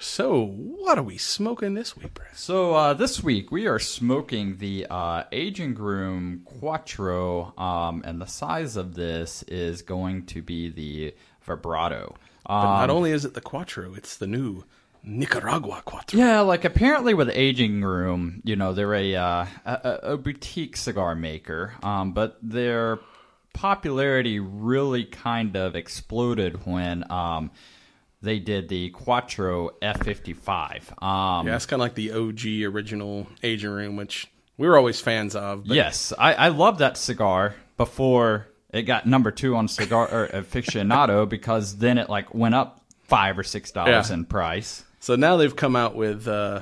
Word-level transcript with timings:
So, 0.00 0.46
what 0.46 0.96
are 0.96 1.02
we 1.02 1.18
smoking 1.18 1.74
this 1.74 1.94
week, 1.94 2.14
Brad? 2.14 2.34
So, 2.34 2.74
uh, 2.74 2.94
this 2.94 3.22
week 3.22 3.52
we 3.52 3.66
are 3.66 3.78
smoking 3.78 4.56
the 4.56 4.86
uh, 4.88 5.24
Aging 5.30 5.74
Room 5.74 6.40
Quattro, 6.46 7.52
um, 7.58 8.02
and 8.06 8.18
the 8.18 8.26
size 8.26 8.76
of 8.76 8.94
this 8.94 9.42
is 9.42 9.82
going 9.82 10.24
to 10.26 10.40
be 10.40 10.70
the 10.70 11.14
Vibrato. 11.42 12.16
But 12.46 12.78
not 12.80 12.88
only 12.88 13.12
is 13.12 13.26
it 13.26 13.34
the 13.34 13.42
Quattro, 13.42 13.92
it's 13.92 14.16
the 14.16 14.26
new 14.26 14.64
Nicaragua 15.02 15.82
Quattro. 15.84 16.18
Yeah, 16.18 16.40
like 16.40 16.64
apparently 16.64 17.12
with 17.12 17.28
Aging 17.34 17.82
Room, 17.82 18.40
you 18.42 18.56
know, 18.56 18.72
they're 18.72 18.94
a 18.94 19.16
uh, 19.16 19.46
a, 19.66 19.98
a 20.02 20.16
boutique 20.16 20.78
cigar 20.78 21.14
maker, 21.14 21.74
um, 21.82 22.12
but 22.12 22.38
their 22.42 23.00
popularity 23.52 24.40
really 24.40 25.04
kind 25.04 25.56
of 25.56 25.76
exploded 25.76 26.64
when 26.64 27.04
um, 27.12 27.50
they 28.22 28.38
did 28.38 28.68
the 28.68 28.90
Quattro 28.90 29.70
F55. 29.82 31.02
Um, 31.02 31.46
Yeah, 31.46 31.56
it's 31.56 31.66
kind 31.66 31.80
of 31.80 31.84
like 31.84 31.94
the 31.94 32.12
OG 32.12 32.72
original 32.74 33.26
Aging 33.42 33.70
Room, 33.70 33.96
which 33.96 34.26
we 34.58 34.68
were 34.68 34.76
always 34.76 35.00
fans 35.00 35.34
of. 35.36 35.66
But 35.66 35.76
Yes, 35.76 36.12
I, 36.18 36.34
I 36.34 36.48
love 36.48 36.78
that 36.78 36.96
cigar 36.96 37.54
before 37.76 38.46
it 38.72 38.82
got 38.82 39.06
number 39.06 39.30
two 39.30 39.56
on 39.56 39.68
cigar 39.68 40.08
or 40.12 40.28
aficionado 40.28 41.28
because 41.28 41.78
then 41.78 41.98
it 41.98 42.08
like 42.10 42.34
went 42.34 42.54
up 42.54 42.82
five 43.04 43.38
or 43.38 43.42
six 43.42 43.70
dollars 43.70 44.08
Yeah. 44.10 44.14
in 44.14 44.24
price. 44.26 44.84
So 45.00 45.16
now 45.16 45.36
they've 45.36 45.56
come 45.56 45.76
out 45.76 45.94
with 45.96 46.28
uh, 46.28 46.60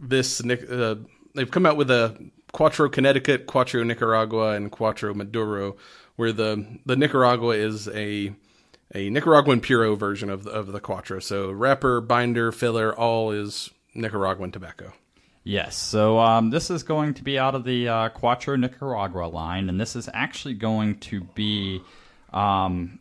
this. 0.00 0.40
Uh, 0.44 0.94
they've 1.34 1.50
come 1.50 1.66
out 1.66 1.76
with 1.76 1.90
a 1.90 2.16
Quattro 2.52 2.88
Connecticut, 2.88 3.46
Quattro 3.46 3.82
Nicaragua, 3.82 4.52
and 4.52 4.70
Quattro 4.70 5.12
Maduro, 5.14 5.76
where 6.16 6.32
the 6.32 6.78
the 6.86 6.94
Nicaragua 6.96 7.56
is 7.56 7.88
a 7.88 8.32
a 8.94 9.10
Nicaraguan 9.10 9.60
puro 9.60 9.94
version 9.96 10.30
of 10.30 10.44
the, 10.44 10.50
of 10.50 10.72
the 10.72 10.80
Quattro. 10.80 11.20
So 11.20 11.50
wrapper, 11.50 12.00
binder, 12.00 12.52
filler, 12.52 12.94
all 12.94 13.30
is 13.30 13.70
Nicaraguan 13.94 14.52
tobacco. 14.52 14.92
Yes, 15.42 15.76
so 15.76 16.18
um, 16.18 16.50
this 16.50 16.70
is 16.70 16.82
going 16.82 17.14
to 17.14 17.24
be 17.24 17.38
out 17.38 17.54
of 17.54 17.64
the 17.64 17.88
uh, 17.88 18.08
Quattro 18.10 18.56
Nicaragua 18.56 19.26
line, 19.26 19.68
and 19.70 19.80
this 19.80 19.96
is 19.96 20.08
actually 20.12 20.54
going 20.54 20.98
to 21.00 21.22
be 21.22 21.80
um, 22.32 23.00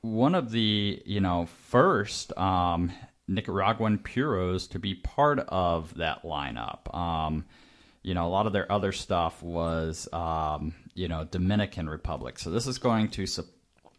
one 0.00 0.34
of 0.34 0.50
the 0.52 1.02
you 1.04 1.20
know 1.20 1.46
first 1.46 2.36
um, 2.38 2.92
Nicaraguan 3.26 3.98
puros 3.98 4.68
to 4.68 4.78
be 4.78 4.94
part 4.94 5.40
of 5.40 5.96
that 5.96 6.22
lineup. 6.22 6.94
Um, 6.94 7.44
you 8.02 8.14
know, 8.14 8.26
a 8.26 8.28
lot 8.28 8.46
of 8.46 8.52
their 8.52 8.70
other 8.70 8.92
stuff 8.92 9.42
was 9.42 10.06
um, 10.12 10.72
you 10.94 11.08
know 11.08 11.24
Dominican 11.24 11.88
Republic, 11.88 12.38
so 12.38 12.50
this 12.50 12.68
is 12.68 12.78
going 12.78 13.08
to 13.08 13.26
sup- 13.26 13.46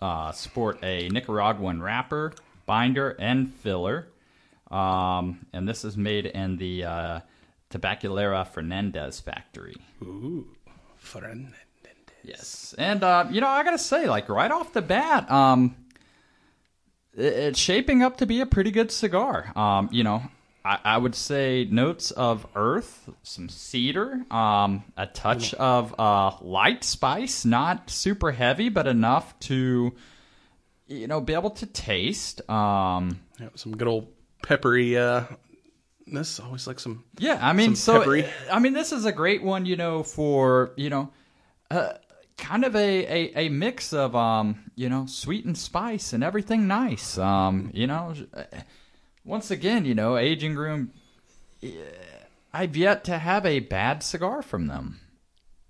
uh, 0.05 0.31
sport 0.31 0.77
a 0.83 1.09
Nicaraguan 1.09 1.81
wrapper, 1.81 2.33
binder, 2.67 3.15
and 3.19 3.51
filler. 3.55 4.07
Um, 4.69 5.45
and 5.51 5.67
this 5.67 5.83
is 5.83 5.97
made 5.97 6.27
in 6.27 6.57
the 6.57 6.83
uh, 6.83 7.19
Tabacalera 7.71 8.47
Fernandez 8.47 9.19
factory. 9.19 9.75
Ooh, 10.03 10.47
Fernandez. 10.97 11.53
Yes, 12.23 12.73
and 12.79 13.03
uh, 13.03 13.25
you 13.29 13.39
know 13.39 13.47
I 13.47 13.63
gotta 13.63 13.77
say, 13.77 14.07
like 14.07 14.29
right 14.29 14.49
off 14.49 14.73
the 14.73 14.81
bat, 14.81 15.29
um, 15.29 15.75
it's 17.13 17.59
shaping 17.59 18.01
up 18.01 18.17
to 18.17 18.25
be 18.25 18.41
a 18.41 18.47
pretty 18.47 18.71
good 18.71 18.91
cigar. 18.91 19.51
Um, 19.55 19.89
you 19.91 20.03
know, 20.03 20.23
I, 20.65 20.79
I 20.83 20.97
would 20.97 21.13
say 21.13 21.67
notes 21.69 22.09
of 22.09 22.47
earth, 22.55 23.07
some 23.21 23.49
cedar, 23.49 24.25
um, 24.31 24.83
a 24.97 25.05
touch 25.05 25.53
of 25.53 25.93
uh, 25.99 26.31
light 26.41 26.83
spice, 26.83 27.45
not 27.45 27.91
super 27.91 28.31
heavy, 28.31 28.69
but 28.69 28.87
enough 28.87 29.37
to, 29.41 29.93
you 30.87 31.07
know, 31.07 31.21
be 31.21 31.33
able 31.35 31.51
to 31.51 31.67
taste. 31.67 32.49
Um, 32.49 33.19
Yeah, 33.39 33.49
some 33.53 33.77
good 33.77 33.87
old 33.87 34.07
peppery. 34.41 34.97
Uh, 34.97 35.25
this 36.07 36.39
always 36.39 36.65
like 36.65 36.79
some. 36.79 37.03
Yeah, 37.19 37.39
I 37.39 37.53
mean, 37.53 37.75
so 37.75 37.99
peppery. 37.99 38.25
I 38.51 38.57
mean, 38.59 38.73
this 38.73 38.91
is 38.91 39.05
a 39.05 39.11
great 39.11 39.43
one, 39.43 39.67
you 39.67 39.75
know, 39.75 40.01
for 40.01 40.71
you 40.77 40.89
know, 40.89 41.11
uh, 41.69 41.93
kind 42.37 42.65
of 42.65 42.75
a, 42.75 42.79
a, 42.79 43.45
a 43.45 43.49
mix 43.49 43.93
of 43.93 44.15
um, 44.15 44.71
you 44.75 44.89
know, 44.89 45.05
sweet 45.05 45.45
and 45.45 45.55
spice 45.57 46.11
and 46.13 46.23
everything 46.23 46.67
nice. 46.67 47.17
Um, 47.19 47.69
you 47.73 47.85
know, 47.87 48.13
uh, 48.33 48.43
once 49.25 49.51
again, 49.51 49.83
you 49.85 49.95
know, 49.95 50.17
aging 50.17 50.55
room. 50.55 50.91
uh, 51.63 51.67
I've 52.53 52.77
yet 52.77 53.03
to 53.05 53.17
have 53.17 53.45
a 53.45 53.59
bad 53.59 54.01
cigar 54.01 54.41
from 54.41 54.67
them. 54.67 55.01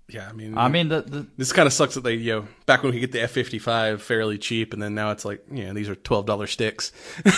Yeah, 0.08 0.28
I 0.28 0.32
mean, 0.32 0.56
I 0.56 0.68
mean, 0.68 0.86
the, 0.88 1.02
the 1.02 1.26
This 1.36 1.52
kind 1.52 1.66
of 1.66 1.72
sucks 1.72 1.94
that 1.94 2.04
they, 2.04 2.14
you 2.14 2.32
know, 2.32 2.48
back 2.64 2.84
when 2.84 2.92
we 2.92 3.00
could 3.00 3.10
get 3.10 3.12
the 3.18 3.22
F 3.22 3.32
fifty 3.32 3.58
five 3.58 4.00
fairly 4.00 4.38
cheap, 4.38 4.72
and 4.72 4.80
then 4.80 4.94
now 4.94 5.10
it's 5.10 5.24
like, 5.24 5.44
yeah, 5.50 5.72
these 5.72 5.88
are 5.88 5.96
twelve 5.96 6.26
dollar 6.26 6.46
sticks. 6.46 6.92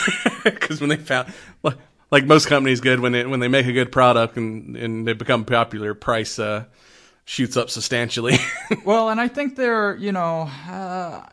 Because 0.44 0.80
when 0.80 0.88
they 0.88 0.96
found, 0.96 1.32
like, 1.62 1.76
like 2.10 2.24
most 2.24 2.46
companies, 2.46 2.80
good 2.80 3.00
when 3.00 3.12
they 3.12 3.24
when 3.24 3.40
they 3.40 3.48
make 3.48 3.66
a 3.66 3.72
good 3.72 3.90
product 3.90 4.36
and 4.36 4.76
and 4.76 5.06
they 5.06 5.14
become 5.14 5.44
popular, 5.44 5.94
price 5.94 6.38
uh, 6.38 6.64
shoots 7.24 7.56
up 7.56 7.70
substantially. 7.70 8.36
well, 8.84 9.08
and 9.08 9.20
I 9.20 9.28
think 9.28 9.56
they're 9.56 9.96
you 9.96 10.12
know. 10.12 10.50
Uh, 10.68 11.24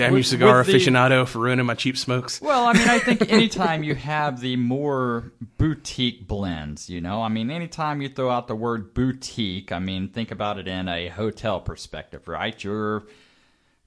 Damn 0.00 0.16
you, 0.16 0.22
cigar 0.22 0.64
the- 0.64 0.72
aficionado, 0.72 1.26
for 1.26 1.40
ruining 1.40 1.66
my 1.66 1.74
cheap 1.74 1.96
smokes. 1.96 2.40
Well, 2.40 2.66
I 2.66 2.72
mean, 2.72 2.88
I 2.88 2.98
think 2.98 3.22
anytime 3.32 3.82
you 3.82 3.94
have 3.94 4.40
the 4.40 4.56
more 4.56 5.32
boutique 5.58 6.26
blends, 6.26 6.88
you 6.88 7.00
know, 7.00 7.22
I 7.22 7.28
mean, 7.28 7.50
anytime 7.50 8.00
you 8.00 8.08
throw 8.08 8.30
out 8.30 8.48
the 8.48 8.56
word 8.56 8.94
boutique, 8.94 9.72
I 9.72 9.78
mean, 9.78 10.08
think 10.08 10.30
about 10.30 10.58
it 10.58 10.66
in 10.66 10.88
a 10.88 11.08
hotel 11.08 11.60
perspective, 11.60 12.28
right? 12.28 12.62
You're 12.62 13.04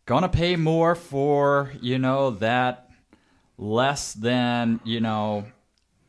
gonna 0.06 0.30
pay 0.30 0.56
more 0.56 0.96
for, 0.96 1.72
you 1.82 1.98
know, 1.98 2.32
that 2.32 2.90
less 3.58 4.14
than, 4.14 4.80
you 4.84 5.00
know, 5.00 5.46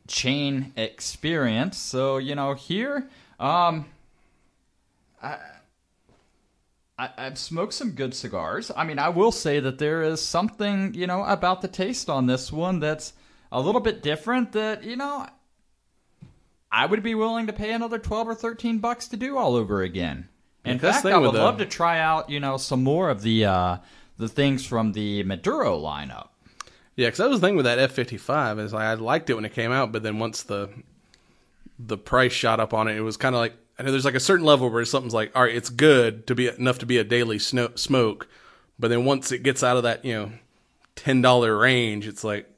chain 0.08 0.72
experience. 0.76 1.78
So, 1.78 2.18
you 2.18 2.34
know, 2.34 2.54
here, 2.54 3.08
um, 3.40 3.86
I, 5.22 5.38
I've 6.96 7.38
smoked 7.38 7.74
some 7.74 7.90
good 7.90 8.14
cigars. 8.14 8.70
I 8.76 8.84
mean, 8.84 9.00
I 9.00 9.08
will 9.08 9.32
say 9.32 9.58
that 9.58 9.78
there 9.78 10.02
is 10.02 10.22
something, 10.22 10.94
you 10.94 11.08
know, 11.08 11.24
about 11.24 11.60
the 11.60 11.66
taste 11.66 12.08
on 12.08 12.26
this 12.26 12.52
one 12.52 12.78
that's 12.78 13.14
a 13.50 13.60
little 13.60 13.80
bit 13.80 14.00
different 14.00 14.52
that, 14.52 14.84
you 14.84 14.94
know, 14.94 15.26
I 16.70 16.86
would 16.86 17.02
be 17.02 17.16
willing 17.16 17.48
to 17.48 17.52
pay 17.52 17.72
another 17.72 17.98
12 17.98 18.28
or 18.28 18.34
13 18.34 18.78
bucks 18.78 19.08
to 19.08 19.16
do 19.16 19.36
all 19.36 19.56
over 19.56 19.82
again. 19.82 20.28
In 20.64 20.78
That's 20.78 21.02
fact, 21.02 21.14
I 21.14 21.18
would 21.18 21.34
love 21.34 21.58
to 21.58 21.66
try 21.66 21.98
out, 21.98 22.30
you 22.30 22.40
know, 22.40 22.56
some 22.56 22.82
more 22.82 23.10
of 23.10 23.22
the 23.22 23.44
uh, 23.44 23.76
the 24.16 24.28
things 24.28 24.64
from 24.64 24.92
the 24.92 25.22
Maduro 25.24 25.78
lineup. 25.78 26.28
Yeah, 26.96 27.08
because 27.08 27.18
that 27.18 27.28
was 27.28 27.40
the 27.40 27.46
thing 27.46 27.56
with 27.56 27.66
that 27.66 27.78
F 27.78 27.92
fifty 27.92 28.16
five 28.16 28.58
is 28.58 28.72
like, 28.72 28.84
I 28.84 28.94
liked 28.94 29.28
it 29.28 29.34
when 29.34 29.44
it 29.44 29.52
came 29.52 29.72
out, 29.72 29.92
but 29.92 30.02
then 30.02 30.18
once 30.18 30.42
the 30.42 30.70
the 31.78 31.98
price 31.98 32.32
shot 32.32 32.60
up 32.60 32.72
on 32.72 32.88
it, 32.88 32.96
it 32.96 33.02
was 33.02 33.16
kind 33.16 33.34
of 33.34 33.40
like 33.40 33.54
I 33.78 33.82
know 33.82 33.90
there's 33.90 34.04
like 34.04 34.14
a 34.14 34.20
certain 34.20 34.46
level 34.46 34.70
where 34.70 34.84
something's 34.84 35.14
like, 35.14 35.32
all 35.36 35.42
right, 35.42 35.54
it's 35.54 35.68
good 35.70 36.26
to 36.28 36.34
be 36.34 36.48
enough 36.48 36.78
to 36.78 36.86
be 36.86 36.98
a 36.98 37.04
daily 37.04 37.38
sno- 37.38 37.72
smoke, 37.74 38.28
but 38.78 38.88
then 38.88 39.04
once 39.04 39.32
it 39.32 39.42
gets 39.42 39.62
out 39.62 39.76
of 39.76 39.82
that 39.82 40.04
you 40.04 40.14
know 40.14 40.32
ten 40.96 41.22
dollar 41.22 41.56
range, 41.56 42.06
it's 42.06 42.22
like, 42.24 42.48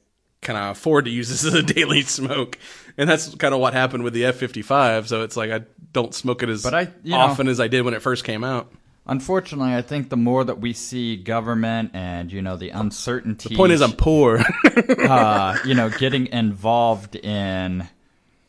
can 0.41 0.55
I 0.55 0.69
afford 0.69 1.05
to 1.05 1.11
use 1.11 1.29
this 1.29 1.43
as 1.45 1.53
a 1.53 1.63
daily 1.73 2.03
smoke? 2.03 2.57
And 2.97 3.09
that's 3.09 3.33
kind 3.35 3.53
of 3.53 3.59
what 3.59 3.73
happened 3.73 4.03
with 4.03 4.13
the 4.13 4.25
F 4.25 4.35
fifty 4.35 4.61
five. 4.61 5.07
So 5.07 5.23
it's 5.23 5.35
like 5.37 5.51
I 5.51 5.61
don't 5.93 6.13
smoke 6.13 6.43
it 6.43 6.49
as 6.49 6.63
But 6.63 6.73
I- 6.73 6.91
you 7.03 7.11
know- 7.11 7.17
often 7.17 7.47
as 7.47 7.59
I 7.59 7.67
did 7.67 7.81
when 7.83 7.93
it 7.93 8.01
first 8.01 8.23
came 8.23 8.43
out. 8.43 8.71
Unfortunately, 9.09 9.73
I 9.73 9.81
think 9.81 10.09
the 10.09 10.17
more 10.17 10.43
that 10.43 10.59
we 10.59 10.73
see 10.73 11.15
government 11.15 11.91
and 11.93 12.29
you 12.31 12.41
know 12.41 12.57
the 12.57 12.69
uncertainty. 12.71 13.49
The 13.49 13.55
point 13.55 13.71
is, 13.71 13.81
I'm 13.81 13.93
poor. 13.93 14.43
uh, 14.99 15.57
you 15.65 15.75
know, 15.75 15.89
getting 15.89 16.27
involved 16.27 17.15
in 17.15 17.87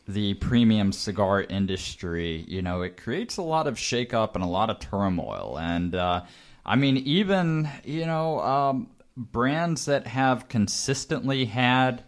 the 0.08 0.34
premium 0.34 0.90
cigar 0.90 1.42
industry, 1.42 2.44
you 2.48 2.62
know, 2.62 2.82
it 2.82 2.96
creates 2.96 3.36
a 3.36 3.42
lot 3.42 3.66
of 3.66 3.76
shakeup 3.76 4.34
and 4.34 4.42
a 4.42 4.48
lot 4.48 4.70
of 4.70 4.80
turmoil. 4.80 5.58
And 5.60 5.94
uh, 5.94 6.24
I 6.64 6.76
mean, 6.76 6.96
even 6.96 7.68
you 7.84 8.06
know, 8.06 8.40
um, 8.40 8.88
brands 9.16 9.84
that 9.84 10.06
have 10.06 10.48
consistently 10.48 11.44
had 11.44 12.02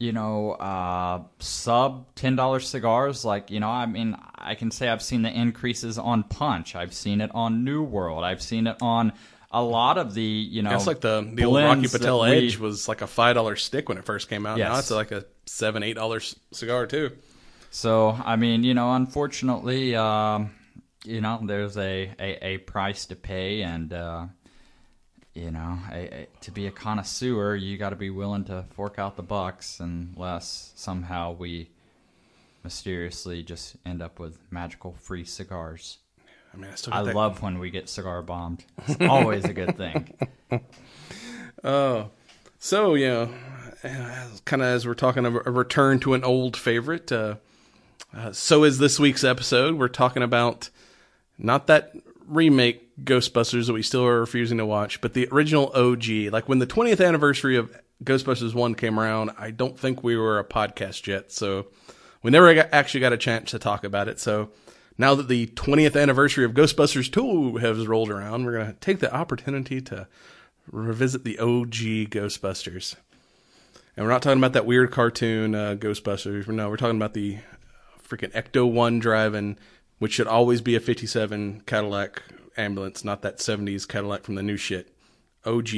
you 0.00 0.12
know, 0.12 0.52
uh, 0.52 1.22
sub 1.40 2.06
ten 2.14 2.34
dollars 2.34 2.66
cigars. 2.66 3.22
Like, 3.24 3.50
you 3.50 3.60
know, 3.60 3.68
I 3.68 3.84
mean, 3.84 4.16
I 4.34 4.54
can 4.54 4.70
say 4.70 4.88
I've 4.88 5.02
seen 5.02 5.20
the 5.22 5.30
increases 5.30 5.98
on 5.98 6.22
Punch. 6.22 6.74
I've 6.74 6.94
seen 6.94 7.20
it 7.20 7.30
on 7.34 7.64
New 7.64 7.82
World. 7.82 8.24
I've 8.24 8.40
seen 8.40 8.66
it 8.66 8.78
on 8.80 9.12
a 9.50 9.62
lot 9.62 9.98
of 9.98 10.14
the 10.14 10.22
you 10.22 10.62
know 10.62 10.70
That's 10.70 10.86
like 10.86 11.00
the 11.00 11.28
the 11.34 11.44
old 11.44 11.56
Rocky 11.56 11.88
Patel 11.88 12.22
we- 12.22 12.30
Edge 12.30 12.58
was 12.58 12.88
like 12.88 13.02
a 13.02 13.06
five 13.06 13.34
dollar 13.34 13.56
stick 13.56 13.88
when 13.88 13.98
it 13.98 14.04
first 14.04 14.28
came 14.28 14.46
out. 14.46 14.58
Now 14.58 14.78
it's 14.78 14.90
like 14.90 15.10
a 15.12 15.24
seven 15.46 15.82
eight 15.82 15.94
dollar 15.94 16.20
cigar 16.52 16.86
too. 16.86 17.16
So 17.70 18.10
I 18.10 18.36
mean, 18.36 18.64
you 18.64 18.74
know, 18.74 18.94
unfortunately, 18.94 19.94
um, 19.96 20.52
you 21.04 21.20
know, 21.20 21.40
there's 21.42 21.76
a, 21.76 22.10
a, 22.18 22.46
a 22.46 22.58
price 22.58 23.06
to 23.06 23.16
pay, 23.16 23.62
and 23.62 23.92
uh, 23.92 24.26
you 25.34 25.50
know, 25.50 25.78
a, 25.90 26.22
a, 26.22 26.28
to 26.42 26.50
be 26.50 26.66
a 26.66 26.70
connoisseur, 26.70 27.54
you 27.54 27.78
got 27.78 27.90
to 27.90 27.96
be 27.96 28.10
willing 28.10 28.44
to 28.44 28.64
fork 28.74 28.98
out 28.98 29.16
the 29.16 29.22
bucks, 29.22 29.80
unless 29.80 30.72
somehow 30.76 31.32
we 31.32 31.70
mysteriously 32.64 33.42
just 33.42 33.76
end 33.86 34.02
up 34.02 34.18
with 34.18 34.38
magical 34.50 34.94
free 35.00 35.24
cigars. 35.24 35.98
I 36.52 36.56
mean, 36.56 36.70
I 36.70 36.74
still 36.74 36.92
I 36.92 37.02
that. 37.02 37.14
love 37.14 37.42
when 37.42 37.58
we 37.58 37.70
get 37.70 37.88
cigar 37.88 38.22
bombed. 38.22 38.64
It's 38.88 39.00
always 39.08 39.44
a 39.44 39.52
good 39.52 39.76
thing. 39.76 40.14
Oh. 41.62 42.10
So 42.58 42.94
you 42.94 43.06
know, 43.06 43.34
kind 44.44 44.62
of 44.62 44.68
as 44.68 44.86
we're 44.86 44.94
talking 44.94 45.26
of 45.26 45.34
a 45.34 45.50
return 45.50 46.00
to 46.00 46.14
an 46.14 46.24
old 46.24 46.56
favorite. 46.56 47.10
Uh, 47.12 47.36
uh, 48.16 48.32
so 48.32 48.64
is 48.64 48.78
this 48.78 48.98
week's 48.98 49.24
episode. 49.24 49.74
We're 49.74 49.88
talking 49.88 50.22
about 50.22 50.70
not 51.38 51.66
that 51.66 51.92
remake 52.26 53.04
Ghostbusters 53.04 53.66
that 53.66 53.72
we 53.72 53.82
still 53.82 54.04
are 54.04 54.20
refusing 54.20 54.58
to 54.58 54.66
watch, 54.66 55.00
but 55.00 55.14
the 55.14 55.28
original 55.30 55.70
OG. 55.74 56.32
Like 56.32 56.48
when 56.48 56.58
the 56.58 56.66
20th 56.66 57.06
anniversary 57.06 57.56
of 57.56 57.74
Ghostbusters 58.04 58.54
One 58.54 58.74
came 58.74 58.98
around, 58.98 59.30
I 59.38 59.50
don't 59.50 59.78
think 59.78 60.02
we 60.02 60.16
were 60.16 60.38
a 60.38 60.44
podcast 60.44 61.06
yet, 61.06 61.30
so 61.32 61.66
we 62.22 62.30
never 62.30 62.54
got, 62.54 62.68
actually 62.72 63.00
got 63.00 63.12
a 63.12 63.18
chance 63.18 63.50
to 63.50 63.58
talk 63.58 63.84
about 63.84 64.08
it. 64.08 64.18
So. 64.18 64.50
Now 65.00 65.14
that 65.14 65.28
the 65.28 65.46
20th 65.46 65.98
anniversary 65.98 66.44
of 66.44 66.52
Ghostbusters 66.52 67.10
2 67.10 67.56
has 67.56 67.86
rolled 67.86 68.10
around, 68.10 68.44
we're 68.44 68.52
going 68.52 68.66
to 68.66 68.78
take 68.80 68.98
the 68.98 69.10
opportunity 69.10 69.80
to 69.80 70.06
revisit 70.70 71.24
the 71.24 71.38
OG 71.38 72.10
Ghostbusters. 72.10 72.96
And 73.96 74.04
we're 74.04 74.12
not 74.12 74.20
talking 74.20 74.36
about 74.36 74.52
that 74.52 74.66
weird 74.66 74.90
cartoon 74.90 75.54
uh, 75.54 75.76
Ghostbusters. 75.76 76.46
No, 76.48 76.68
we're 76.68 76.76
talking 76.76 76.98
about 76.98 77.14
the 77.14 77.38
freaking 78.06 78.30
Ecto 78.32 78.70
One 78.70 78.98
driving, 78.98 79.56
which 80.00 80.12
should 80.12 80.26
always 80.26 80.60
be 80.60 80.76
a 80.76 80.80
'57 80.80 81.62
Cadillac 81.64 82.22
ambulance, 82.58 83.02
not 83.02 83.22
that 83.22 83.38
'70s 83.38 83.88
Cadillac 83.88 84.24
from 84.24 84.34
the 84.34 84.42
new 84.42 84.58
shit. 84.58 84.92
OG 85.46 85.68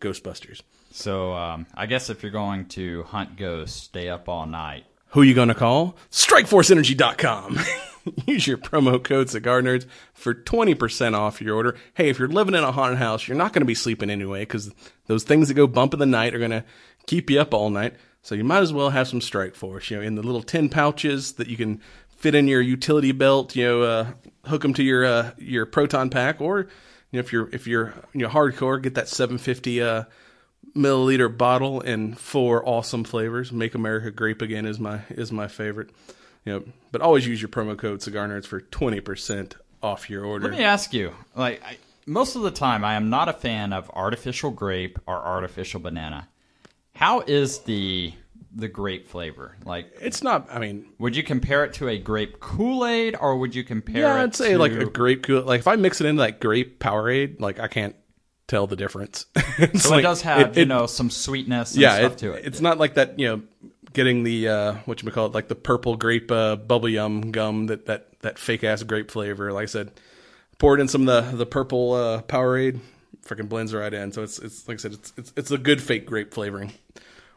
Ghostbusters. 0.00 0.60
So 0.90 1.34
um, 1.34 1.66
I 1.72 1.86
guess 1.86 2.10
if 2.10 2.24
you're 2.24 2.32
going 2.32 2.66
to 2.70 3.04
hunt 3.04 3.36
ghosts, 3.36 3.80
stay 3.80 4.08
up 4.08 4.28
all 4.28 4.44
night. 4.44 4.86
Who 5.10 5.22
you 5.22 5.34
gonna 5.34 5.54
call? 5.54 5.94
StrikeForceEnergy.com. 6.10 7.60
Use 8.26 8.46
your 8.46 8.58
promo 8.58 9.02
code 9.02 9.30
Cigar 9.30 9.62
Nerds 9.62 9.86
for 10.12 10.34
20% 10.34 11.14
off 11.14 11.40
your 11.40 11.56
order. 11.56 11.76
Hey, 11.94 12.08
if 12.08 12.18
you're 12.18 12.28
living 12.28 12.54
in 12.54 12.64
a 12.64 12.72
haunted 12.72 12.98
house, 12.98 13.26
you're 13.26 13.36
not 13.36 13.52
going 13.52 13.62
to 13.62 13.66
be 13.66 13.74
sleeping 13.74 14.10
anyway 14.10 14.40
because 14.40 14.72
those 15.06 15.24
things 15.24 15.48
that 15.48 15.54
go 15.54 15.66
bump 15.66 15.92
in 15.92 16.00
the 16.00 16.06
night 16.06 16.34
are 16.34 16.38
going 16.38 16.50
to 16.50 16.64
keep 17.06 17.30
you 17.30 17.40
up 17.40 17.54
all 17.54 17.70
night. 17.70 17.94
So 18.22 18.34
you 18.34 18.44
might 18.44 18.62
as 18.62 18.72
well 18.72 18.90
have 18.90 19.08
some 19.08 19.20
Strike 19.20 19.54
Force, 19.54 19.90
you 19.90 19.96
know, 19.96 20.02
in 20.02 20.14
the 20.14 20.22
little 20.22 20.42
tin 20.42 20.68
pouches 20.68 21.32
that 21.34 21.48
you 21.48 21.56
can 21.56 21.80
fit 22.08 22.34
in 22.34 22.46
your 22.46 22.60
utility 22.60 23.12
belt, 23.12 23.56
you 23.56 23.64
know, 23.64 23.82
uh, 23.82 24.06
hook 24.46 24.62
them 24.62 24.74
to 24.74 24.82
your, 24.82 25.04
uh, 25.04 25.32
your 25.38 25.66
proton 25.66 26.08
pack 26.08 26.40
or, 26.40 26.60
you 26.60 26.66
know, 27.14 27.20
if 27.20 27.32
you're, 27.32 27.48
if 27.52 27.66
you're, 27.66 27.94
you 28.12 28.22
know, 28.22 28.28
hardcore, 28.28 28.80
get 28.80 28.94
that 28.94 29.08
750, 29.08 29.82
uh, 29.82 30.04
milliliter 30.74 31.34
bottle 31.36 31.80
in 31.80 32.14
four 32.14 32.66
awesome 32.66 33.04
flavors. 33.04 33.52
Make 33.52 33.74
America 33.74 34.10
Grape 34.10 34.42
Again 34.42 34.66
is 34.66 34.78
my 34.78 35.02
is 35.10 35.32
my 35.32 35.48
favorite. 35.48 35.90
Know, 36.44 36.64
but 36.90 37.00
always 37.00 37.26
use 37.26 37.40
your 37.40 37.48
promo 37.48 37.78
code 37.78 38.02
Cigar 38.02 38.26
Nerds 38.28 38.46
for 38.46 38.60
twenty 38.60 39.00
percent 39.00 39.56
off 39.82 40.10
your 40.10 40.24
order. 40.24 40.48
Let 40.48 40.58
me 40.58 40.64
ask 40.64 40.92
you, 40.92 41.12
like, 41.36 41.62
I, 41.64 41.76
most 42.06 42.34
of 42.36 42.42
the 42.42 42.50
time, 42.50 42.84
I 42.84 42.94
am 42.94 43.10
not 43.10 43.28
a 43.28 43.32
fan 43.32 43.72
of 43.72 43.88
artificial 43.90 44.50
grape 44.50 44.98
or 45.06 45.14
artificial 45.16 45.78
banana. 45.80 46.28
How 46.94 47.20
is 47.20 47.60
the 47.60 48.12
the 48.54 48.68
grape 48.68 49.08
flavor? 49.08 49.56
Like, 49.64 49.92
It's 50.00 50.22
not. 50.22 50.48
I 50.50 50.58
mean, 50.58 50.86
would 50.98 51.14
you 51.16 51.22
compare 51.22 51.64
it 51.64 51.74
to 51.74 51.88
a 51.88 51.96
grape 51.98 52.40
Kool 52.40 52.86
Aid, 52.86 53.16
or 53.20 53.36
would 53.38 53.54
you 53.54 53.62
compare 53.64 54.02
yeah, 54.02 54.20
it 54.20 54.24
I'd 54.24 54.34
say 54.34 54.52
to 54.52 54.58
like 54.58 54.72
a 54.72 54.84
grape. 54.86 55.22
Cool, 55.22 55.42
like 55.42 55.60
if 55.60 55.68
I 55.68 55.76
mix 55.76 56.00
it 56.00 56.06
into 56.06 56.20
like 56.20 56.40
grape 56.40 56.80
Powerade, 56.80 57.40
like 57.40 57.60
I 57.60 57.68
can't 57.68 57.94
tell 58.48 58.66
the 58.66 58.76
difference. 58.76 59.26
So 59.76 59.90
like- 59.90 60.00
it 60.00 60.02
does 60.02 60.22
have, 60.22 60.40
it- 60.40 60.56
you 60.56 60.62
it- 60.62 60.68
know, 60.68 60.86
some 60.86 61.08
sweetness 61.08 61.72
and 61.74 61.82
yeah, 61.82 61.98
stuff 61.98 62.12
it- 62.14 62.18
to 62.18 62.32
it. 62.32 62.44
It's 62.46 62.60
not 62.60 62.78
like 62.78 62.94
that. 62.94 63.18
You 63.18 63.28
know, 63.28 63.70
getting 63.92 64.22
the 64.22 64.48
uh, 64.48 64.74
what 64.84 65.02
you 65.02 65.10
call 65.10 65.26
it, 65.26 65.32
like 65.32 65.48
the 65.48 65.54
purple 65.54 65.96
grape 65.96 66.30
uh, 66.30 66.56
bubble 66.56 66.88
yum 66.88 67.30
gum 67.30 67.66
that 67.66 67.86
that 67.86 68.08
that 68.20 68.38
fake 68.38 68.64
ass 68.64 68.82
grape 68.82 69.10
flavor. 69.10 69.52
Like 69.52 69.64
I 69.64 69.66
said, 69.66 69.92
poured 70.58 70.80
in 70.80 70.88
some 70.88 71.08
of 71.08 71.30
the 71.30 71.36
the 71.36 71.46
purple 71.46 71.92
uh, 71.92 72.22
Powerade, 72.22 72.80
freaking 73.24 73.48
blends 73.48 73.74
right 73.74 73.92
in. 73.92 74.12
So 74.12 74.22
it's 74.22 74.38
it's 74.38 74.66
like 74.68 74.76
I 74.76 74.78
said, 74.78 74.92
it's 74.92 75.12
it's 75.16 75.32
it's 75.36 75.50
a 75.50 75.58
good 75.58 75.82
fake 75.82 76.06
grape 76.06 76.32
flavoring. 76.32 76.72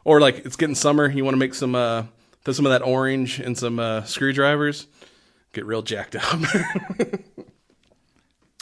Or 0.04 0.20
like 0.20 0.44
it's 0.46 0.56
getting 0.56 0.74
summer, 0.74 1.08
you 1.08 1.24
want 1.24 1.34
to 1.34 1.38
make 1.38 1.54
some 1.54 1.74
uh, 1.74 2.04
throw 2.44 2.54
some 2.54 2.66
of 2.66 2.70
that 2.72 2.82
orange 2.82 3.40
and 3.40 3.58
some 3.58 3.78
uh, 3.78 4.04
screwdrivers. 4.04 4.86
Get 5.52 5.66
real 5.66 5.82
jacked 5.82 6.14
up. 6.32 6.40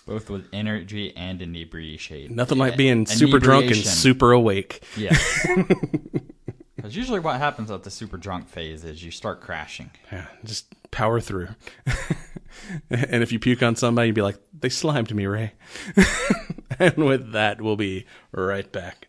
both 0.07 0.31
with 0.31 0.49
energy 0.53 1.15
and 1.17 1.43
inebriation. 1.43 2.35
Nothing 2.35 2.59
like 2.59 2.77
being 2.77 3.07
super 3.07 3.39
drunk 3.39 3.67
and 3.67 3.77
super 3.77 4.33
awake. 4.33 4.83
Yeah. 4.97 5.17
Because 6.85 6.99
usually 6.99 7.19
what 7.19 7.39
happens 7.39 7.71
at 7.71 7.83
the 7.83 7.91
super 7.91 8.19
drunk 8.19 8.47
phase 8.47 8.85
is 8.85 9.03
you 9.03 9.11
start 9.11 9.41
crashing. 9.41 9.91
Yeah, 10.13 10.27
just 10.45 10.67
power 10.91 11.19
through. 11.19 11.49
and 12.91 13.23
if 13.23 13.33
you 13.33 13.39
puke 13.39 13.63
on 13.63 13.75
somebody, 13.75 14.09
you'd 14.09 14.15
be 14.15 14.21
like, 14.21 14.37
they 14.61 14.69
slimed 14.69 15.15
me, 15.15 15.25
Ray. 15.25 15.55
and 16.79 16.97
with 16.97 17.33
that, 17.33 17.63
we'll 17.63 17.77
be 17.77 18.05
right 18.33 18.71
back. 18.71 19.09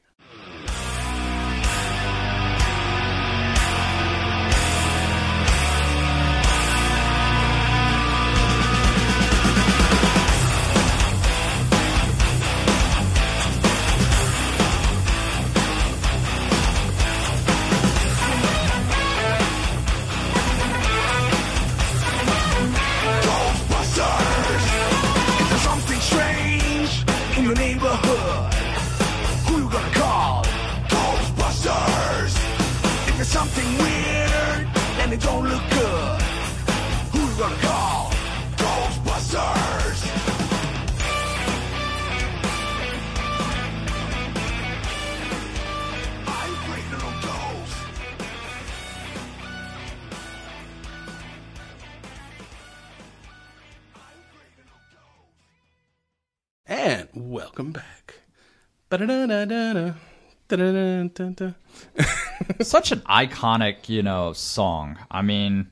Such 62.62 62.92
an 62.92 63.00
iconic, 63.02 63.90
you 63.90 64.04
know, 64.04 64.34
song. 64.34 64.98
I 65.10 65.22
mean, 65.22 65.72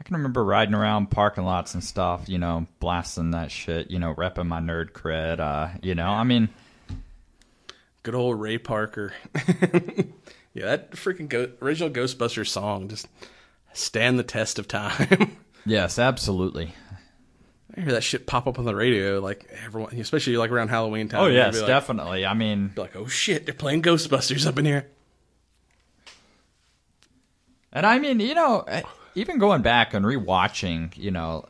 I 0.00 0.02
can 0.02 0.16
remember 0.16 0.44
riding 0.44 0.74
around 0.74 1.10
parking 1.10 1.44
lots 1.44 1.74
and 1.74 1.84
stuff, 1.84 2.28
you 2.28 2.38
know, 2.38 2.66
blasting 2.80 3.30
that 3.30 3.50
shit, 3.50 3.90
you 3.90 3.98
know, 3.98 4.14
repping 4.14 4.46
my 4.48 4.60
nerd 4.60 4.90
cred. 4.92 5.38
Uh, 5.38 5.78
you 5.82 5.94
know, 5.94 6.08
I 6.08 6.24
mean, 6.24 6.48
Good 8.02 8.16
old 8.16 8.40
Ray 8.40 8.58
Parker. 8.58 9.12
yeah, 10.54 10.66
that 10.66 10.90
freaking 10.92 11.28
go- 11.28 11.52
original 11.62 11.88
Ghostbusters 11.88 12.48
song 12.48 12.88
just 12.88 13.06
stand 13.72 14.18
the 14.18 14.24
test 14.24 14.58
of 14.58 14.66
time. 14.66 15.36
yes, 15.66 16.00
absolutely. 16.00 16.74
I 17.76 17.80
hear 17.80 17.92
that 17.92 18.02
shit 18.02 18.26
pop 18.26 18.46
up 18.46 18.58
on 18.58 18.64
the 18.64 18.74
radio, 18.74 19.20
like 19.20 19.48
everyone, 19.64 19.94
especially 19.96 20.36
like 20.36 20.50
around 20.50 20.68
Halloween 20.68 21.08
time. 21.08 21.22
Oh 21.22 21.26
yes, 21.26 21.58
like, 21.58 21.66
definitely. 21.66 22.26
I 22.26 22.34
mean, 22.34 22.68
be 22.68 22.80
like, 22.82 22.96
oh 22.96 23.06
shit, 23.06 23.46
they're 23.46 23.54
playing 23.54 23.82
Ghostbusters 23.82 24.46
up 24.46 24.58
in 24.58 24.64
here. 24.64 24.88
And 27.72 27.86
I 27.86 27.98
mean, 27.98 28.20
you 28.20 28.34
know, 28.34 28.60
eh, 28.68 28.82
even 29.14 29.38
going 29.38 29.62
back 29.62 29.94
and 29.94 30.04
rewatching, 30.04 30.96
you 30.96 31.10
know, 31.10 31.46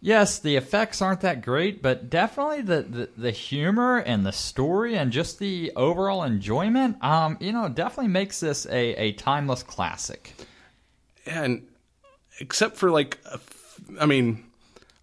yes, 0.00 0.38
the 0.38 0.56
effects 0.56 1.02
aren't 1.02 1.20
that 1.20 1.42
great, 1.42 1.82
but 1.82 2.08
definitely 2.08 2.62
the, 2.62 2.82
the, 2.82 3.08
the 3.16 3.30
humor 3.30 3.98
and 3.98 4.24
the 4.24 4.32
story 4.32 4.96
and 4.96 5.12
just 5.12 5.38
the 5.38 5.70
overall 5.76 6.22
enjoyment, 6.22 7.02
um, 7.04 7.36
you 7.40 7.52
know, 7.52 7.68
definitely 7.68 8.08
makes 8.08 8.40
this 8.40 8.64
a, 8.66 8.94
a 8.94 9.12
timeless 9.12 9.62
classic. 9.62 10.32
and 11.26 11.66
except 12.40 12.76
for 12.76 12.90
like 12.90 13.18
a 13.26 13.34
f- 13.34 13.80
i 14.00 14.06
mean 14.06 14.42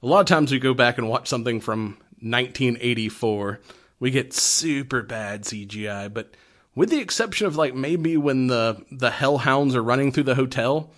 a 0.02 0.08
lot 0.08 0.22
of 0.22 0.26
times 0.26 0.52
we 0.52 0.60
go 0.60 0.74
back 0.74 0.98
and 0.98 1.10
watch 1.10 1.28
something 1.28 1.60
from 1.60 1.98
1984 2.22 3.60
we 4.00 4.12
get 4.12 4.34
super 4.34 5.02
bad 5.02 5.44
CGI, 5.44 6.12
but 6.14 6.36
with 6.76 6.90
the 6.90 7.00
exception 7.00 7.48
of 7.48 7.58
like 7.58 7.76
maybe 7.76 8.18
when 8.18 8.48
the 8.48 8.84
the 8.92 9.12
hellhounds 9.12 9.76
are 9.76 9.84
running 9.84 10.12
through 10.12 10.24
the 10.24 10.36
hotel, 10.36 10.92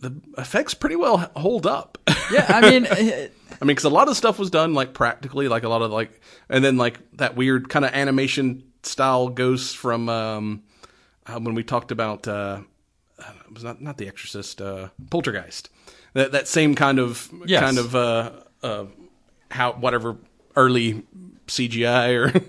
the 0.00 0.20
effects 0.36 0.74
pretty 0.74 0.96
well 0.96 1.30
hold 1.36 1.66
up. 1.66 1.98
Yeah, 2.32 2.44
I 2.48 2.60
mean, 2.60 2.86
eh, 2.86 3.28
I 3.60 3.64
mean, 3.64 3.68
because 3.68 3.84
a 3.84 3.88
lot 3.88 4.08
of 4.08 4.16
stuff 4.16 4.36
was 4.36 4.50
done 4.50 4.74
like 4.74 4.94
practically, 4.94 5.46
like 5.46 5.62
a 5.62 5.68
lot 5.68 5.82
of 5.82 5.92
like, 5.92 6.20
and 6.48 6.64
then 6.64 6.76
like 6.76 6.98
that 7.18 7.36
weird 7.36 7.68
kind 7.68 7.84
of 7.84 7.92
animation 7.92 8.64
style 8.82 9.28
ghosts 9.28 9.72
from 9.74 10.08
um, 10.08 10.64
uh, 11.24 11.38
when 11.38 11.54
we 11.54 11.62
talked 11.62 11.92
about 11.92 12.26
uh, 12.26 12.62
it 13.20 13.54
was 13.54 13.62
not 13.62 13.80
not 13.80 13.96
The 13.96 14.08
Exorcist, 14.08 14.60
uh, 14.60 14.88
Poltergeist. 15.08 15.70
That 16.16 16.32
that 16.32 16.48
same 16.48 16.74
kind 16.74 16.98
of 16.98 17.30
Yes. 17.44 17.60
kind 17.62 17.78
of 17.78 17.94
uh, 17.94 18.30
uh, 18.62 18.84
how 19.50 19.72
whatever 19.74 20.16
early 20.56 21.02
CGI 21.46 22.14
or 22.16 22.40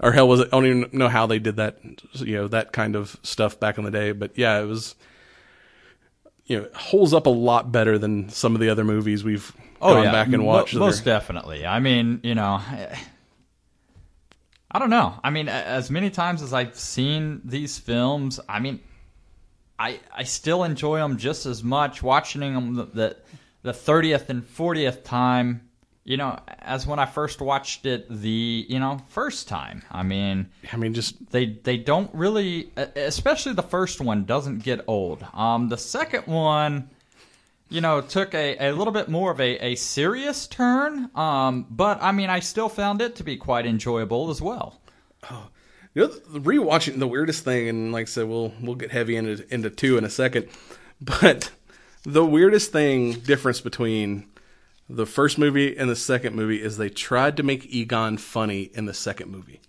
or 0.00 0.12
hell 0.12 0.26
was 0.26 0.40
it? 0.40 0.48
I 0.48 0.50
don't 0.56 0.66
even 0.66 0.88
know 0.92 1.08
how 1.08 1.26
they 1.26 1.38
did 1.38 1.56
that. 1.56 1.78
You 2.14 2.36
know 2.36 2.48
that 2.48 2.72
kind 2.72 2.96
of 2.96 3.16
stuff 3.22 3.60
back 3.60 3.76
in 3.78 3.84
the 3.84 3.90
day, 3.90 4.12
but 4.12 4.36
yeah, 4.36 4.58
it 4.60 4.64
was. 4.64 4.94
You 6.46 6.58
know, 6.58 6.64
it 6.64 6.74
holds 6.74 7.14
up 7.14 7.26
a 7.26 7.30
lot 7.30 7.72
better 7.72 7.98
than 7.98 8.28
some 8.28 8.54
of 8.54 8.60
the 8.60 8.68
other 8.68 8.84
movies 8.84 9.22
we've 9.24 9.50
oh, 9.80 9.94
gone 9.94 10.12
back 10.12 10.26
and 10.28 10.44
watched. 10.44 10.74
most 10.74 11.04
definitely. 11.04 11.64
I 11.66 11.80
mean, 11.80 12.20
you 12.22 12.34
know, 12.34 12.60
I 14.70 14.78
don't 14.78 14.90
know. 14.90 15.14
I 15.22 15.30
mean, 15.30 15.48
as 15.48 15.90
many 15.90 16.10
times 16.10 16.42
as 16.42 16.52
I've 16.52 16.76
seen 16.76 17.40
these 17.44 17.78
films, 17.78 18.40
I 18.48 18.60
mean, 18.60 18.80
I 19.78 20.00
I 20.14 20.24
still 20.24 20.64
enjoy 20.64 20.98
them 20.98 21.16
just 21.18 21.46
as 21.46 21.62
much 21.62 22.02
watching 22.02 22.40
them 22.40 22.74
the 22.74 22.84
the- 22.84 23.16
the 23.62 23.72
thirtieth 23.72 24.28
and 24.28 24.44
fortieth 24.46 25.04
time. 25.04 25.62
You 26.06 26.18
know, 26.18 26.38
as 26.58 26.86
when 26.86 26.98
I 26.98 27.06
first 27.06 27.40
watched 27.40 27.86
it 27.86 28.06
the 28.10 28.66
you 28.68 28.78
know 28.78 29.00
first 29.08 29.48
time. 29.48 29.82
I 29.90 30.02
mean, 30.02 30.50
I 30.70 30.76
mean, 30.76 30.92
just 30.92 31.30
they 31.30 31.46
they 31.46 31.78
don't 31.78 32.10
really 32.14 32.70
especially 32.94 33.54
the 33.54 33.62
first 33.62 34.02
one 34.02 34.24
doesn't 34.26 34.62
get 34.62 34.84
old 34.86 35.24
um 35.32 35.70
the 35.70 35.78
second 35.78 36.26
one 36.26 36.90
you 37.70 37.80
know 37.80 38.02
took 38.02 38.34
a, 38.34 38.68
a 38.68 38.72
little 38.72 38.92
bit 38.92 39.08
more 39.08 39.30
of 39.30 39.40
a, 39.40 39.56
a 39.72 39.74
serious 39.76 40.46
turn 40.46 41.10
um 41.16 41.66
but 41.70 42.00
i 42.02 42.12
mean 42.12 42.28
i 42.28 42.38
still 42.38 42.68
found 42.68 43.00
it 43.00 43.16
to 43.16 43.24
be 43.24 43.38
quite 43.38 43.64
enjoyable 43.64 44.28
as 44.28 44.42
well 44.42 44.78
you 45.94 46.02
know, 46.02 46.08
the- 46.08 46.40
rewatching 46.40 46.98
the 46.98 47.06
weirdest 47.06 47.44
thing, 47.44 47.68
and 47.68 47.92
like 47.92 48.02
I 48.02 48.10
said, 48.10 48.28
we'll 48.28 48.52
we'll 48.60 48.74
get 48.74 48.90
heavy 48.90 49.16
into 49.16 49.44
into 49.52 49.70
two 49.70 49.96
in 49.98 50.04
a 50.04 50.10
second. 50.10 50.48
But 51.00 51.50
the 52.04 52.24
weirdest 52.24 52.70
thing 52.70 53.14
difference 53.14 53.60
between 53.60 54.26
the 54.88 55.06
first 55.06 55.38
movie 55.38 55.76
and 55.76 55.90
the 55.90 55.96
second 55.96 56.34
movie 56.36 56.62
is 56.62 56.76
they 56.76 56.88
tried 56.88 57.36
to 57.36 57.42
make 57.42 57.66
Egon 57.66 58.16
funny 58.16 58.70
in 58.74 58.86
the 58.86 58.94
second 58.94 59.30
movie. 59.30 59.60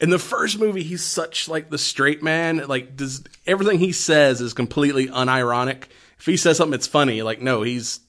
In 0.00 0.10
the 0.10 0.18
first 0.18 0.58
movie, 0.58 0.82
he's 0.82 1.04
such 1.04 1.48
like 1.48 1.70
the 1.70 1.78
straight 1.78 2.22
man. 2.22 2.66
Like, 2.66 2.96
does 2.96 3.22
everything 3.46 3.78
he 3.78 3.92
says 3.92 4.40
is 4.40 4.54
completely 4.54 5.08
unironic. 5.08 5.84
If 6.18 6.26
he 6.26 6.36
says 6.36 6.56
something, 6.56 6.74
it's 6.74 6.86
funny. 6.86 7.22
Like, 7.22 7.40
no, 7.42 7.62
he's 7.62 8.00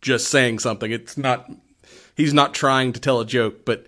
just 0.00 0.28
saying 0.28 0.60
something. 0.60 0.90
It's 0.90 1.18
not. 1.18 1.50
He's 2.16 2.32
not 2.34 2.54
trying 2.54 2.92
to 2.94 3.00
tell 3.00 3.20
a 3.20 3.26
joke. 3.26 3.64
But 3.64 3.86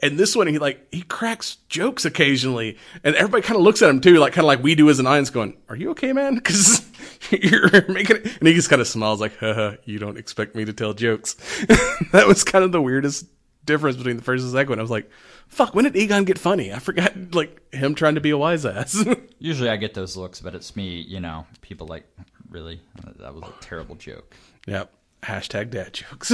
in 0.00 0.16
this 0.16 0.36
one, 0.36 0.46
he 0.46 0.58
like 0.58 0.86
he 0.92 1.02
cracks 1.02 1.56
jokes 1.68 2.04
occasionally, 2.04 2.76
and 3.02 3.14
everybody 3.16 3.42
kind 3.42 3.56
of 3.56 3.62
looks 3.62 3.82
at 3.82 3.90
him 3.90 4.00
too, 4.00 4.18
like 4.18 4.32
kind 4.32 4.44
of 4.44 4.48
like 4.48 4.62
we 4.62 4.74
do 4.74 4.90
as 4.90 4.98
an 4.98 5.06
audience, 5.06 5.30
going, 5.30 5.56
"Are 5.68 5.76
you 5.76 5.90
okay, 5.90 6.12
man?" 6.12 6.34
Because 6.46 6.84
you're 7.30 7.70
making 7.88 8.16
it, 8.16 8.38
and 8.38 8.48
he 8.48 8.54
just 8.54 8.68
kind 8.68 8.82
of 8.82 8.88
smiles 8.88 9.20
like, 9.20 9.36
"Haha, 9.38 9.76
you 9.84 9.98
don't 9.98 10.18
expect 10.18 10.54
me 10.54 10.64
to 10.64 10.72
tell 10.72 10.92
jokes." 10.92 11.34
that 12.12 12.26
was 12.26 12.44
kind 12.44 12.64
of 12.64 12.72
the 12.72 12.82
weirdest 12.82 13.26
difference 13.64 13.96
between 13.96 14.16
the 14.16 14.22
first 14.22 14.44
and 14.44 14.52
second 14.52 14.70
one. 14.70 14.78
I 14.78 14.82
was 14.82 14.90
like, 14.90 15.10
"Fuck, 15.48 15.74
when 15.74 15.84
did 15.84 15.96
Egon 15.96 16.24
get 16.24 16.38
funny?" 16.38 16.72
I 16.72 16.78
forgot, 16.78 17.34
like 17.34 17.72
him 17.72 17.94
trying 17.94 18.16
to 18.16 18.20
be 18.20 18.30
a 18.30 18.38
wise 18.38 18.66
ass. 18.66 19.04
usually 19.38 19.68
i 19.68 19.76
get 19.76 19.92
those 19.92 20.16
looks 20.16 20.40
but 20.40 20.54
it's 20.54 20.74
me 20.76 20.98
you 21.02 21.20
know 21.20 21.46
people 21.60 21.86
like 21.86 22.08
really 22.48 22.80
that 23.18 23.34
was 23.34 23.42
a 23.42 23.52
terrible 23.60 23.94
joke 23.94 24.34
yep. 24.66 24.90
Hashtag 25.22 25.70
dad 25.70 25.92
jokes. 25.92 26.32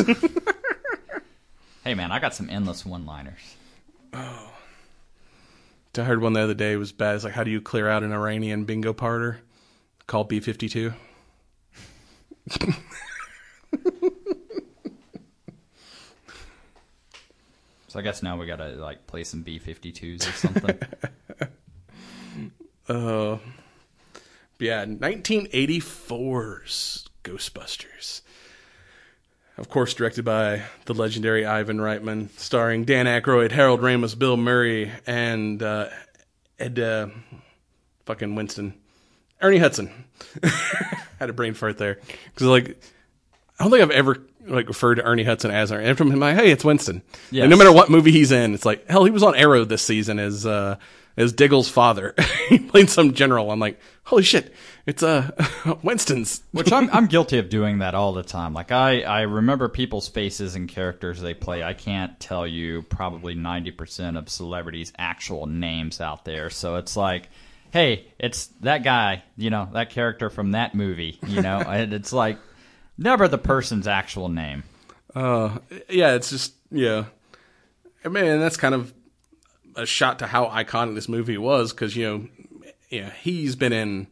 Hey 1.85 1.95
man 1.95 2.11
i 2.13 2.19
got 2.19 2.35
some 2.35 2.49
endless 2.51 2.85
one 2.85 3.07
liners 3.07 3.57
I 5.95 6.05
heard 6.05 6.23
one 6.23 6.33
the 6.33 6.41
other 6.41 6.55
day 6.55 6.77
was 6.77 6.91
bad. 6.91 7.17
It's 7.17 7.25
like, 7.25 7.35
how 7.35 7.45
do 7.45 7.51
you 7.51 7.61
clear 7.61 7.87
out 7.87 8.03
an 8.03 8.13
Iranian 8.13 8.65
bingo 8.65 8.95
parter? 8.95 9.37
Call 10.07 10.25
B 10.25 10.41
fifty 10.41 10.67
two. 10.69 10.95
so 17.89 17.99
i 17.99 18.03
guess 18.03 18.23
now 18.23 18.39
we 18.39 18.47
gotta 18.47 18.69
like 18.71 19.07
play 19.07 19.23
some 19.23 19.43
b-52s 19.43 20.29
or 20.29 20.33
something 20.33 20.79
Uh, 22.89 23.39
yeah, 24.59 24.85
1984's 24.85 27.09
Ghostbusters. 27.23 28.23
Of 29.63 29.69
course, 29.69 29.95
directed 29.95 30.25
by 30.25 30.63
the 30.87 30.93
legendary 30.93 31.47
Ivan 31.47 31.79
Reitman, 31.79 32.31
starring 32.37 32.85
Dan 32.85 33.07
Aykroyd, 33.07 33.53
Harold 33.53 33.81
Ramis, 33.81 34.19
Bill 34.19 34.37
Murray, 34.37 34.91
and 35.07 35.63
uh, 35.63 35.89
Ed, 36.59 36.81
uh, 36.81 37.07
fucking 38.05 38.35
Winston, 38.35 38.75
Ernie 39.41 39.59
Hudson. 39.59 39.89
Had 41.21 41.31
a 41.31 41.33
brain 41.33 41.55
fart 41.55 41.79
there 41.79 42.01
because, 42.35 42.49
like, 42.49 42.83
I 43.61 43.63
don't 43.63 43.71
think 43.71 43.85
I've 43.85 43.93
ever 43.93 44.19
like 44.49 44.67
referred 44.67 44.97
to 44.97 45.05
Ernie 45.05 45.23
Hudson 45.23 45.53
as 45.53 45.71
Ernie. 45.71 45.85
Every 45.85 46.05
time 46.05 46.13
I'm 46.13 46.19
like, 46.19 46.35
hey, 46.35 46.51
it's 46.51 46.65
Winston. 46.65 47.01
Yes. 47.31 47.45
And 47.45 47.51
no 47.53 47.57
matter 47.57 47.71
what 47.71 47.89
movie 47.89 48.11
he's 48.11 48.33
in, 48.33 48.55
it's 48.55 48.67
like, 48.67 48.89
hell, 48.89 49.05
he 49.05 49.13
was 49.13 49.23
on 49.23 49.37
Arrow 49.37 49.65
this 49.65 49.83
season 49.83 50.19
as 50.19 50.45
uh, 50.45 50.77
as 51.17 51.33
Diggle's 51.33 51.69
father. 51.69 52.17
he 52.49 52.59
played 52.59 52.91
some 52.91 53.15
general. 53.15 53.53
I'm 53.53 53.61
like, 53.61 53.79
holy 54.03 54.25
shit, 54.25 54.53
it's 54.87 55.03
uh 55.03 55.31
Winston's. 55.83 56.43
Which 56.53 56.73
I'm 56.73 56.91
I'm 56.93 57.07
guilty 57.07 57.39
of 57.39 57.49
doing 57.49 57.79
that 57.79 57.95
all 57.95 58.13
the 58.13 58.23
time. 58.23 58.55
Like 58.55 58.73
I 58.73 59.03
I 59.03 59.23
remember 59.23 59.69
people's 59.69 60.09
faces 60.09 60.55
and 60.55 60.69
characters 60.69 61.21
they 61.21 61.35
play. 61.35 61.63
I 61.63 61.75
can't 61.75 62.19
tell 62.19 62.47
you 62.47 62.83
probably 62.83 63.35
90% 63.35 64.19
of 64.19 64.29
celebrities' 64.29 64.93
actual 64.99 65.47
names 65.47 66.01
out 66.01 66.25
there. 66.25 66.51
So 66.51 66.77
it's 66.77 66.97
like, 66.97 67.29
hey, 67.73 68.07
it's 68.19 68.47
that 68.61 68.83
guy, 68.83 69.23
you 69.37 69.51
know, 69.51 69.69
that 69.73 69.91
character 69.91 70.31
from 70.31 70.53
that 70.53 70.75
movie, 70.75 71.19
you 71.27 71.43
know, 71.43 71.59
and 71.67 71.93
it's 71.93 72.13
like 72.13 72.39
never 72.99 73.29
the 73.29 73.39
person's 73.39 73.87
actual 73.87 74.29
name. 74.29 74.65
Uh, 75.15 75.59
yeah, 75.89 76.15
it's 76.15 76.31
just 76.31 76.55
yeah. 76.71 77.05
I 78.05 78.09
mean, 78.09 78.41
that's 78.41 78.57
kind 78.57 78.75
of 78.75 78.93
a 79.77 79.87
shot 79.87 80.19
to 80.19 80.27
how 80.27 80.47
iconic 80.47 80.95
this 80.95 81.09
movie 81.09 81.39
was 81.39 81.73
because 81.73 81.95
you 81.97 82.05
know, 82.05 82.29
yeah, 82.91 83.11
he's 83.23 83.55
been 83.55 83.73
in 83.73 84.09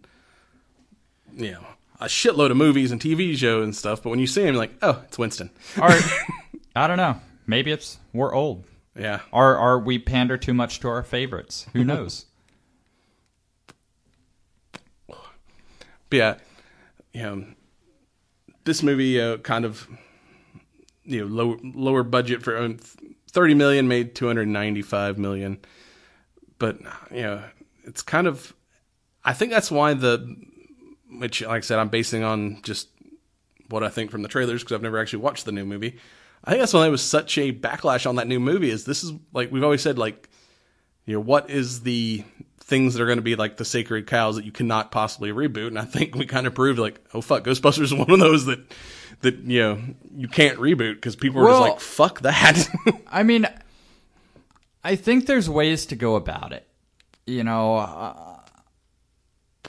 you 1.37 1.53
know 1.53 1.65
a 2.01 2.07
shitload 2.07 2.51
of 2.51 2.57
movies 2.57 2.93
and 2.93 3.01
TV 3.01 3.37
shows 3.37 3.65
and 3.65 3.77
stuff. 3.77 4.03
But 4.03 4.11
when 4.11 4.19
you 4.19 4.27
see 4.27 4.41
him, 4.43 4.55
you're 4.55 4.57
like, 4.57 4.73
oh, 4.83 5.03
it's 5.05 5.19
Winston. 5.19 5.51
Or 5.81 5.91
I 6.77 6.87
don't 6.87 6.97
know. 6.97 7.21
Maybe 7.47 7.71
it's 7.71 7.99
we're 8.13 8.35
old. 8.35 8.65
Yeah, 8.97 9.21
Or 9.33 9.57
are 9.57 9.79
we 9.79 9.99
pander 9.99 10.37
too 10.37 10.53
much 10.53 10.81
to 10.81 10.89
our 10.89 11.03
favorites? 11.03 11.67
Who 11.73 11.85
knows? 11.85 12.27
But 16.11 16.17
yeah, 16.17 16.35
you 17.15 17.23
know, 17.23 17.45
this 18.65 18.83
movie 18.83 19.21
uh, 19.21 19.37
kind 19.39 19.65
of 19.65 19.87
you 21.05 21.21
know 21.21 21.27
low, 21.27 21.59
lower 21.63 22.03
budget 22.03 22.43
for 22.43 22.57
um, 22.57 22.79
thirty 23.31 23.55
million 23.55 23.87
made 23.87 24.17
two 24.17 24.27
hundred 24.27 24.49
ninety 24.49 24.83
five 24.83 25.19
million, 25.19 25.61
but 26.59 26.81
you 27.13 27.23
know 27.23 27.45
it's 27.85 28.03
kind 28.03 28.27
of 28.27 28.55
I 29.25 29.33
think 29.35 29.53
that's 29.53 29.71
why 29.71 29.95
the 29.95 30.37
which 31.19 31.43
like 31.43 31.59
I 31.59 31.61
said 31.61 31.79
I'm 31.79 31.89
basing 31.89 32.23
on 32.23 32.61
just 32.63 32.89
what 33.69 33.83
I 33.85 33.89
think 33.89 34.11
from 34.11 34.23
the 34.23 34.29
trailers 34.29 34.63
because 34.63 34.75
I've 34.75 34.83
never 34.83 34.99
actually 34.99 35.21
watched 35.23 35.45
the 35.45 35.53
new 35.53 35.65
movie. 35.65 35.99
I 36.45 36.51
think 36.51 36.61
that's 36.61 36.73
why 36.73 36.83
there 36.83 36.91
was 36.91 37.03
such 37.03 37.37
a 37.39 37.53
backlash 37.53 38.09
on 38.09 38.17
that 38.17 38.27
new 38.27 38.41
movie. 38.41 38.71
Is 38.71 38.85
this 38.85 39.05
is 39.05 39.13
like 39.33 39.53
we've 39.53 39.65
always 39.65 39.83
said 39.83 39.99
like 39.99 40.29
you 41.05 41.15
know 41.15 41.21
what 41.21 41.51
is 41.51 41.83
the 41.83 42.25
things 42.61 42.95
that 42.95 43.03
are 43.03 43.07
going 43.07 43.19
to 43.19 43.23
be 43.23 43.35
like 43.37 43.57
the 43.57 43.65
sacred 43.65 44.07
cows 44.07 44.37
that 44.37 44.45
you 44.45 44.53
cannot 44.53 44.93
possibly 44.93 45.33
reboot 45.33 45.67
and 45.67 45.77
i 45.79 45.85
think 45.85 46.15
we 46.15 46.25
kind 46.25 46.47
of 46.47 46.55
proved 46.55 46.79
like 46.79 47.01
oh 47.13 47.21
fuck 47.21 47.43
ghostbusters 47.43 47.83
is 47.83 47.93
one 47.95 48.09
of 48.13 48.21
those 48.21 48.45
that 48.47 48.61
that 49.23 49.37
you 49.39 49.61
know 49.61 49.83
you 50.15 50.29
can't 50.29 50.57
reboot 50.59 50.95
because 50.95 51.17
people 51.17 51.41
are 51.41 51.47
Well- 51.47 51.63
just 51.63 51.71
like 51.73 51.81
fuck 51.81 52.21
that 52.21 52.69
I 53.09 53.25
mean, 53.25 53.49
I 54.85 54.95
think 54.97 55.27
there's 55.27 55.51
ways 55.51 55.87
to 55.87 55.97
go 55.97 56.15
about 56.15 56.53
it. 56.53 56.67
You 57.27 57.45
know, 57.45 57.77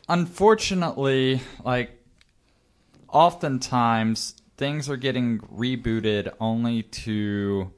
unfortunately, 0.10 1.42
like, 1.64 1.92
oftentimes 3.10 4.36
things 4.58 4.90
are 4.90 4.98
getting 4.98 5.40
rebooted 5.40 6.32
only 6.40 6.84
to 6.84 7.72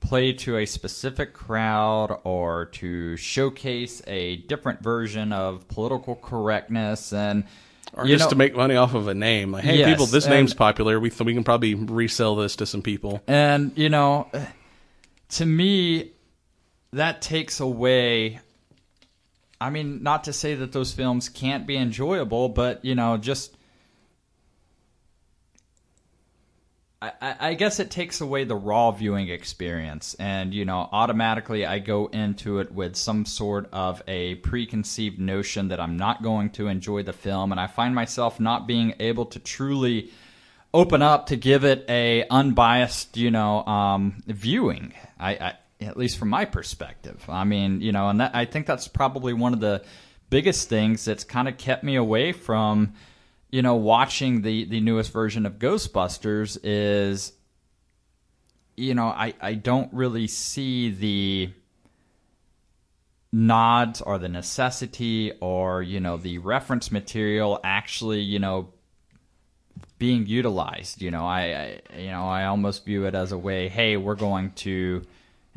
play 0.00 0.32
to 0.32 0.56
a 0.58 0.66
specific 0.66 1.34
crowd 1.34 2.16
or 2.22 2.66
to 2.66 3.16
showcase 3.16 4.00
a 4.06 4.36
different 4.36 4.80
version 4.80 5.32
of 5.32 5.66
political 5.68 6.14
correctness 6.14 7.12
and 7.12 7.44
or 7.94 8.06
just 8.06 8.24
know- 8.26 8.30
to 8.30 8.36
make 8.36 8.54
money 8.54 8.76
off 8.76 8.94
of 8.94 9.08
a 9.08 9.14
name 9.14 9.50
like 9.50 9.64
hey 9.64 9.78
Yes, 9.78 9.90
people 9.90 10.06
this 10.06 10.26
and- 10.26 10.34
name's 10.34 10.54
popular 10.54 11.00
we 11.00 11.10
th- 11.10 11.22
we 11.22 11.34
can 11.34 11.42
probably 11.42 11.74
resell 11.74 12.36
this 12.36 12.54
to 12.56 12.66
some 12.66 12.82
people 12.82 13.20
And, 13.26 13.72
you 13.74 13.88
know, 13.88 14.30
to 15.30 15.44
me, 15.46 16.12
that 16.92 17.20
takes 17.20 17.58
away. 17.60 18.40
I 19.60 19.70
mean, 19.70 20.02
not 20.02 20.24
to 20.24 20.32
say 20.32 20.54
that 20.54 20.72
those 20.72 20.92
films 20.92 21.28
can't 21.28 21.66
be 21.66 21.76
enjoyable, 21.76 22.48
but 22.48 22.84
you 22.84 22.94
know, 22.94 23.16
just 23.16 23.56
I, 27.00 27.12
I 27.20 27.54
guess 27.54 27.78
it 27.78 27.92
takes 27.92 28.20
away 28.20 28.42
the 28.42 28.56
raw 28.56 28.90
viewing 28.90 29.28
experience, 29.28 30.14
and 30.14 30.52
you 30.52 30.64
know, 30.64 30.88
automatically 30.90 31.64
I 31.64 31.78
go 31.78 32.06
into 32.06 32.58
it 32.58 32.72
with 32.72 32.96
some 32.96 33.24
sort 33.24 33.68
of 33.72 34.02
a 34.08 34.36
preconceived 34.36 35.20
notion 35.20 35.68
that 35.68 35.78
I'm 35.78 35.96
not 35.96 36.24
going 36.24 36.50
to 36.50 36.66
enjoy 36.66 37.04
the 37.04 37.12
film, 37.12 37.52
and 37.52 37.60
I 37.60 37.68
find 37.68 37.94
myself 37.94 38.40
not 38.40 38.66
being 38.66 38.94
able 38.98 39.26
to 39.26 39.38
truly 39.38 40.10
open 40.74 41.00
up 41.00 41.26
to 41.26 41.36
give 41.36 41.64
it 41.64 41.84
a 41.88 42.26
unbiased, 42.30 43.16
you 43.16 43.30
know, 43.30 43.64
um, 43.64 44.20
viewing. 44.26 44.92
I, 45.20 45.30
I 45.34 45.54
at 45.80 45.96
least 45.96 46.18
from 46.18 46.28
my 46.28 46.44
perspective. 46.44 47.24
I 47.28 47.44
mean, 47.44 47.80
you 47.80 47.92
know, 47.92 48.08
and 48.08 48.20
that, 48.20 48.34
I 48.34 48.44
think 48.44 48.66
that's 48.66 48.88
probably 48.88 49.32
one 49.32 49.52
of 49.52 49.60
the 49.60 49.84
biggest 50.30 50.68
things 50.68 51.04
that's 51.04 51.24
kind 51.24 51.48
of 51.48 51.56
kept 51.56 51.84
me 51.84 51.96
away 51.96 52.32
from, 52.32 52.94
you 53.50 53.62
know, 53.62 53.76
watching 53.76 54.42
the 54.42 54.64
the 54.64 54.80
newest 54.80 55.12
version 55.12 55.46
of 55.46 55.58
Ghostbusters. 55.58 56.58
Is 56.62 57.32
you 58.76 58.94
know, 58.94 59.06
I 59.06 59.34
I 59.40 59.54
don't 59.54 59.92
really 59.92 60.26
see 60.26 60.90
the 60.90 61.52
nods 63.30 64.00
or 64.00 64.18
the 64.18 64.28
necessity 64.28 65.32
or 65.40 65.82
you 65.82 66.00
know 66.00 66.16
the 66.16 66.38
reference 66.38 66.90
material 66.90 67.60
actually 67.62 68.20
you 68.20 68.38
know 68.38 68.72
being 69.98 70.26
utilized. 70.26 71.02
You 71.02 71.10
know, 71.10 71.26
I, 71.26 71.80
I 71.92 71.98
you 71.98 72.10
know 72.10 72.26
I 72.26 72.46
almost 72.46 72.84
view 72.84 73.04
it 73.06 73.14
as 73.14 73.32
a 73.32 73.38
way. 73.38 73.68
Hey, 73.68 73.96
we're 73.96 74.14
going 74.14 74.52
to 74.52 75.02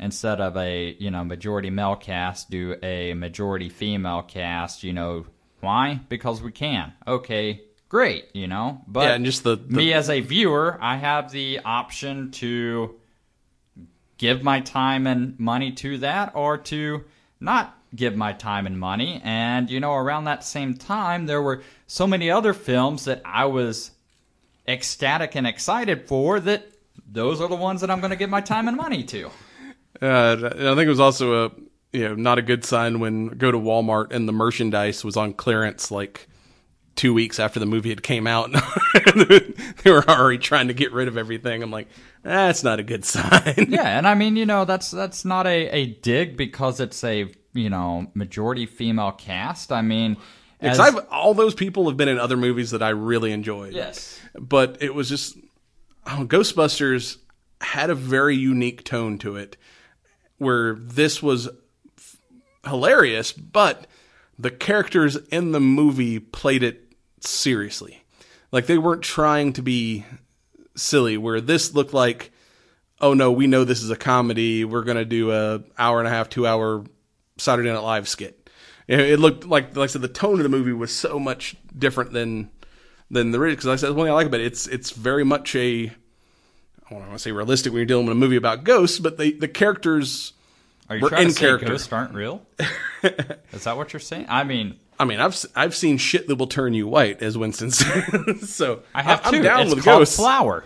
instead 0.02 0.40
of 0.40 0.56
a 0.56 0.96
you 0.98 1.10
know 1.10 1.24
majority 1.24 1.70
male 1.70 1.96
cast, 1.96 2.50
do 2.50 2.76
a 2.82 3.14
majority 3.14 3.68
female 3.68 4.22
cast. 4.22 4.82
You 4.82 4.92
know 4.92 5.26
why? 5.60 6.00
Because 6.08 6.42
we 6.42 6.52
can. 6.52 6.92
Okay, 7.06 7.62
great. 7.88 8.26
You 8.34 8.48
know, 8.48 8.82
but 8.86 9.02
Yeah, 9.02 9.14
and 9.14 9.24
just 9.24 9.44
the- 9.44 9.56
the- 9.56 9.76
me 9.76 9.92
as 9.92 10.10
a 10.10 10.20
viewer, 10.20 10.78
I 10.80 10.96
have 10.96 11.30
the 11.30 11.60
option 11.64 12.30
to 12.32 12.96
give 14.18 14.42
my 14.42 14.60
time 14.60 15.06
and 15.06 15.38
money 15.38 15.72
to 15.72 15.98
that 15.98 16.32
or 16.34 16.58
to 16.58 17.04
not 17.40 17.76
give 17.94 18.16
my 18.16 18.32
time 18.32 18.66
and 18.66 18.78
money. 18.78 19.20
And, 19.24 19.68
you 19.70 19.80
know, 19.80 19.94
around 19.94 20.24
that 20.24 20.44
same 20.44 20.74
time, 20.74 21.26
there 21.26 21.42
were 21.42 21.62
so 21.86 22.06
many 22.06 22.30
other 22.30 22.54
films 22.54 23.04
that 23.04 23.20
I 23.24 23.44
was 23.46 23.90
ecstatic 24.66 25.34
and 25.34 25.46
excited 25.46 26.06
for 26.08 26.40
that 26.40 26.66
those 27.10 27.40
are 27.40 27.48
the 27.48 27.56
ones 27.56 27.80
that 27.80 27.90
I'm 27.90 28.00
going 28.00 28.10
to 28.10 28.16
give 28.16 28.30
my 28.30 28.40
time 28.40 28.68
and 28.68 28.76
money 28.76 29.02
to. 29.04 29.30
Uh, 30.02 30.50
I 30.54 30.74
think 30.74 30.80
it 30.80 30.88
was 30.88 31.00
also 31.00 31.46
a 31.46 31.50
you 31.92 32.08
know 32.08 32.14
not 32.14 32.38
a 32.38 32.42
good 32.42 32.64
sign 32.64 32.98
when 33.00 33.28
go 33.28 33.50
to 33.52 33.58
Walmart 33.58 34.12
and 34.12 34.26
the 34.28 34.32
merchandise 34.32 35.04
was 35.04 35.16
on 35.16 35.32
clearance 35.32 35.90
like 35.90 36.28
two 36.96 37.14
weeks 37.14 37.38
after 37.38 37.58
the 37.60 37.66
movie 37.66 37.88
had 37.90 38.02
came 38.02 38.26
out. 38.26 38.50
they 39.84 39.90
were 39.90 40.04
already 40.08 40.38
trying 40.38 40.68
to 40.68 40.74
get 40.74 40.92
rid 40.92 41.08
of 41.08 41.16
everything. 41.16 41.62
I'm 41.62 41.70
like, 41.70 41.88
that's 42.22 42.62
not 42.62 42.78
a 42.78 42.82
good 42.82 43.04
sign. 43.06 43.66
Yeah, 43.68 43.96
and 43.98 44.06
I 44.06 44.14
mean, 44.14 44.36
you 44.36 44.44
know, 44.46 44.64
that's 44.64 44.90
that's 44.90 45.24
not 45.24 45.46
a, 45.46 45.68
a 45.70 45.86
dig 45.86 46.36
because 46.36 46.80
it's 46.80 47.02
a 47.04 47.32
you 47.54 47.70
know 47.70 48.06
majority 48.14 48.66
female 48.66 49.12
cast. 49.12 49.70
I 49.72 49.82
mean, 49.82 50.16
Because 50.60 50.80
as- 50.80 50.94
I've 50.96 51.06
all 51.10 51.34
those 51.34 51.54
people 51.54 51.88
have 51.88 51.96
been 51.96 52.08
in 52.08 52.18
other 52.18 52.36
movies 52.36 52.70
that 52.72 52.82
I 52.82 52.90
really 52.90 53.32
enjoyed. 53.32 53.72
yes, 53.72 54.18
but 54.38 54.78
it 54.80 54.94
was 54.94 55.08
just 55.08 55.36
I 56.04 56.22
Ghostbusters 56.24 57.18
had 57.60 57.90
a 57.90 57.94
very 57.94 58.36
unique 58.36 58.82
tone 58.84 59.18
to 59.18 59.36
it, 59.36 59.56
where 60.42 60.74
this 60.74 61.22
was 61.22 61.48
f- 61.96 62.16
hilarious, 62.64 63.32
but 63.32 63.86
the 64.38 64.50
characters 64.50 65.16
in 65.30 65.52
the 65.52 65.60
movie 65.60 66.18
played 66.18 66.62
it 66.62 66.92
seriously. 67.20 68.04
Like 68.50 68.66
they 68.66 68.78
weren't 68.78 69.02
trying 69.02 69.52
to 69.54 69.62
be 69.62 70.04
silly. 70.74 71.16
Where 71.16 71.40
this 71.40 71.74
looked 71.74 71.94
like, 71.94 72.32
oh 73.00 73.14
no, 73.14 73.32
we 73.32 73.46
know 73.46 73.64
this 73.64 73.82
is 73.82 73.90
a 73.90 73.96
comedy. 73.96 74.64
We're 74.64 74.84
gonna 74.84 75.04
do 75.04 75.32
a 75.32 75.62
hour 75.78 75.98
and 75.98 76.08
a 76.08 76.10
half, 76.10 76.28
two 76.28 76.46
hour 76.46 76.84
Saturday 77.38 77.70
Night 77.70 77.78
Live 77.78 78.08
skit. 78.08 78.38
It, 78.88 79.20
looked 79.20 79.46
like, 79.46 79.76
like 79.76 79.84
I 79.84 79.92
said, 79.92 80.02
the 80.02 80.08
tone 80.08 80.34
of 80.34 80.42
the 80.42 80.48
movie 80.48 80.72
was 80.72 80.94
so 80.94 81.18
much 81.18 81.56
different 81.76 82.12
than 82.12 82.50
than 83.10 83.30
the 83.30 83.38
because 83.38 83.66
like 83.66 83.74
I 83.74 83.76
said 83.76 83.90
one 83.92 84.06
thing 84.06 84.12
I 84.12 84.14
like 84.16 84.26
about 84.26 84.40
it, 84.40 84.46
it's 84.46 84.66
it's 84.66 84.90
very 84.90 85.24
much 85.24 85.54
a 85.54 85.92
I 86.96 87.00
don't 87.00 87.08
want 87.08 87.18
to 87.18 87.22
say 87.22 87.32
realistic 87.32 87.72
when 87.72 87.78
you're 87.78 87.86
dealing 87.86 88.06
with 88.06 88.12
a 88.12 88.18
movie 88.18 88.36
about 88.36 88.64
ghosts, 88.64 88.98
but 88.98 89.18
the 89.18 89.32
the 89.32 89.48
characters. 89.48 90.32
are 90.88 90.96
you 90.96 91.02
We're 91.02 91.08
trying 91.10 91.22
in 91.22 91.28
to 91.28 91.34
say 91.34 91.40
character. 91.40 91.66
ghosts 91.66 91.92
aren't 91.92 92.14
real? 92.14 92.42
Is 93.52 93.64
that 93.64 93.76
what 93.76 93.92
you're 93.92 94.00
saying? 94.00 94.26
I 94.28 94.44
mean, 94.44 94.78
I 94.98 95.04
mean, 95.04 95.20
I've 95.20 95.44
I've 95.56 95.74
seen 95.74 95.98
shit 95.98 96.28
that 96.28 96.36
will 96.36 96.46
turn 96.46 96.74
you 96.74 96.86
white, 96.86 97.22
as 97.22 97.36
Winston 97.38 97.70
said. 97.72 98.40
so 98.40 98.82
I 98.94 99.02
have 99.02 99.20
I'm 99.24 99.32
two. 99.34 99.42
down 99.42 99.60
it's 99.66 99.74
with 99.74 99.84
called 99.84 100.00
ghosts. 100.00 100.16
flour. 100.16 100.64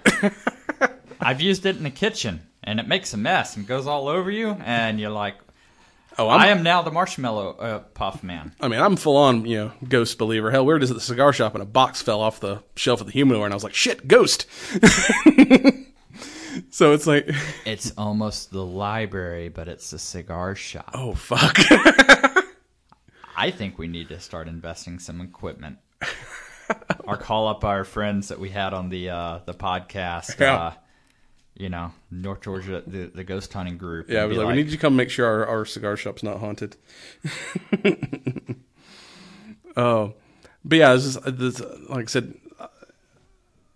I've 1.21 1.41
used 1.41 1.65
it 1.67 1.77
in 1.77 1.83
the 1.83 1.91
kitchen, 1.91 2.43
and 2.63 2.79
it 2.79 2.87
makes 2.87 3.15
a 3.15 3.17
mess 3.17 3.57
and 3.57 3.67
goes 3.67 3.87
all 3.87 4.09
over 4.09 4.31
you, 4.31 4.51
and 4.65 5.01
you're 5.01 5.11
like, 5.11 5.37
Oh, 6.19 6.29
I'm, 6.31 6.41
I 6.41 6.47
am 6.49 6.63
now 6.63 6.81
the 6.83 6.91
marshmallow 6.91 7.57
uh, 7.59 7.79
puff 7.81 8.23
man. 8.23 8.55
I 8.61 8.69
mean, 8.69 8.81
I'm 8.81 8.97
full 8.97 9.17
on, 9.19 9.45
you 9.45 9.57
know, 9.59 9.73
ghost 9.87 10.17
believer. 10.19 10.51
Hell, 10.51 10.65
we 10.65 10.73
were 10.73 10.79
just 10.79 10.91
at 10.91 10.95
the 10.97 11.01
cigar 11.03 11.33
shop 11.35 11.55
and 11.55 11.63
a 11.63 11.67
box 11.67 12.01
fell 12.01 12.21
off 12.23 12.41
the 12.41 12.63
shelf 12.75 13.01
of 13.03 13.07
the 13.07 13.13
humidor, 13.13 13.45
and 13.45 13.53
I 13.53 13.57
was 13.57 13.65
like, 13.65 13.75
shit, 13.75 14.09
ghost. 14.09 14.47
So 16.71 16.93
it's 16.93 17.07
like, 17.07 17.29
It's 17.67 17.93
almost 17.97 18.51
the 18.51 18.65
library, 18.65 19.49
but 19.49 19.69
it's 19.69 19.93
a 19.93 19.99
cigar 19.99 20.55
shop. 20.55 20.91
oh 20.95 21.15
fuck. 21.15 21.59
I 23.37 23.51
think 23.51 23.79
we 23.79 23.87
need 23.89 24.09
to 24.09 24.21
start 24.21 24.49
investing 24.49 24.99
some 24.99 25.21
equipment. 25.21 25.79
or 27.05 27.17
call 27.17 27.49
up 27.49 27.65
our 27.65 27.85
friends 27.85 28.29
that 28.29 28.41
we 28.41 28.51
had 28.51 28.73
on 28.75 28.89
the 28.89 29.11
uh, 29.11 29.39
the 29.45 29.55
podcast. 29.55 30.41
Yeah. 30.41 30.55
Uh, 30.55 30.73
you 31.55 31.69
know, 31.71 31.93
North 32.11 32.43
Georgia, 32.43 32.83
the, 32.87 33.07
the 33.07 33.25
ghost 33.25 33.53
hunting 33.53 33.79
group. 33.79 34.11
yeah, 34.11 34.23
I 34.23 34.27
was 34.27 34.37
be 34.37 34.45
like, 34.45 34.49
we 34.49 34.57
need 34.57 34.67
you 34.67 34.73
to 34.73 34.79
come 34.79 34.95
make 34.95 35.09
sure 35.09 35.27
our, 35.27 35.47
our 35.47 35.65
cigar 35.65 35.97
shop's 35.97 36.23
not 36.23 36.39
haunted. 36.39 36.77
oh, 39.75 40.13
but 40.65 40.77
yeah, 40.79 40.93
this 40.93 41.07
is, 41.07 41.19
this, 41.25 41.63
like 41.89 42.03
I 42.03 42.09
said, 42.09 42.35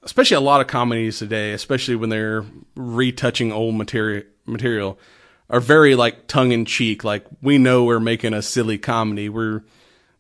especially 0.02 0.36
a 0.36 0.40
lot 0.40 0.60
of 0.60 0.66
comedies 0.66 1.18
today, 1.18 1.52
especially 1.52 1.96
when 1.96 2.10
they're 2.10 2.44
retouching 2.74 3.52
old 3.52 3.74
material 3.74 4.24
material, 4.46 4.98
are 5.48 5.60
very 5.60 5.94
like 5.94 6.26
tongue 6.26 6.52
in 6.52 6.64
cheek. 6.64 7.04
Like 7.04 7.24
we 7.42 7.58
know 7.58 7.84
we're 7.84 8.00
making 8.00 8.34
a 8.34 8.42
silly 8.42 8.78
comedy. 8.78 9.28
We're 9.28 9.62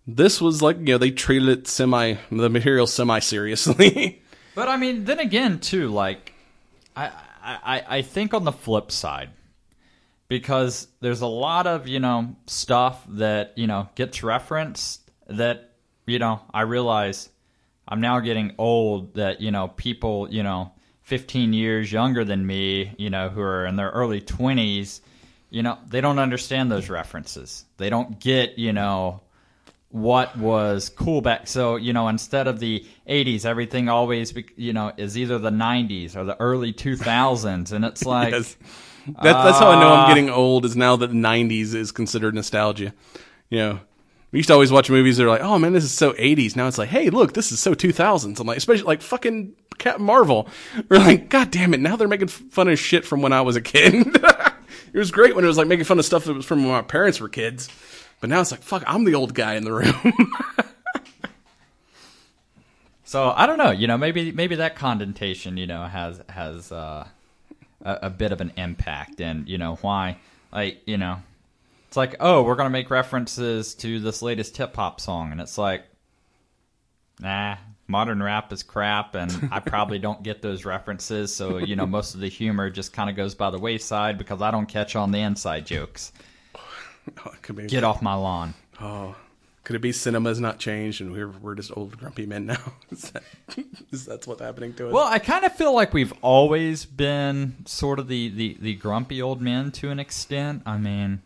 this 0.06 0.40
was 0.40 0.62
like 0.62 0.78
you 0.78 0.84
know 0.84 0.98
they 0.98 1.10
treated 1.10 1.48
it 1.48 1.66
semi 1.66 2.14
the 2.30 2.50
material 2.50 2.86
semi 2.86 3.18
seriously. 3.18 4.22
But 4.54 4.68
I 4.68 4.76
mean, 4.76 5.04
then 5.04 5.20
again, 5.20 5.60
too, 5.60 5.88
like 5.88 6.34
I, 6.96 7.12
I, 7.42 7.84
I 7.88 8.02
think 8.02 8.34
on 8.34 8.44
the 8.44 8.52
flip 8.52 8.90
side, 8.90 9.30
because 10.28 10.88
there's 11.00 11.20
a 11.20 11.26
lot 11.26 11.66
of 11.66 11.88
you 11.88 12.00
know 12.00 12.36
stuff 12.46 13.04
that 13.10 13.52
you 13.56 13.66
know 13.66 13.88
gets 13.94 14.22
referenced 14.22 15.10
that 15.28 15.70
you 16.06 16.18
know 16.18 16.40
I 16.52 16.62
realize 16.62 17.28
I'm 17.90 18.00
now 18.00 18.20
getting 18.20 18.54
old 18.58 19.14
that 19.14 19.40
you 19.40 19.50
know 19.50 19.68
people 19.68 20.28
you 20.30 20.42
know 20.42 20.72
15 21.02 21.52
years 21.52 21.90
younger 21.90 22.24
than 22.24 22.46
me 22.46 22.94
you 22.98 23.10
know 23.10 23.28
who 23.28 23.40
are 23.40 23.66
in 23.66 23.76
their 23.76 23.90
early 23.90 24.20
20s 24.20 25.00
you 25.50 25.62
know 25.62 25.78
they 25.88 26.00
don't 26.00 26.18
understand 26.18 26.70
those 26.70 26.88
references 26.88 27.64
they 27.76 27.90
don't 27.90 28.20
get 28.20 28.58
you 28.58 28.72
know 28.72 29.20
what 29.88 30.36
was 30.38 30.88
cool 30.88 31.20
back 31.20 31.48
so 31.48 31.74
you 31.74 31.92
know 31.92 32.06
instead 32.06 32.46
of 32.46 32.60
the 32.60 32.86
80s 33.08 33.44
everything 33.44 33.88
always 33.88 34.32
you 34.56 34.72
know 34.72 34.92
is 34.96 35.18
either 35.18 35.38
the 35.38 35.50
90s 35.50 36.14
or 36.14 36.24
the 36.24 36.40
early 36.40 36.72
2000s 36.72 37.72
and 37.72 37.84
it's 37.84 38.04
like 38.06 38.32
Yes. 38.32 38.56
That, 39.06 39.44
that's 39.44 39.58
how 39.58 39.70
I 39.70 39.80
know 39.80 39.92
I'm 39.92 40.04
uh, 40.04 40.08
getting 40.08 40.30
old. 40.30 40.64
Is 40.64 40.76
now 40.76 40.96
that 40.96 41.08
the 41.08 41.14
'90s 41.14 41.74
is 41.74 41.92
considered 41.92 42.34
nostalgia. 42.34 42.92
You 43.48 43.58
know, 43.58 43.80
we 44.32 44.38
used 44.38 44.48
to 44.48 44.52
always 44.52 44.70
watch 44.70 44.90
movies 44.90 45.16
that 45.16 45.24
are 45.24 45.28
like, 45.28 45.42
"Oh 45.42 45.58
man, 45.58 45.72
this 45.72 45.84
is 45.84 45.92
so 45.92 46.12
'80s." 46.12 46.56
Now 46.56 46.66
it's 46.68 46.78
like, 46.78 46.88
"Hey, 46.88 47.10
look, 47.10 47.32
this 47.32 47.52
is 47.52 47.60
so 47.60 47.74
2000s." 47.74 48.40
I'm 48.40 48.46
like, 48.46 48.58
especially 48.58 48.84
like 48.84 49.02
fucking 49.02 49.54
Captain 49.78 50.04
Marvel. 50.04 50.48
We're 50.88 50.98
like, 50.98 51.28
"God 51.28 51.50
damn 51.50 51.74
it!" 51.74 51.80
Now 51.80 51.96
they're 51.96 52.08
making 52.08 52.28
fun 52.28 52.68
of 52.68 52.78
shit 52.78 53.04
from 53.04 53.22
when 53.22 53.32
I 53.32 53.40
was 53.42 53.56
a 53.56 53.60
kid. 53.60 53.94
it 54.92 54.98
was 54.98 55.10
great 55.10 55.34
when 55.34 55.44
it 55.44 55.48
was 55.48 55.58
like 55.58 55.68
making 55.68 55.84
fun 55.84 55.98
of 55.98 56.04
stuff 56.04 56.24
that 56.24 56.34
was 56.34 56.44
from 56.44 56.62
when 56.62 56.72
my 56.72 56.82
parents 56.82 57.20
were 57.20 57.28
kids, 57.28 57.68
but 58.20 58.30
now 58.30 58.40
it's 58.40 58.50
like, 58.50 58.62
"Fuck, 58.62 58.84
I'm 58.86 59.04
the 59.04 59.14
old 59.14 59.34
guy 59.34 59.54
in 59.54 59.64
the 59.64 59.72
room." 59.72 60.32
So 63.10 63.34
I 63.36 63.46
don't 63.46 63.58
know. 63.58 63.72
You 63.72 63.88
know, 63.88 63.98
maybe 63.98 64.30
maybe 64.30 64.54
that 64.54 64.76
condentation, 64.76 65.56
you 65.56 65.66
know, 65.66 65.84
has 65.84 66.22
has 66.28 66.70
uh, 66.70 67.08
a, 67.84 67.98
a 68.02 68.08
bit 68.10 68.30
of 68.30 68.40
an 68.40 68.52
impact, 68.56 69.20
and 69.20 69.48
you 69.48 69.58
know 69.58 69.78
why? 69.80 70.18
Like 70.52 70.82
you 70.86 70.96
know, 70.96 71.20
it's 71.90 71.96
like 71.96 72.14
oh, 72.20 72.44
we're 72.44 72.54
gonna 72.54 72.70
make 72.70 72.88
references 72.88 73.74
to 73.74 73.98
this 73.98 74.22
latest 74.22 74.56
hip 74.56 74.76
hop 74.76 75.00
song, 75.00 75.32
and 75.32 75.40
it's 75.40 75.58
like, 75.58 75.82
nah, 77.18 77.56
modern 77.88 78.22
rap 78.22 78.52
is 78.52 78.62
crap, 78.62 79.16
and 79.16 79.48
I 79.50 79.58
probably 79.66 79.98
don't 79.98 80.22
get 80.22 80.40
those 80.40 80.64
references. 80.64 81.34
So 81.34 81.58
you 81.58 81.74
know, 81.74 81.86
most 81.86 82.14
of 82.14 82.20
the 82.20 82.28
humor 82.28 82.70
just 82.70 82.92
kind 82.92 83.10
of 83.10 83.16
goes 83.16 83.34
by 83.34 83.50
the 83.50 83.58
wayside 83.58 84.18
because 84.18 84.40
I 84.40 84.52
don't 84.52 84.66
catch 84.66 84.94
on 84.94 85.10
the 85.10 85.18
inside 85.18 85.66
jokes. 85.66 86.12
Oh, 87.24 87.32
could 87.40 87.56
be. 87.56 87.66
Get 87.66 87.82
off 87.82 88.02
my 88.02 88.14
lawn. 88.14 88.52
Oh, 88.78 89.16
could 89.64 89.74
it 89.74 89.80
be 89.80 89.90
cinema's 89.90 90.38
not 90.38 90.58
changed 90.58 91.00
and 91.00 91.10
we're 91.10 91.30
we're 91.30 91.54
just 91.54 91.74
old 91.76 91.98
grumpy 91.98 92.26
men 92.26 92.46
now? 92.46 92.72
is 92.90 93.10
that 93.10 93.22
is 93.90 94.04
that's 94.04 94.26
what's 94.26 94.42
happening 94.42 94.74
to 94.74 94.88
us? 94.88 94.92
Well, 94.92 95.06
I 95.06 95.18
kind 95.18 95.44
of 95.44 95.52
feel 95.56 95.74
like 95.74 95.92
we've 95.94 96.12
always 96.20 96.84
been 96.84 97.56
sort 97.64 97.98
of 97.98 98.06
the, 98.06 98.28
the, 98.28 98.58
the 98.60 98.74
grumpy 98.74 99.20
old 99.20 99.40
men 99.40 99.72
to 99.72 99.90
an 99.90 99.98
extent. 99.98 100.62
I 100.66 100.76
mean, 100.76 101.22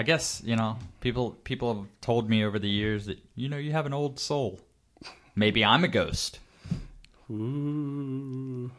I 0.00 0.02
guess 0.02 0.40
you 0.46 0.56
know 0.56 0.78
people 1.02 1.32
people 1.44 1.74
have 1.74 1.86
told 2.00 2.30
me 2.30 2.42
over 2.42 2.58
the 2.58 2.70
years 2.70 3.04
that 3.04 3.18
you 3.34 3.50
know 3.50 3.58
you 3.58 3.72
have 3.72 3.84
an 3.84 3.92
old 3.92 4.18
soul. 4.18 4.58
Maybe 5.36 5.62
I'm 5.62 5.84
a 5.84 5.88
ghost. 5.88 6.38
Ooh. 7.30 8.70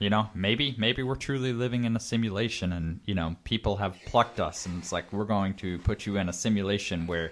You 0.00 0.10
know, 0.10 0.30
maybe 0.34 0.74
maybe 0.76 1.04
we're 1.04 1.14
truly 1.14 1.52
living 1.52 1.84
in 1.84 1.94
a 1.94 2.00
simulation, 2.00 2.72
and 2.72 2.98
you 3.06 3.14
know, 3.14 3.36
people 3.44 3.76
have 3.76 3.96
plucked 4.04 4.40
us, 4.40 4.66
and 4.66 4.78
it's 4.78 4.90
like 4.90 5.12
we're 5.12 5.26
going 5.26 5.54
to 5.58 5.78
put 5.78 6.06
you 6.06 6.16
in 6.16 6.28
a 6.28 6.32
simulation 6.32 7.06
where 7.06 7.30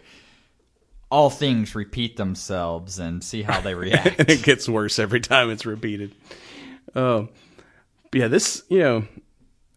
all 1.10 1.30
things 1.30 1.74
repeat 1.74 2.16
themselves 2.16 3.00
and 3.00 3.24
see 3.24 3.42
how 3.42 3.60
they 3.60 3.74
react. 3.86 4.20
and 4.20 4.30
it 4.30 4.44
gets 4.44 4.68
worse 4.68 5.00
every 5.00 5.20
time 5.20 5.50
it's 5.50 5.66
repeated. 5.66 6.14
Um, 6.94 7.30
but 8.12 8.20
yeah, 8.20 8.28
this 8.28 8.62
you 8.68 8.78
know, 8.78 9.04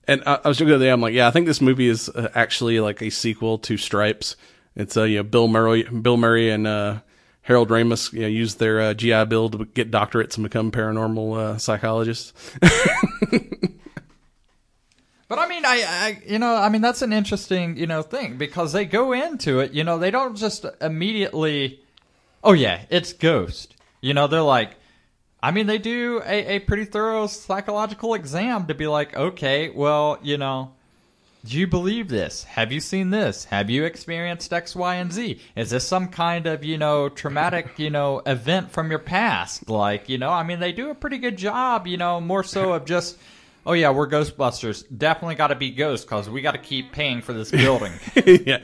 and 0.08 0.24
I, 0.26 0.40
I 0.44 0.48
was 0.48 0.58
joking 0.58 0.70
the 0.70 0.76
other 0.76 0.86
day. 0.86 0.92
I'm 0.92 1.02
like, 1.02 1.14
yeah, 1.14 1.28
I 1.28 1.32
think 1.32 1.46
this 1.46 1.62
movie 1.62 1.88
is 1.88 2.10
uh, 2.10 2.30
actually 2.36 2.80
like 2.80 3.02
a 3.02 3.10
sequel 3.10 3.58
to 3.60 3.78
Stripes. 3.78 4.36
It's 4.76 4.98
uh, 4.98 5.04
you 5.04 5.18
know, 5.18 5.24
Bill 5.24 5.48
Murray, 5.48 5.84
Bill 5.84 6.18
Murray, 6.18 6.50
and 6.50 6.66
uh, 6.66 7.00
Harold 7.44 7.70
Ramis 7.70 8.12
you 8.14 8.22
know, 8.22 8.28
used 8.28 8.60
their 8.60 8.82
uh, 8.82 8.94
GI 8.94 9.26
Bill 9.26 9.50
to 9.50 9.66
get 9.66 9.92
doctorates 9.92 10.36
and 10.36 10.44
become 10.44 10.72
paranormal 10.72 11.38
uh, 11.38 11.58
psychologists. 11.58 12.34
But 15.34 15.40
I 15.40 15.48
mean, 15.48 15.66
I, 15.66 15.84
I, 15.88 16.22
you 16.28 16.38
know, 16.38 16.56
I 16.56 16.70
mean, 16.70 16.82
that's 16.84 17.02
an 17.02 17.12
interesting, 17.12 17.76
you 17.76 17.88
know, 17.88 18.04
thing 18.04 18.38
because 18.38 18.72
they 18.72 18.86
go 18.86 19.14
into 19.14 19.62
it, 19.62 19.72
you 19.72 19.84
know, 19.84 19.98
they 19.98 20.12
don't 20.12 20.38
just 20.38 20.64
immediately, 20.80 21.80
oh 22.44 22.54
yeah, 22.54 22.82
it's 22.92 23.14
Ghost. 23.14 23.76
You 24.00 24.14
know, 24.14 24.28
they're 24.28 24.42
like, 24.42 24.76
I 25.44 25.52
mean, 25.52 25.68
they 25.68 25.78
do 25.78 26.22
a, 26.26 26.56
a 26.56 26.60
pretty 26.60 26.86
thorough 26.86 27.28
psychological 27.28 28.14
exam 28.14 28.68
to 28.68 28.74
be 28.74 28.88
like, 28.88 29.14
okay, 29.14 29.70
well, 29.70 30.18
you 30.24 30.38
know, 30.38 30.72
do 31.44 31.60
you 31.60 31.68
believe 31.68 32.08
this? 32.08 32.46
Have 32.46 32.72
you 32.72 32.80
seen 32.80 33.10
this? 33.10 33.44
Have 33.44 33.70
you 33.70 33.84
experienced 33.84 34.54
X, 34.54 34.74
Y, 34.74 34.96
and 34.96 35.12
Z? 35.12 35.42
Is 35.58 35.72
this 35.72 35.86
some 35.86 36.08
kind 36.08 36.48
of, 36.48 36.64
you 36.64 36.78
know, 36.78 37.10
traumatic, 37.10 37.78
you 37.78 37.90
know, 37.90 38.20
event 38.20 38.72
from 38.72 38.90
your 38.90 39.00
past? 39.00 39.70
Like, 39.70 40.08
you 40.08 40.18
know, 40.18 40.30
I 40.30 40.44
mean, 40.44 40.62
they 40.62 40.72
do 40.72 40.92
a 40.92 40.96
pretty 40.96 41.18
good 41.18 41.38
job, 41.38 41.88
you 41.88 41.98
know, 41.98 42.22
more 42.22 42.46
so 42.46 42.72
of 42.72 42.86
just, 42.86 43.18
oh 43.66 43.74
yeah, 43.74 43.90
we're 43.90 44.08
Ghostbusters. 44.08 44.86
Definitely 44.98 45.36
got 45.36 45.48
to 45.48 45.56
be 45.56 45.72
ghosts 45.72 46.06
because 46.06 46.30
we 46.30 46.42
got 46.42 46.54
to 46.54 46.58
keep 46.58 46.94
paying 46.94 47.22
for 47.22 47.34
this 47.34 47.52
building. 47.52 47.92
yeah, 48.26 48.60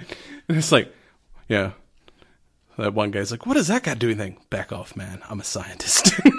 it's 0.48 0.72
like, 0.72 0.96
yeah. 1.50 1.72
That 2.80 2.94
one 2.94 3.12
guy's 3.12 3.30
like, 3.32 3.46
"What 3.46 3.56
does 3.56 3.68
that 3.68 3.84
guy 3.84 3.94
do 3.94 4.08
anything?" 4.08 4.38
Back 4.50 4.72
off, 4.72 4.96
man. 4.96 5.22
I'm 5.30 5.40
a 5.42 5.44
scientist. 5.44 6.14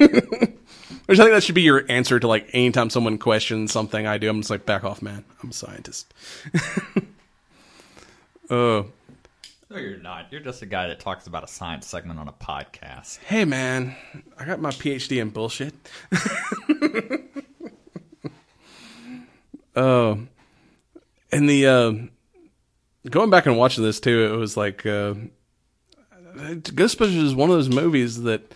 Which 1.06 1.18
I 1.18 1.24
think 1.24 1.32
that 1.34 1.42
should 1.42 1.54
be 1.54 1.62
your 1.62 1.84
answer 1.88 2.18
to 2.18 2.26
like 2.26 2.48
anytime 2.52 2.88
someone 2.88 3.18
questions 3.18 3.72
something 3.72 4.06
I 4.06 4.16
do. 4.18 4.30
I'm 4.30 4.40
just 4.40 4.50
like, 4.50 4.64
"Back 4.64 4.82
off, 4.84 5.02
man. 5.02 5.24
I'm 5.42 5.50
a 5.50 5.52
scientist." 5.52 6.12
Oh, 8.48 8.86
no, 9.70 9.76
you're 9.76 9.98
not. 9.98 10.32
You're 10.32 10.40
just 10.40 10.62
a 10.62 10.66
guy 10.66 10.88
that 10.88 10.98
talks 10.98 11.26
about 11.26 11.44
a 11.44 11.48
science 11.48 11.86
segment 11.86 12.18
on 12.18 12.26
a 12.28 12.32
podcast. 12.32 13.18
hey, 13.18 13.44
man. 13.44 13.94
I 14.38 14.44
got 14.44 14.60
my 14.60 14.70
PhD 14.70 15.20
in 15.20 15.28
bullshit. 15.30 15.74
Oh, 19.76 20.26
and 21.32 21.48
the 21.48 21.66
uh, 21.66 21.92
going 23.10 23.30
back 23.30 23.46
and 23.46 23.56
watching 23.56 23.84
this 23.84 24.00
too, 24.00 24.24
it 24.32 24.36
was 24.36 24.56
like 24.56 24.84
uh, 24.86 25.14
Ghostbusters 26.40 27.22
is 27.22 27.34
one 27.34 27.50
of 27.50 27.56
those 27.56 27.68
movies 27.68 28.22
that 28.22 28.54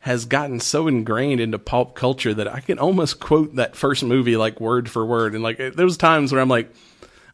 has 0.00 0.24
gotten 0.24 0.60
so 0.60 0.86
ingrained 0.86 1.40
into 1.40 1.58
pop 1.58 1.94
culture 1.94 2.32
that 2.32 2.48
I 2.48 2.60
can 2.60 2.78
almost 2.78 3.20
quote 3.20 3.56
that 3.56 3.76
first 3.76 4.04
movie 4.04 4.36
like 4.36 4.60
word 4.60 4.88
for 4.88 5.04
word. 5.04 5.34
And 5.34 5.42
like 5.42 5.58
there 5.58 5.84
was 5.84 5.96
times 5.96 6.32
where 6.32 6.40
I'm 6.40 6.48
like, 6.48 6.72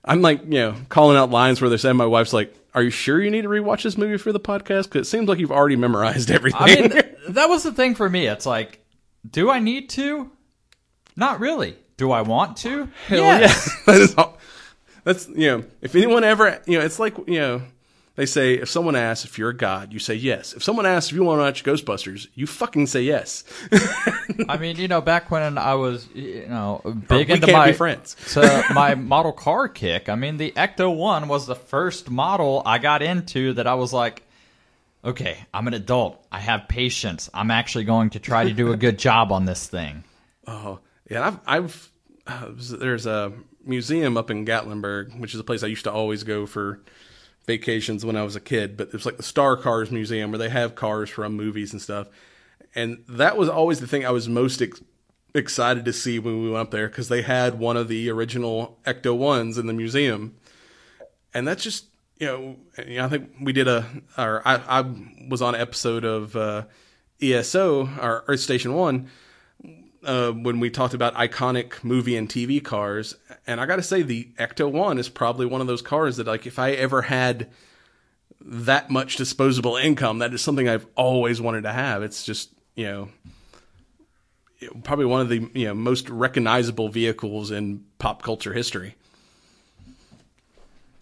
I'm 0.05 0.23
like 0.23 0.43
you 0.45 0.59
know 0.61 0.75
calling 0.89 1.17
out 1.17 1.31
lines 1.31 1.61
where 1.61 1.69
they're 1.69 1.79
saying 1.79 1.97
my 1.97 2.07
wife's 2.07 2.33
like, 2.33 2.55
"Are 2.75 2.83
you 2.83 2.91
sure 2.91 3.23
you 3.23 3.31
need 3.31 3.43
to 3.43 3.49
rewatch 3.49 3.83
this 3.83 3.97
movie 3.97 4.19
for 4.19 4.33
the 4.33 4.41
podcast?" 4.41 4.85
Because 4.85 5.07
it 5.07 5.11
seems 5.11 5.29
like 5.29 5.39
you've 5.39 5.53
already 5.53 5.77
memorized 5.77 6.31
everything. 6.33 6.61
I 6.61 6.75
mean, 6.75 7.03
that 7.29 7.49
was 7.49 7.63
the 7.63 7.73
thing 7.73 7.95
for 7.95 8.09
me. 8.09 8.27
It's 8.27 8.47
like, 8.47 8.85
do 9.29 9.51
I 9.51 9.61
need 9.61 9.91
to? 9.91 10.31
Not 11.17 11.41
really. 11.41 11.77
Do 11.97 12.11
I 12.11 12.23
want 12.23 12.57
to? 12.59 12.89
Hell 13.07 13.19
yeah. 13.19 13.39
that 13.87 14.01
is 14.01 14.15
all. 14.17 14.39
That's 15.05 15.29
you 15.29 15.49
know, 15.49 15.65
if 15.81 15.95
anyone 15.95 16.25
ever 16.25 16.61
you 16.67 16.79
know, 16.79 16.85
it's 16.85 16.99
like 16.99 17.17
you 17.29 17.39
know, 17.39 17.63
they 18.17 18.27
say 18.27 18.55
if 18.55 18.69
someone 18.69 18.95
asks 18.95 19.25
if 19.25 19.39
you're 19.39 19.51
a 19.51 19.57
god, 19.57 19.93
you 19.93 19.99
say 19.99 20.15
yes. 20.15 20.53
If 20.53 20.63
someone 20.63 20.87
asks 20.87 21.11
if 21.11 21.17
you 21.17 21.25
want 21.25 21.39
to 21.41 21.43
watch 21.43 21.65
Ghostbusters, 21.65 22.29
you 22.35 22.47
fucking 22.47 22.87
say 22.87 23.03
yes. 23.03 23.43
I 24.49 24.57
mean, 24.57 24.77
you 24.77 24.87
know, 24.87 25.01
back 25.01 25.31
when 25.31 25.59
I 25.59 25.75
was, 25.75 26.07
you 26.15 26.47
know, 26.47 26.81
big 27.09 27.31
into 27.31 27.51
my 27.53 27.73
friends. 27.73 28.17
to 28.35 28.65
my 28.73 28.95
model 28.95 29.33
car 29.33 29.69
kick. 29.69 30.09
I 30.09 30.15
mean, 30.15 30.37
the 30.37 30.53
Ecto 30.53 30.95
One 30.95 31.27
was 31.27 31.47
the 31.47 31.57
first 31.57 32.09
model 32.09 32.63
I 32.65 32.79
got 32.79 33.03
into 33.03 33.55
that 33.55 33.67
I 33.67 33.75
was 33.75 33.93
like, 33.93 34.23
okay, 35.05 35.39
I'm 35.53 35.67
an 35.67 35.75
adult. 35.75 36.25
I 36.31 36.39
have 36.39 36.69
patience. 36.69 37.29
I'm 37.35 37.51
actually 37.51 37.85
going 37.85 38.11
to 38.11 38.21
try 38.21 38.45
to 38.45 38.53
do 38.53 38.73
a 38.73 38.77
good 38.77 38.99
job 38.99 39.33
on 39.33 39.45
this 39.45 39.67
thing. 39.67 40.05
Oh, 40.47 40.81
yeah. 41.11 41.27
I've, 41.27 41.39
I've 41.47 41.91
uh, 42.27 42.49
there's 42.55 43.07
a 43.07 43.33
museum 43.65 44.19
up 44.19 44.31
in 44.31 44.45
Gatlinburg, 44.45 45.19
which 45.19 45.33
is 45.33 45.41
a 45.41 45.45
place 45.45 45.63
I 45.63 45.69
used 45.69 45.85
to 45.85 45.91
always 45.91 46.23
go 46.23 46.45
for 46.45 46.81
vacations 47.47 48.05
when 48.05 48.17
I 48.17 48.23
was 48.23 48.37
a 48.37 48.41
kid. 48.41 48.77
But 48.77 48.91
it's 48.93 49.07
like 49.07 49.17
the 49.17 49.23
Star 49.23 49.57
Cars 49.57 49.91
Museum 49.91 50.31
where 50.31 50.39
they 50.39 50.49
have 50.49 50.75
cars 50.75 51.11
from 51.11 51.35
movies 51.35 51.73
and 51.73 51.81
stuff. 51.81 52.09
And 52.75 53.05
that 53.09 53.37
was 53.37 53.49
always 53.49 53.81
the 53.81 53.87
thing 53.87 54.05
I 54.05 54.11
was 54.11 54.29
most 54.29 54.61
ex- 54.61 54.83
excited 55.35 55.85
to 55.85 55.93
see 55.93 56.19
when 56.19 56.43
we 56.43 56.51
went 56.51 56.63
up 56.63 56.71
there 56.71 56.89
because 56.89 57.09
they 57.09 57.23
had 57.23 57.59
one 57.59 57.77
of 57.77 57.89
the 57.89 58.11
original 58.11 58.79
Ecto 58.85 59.17
ones 59.17 59.59
in 59.59 59.67
the 59.67 59.73
museum, 59.73 60.37
and 61.33 61.47
that's 61.47 61.63
just 61.63 61.87
you 62.19 62.27
know, 62.27 62.57
you 62.87 62.99
know 62.99 63.05
I 63.05 63.09
think 63.09 63.31
we 63.41 63.53
did 63.53 63.69
a 63.69 63.87
or 64.17 64.43
I, 64.47 64.81
I 64.81 64.85
was 65.29 65.43
on 65.43 65.55
an 65.55 65.61
episode 65.61 66.05
of 66.05 66.35
uh, 66.37 66.65
ESO 67.21 67.87
or 68.01 68.25
Earth 68.27 68.41
Station 68.41 68.75
One 68.75 69.09
uh, 70.05 70.33
when 70.33 70.61
we 70.61 70.71
talked 70.71 70.95
about 70.95 71.15
iconic 71.15 71.83
movie 71.83 72.17
and 72.17 72.29
TV 72.29 72.63
cars, 72.63 73.17
and 73.47 73.61
I 73.61 73.67
got 73.67 73.77
to 73.77 73.83
say 73.83 74.03
the 74.03 74.29
Ecto 74.39 74.71
One 74.71 74.99
is 74.99 75.09
probably 75.09 75.47
one 75.47 75.61
of 75.61 75.67
those 75.67 75.83
cars 75.83 76.17
that 76.17 76.27
like 76.27 76.47
if 76.47 76.59
I 76.59 76.73
ever 76.73 77.03
had 77.03 77.51
that 78.41 78.91
much 78.91 79.17
disposable 79.17 79.77
income, 79.77 80.19
that 80.19 80.35
is 80.35 80.43
something 80.43 80.69
I've 80.69 80.87
always 80.95 81.41
wanted 81.41 81.63
to 81.63 81.73
have. 81.73 82.03
It's 82.03 82.25
just 82.25 82.51
you 82.75 82.87
know 82.87 83.09
probably 84.83 85.07
one 85.07 85.21
of 85.21 85.29
the 85.29 85.49
you 85.55 85.67
know 85.67 85.75
most 85.75 86.09
recognizable 86.09 86.89
vehicles 86.89 87.51
in 87.51 87.85
pop 87.99 88.23
culture 88.23 88.53
history. 88.53 88.95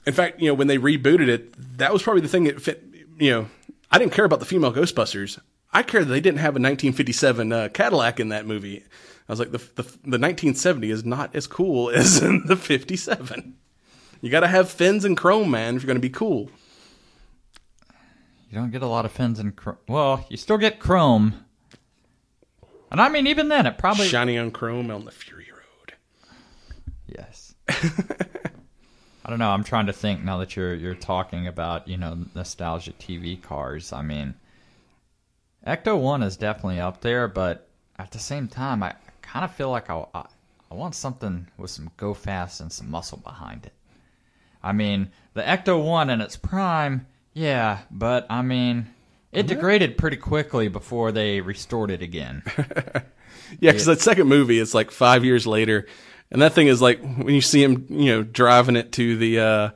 In 0.06 0.12
fact, 0.12 0.40
you 0.40 0.48
know 0.48 0.54
when 0.54 0.66
they 0.66 0.78
rebooted 0.78 1.28
it, 1.28 1.78
that 1.78 1.92
was 1.92 2.02
probably 2.02 2.22
the 2.22 2.28
thing 2.28 2.44
that 2.44 2.60
fit. 2.60 2.84
You 3.18 3.30
know, 3.30 3.48
I 3.90 3.98
didn't 3.98 4.12
care 4.12 4.24
about 4.24 4.40
the 4.40 4.46
female 4.46 4.72
Ghostbusters. 4.72 5.38
I 5.72 5.82
care 5.82 6.04
that 6.04 6.10
they 6.10 6.20
didn't 6.20 6.40
have 6.40 6.54
a 6.54 6.60
1957 6.60 7.52
uh, 7.52 7.68
Cadillac 7.72 8.20
in 8.20 8.28
that 8.28 8.46
movie. 8.46 8.84
I 9.28 9.32
was 9.32 9.38
like, 9.38 9.52
the, 9.52 9.58
the 9.58 9.82
the 9.82 10.18
1970 10.18 10.90
is 10.90 11.04
not 11.04 11.34
as 11.34 11.46
cool 11.46 11.90
as 11.94 12.22
in 12.22 12.46
the 12.46 12.56
57. 12.56 13.56
You 14.20 14.30
got 14.30 14.40
to 14.40 14.48
have 14.48 14.70
fins 14.70 15.04
and 15.04 15.16
chrome, 15.16 15.50
man, 15.50 15.76
if 15.76 15.82
you're 15.82 15.88
going 15.88 15.96
to 15.96 16.00
be 16.00 16.10
cool. 16.10 16.50
You 18.50 18.58
don't 18.58 18.70
get 18.70 18.82
a 18.82 18.86
lot 18.86 19.04
of 19.04 19.12
fins 19.12 19.38
and 19.38 19.56
chrome. 19.56 19.78
Well, 19.88 20.26
you 20.28 20.36
still 20.36 20.58
get 20.58 20.78
chrome. 20.78 21.46
And 22.90 23.00
I 23.00 23.08
mean, 23.08 23.26
even 23.26 23.48
then, 23.48 23.66
it 23.66 23.78
probably. 23.78 24.06
Shiny 24.06 24.36
on 24.36 24.50
chrome 24.50 24.90
on 24.90 25.06
the 25.06 25.10
Fury 25.10 25.48
Road. 25.50 25.94
Yes. 27.06 27.54
I 29.24 29.30
don't 29.30 29.38
know. 29.38 29.50
I'm 29.50 29.64
trying 29.64 29.86
to 29.86 29.92
think 29.92 30.22
now 30.22 30.36
that 30.38 30.56
you're 30.56 30.74
you're 30.74 30.94
talking 30.94 31.46
about 31.46 31.88
you 31.88 31.96
know 31.96 32.26
nostalgia 32.34 32.92
TV 32.92 33.40
cars. 33.40 33.92
I 33.92 34.02
mean, 34.02 34.34
Ecto 35.66 35.98
One 35.98 36.22
is 36.22 36.36
definitely 36.36 36.80
up 36.80 37.00
there, 37.00 37.28
but 37.28 37.68
at 37.98 38.10
the 38.10 38.18
same 38.18 38.48
time, 38.48 38.82
I 38.82 38.94
kind 39.20 39.44
of 39.44 39.54
feel 39.54 39.70
like 39.70 39.90
I, 39.90 40.04
I 40.14 40.26
I 40.70 40.74
want 40.74 40.94
something 40.94 41.48
with 41.58 41.70
some 41.70 41.90
go 41.98 42.14
fast 42.14 42.60
and 42.60 42.72
some 42.72 42.90
muscle 42.90 43.18
behind 43.18 43.66
it. 43.66 43.74
I 44.62 44.72
mean, 44.72 45.10
the 45.34 45.42
Ecto 45.42 45.84
One 45.84 46.08
in 46.08 46.20
its 46.20 46.36
prime, 46.36 47.06
yeah, 47.34 47.80
but 47.90 48.26
I 48.30 48.42
mean, 48.42 48.86
it 49.32 49.46
degraded 49.46 49.98
pretty 49.98 50.16
quickly 50.16 50.68
before 50.68 51.12
they 51.12 51.40
restored 51.40 51.90
it 51.90 52.02
again. 52.02 52.42
Yeah, 53.60 53.72
because 53.72 53.86
that 53.86 54.00
second 54.00 54.28
movie 54.28 54.58
is 54.58 54.74
like 54.74 54.90
five 54.90 55.24
years 55.24 55.46
later, 55.46 55.86
and 56.30 56.40
that 56.40 56.54
thing 56.54 56.68
is 56.68 56.80
like 56.80 57.00
when 57.02 57.34
you 57.34 57.40
see 57.40 57.62
him, 57.62 57.86
you 57.90 58.06
know, 58.06 58.22
driving 58.22 58.76
it 58.76 58.92
to 58.92 59.16
the 59.16 59.40
uh, 59.40 59.70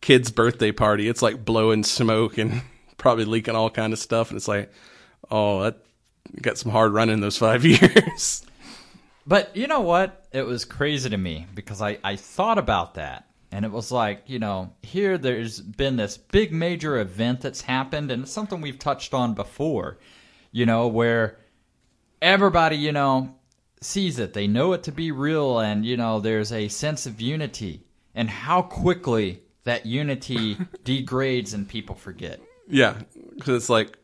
kid's 0.00 0.30
birthday 0.30 0.72
party, 0.72 1.08
it's 1.08 1.22
like 1.22 1.44
blowing 1.44 1.84
smoke 1.84 2.38
and 2.38 2.62
probably 2.96 3.24
leaking 3.24 3.54
all 3.54 3.70
kind 3.70 3.92
of 3.92 3.98
stuff, 3.98 4.30
and 4.30 4.36
it's 4.36 4.48
like, 4.48 4.72
oh, 5.30 5.62
that 5.62 5.76
got 6.40 6.58
some 6.58 6.72
hard 6.72 6.92
running 6.92 7.20
those 7.20 7.38
five 7.38 7.64
years. 7.64 8.44
But 9.26 9.56
you 9.56 9.66
know 9.66 9.80
what? 9.80 10.26
It 10.32 10.46
was 10.46 10.64
crazy 10.64 11.10
to 11.10 11.16
me 11.16 11.46
because 11.54 11.80
I, 11.82 11.98
I 12.02 12.16
thought 12.16 12.58
about 12.58 12.94
that. 12.94 13.26
And 13.52 13.64
it 13.64 13.70
was 13.70 13.90
like, 13.90 14.22
you 14.26 14.38
know, 14.38 14.72
here 14.82 15.18
there's 15.18 15.60
been 15.60 15.96
this 15.96 16.16
big 16.16 16.52
major 16.52 16.98
event 16.98 17.40
that's 17.40 17.62
happened, 17.62 18.10
and 18.12 18.22
it's 18.22 18.32
something 18.32 18.60
we've 18.60 18.78
touched 18.78 19.12
on 19.12 19.34
before, 19.34 19.98
you 20.52 20.66
know, 20.66 20.86
where 20.86 21.38
everybody, 22.22 22.76
you 22.76 22.92
know, 22.92 23.34
sees 23.80 24.20
it. 24.20 24.34
They 24.34 24.46
know 24.46 24.72
it 24.72 24.84
to 24.84 24.92
be 24.92 25.10
real, 25.10 25.58
and, 25.58 25.84
you 25.84 25.96
know, 25.96 26.20
there's 26.20 26.52
a 26.52 26.68
sense 26.68 27.06
of 27.06 27.20
unity. 27.20 27.82
And 28.14 28.30
how 28.30 28.62
quickly 28.62 29.42
that 29.64 29.84
unity 29.84 30.56
degrades 30.84 31.52
and 31.52 31.68
people 31.68 31.96
forget. 31.96 32.40
Yeah, 32.68 32.94
because 33.34 33.56
it's 33.56 33.68
like, 33.68 33.98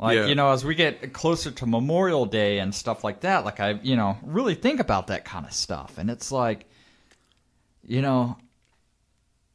Like, 0.00 0.16
Yeah. 0.16 0.26
you 0.26 0.34
know, 0.34 0.50
as 0.50 0.64
we 0.64 0.74
get 0.74 1.12
closer 1.12 1.50
to 1.50 1.66
Memorial 1.66 2.24
Day 2.24 2.58
and 2.58 2.74
stuff 2.74 3.04
like 3.04 3.20
that, 3.20 3.44
like 3.44 3.60
I, 3.60 3.72
you 3.82 3.96
know, 3.96 4.16
really 4.22 4.54
think 4.54 4.80
about 4.80 5.08
that 5.08 5.26
kind 5.26 5.44
of 5.44 5.52
stuff. 5.52 5.98
And 5.98 6.10
it's 6.10 6.32
like, 6.32 6.66
you 7.86 8.00
know, 8.00 8.38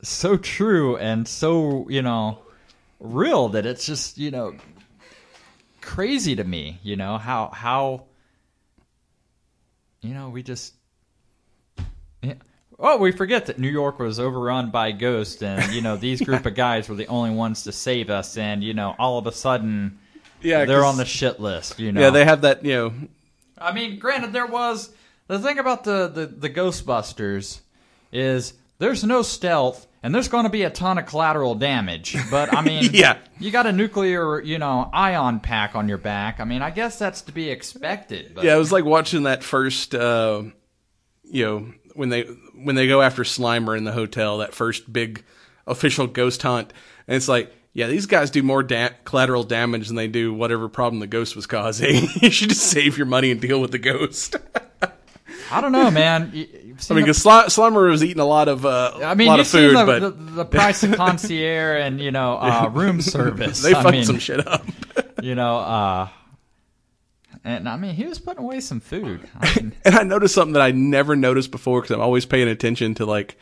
so 0.03 0.37
true 0.37 0.97
and 0.97 1.27
so, 1.27 1.89
you 1.89 2.03
know, 2.03 2.39
real 2.99 3.49
that 3.49 3.65
it's 3.65 3.87
just, 3.87 4.19
you 4.19 4.29
know, 4.29 4.53
crazy 5.81 6.35
to 6.35 6.43
me, 6.43 6.79
you 6.83 6.95
know, 6.95 7.17
how, 7.17 7.49
how, 7.49 8.03
you 10.01 10.13
know, 10.13 10.29
we 10.29 10.43
just, 10.43 10.75
yeah. 12.21 12.35
Oh, 12.77 12.97
we 12.97 13.13
forget 13.13 13.45
that 13.47 13.57
New 13.57 13.69
York 13.69 13.99
was 13.99 14.19
overrun 14.19 14.69
by 14.69 14.91
ghosts, 14.91 15.41
and 15.41 15.71
you 15.71 15.81
know 15.81 15.95
these 15.95 16.19
group 16.21 16.45
of 16.45 16.55
guys 16.55 16.89
were 16.89 16.95
the 16.95 17.07
only 17.07 17.29
ones 17.29 17.63
to 17.63 17.71
save 17.71 18.09
us, 18.09 18.37
and 18.37 18.61
you 18.61 18.73
know 18.73 18.93
all 18.99 19.17
of 19.17 19.27
a 19.27 19.31
sudden 19.31 19.97
yeah, 20.41 20.65
they're 20.65 20.85
on 20.85 20.97
the 20.97 21.05
shit 21.05 21.39
list. 21.39 21.79
You 21.79 21.91
know, 21.91 22.01
Yeah, 22.01 22.09
they 22.11 22.25
have 22.25 22.41
that. 22.41 22.63
You 22.65 22.73
know, 22.73 22.93
I 23.57 23.71
mean, 23.73 23.99
granted, 23.99 24.33
there 24.33 24.45
was 24.47 24.89
the 25.27 25.39
thing 25.39 25.59
about 25.59 25.83
the 25.83 26.07
the, 26.07 26.25
the 26.27 26.49
Ghostbusters 26.49 27.61
is 28.11 28.53
there's 28.77 29.03
no 29.03 29.21
stealth, 29.21 29.87
and 30.03 30.13
there's 30.13 30.27
going 30.27 30.43
to 30.43 30.49
be 30.49 30.63
a 30.63 30.69
ton 30.69 30.97
of 30.97 31.05
collateral 31.05 31.55
damage. 31.55 32.15
But 32.29 32.53
I 32.53 32.61
mean, 32.65 32.89
Yeah. 32.93 33.17
you 33.39 33.51
got 33.51 33.65
a 33.65 33.71
nuclear, 33.71 34.41
you 34.41 34.57
know, 34.59 34.89
ion 34.93 35.39
pack 35.39 35.75
on 35.75 35.87
your 35.89 35.97
back. 35.97 36.39
I 36.39 36.43
mean, 36.43 36.61
I 36.61 36.69
guess 36.71 36.99
that's 36.99 37.21
to 37.23 37.31
be 37.31 37.49
expected. 37.49 38.33
But 38.35 38.43
yeah, 38.43 38.55
it 38.55 38.59
was 38.59 38.71
like 38.71 38.85
watching 38.85 39.23
that 39.23 39.43
first. 39.43 39.95
Uh, 39.95 40.43
you 41.23 41.43
know, 41.45 41.73
when 41.95 42.09
they 42.09 42.23
when 42.53 42.75
they 42.75 42.87
go 42.87 43.01
after 43.01 43.23
Slimer 43.23 43.77
in 43.77 43.83
the 43.83 43.91
hotel, 43.91 44.37
that 44.39 44.53
first 44.53 44.91
big 44.91 45.23
official 45.65 46.07
ghost 46.07 46.41
hunt, 46.41 46.71
and 47.07 47.15
it's 47.15 47.27
like. 47.27 47.51
Yeah, 47.75 47.87
these 47.87 48.05
guys 48.05 48.31
do 48.31 48.41
more 48.41 48.63
da- 48.63 48.91
collateral 49.03 49.43
damage 49.43 49.87
than 49.87 49.97
they 49.97 50.07
do 50.07 50.33
whatever 50.33 50.69
problem 50.69 51.01
the 51.01 51.07
ghost 51.07 51.35
was 51.35 51.45
causing. 51.45 52.07
you 52.21 52.31
should 52.31 52.47
just 52.47 52.63
save 52.63 52.97
your 52.97 53.05
money 53.05 53.31
and 53.31 53.41
deal 53.41 53.59
with 53.59 53.71
the 53.71 53.77
ghost. 53.77 54.37
I 55.51 55.59
don't 55.59 55.73
know, 55.73 55.91
man. 55.91 56.21
I 56.21 56.25
mean, 56.25 56.47
because 56.71 57.21
Sli- 57.21 57.47
Slimer 57.47 57.89
was 57.89 58.01
eating 58.01 58.21
a 58.21 58.25
lot 58.25 58.47
of 58.47 58.65
uh, 58.65 58.99
I 59.03 59.13
mean, 59.13 59.27
lot 59.27 59.41
of 59.41 59.47
food, 59.49 59.75
the, 59.75 59.85
but 59.85 59.99
the, 59.99 60.09
the 60.11 60.45
price 60.45 60.83
of 60.83 60.93
concierge 60.95 61.81
and 61.81 61.99
you 61.99 62.11
know 62.11 62.37
uh, 62.37 62.69
room 62.71 63.01
service. 63.01 63.61
they 63.61 63.71
I 63.71 63.83
fucked 63.83 63.91
mean, 63.91 64.05
some 64.05 64.19
shit 64.19 64.47
up. 64.47 64.65
You 65.21 65.35
know, 65.35 65.57
uh, 65.57 66.07
and 67.43 67.67
I 67.67 67.75
mean, 67.75 67.93
he 67.93 68.05
was 68.05 68.19
putting 68.19 68.43
away 68.43 68.61
some 68.61 68.79
food. 68.79 69.27
I 69.37 69.53
mean, 69.53 69.73
and 69.83 69.95
I 69.95 70.03
noticed 70.03 70.33
something 70.33 70.53
that 70.53 70.61
I 70.61 70.71
never 70.71 71.17
noticed 71.17 71.51
before 71.51 71.81
because 71.81 71.93
I'm 71.93 72.01
always 72.01 72.25
paying 72.25 72.47
attention 72.47 72.95
to 72.95 73.05
like 73.05 73.37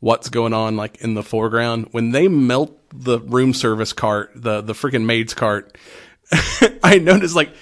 what's 0.00 0.28
going 0.28 0.52
on 0.52 0.76
like 0.76 1.00
in 1.00 1.14
the 1.14 1.22
foreground. 1.22 1.88
When 1.92 2.10
they 2.10 2.26
melt 2.26 2.78
the 2.98 3.20
room 3.20 3.54
service 3.54 3.92
cart, 3.92 4.30
the 4.34 4.60
the 4.60 4.72
freaking 4.72 5.04
maid's 5.04 5.34
cart, 5.34 5.76
I 6.82 6.98
noticed 6.98 7.36
like 7.36 7.52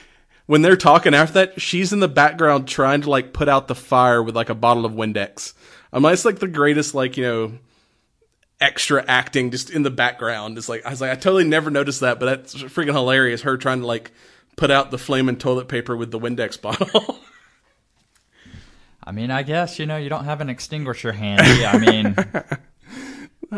when 0.47 0.63
they're 0.63 0.77
talking 0.77 1.15
after 1.15 1.35
that, 1.35 1.61
she's 1.61 1.93
in 1.93 2.01
the 2.01 2.09
background 2.09 2.69
trying 2.69 3.03
to 3.03 3.11
like 3.11 3.33
put 3.33 3.49
out 3.49 3.69
the 3.69 3.75
fire 3.75 4.23
with 4.23 4.37
like 4.37 4.51
a 4.51 4.55
bottle 4.55 4.85
of 4.85 4.93
Windex. 4.93 5.55
I'm 5.93 6.03
like, 6.03 6.15
it's 6.15 6.25
like 6.25 6.39
the 6.39 6.49
greatest 6.49 6.95
like 6.95 7.17
you 7.17 7.25
know 7.25 7.59
extra 8.61 9.05
acting 9.07 9.51
just 9.51 9.71
in 9.71 9.83
the 9.83 9.91
background. 9.91 10.59
It's 10.59 10.69
like 10.69 10.85
I 10.85 10.91
was 10.91 11.01
like 11.01 11.11
I 11.11 11.15
totally 11.15 11.45
never 11.45 11.71
noticed 11.71 12.01
that, 12.01 12.21
but 12.21 12.27
that's 12.27 12.55
freaking 12.55 12.93
hilarious. 12.93 13.43
Her 13.43 13.57
trying 13.57 13.81
to 13.81 13.87
like 13.87 14.13
put 14.57 14.71
out 14.71 14.91
the 14.91 14.99
flaming 14.99 15.37
toilet 15.37 15.69
paper 15.69 15.97
with 15.97 16.11
the 16.11 16.21
Windex 16.21 16.61
bottle. 16.61 17.19
I 19.07 19.13
mean, 19.13 19.31
I 19.31 19.43
guess 19.43 19.79
you 19.79 19.87
know 19.87 19.97
you 19.97 20.09
don't 20.09 20.25
have 20.25 20.41
an 20.41 20.49
extinguisher 20.49 21.13
handy. 21.13 21.65
I 21.65 21.79
mean, 21.79 22.17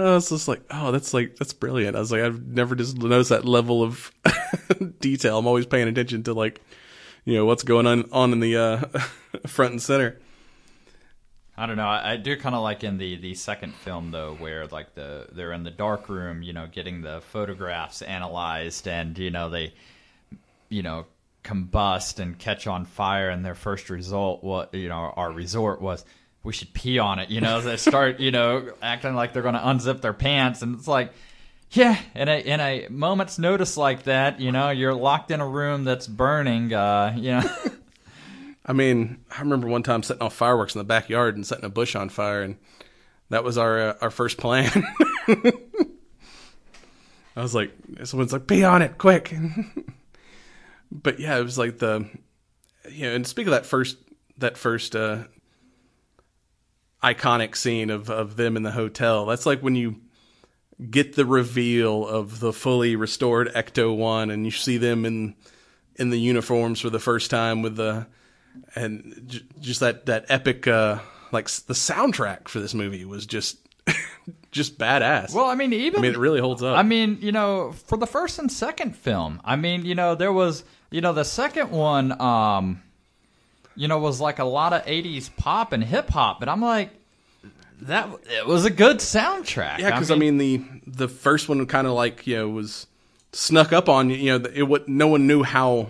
I 0.00 0.14
was 0.14 0.28
just 0.28 0.48
like, 0.48 0.62
oh, 0.70 0.92
that's 0.92 1.14
like 1.14 1.37
that's 1.37 1.52
brilliant. 1.52 1.96
I 1.96 2.00
was 2.00 2.12
like, 2.12 2.22
I've 2.22 2.46
never 2.46 2.74
just 2.74 2.98
noticed 2.98 3.30
that 3.30 3.44
level 3.44 3.82
of 3.82 4.12
detail. 5.00 5.38
I'm 5.38 5.46
always 5.46 5.66
paying 5.66 5.88
attention 5.88 6.22
to 6.24 6.35
like, 6.35 6.61
you 7.24 7.35
know, 7.35 7.44
what's 7.44 7.62
going 7.62 7.87
on 7.87 8.09
on 8.12 8.32
in 8.32 8.40
the 8.40 8.56
uh, 8.56 8.78
front 9.46 9.72
and 9.72 9.82
center. 9.82 10.18
I 11.59 11.66
don't 11.66 11.76
know. 11.76 11.88
I, 11.88 12.12
I 12.12 12.16
do 12.16 12.37
kind 12.37 12.54
of 12.54 12.62
like 12.62 12.85
in 12.85 12.98
the 12.98 13.16
the 13.16 13.35
second 13.35 13.74
film 13.74 14.11
though, 14.11 14.35
where 14.38 14.66
like 14.66 14.94
the 14.94 15.28
they're 15.32 15.52
in 15.52 15.62
the 15.62 15.70
dark 15.70 16.09
room, 16.09 16.42
you 16.42 16.52
know, 16.52 16.66
getting 16.66 17.00
the 17.00 17.22
photographs 17.32 18.02
analyzed, 18.02 18.87
and 18.87 19.16
you 19.18 19.30
know 19.30 19.48
they, 19.48 19.72
you 20.68 20.82
know, 20.82 21.06
combust 21.44 22.20
and 22.20 22.38
catch 22.38 22.66
on 22.66 22.85
fire, 22.85 23.30
and 23.30 23.44
their 23.44 23.54
first 23.54 23.88
result, 23.88 24.44
what 24.44 24.74
you 24.74 24.88
know, 24.88 25.14
our 25.16 25.32
resort 25.32 25.80
was 25.80 26.04
we 26.46 26.52
should 26.52 26.72
pee 26.72 26.98
on 26.98 27.18
it. 27.18 27.28
You 27.28 27.40
know, 27.40 27.61
they 27.61 27.76
start 27.76 28.20
you 28.20 28.30
know 28.30 28.70
acting 28.80 29.14
like 29.14 29.32
they're 29.32 29.42
going 29.42 29.54
to 29.54 29.61
unzip 29.61 30.00
their 30.00 30.14
pants, 30.14 30.62
and 30.62 30.76
it's 30.76 30.88
like. 30.88 31.12
Yeah, 31.72 31.98
in 32.14 32.28
a 32.28 32.38
in 32.40 32.61
a 32.61 32.87
moment's 32.90 33.40
notice 33.40 33.76
like 33.76 34.04
that, 34.04 34.38
you 34.38 34.52
know, 34.52 34.70
you're 34.70 34.94
locked 34.94 35.32
in 35.32 35.40
a 35.40 35.46
room 35.46 35.82
that's 35.82 36.06
burning. 36.06 36.72
Uh, 36.72 37.12
you 37.16 37.32
know, 37.32 37.42
I 38.66 38.72
mean, 38.72 39.18
I 39.37 39.40
remember 39.40 39.66
one 39.66 39.82
time 39.82 40.04
setting 40.04 40.22
off 40.22 40.35
fireworks 40.35 40.76
in 40.76 40.78
the 40.78 40.85
backyard 40.85 41.35
and 41.35 41.44
setting 41.44 41.64
a 41.64 41.68
bush 41.68 41.96
on 41.96 42.09
fire, 42.09 42.42
and 42.42 42.56
that 43.30 43.44
was 43.44 43.59
our 43.59 43.80
uh, 43.80 43.94
our 44.00 44.11
first 44.11 44.38
plan. 44.38 44.70
I 47.37 47.42
was 47.42 47.54
like, 47.54 47.72
someone's 48.04 48.32
like, 48.32 48.46
"Be 48.46 48.64
on 48.64 48.82
it, 48.82 48.96
quick!" 48.96 49.35
but 50.92 51.20
yeah, 51.20 51.37
it 51.37 51.42
was 51.42 51.59
like 51.59 51.78
the, 51.78 52.09
you 52.90 53.06
know, 53.06 53.14
and 53.14 53.26
speak 53.26 53.46
of 53.46 53.52
that 53.52 53.66
first 53.66 53.98
that 54.38 54.56
first 54.56 54.96
uh, 54.96 55.24
iconic 57.02 57.56
scene 57.56 57.90
of 57.90 58.11
of 58.11 58.37
them 58.37 58.56
in 58.56 58.62
the 58.62 58.70
hotel. 58.72 59.26
That's 59.26 59.46
like 59.46 59.61
when 59.61 59.74
you 59.76 60.00
get 60.90 61.14
the 61.16 61.24
reveal 61.24 62.06
of 62.06 62.40
the 62.40 62.52
fully 62.52 62.96
restored 62.96 63.48
Ecto 63.54 63.96
One, 63.96 64.30
and 64.30 64.44
you 64.44 64.50
see 64.50 64.76
them 64.78 65.04
in 65.04 65.35
in 65.96 66.11
the 66.11 66.18
uniforms 66.18 66.80
for 66.80 66.90
the 66.90 66.98
first 67.00 67.30
time 67.30 67.62
with 67.62 67.76
the 67.76 68.06
and 68.74 69.22
j- 69.26 69.40
just 69.61 69.80
that 69.80 70.06
that 70.06 70.26
epic 70.28 70.66
uh 70.66 70.98
like 71.32 71.46
s- 71.46 71.61
the 71.61 71.74
soundtrack 71.74 72.48
for 72.48 72.61
this 72.61 72.74
movie 72.74 73.04
was 73.04 73.26
just 73.26 73.59
just 74.50 74.78
badass. 74.78 75.32
well, 75.35 75.46
I 75.46 75.54
mean, 75.54 75.72
even 75.72 76.00
I 76.00 76.02
mean, 76.02 76.12
it 76.12 76.18
really 76.18 76.40
holds 76.40 76.62
up. 76.62 76.76
I 76.76 76.82
mean, 76.82 77.18
you 77.20 77.32
know, 77.32 77.72
for 77.72 77.96
the 77.96 78.06
first 78.06 78.38
and 78.38 78.50
second 78.50 78.96
film, 78.96 79.40
I 79.44 79.56
mean, 79.56 79.85
you 79.85 79.94
know, 79.94 80.14
there 80.14 80.32
was, 80.32 80.64
you 80.90 81.00
know, 81.00 81.12
the 81.12 81.24
second 81.24 81.70
one, 81.70 82.18
um, 82.20 82.82
you 83.76 83.88
know, 83.88 83.98
was 83.98 84.20
like 84.20 84.38
a 84.38 84.44
lot 84.44 84.72
of 84.72 84.84
'80s 84.84 85.34
pop 85.36 85.72
and 85.72 85.84
hip 85.84 86.08
hop, 86.08 86.40
but 86.40 86.48
I'm 86.48 86.60
like, 86.60 86.90
that 87.82 88.08
it 88.24 88.46
was 88.46 88.64
a 88.64 88.70
good 88.70 88.98
soundtrack. 88.98 89.78
yeah, 89.78 89.90
because 89.90 90.10
I, 90.10 90.16
mean 90.16 90.38
the 90.38 90.64
the 90.86 91.08
first 91.08 91.48
one 91.48 91.64
kind 91.66 91.86
of 91.86 91.92
like 91.92 92.26
you 92.26 92.36
know 92.36 92.48
was 92.48 92.86
snuck 93.32 93.72
up 93.72 93.88
on 93.88 94.10
you. 94.10 94.16
You 94.16 94.38
know, 94.38 94.48
it 94.52 94.62
what 94.62 94.88
no 94.88 95.08
one 95.08 95.26
knew 95.26 95.42
how 95.42 95.88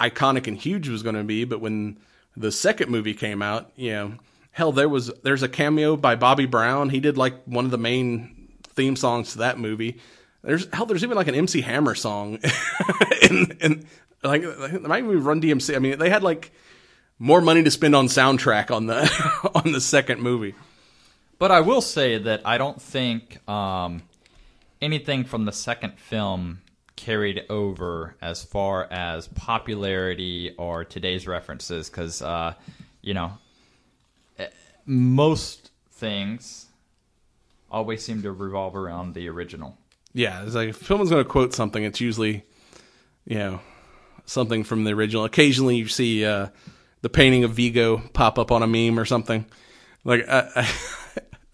iconic 0.00 0.46
and 0.46 0.56
huge 0.56 0.88
it 0.88 0.92
was 0.92 1.02
going 1.02 1.16
to 1.16 1.24
be, 1.24 1.44
but 1.44 1.60
when 1.60 1.98
the 2.36 2.52
second 2.52 2.90
movie 2.90 3.14
came 3.14 3.42
out, 3.42 3.70
you 3.74 3.92
know, 3.92 4.12
hell, 4.52 4.72
there 4.72 4.88
was 4.88 5.10
there's 5.22 5.42
a 5.42 5.48
cameo 5.48 5.96
by 5.96 6.14
Bobby 6.14 6.46
Brown. 6.46 6.90
He 6.90 7.00
did 7.00 7.16
like 7.16 7.42
one 7.44 7.64
of 7.64 7.70
the 7.70 7.78
main 7.78 8.48
theme 8.62 8.96
songs 8.96 9.32
to 9.32 9.38
that 9.38 9.58
movie. 9.58 9.98
There's 10.42 10.68
hell, 10.72 10.86
there's 10.86 11.02
even 11.02 11.16
like 11.16 11.28
an 11.28 11.34
MC 11.34 11.62
Hammer 11.62 11.94
song, 11.94 12.38
in, 13.22 13.58
in 13.60 13.86
like 14.22 14.42
might 14.82 15.04
even 15.04 15.24
Run 15.24 15.40
DMC. 15.40 15.74
I 15.74 15.78
mean, 15.78 15.98
they 15.98 16.10
had 16.10 16.22
like 16.22 16.52
more 17.18 17.40
money 17.40 17.62
to 17.62 17.70
spend 17.70 17.94
on 17.94 18.06
soundtrack 18.06 18.70
on 18.70 18.86
the 18.86 19.50
on 19.54 19.72
the 19.72 19.80
second 19.80 20.20
movie. 20.20 20.54
But 21.38 21.52
I 21.52 21.60
will 21.60 21.80
say 21.80 22.18
that 22.18 22.42
I 22.44 22.58
don't 22.58 22.80
think 22.80 23.48
um, 23.48 24.02
anything 24.80 25.24
from 25.24 25.44
the 25.44 25.52
second 25.52 25.98
film 25.98 26.62
carried 26.96 27.44
over 27.48 28.16
as 28.20 28.42
far 28.42 28.88
as 28.90 29.28
popularity 29.28 30.52
or 30.58 30.84
today's 30.84 31.26
references, 31.26 31.88
because 31.88 32.22
uh, 32.22 32.54
you 33.02 33.14
know 33.14 33.32
eh, 34.38 34.48
most 34.84 35.70
things 35.92 36.66
always 37.70 38.04
seem 38.04 38.22
to 38.22 38.32
revolve 38.32 38.74
around 38.74 39.14
the 39.14 39.28
original. 39.28 39.76
Yeah, 40.14 40.44
it's 40.44 40.54
like 40.54 40.70
if 40.70 40.86
someone's 40.86 41.10
going 41.10 41.22
to 41.22 41.28
quote 41.28 41.54
something, 41.54 41.84
it's 41.84 42.00
usually, 42.00 42.44
you 43.26 43.38
know, 43.38 43.60
something 44.24 44.64
from 44.64 44.84
the 44.84 44.92
original. 44.92 45.24
Occasionally, 45.24 45.76
you 45.76 45.86
see 45.86 46.24
uh, 46.24 46.48
the 47.02 47.08
painting 47.08 47.44
of 47.44 47.52
Vigo 47.52 47.98
pop 48.12 48.38
up 48.38 48.50
on 48.50 48.62
a 48.62 48.66
meme 48.66 48.98
or 48.98 49.04
something. 49.04 49.46
Like 50.04 50.28
I, 50.28 50.48
I, 50.54 50.72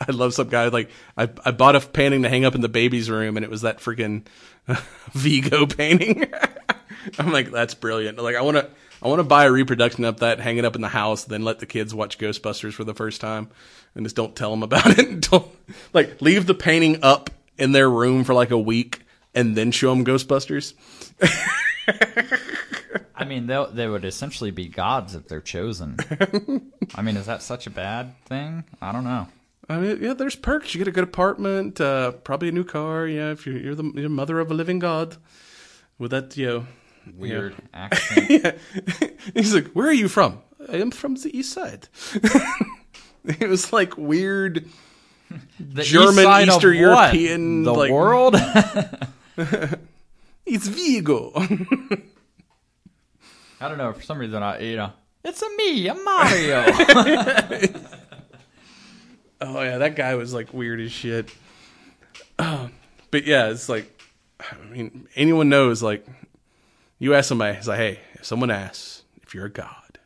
I 0.09 0.12
love 0.12 0.35
some 0.35 0.48
guy 0.48 0.68
like 0.68 0.90
I 1.16 1.28
I 1.44 1.50
bought 1.50 1.76
a 1.76 1.80
painting 1.80 2.22
to 2.22 2.28
hang 2.28 2.44
up 2.44 2.54
in 2.54 2.61
the 2.61 2.68
baby's 2.68 3.11
room, 3.11 3.37
and 3.37 3.44
it 3.44 3.50
was 3.50 3.62
that 3.62 3.78
freaking 3.78 4.26
Vigo 5.12 5.66
painting. 5.66 6.33
I'm 7.18 7.33
like, 7.33 7.50
that's 7.50 7.74
brilliant. 7.74 8.18
Like 8.18 8.37
I 8.37 8.42
want 8.42 8.57
to. 8.57 8.70
I 9.02 9.09
want 9.09 9.18
to 9.18 9.24
buy 9.24 9.44
a 9.44 9.52
reproduction 9.52 10.07
of 10.07 10.20
that, 10.20 10.40
hang 10.40 10.57
it 10.57 10.64
up 10.64 10.76
in 10.76 10.80
the 10.80 10.88
house, 10.88 11.24
then 11.24 11.44
let 11.44 11.59
the 11.59 11.66
kids 11.66 11.94
watch 11.94 12.16
Ghostbusters 12.16 12.72
for 12.72 12.85
the 12.85 12.94
first 12.94 13.20
time, 13.20 13.50
and 13.94 14.07
just 14.07 14.16
don't 14.16 14.35
tell 14.35 14.50
them 14.50 14.62
about 14.62 14.98
it. 14.98 15.20
don't 15.30 15.46
like 15.92 16.22
leave 16.22 16.46
the 16.46 16.54
painting 16.54 17.00
up 17.02 17.28
in 17.59 17.72
their 17.72 17.90
room 17.90 18.24
for 18.24 18.33
like 18.33 18.50
a 18.50 18.59
week, 18.59 19.02
and 19.35 19.59
then 19.59 19.72
show 19.72 19.90
them 19.94 20.07
Ghostbusters. 20.07 20.72
I 23.16 23.24
mean, 23.24 23.46
they 23.46 23.64
they 23.72 23.87
would 23.88 24.05
essentially 24.05 24.50
be 24.50 24.66
gods 24.68 25.14
if 25.14 25.29
they're 25.29 25.40
chosen. 25.40 25.96
I 26.94 27.03
mean, 27.03 27.16
is 27.16 27.27
that 27.27 27.42
such 27.42 27.66
a 27.66 27.70
bad 27.70 28.14
thing? 28.27 28.64
I 28.83 28.92
don't 28.92 29.05
know. 29.05 29.29
I 29.68 29.79
mean, 29.79 29.98
yeah, 30.03 30.14
there's 30.14 30.37
perks. 30.37 30.74
You 30.74 30.79
get 30.79 30.88
a 30.88 30.92
good 30.92 31.05
apartment, 31.05 31.81
uh, 31.81 32.11
probably 32.12 32.48
a 32.48 32.53
new 32.53 32.64
car. 32.64 33.07
Yeah, 33.07 33.31
if 33.31 33.46
you're, 33.46 33.57
you're 33.57 33.74
the 33.74 33.90
you're 33.94 34.09
mother 34.11 34.38
of 34.40 34.50
a 34.50 34.55
living 34.55 34.79
god, 34.79 35.16
with 35.98 36.11
that, 36.11 36.37
you 36.37 36.46
know, 36.46 36.66
Weird 37.16 37.55
accent. 37.74 38.31
yeah. 38.31 38.53
He's 39.35 39.55
like, 39.55 39.68
"Where 39.68 39.87
are 39.88 39.92
you 39.92 40.09
from?" 40.09 40.40
I 40.68 40.77
am 40.79 40.90
from 40.90 41.14
the 41.14 41.31
east 41.37 41.53
side. 41.53 41.88
it 43.24 43.48
was 43.48 43.72
like 43.72 43.96
weird 43.98 44.66
The 45.61 45.83
German, 45.83 46.27
east 46.42 46.57
Eastern? 46.57 46.77
European, 46.77 47.62
the 47.62 47.72
like- 47.74 47.90
world. 47.90 48.37
It's 50.46 50.66
Vigo. 50.68 51.33
I 53.60 53.68
don't 53.68 53.78
know. 53.78 53.92
For 53.92 54.02
some 54.02 54.18
reason, 54.18 54.42
I 54.42 54.60
you 54.60 54.76
know, 54.76 54.92
it's 55.24 55.42
a 55.42 55.48
me, 55.56 55.88
a 55.88 55.94
Mario. 55.94 56.64
oh 59.40 59.62
yeah, 59.62 59.78
that 59.78 59.96
guy 59.96 60.14
was 60.14 60.34
like 60.34 60.52
weird 60.52 60.80
as 60.80 60.92
shit. 60.92 61.30
Uh, 62.38 62.68
but 63.10 63.24
yeah, 63.26 63.48
it's 63.50 63.68
like, 63.68 63.90
I 64.40 64.56
mean, 64.70 65.08
anyone 65.14 65.48
knows 65.48 65.82
like, 65.82 66.06
you 66.98 67.14
ask 67.14 67.28
somebody, 67.28 67.56
it's 67.56 67.68
like, 67.68 67.78
hey, 67.78 68.00
if 68.14 68.24
someone 68.24 68.50
asks 68.50 69.02
if 69.22 69.34
you're 69.34 69.46
a 69.46 69.50
god, 69.50 69.98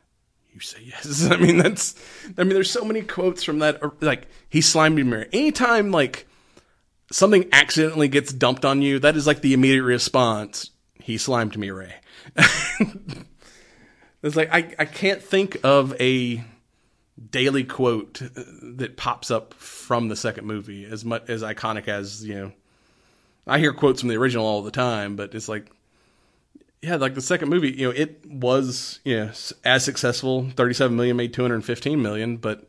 you 0.53 0.61
say 0.61 0.79
yes. 0.85 1.29
I 1.31 1.37
mean, 1.37 1.59
that's, 1.59 1.95
I 2.37 2.45
mean, 2.45 2.55
there's 2.55 2.71
so 2.71 2.85
many 2.85 3.03
quotes 3.03 3.43
from 3.43 3.61
that. 3.61 3.83
or, 3.83 3.95
Like, 4.01 4.29
he 4.49 4.61
slimed 4.61 4.97
me 4.97 5.03
mirror. 5.03 5.27
Anytime 5.33 5.91
like 5.91 6.27
something 7.11 7.49
accidentally 7.53 8.09
gets 8.09 8.33
dumped 8.33 8.65
on 8.65 8.83
you, 8.83 8.99
that 9.01 9.17
is 9.17 9.27
like 9.27 9.41
the 9.41 9.55
immediate 9.55 9.85
response. 9.85 10.71
He 11.01 11.17
slimed 11.19 11.57
me, 11.57 11.71
Ray. 11.71 11.95
it's 14.23 14.37
like 14.37 14.53
I, 14.53 14.75
I 14.79 14.85
can't 14.85 15.23
think 15.23 15.59
of 15.65 15.99
a 16.01 16.45
daily 17.31 17.65
quote 17.65 18.23
that 18.77 18.97
pops 18.97 19.31
up 19.31 19.55
from 19.55 20.09
the 20.09 20.17
second 20.17 20.47
movie 20.47 20.85
as 20.85 21.05
much 21.05 21.29
as 21.29 21.43
iconic 21.43 21.89
as 21.89 22.25
you 22.25 22.35
know. 22.35 22.53
I 23.47 23.59
hear 23.59 23.73
quotes 23.73 24.01
from 24.01 24.11
the 24.11 24.17
original 24.17 24.47
all 24.47 24.63
the 24.63 24.71
time, 24.71 25.17
but 25.17 25.35
it's 25.35 25.49
like, 25.49 25.71
yeah, 26.83 26.97
like 26.97 27.15
the 27.15 27.23
second 27.23 27.49
movie, 27.49 27.71
you 27.71 27.87
know, 27.87 27.95
it 27.97 28.25
was 28.27 29.01
you 29.05 29.17
know 29.17 29.33
as 29.65 29.85
successful. 29.85 30.49
Thirty-seven 30.51 30.97
million 30.97 31.17
made 31.17 31.33
two 31.33 31.43
hundred 31.43 31.65
fifteen 31.65 32.03
million, 32.03 32.37
but 32.37 32.69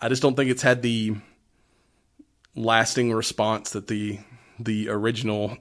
I 0.00 0.08
just 0.08 0.22
don't 0.22 0.36
think 0.36 0.50
it's 0.50 0.62
had 0.62 0.82
the 0.82 1.16
lasting 2.56 3.12
response 3.12 3.70
that 3.70 3.88
the 3.88 4.18
the 4.58 4.88
original 4.88 5.56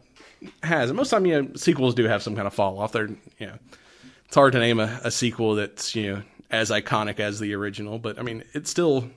has. 0.61 0.89
And 0.89 0.97
most 0.97 1.09
time, 1.09 1.25
you 1.25 1.41
know, 1.41 1.49
sequels 1.55 1.95
do 1.95 2.05
have 2.05 2.23
some 2.23 2.35
kind 2.35 2.47
of 2.47 2.53
fall 2.53 2.79
off. 2.79 2.91
They're 2.91 3.09
you 3.39 3.47
know, 3.47 3.57
it's 4.33 4.35
hard 4.39 4.53
to 4.53 4.59
name 4.59 4.79
a, 4.79 4.99
a 5.03 5.11
sequel 5.11 5.53
that's 5.53 5.93
you 5.93 6.11
know 6.11 6.23
as 6.49 6.71
iconic 6.71 7.19
as 7.19 7.37
the 7.39 7.53
original, 7.53 7.99
but 7.99 8.17
I 8.17 8.23
mean, 8.23 8.43
it 8.55 8.67
still 8.67 9.11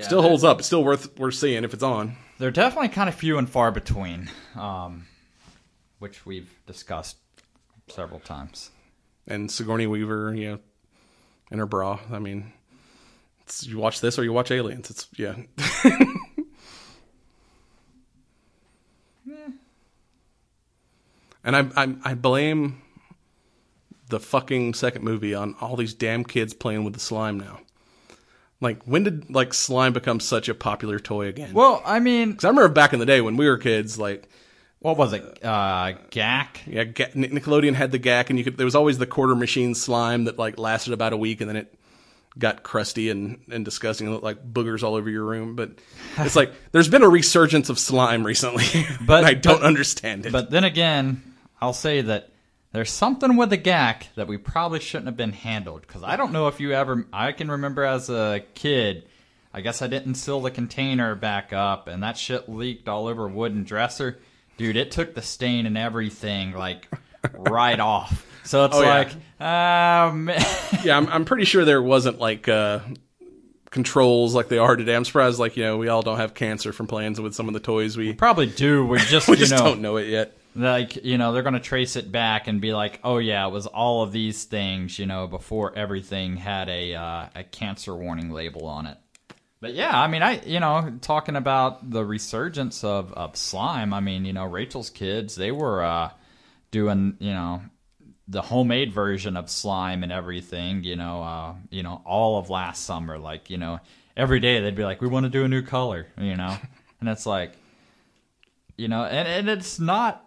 still 0.00 0.22
holds 0.22 0.42
up. 0.42 0.58
It's 0.58 0.66
still 0.66 0.82
worth 0.82 1.16
worth 1.20 1.36
seeing 1.36 1.62
if 1.62 1.72
it's 1.72 1.84
on. 1.84 2.16
They're 2.38 2.50
definitely 2.50 2.88
kind 2.88 3.08
of 3.08 3.14
few 3.14 3.38
and 3.38 3.48
far 3.48 3.70
between, 3.70 4.28
um, 4.56 5.06
which 6.00 6.26
we've 6.26 6.50
discussed 6.66 7.18
several 7.86 8.18
times. 8.18 8.72
And 9.28 9.48
Sigourney 9.52 9.86
Weaver, 9.86 10.34
you 10.34 10.50
know, 10.50 10.58
in 11.52 11.60
her 11.60 11.66
bra. 11.66 12.00
I 12.10 12.18
mean, 12.18 12.52
it's, 13.44 13.68
you 13.68 13.78
watch 13.78 14.00
this 14.00 14.18
or 14.18 14.24
you 14.24 14.32
watch 14.32 14.50
Aliens. 14.50 14.90
It's 14.90 15.06
yeah. 15.16 15.36
And 21.44 21.54
I, 21.54 21.84
I 21.84 21.96
I 22.04 22.14
blame 22.14 22.82
the 24.08 24.20
fucking 24.20 24.74
second 24.74 25.02
movie 25.04 25.34
on 25.34 25.54
all 25.60 25.76
these 25.76 25.94
damn 25.94 26.24
kids 26.24 26.54
playing 26.54 26.84
with 26.84 26.94
the 26.94 27.00
slime 27.00 27.38
now. 27.38 27.60
Like 28.60 28.82
when 28.84 29.04
did 29.04 29.30
like 29.34 29.52
slime 29.52 29.92
become 29.92 30.18
such 30.20 30.48
a 30.48 30.54
popular 30.54 30.98
toy 30.98 31.26
again? 31.26 31.52
Well, 31.52 31.82
I 31.84 32.00
mean, 32.00 32.34
'Cause 32.36 32.44
I 32.44 32.48
remember 32.48 32.68
back 32.70 32.92
in 32.92 33.00
the 33.00 33.06
day 33.06 33.20
when 33.20 33.36
we 33.36 33.46
were 33.48 33.58
kids, 33.58 33.98
like 33.98 34.28
what 34.78 34.96
was 34.96 35.12
it? 35.12 35.22
Uh, 35.44 35.94
Gak. 36.10 36.60
yeah, 36.66 36.84
Ga- 36.84 37.10
Nic- 37.14 37.32
Nickelodeon 37.32 37.74
had 37.74 37.90
the 37.92 37.98
Gak, 37.98 38.30
and 38.30 38.38
you 38.38 38.44
could 38.44 38.56
there 38.56 38.64
was 38.66 38.74
always 38.74 38.98
the 38.98 39.06
quarter 39.06 39.34
machine 39.34 39.74
slime 39.74 40.24
that 40.24 40.38
like 40.38 40.58
lasted 40.58 40.92
about 40.92 41.12
a 41.12 41.16
week, 41.16 41.40
and 41.40 41.48
then 41.50 41.56
it 41.56 41.74
got 42.38 42.62
crusty 42.62 43.10
and 43.10 43.40
and 43.50 43.64
disgusting, 43.64 44.06
and 44.06 44.14
looked 44.14 44.24
like 44.24 44.42
boogers 44.52 44.82
all 44.82 44.94
over 44.94 45.10
your 45.10 45.24
room. 45.24 45.54
But 45.56 45.72
it's 46.18 46.36
like 46.36 46.52
there's 46.72 46.88
been 46.88 47.02
a 47.02 47.08
resurgence 47.08 47.68
of 47.68 47.78
slime 47.78 48.24
recently, 48.24 48.64
but 49.00 49.06
But- 49.06 49.24
I 49.24 49.34
don't 49.34 49.60
but- 49.60 49.66
understand 49.66 50.24
it. 50.24 50.32
But 50.32 50.50
then 50.50 50.64
again, 50.64 51.20
I'll 51.60 51.72
say 51.74 52.00
that 52.02 52.30
there's 52.76 52.90
something 52.92 53.36
with 53.36 53.48
the 53.48 53.56
Gak 53.56 54.02
that 54.16 54.28
we 54.28 54.36
probably 54.36 54.80
shouldn't 54.80 55.06
have 55.06 55.16
been 55.16 55.32
handled 55.32 55.80
because 55.80 56.02
I 56.02 56.16
don't 56.16 56.30
know 56.32 56.46
if 56.48 56.60
you 56.60 56.72
ever. 56.72 57.06
I 57.10 57.32
can 57.32 57.50
remember 57.50 57.84
as 57.84 58.10
a 58.10 58.42
kid. 58.54 59.08
I 59.54 59.62
guess 59.62 59.80
I 59.80 59.86
didn't 59.86 60.16
seal 60.16 60.42
the 60.42 60.50
container 60.50 61.14
back 61.14 61.54
up, 61.54 61.88
and 61.88 62.02
that 62.02 62.18
shit 62.18 62.50
leaked 62.50 62.86
all 62.88 63.06
over 63.06 63.24
a 63.24 63.28
wooden 63.32 63.64
dresser. 63.64 64.18
Dude, 64.58 64.76
it 64.76 64.90
took 64.90 65.14
the 65.14 65.22
stain 65.22 65.64
and 65.64 65.78
everything 65.78 66.52
like 66.52 66.86
right 67.32 67.80
off. 67.80 68.26
So 68.44 68.66
it's 68.66 68.76
Oh, 68.76 68.82
yeah. 68.82 69.10
like, 69.40 70.10
um, 70.12 70.28
yeah, 70.84 70.98
I'm, 70.98 71.08
I'm 71.08 71.24
pretty 71.24 71.46
sure 71.46 71.64
there 71.64 71.82
wasn't 71.82 72.18
like 72.18 72.46
uh, 72.46 72.80
controls 73.70 74.34
like 74.34 74.48
they 74.48 74.58
are 74.58 74.76
today. 74.76 74.94
I'm 74.94 75.04
surprised, 75.06 75.38
like 75.38 75.56
you 75.56 75.64
know, 75.64 75.78
we 75.78 75.88
all 75.88 76.02
don't 76.02 76.18
have 76.18 76.34
cancer 76.34 76.72
from 76.74 76.86
playing 76.86 77.14
with 77.22 77.34
some 77.34 77.48
of 77.48 77.54
the 77.54 77.60
toys. 77.60 77.96
We 77.96 78.12
probably 78.12 78.46
do. 78.46 78.86
We 78.86 78.98
just, 79.00 79.28
we 79.28 79.32
you 79.32 79.38
just 79.38 79.52
know, 79.52 79.58
don't 79.64 79.80
know 79.80 79.96
it 79.96 80.08
yet. 80.08 80.36
Like 80.56 81.04
you 81.04 81.18
know 81.18 81.32
they're 81.32 81.42
going 81.42 81.54
to 81.54 81.60
trace 81.60 81.96
it 81.96 82.10
back 82.10 82.48
and 82.48 82.60
be 82.60 82.72
like 82.72 82.98
oh 83.04 83.18
yeah 83.18 83.46
it 83.46 83.52
was 83.52 83.66
all 83.66 84.02
of 84.02 84.12
these 84.12 84.44
things 84.44 84.98
you 84.98 85.06
know 85.06 85.26
before 85.26 85.76
everything 85.76 86.36
had 86.36 86.68
a 86.68 86.94
uh, 86.94 87.26
a 87.34 87.44
cancer 87.44 87.94
warning 87.94 88.30
label 88.30 88.66
on 88.66 88.86
it. 88.86 88.98
But 89.60 89.74
yeah 89.74 89.98
i 89.98 90.06
mean 90.06 90.22
i 90.22 90.40
you 90.44 90.60
know 90.60 90.98
talking 91.00 91.36
about 91.36 91.90
the 91.90 92.04
resurgence 92.04 92.84
of 92.84 93.12
of 93.14 93.36
slime 93.36 93.92
i 93.94 94.00
mean 94.00 94.24
you 94.24 94.32
know 94.32 94.44
rachel's 94.44 94.90
kids 94.90 95.34
they 95.34 95.50
were 95.50 95.82
uh 95.82 96.10
doing 96.70 97.16
you 97.20 97.32
know 97.32 97.62
the 98.28 98.42
homemade 98.42 98.92
version 98.92 99.36
of 99.36 99.48
slime 99.48 100.02
and 100.02 100.12
everything 100.12 100.82
you 100.82 100.96
know 100.96 101.22
uh 101.22 101.54
you 101.70 101.82
know 101.82 102.02
all 102.04 102.38
of 102.38 102.50
last 102.50 102.84
summer. 102.84 103.18
Like 103.18 103.50
you 103.50 103.56
know 103.56 103.80
every 104.16 104.40
day 104.40 104.60
they'd 104.60 104.74
be 104.74 104.84
like 104.84 105.00
we 105.00 105.08
want 105.08 105.24
to 105.24 105.30
do 105.30 105.44
a 105.44 105.48
new 105.48 105.62
color 105.62 106.06
you 106.18 106.36
know? 106.36 106.56
And 106.98 107.10
it's 107.10 107.26
like 107.26 107.52
you 108.76 108.88
know 108.88 109.04
and, 109.04 109.28
and 109.28 109.48
it's 109.50 109.78
not 109.78 110.25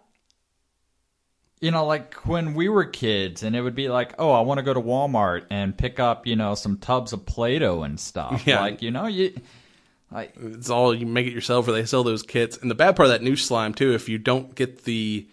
you 1.60 1.70
know, 1.70 1.84
like 1.84 2.14
when 2.26 2.54
we 2.54 2.68
were 2.68 2.84
kids, 2.84 3.42
and 3.42 3.54
it 3.54 3.60
would 3.60 3.74
be 3.74 3.88
like, 3.88 4.14
oh, 4.18 4.30
I 4.30 4.40
want 4.40 4.58
to 4.58 4.62
go 4.62 4.72
to 4.72 4.80
Walmart 4.80 5.44
and 5.50 5.76
pick 5.76 6.00
up, 6.00 6.26
you 6.26 6.36
know, 6.36 6.54
some 6.54 6.78
tubs 6.78 7.12
of 7.12 7.26
Play-Doh 7.26 7.82
and 7.82 8.00
stuff. 8.00 8.42
Yeah. 8.46 8.60
Like, 8.60 8.82
you 8.82 8.90
know, 8.90 9.06
you, 9.06 9.34
like, 10.10 10.34
It's 10.40 10.70
all 10.70 10.94
you 10.94 11.06
make 11.06 11.26
it 11.26 11.32
yourself, 11.32 11.68
or 11.68 11.72
they 11.72 11.84
sell 11.84 12.02
those 12.02 12.22
kits. 12.22 12.56
And 12.56 12.70
the 12.70 12.74
bad 12.74 12.96
part 12.96 13.06
of 13.06 13.12
that 13.12 13.22
new 13.22 13.36
slime 13.36 13.74
too, 13.74 13.92
if 13.92 14.08
you 14.08 14.18
don't 14.18 14.54
get 14.54 14.84
the 14.84 15.28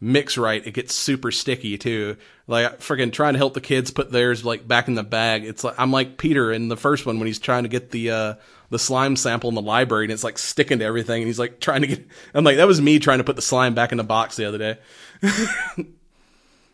mix 0.00 0.38
right, 0.38 0.64
it 0.66 0.74
gets 0.74 0.94
super 0.94 1.30
sticky 1.30 1.78
too. 1.78 2.16
Like 2.46 2.80
freaking 2.80 3.12
trying 3.12 3.34
to 3.34 3.38
help 3.38 3.54
the 3.54 3.60
kids 3.60 3.90
put 3.90 4.10
theirs 4.10 4.44
like 4.44 4.66
back 4.66 4.88
in 4.88 4.94
the 4.94 5.02
bag. 5.02 5.44
It's 5.44 5.64
like 5.64 5.74
I'm 5.78 5.90
like 5.90 6.18
Peter 6.18 6.52
in 6.52 6.68
the 6.68 6.76
first 6.76 7.06
one 7.06 7.18
when 7.18 7.26
he's 7.26 7.38
trying 7.38 7.64
to 7.64 7.68
get 7.68 7.90
the 7.90 8.10
uh 8.10 8.34
the 8.70 8.78
slime 8.78 9.16
sample 9.16 9.48
in 9.48 9.54
the 9.54 9.62
library 9.62 10.04
and 10.04 10.12
it's 10.12 10.24
like 10.24 10.38
sticking 10.38 10.78
to 10.78 10.84
everything 10.84 11.22
and 11.22 11.26
he's 11.26 11.38
like 11.38 11.60
trying 11.60 11.80
to 11.82 11.86
get 11.88 12.06
I'm 12.34 12.44
like 12.44 12.56
that 12.56 12.66
was 12.66 12.80
me 12.80 12.98
trying 12.98 13.18
to 13.18 13.24
put 13.24 13.36
the 13.36 13.42
slime 13.42 13.74
back 13.74 13.92
in 13.92 13.98
the 13.98 14.04
box 14.04 14.36
the 14.36 14.46
other 14.46 14.58
day. 14.58 14.78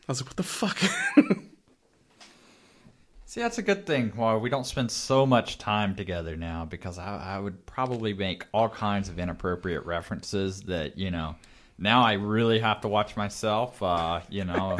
I 0.06 0.12
was 0.12 0.20
like, 0.20 0.28
what 0.28 0.36
the 0.36 0.42
fuck? 0.42 0.78
see, 3.24 3.40
that's 3.40 3.56
a 3.56 3.62
good 3.62 3.86
thing. 3.86 4.12
Why 4.14 4.36
we 4.36 4.50
don't 4.50 4.66
spend 4.66 4.90
so 4.90 5.24
much 5.24 5.56
time 5.56 5.96
together 5.96 6.36
now 6.36 6.66
because 6.66 6.98
I, 6.98 7.36
I 7.36 7.38
would 7.38 7.64
probably 7.64 8.12
make 8.12 8.44
all 8.52 8.68
kinds 8.68 9.08
of 9.08 9.18
inappropriate 9.18 9.86
references 9.86 10.60
that, 10.62 10.98
you 10.98 11.10
know, 11.10 11.36
now 11.78 12.02
I 12.02 12.14
really 12.14 12.60
have 12.60 12.82
to 12.82 12.88
watch 12.88 13.16
myself, 13.16 13.82
uh, 13.82 14.20
you 14.30 14.44
know, 14.44 14.78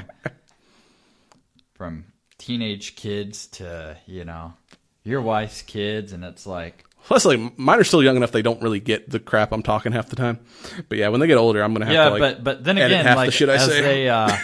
from 1.75 2.07
teenage 2.39 2.97
kids 2.97 3.47
to, 3.49 3.97
you 4.07 4.25
know, 4.25 4.55
your 5.03 5.21
wife's 5.21 5.63
kids. 5.63 6.13
And 6.13 6.25
it's 6.25 6.47
like, 6.47 6.85
Leslie, 7.11 7.53
mine 7.57 7.79
are 7.79 7.85
still 7.85 8.03
young 8.03 8.17
enough 8.17 8.33
they 8.33 8.43
don't 8.43 8.63
really 8.63 8.81
get 8.81 9.11
the 9.11 9.21
crap 9.21 9.53
I'm 9.53 9.63
talking 9.63 9.93
half 9.93 10.09
the 10.09 10.17
time. 10.17 10.41
But 10.89 10.99
yeah, 10.99 11.09
when 11.09 11.21
they 11.21 11.27
get 11.27 11.37
older, 11.37 11.63
I'm 11.63 11.75
gonna 11.75 11.87
have 11.87 11.95
yeah, 11.95 12.05
to 12.05 12.11
like 12.11 12.21
but 12.21 12.45
but 12.45 12.65
then 12.65 12.79
again, 12.79 13.05
half 13.05 13.17
like 13.17 13.29
the 13.29 13.33
shit 13.33 13.49
I 13.49 13.55
as 13.55 13.67
say. 13.67 13.83
they 13.83 14.09
uh, 14.09 14.37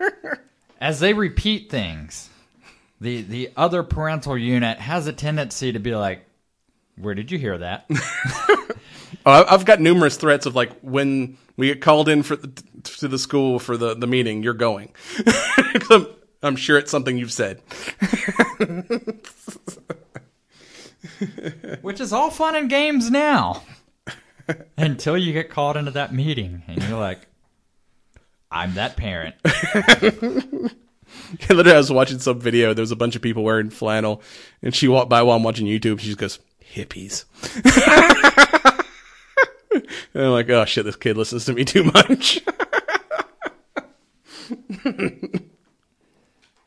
as 0.80 1.00
they 1.00 1.14
repeat 1.14 1.70
things, 1.70 2.28
the 3.00 3.22
the 3.22 3.50
other 3.56 3.82
parental 3.82 4.36
unit 4.36 4.78
has 4.78 5.06
a 5.06 5.14
tendency 5.14 5.72
to 5.72 5.78
be 5.78 5.94
like, 5.94 6.26
"Where 6.96 7.14
did 7.14 7.30
you 7.30 7.38
hear 7.38 7.56
that?" 7.56 7.88
Oh, 9.28 9.42
I- 9.42 9.52
I've 9.52 9.66
got 9.66 9.78
numerous 9.80 10.16
threats 10.16 10.46
of 10.46 10.54
like 10.56 10.72
when 10.80 11.36
we 11.58 11.66
get 11.66 11.82
called 11.82 12.08
in 12.08 12.22
for 12.22 12.36
the, 12.36 12.48
to 12.82 13.08
the 13.08 13.18
school 13.18 13.58
for 13.58 13.76
the, 13.76 13.94
the 13.94 14.06
meeting, 14.06 14.42
you're 14.42 14.54
going. 14.54 14.90
I'm- 15.90 16.06
I'm 16.42 16.56
sure 16.56 16.78
it's 16.78 16.90
something 16.90 17.18
you've 17.18 17.32
said. 17.32 17.60
Which 21.82 22.00
is 22.00 22.12
all 22.12 22.30
fun 22.30 22.54
and 22.56 22.70
games 22.70 23.10
now. 23.10 23.62
Until 24.76 25.16
you 25.18 25.32
get 25.32 25.50
called 25.50 25.76
into 25.76 25.90
that 25.90 26.14
meeting 26.14 26.62
and 26.68 26.80
you're 26.84 26.98
like, 26.98 27.26
I'm 28.50 28.74
that 28.74 28.96
parent. 28.96 29.34
Literally, 31.50 31.72
I 31.72 31.76
was 31.76 31.90
watching 31.92 32.18
some 32.20 32.40
video. 32.40 32.72
There 32.72 32.82
was 32.82 32.92
a 32.92 32.96
bunch 32.96 33.14
of 33.16 33.22
people 33.22 33.42
wearing 33.42 33.68
flannel, 33.70 34.22
and 34.62 34.74
she 34.74 34.86
walked 34.88 35.10
by 35.10 35.20
while 35.22 35.36
I'm 35.36 35.42
watching 35.42 35.66
YouTube. 35.66 35.98
She 36.00 36.14
just 36.14 36.18
goes, 36.18 36.38
"Hippies." 36.72 37.24
and 40.14 40.24
I'm 40.24 40.30
like, 40.30 40.48
"Oh 40.50 40.64
shit, 40.64 40.84
this 40.84 40.96
kid 40.96 41.16
listens 41.16 41.44
to 41.46 41.52
me 41.52 41.64
too 41.64 41.84
much." 41.84 42.40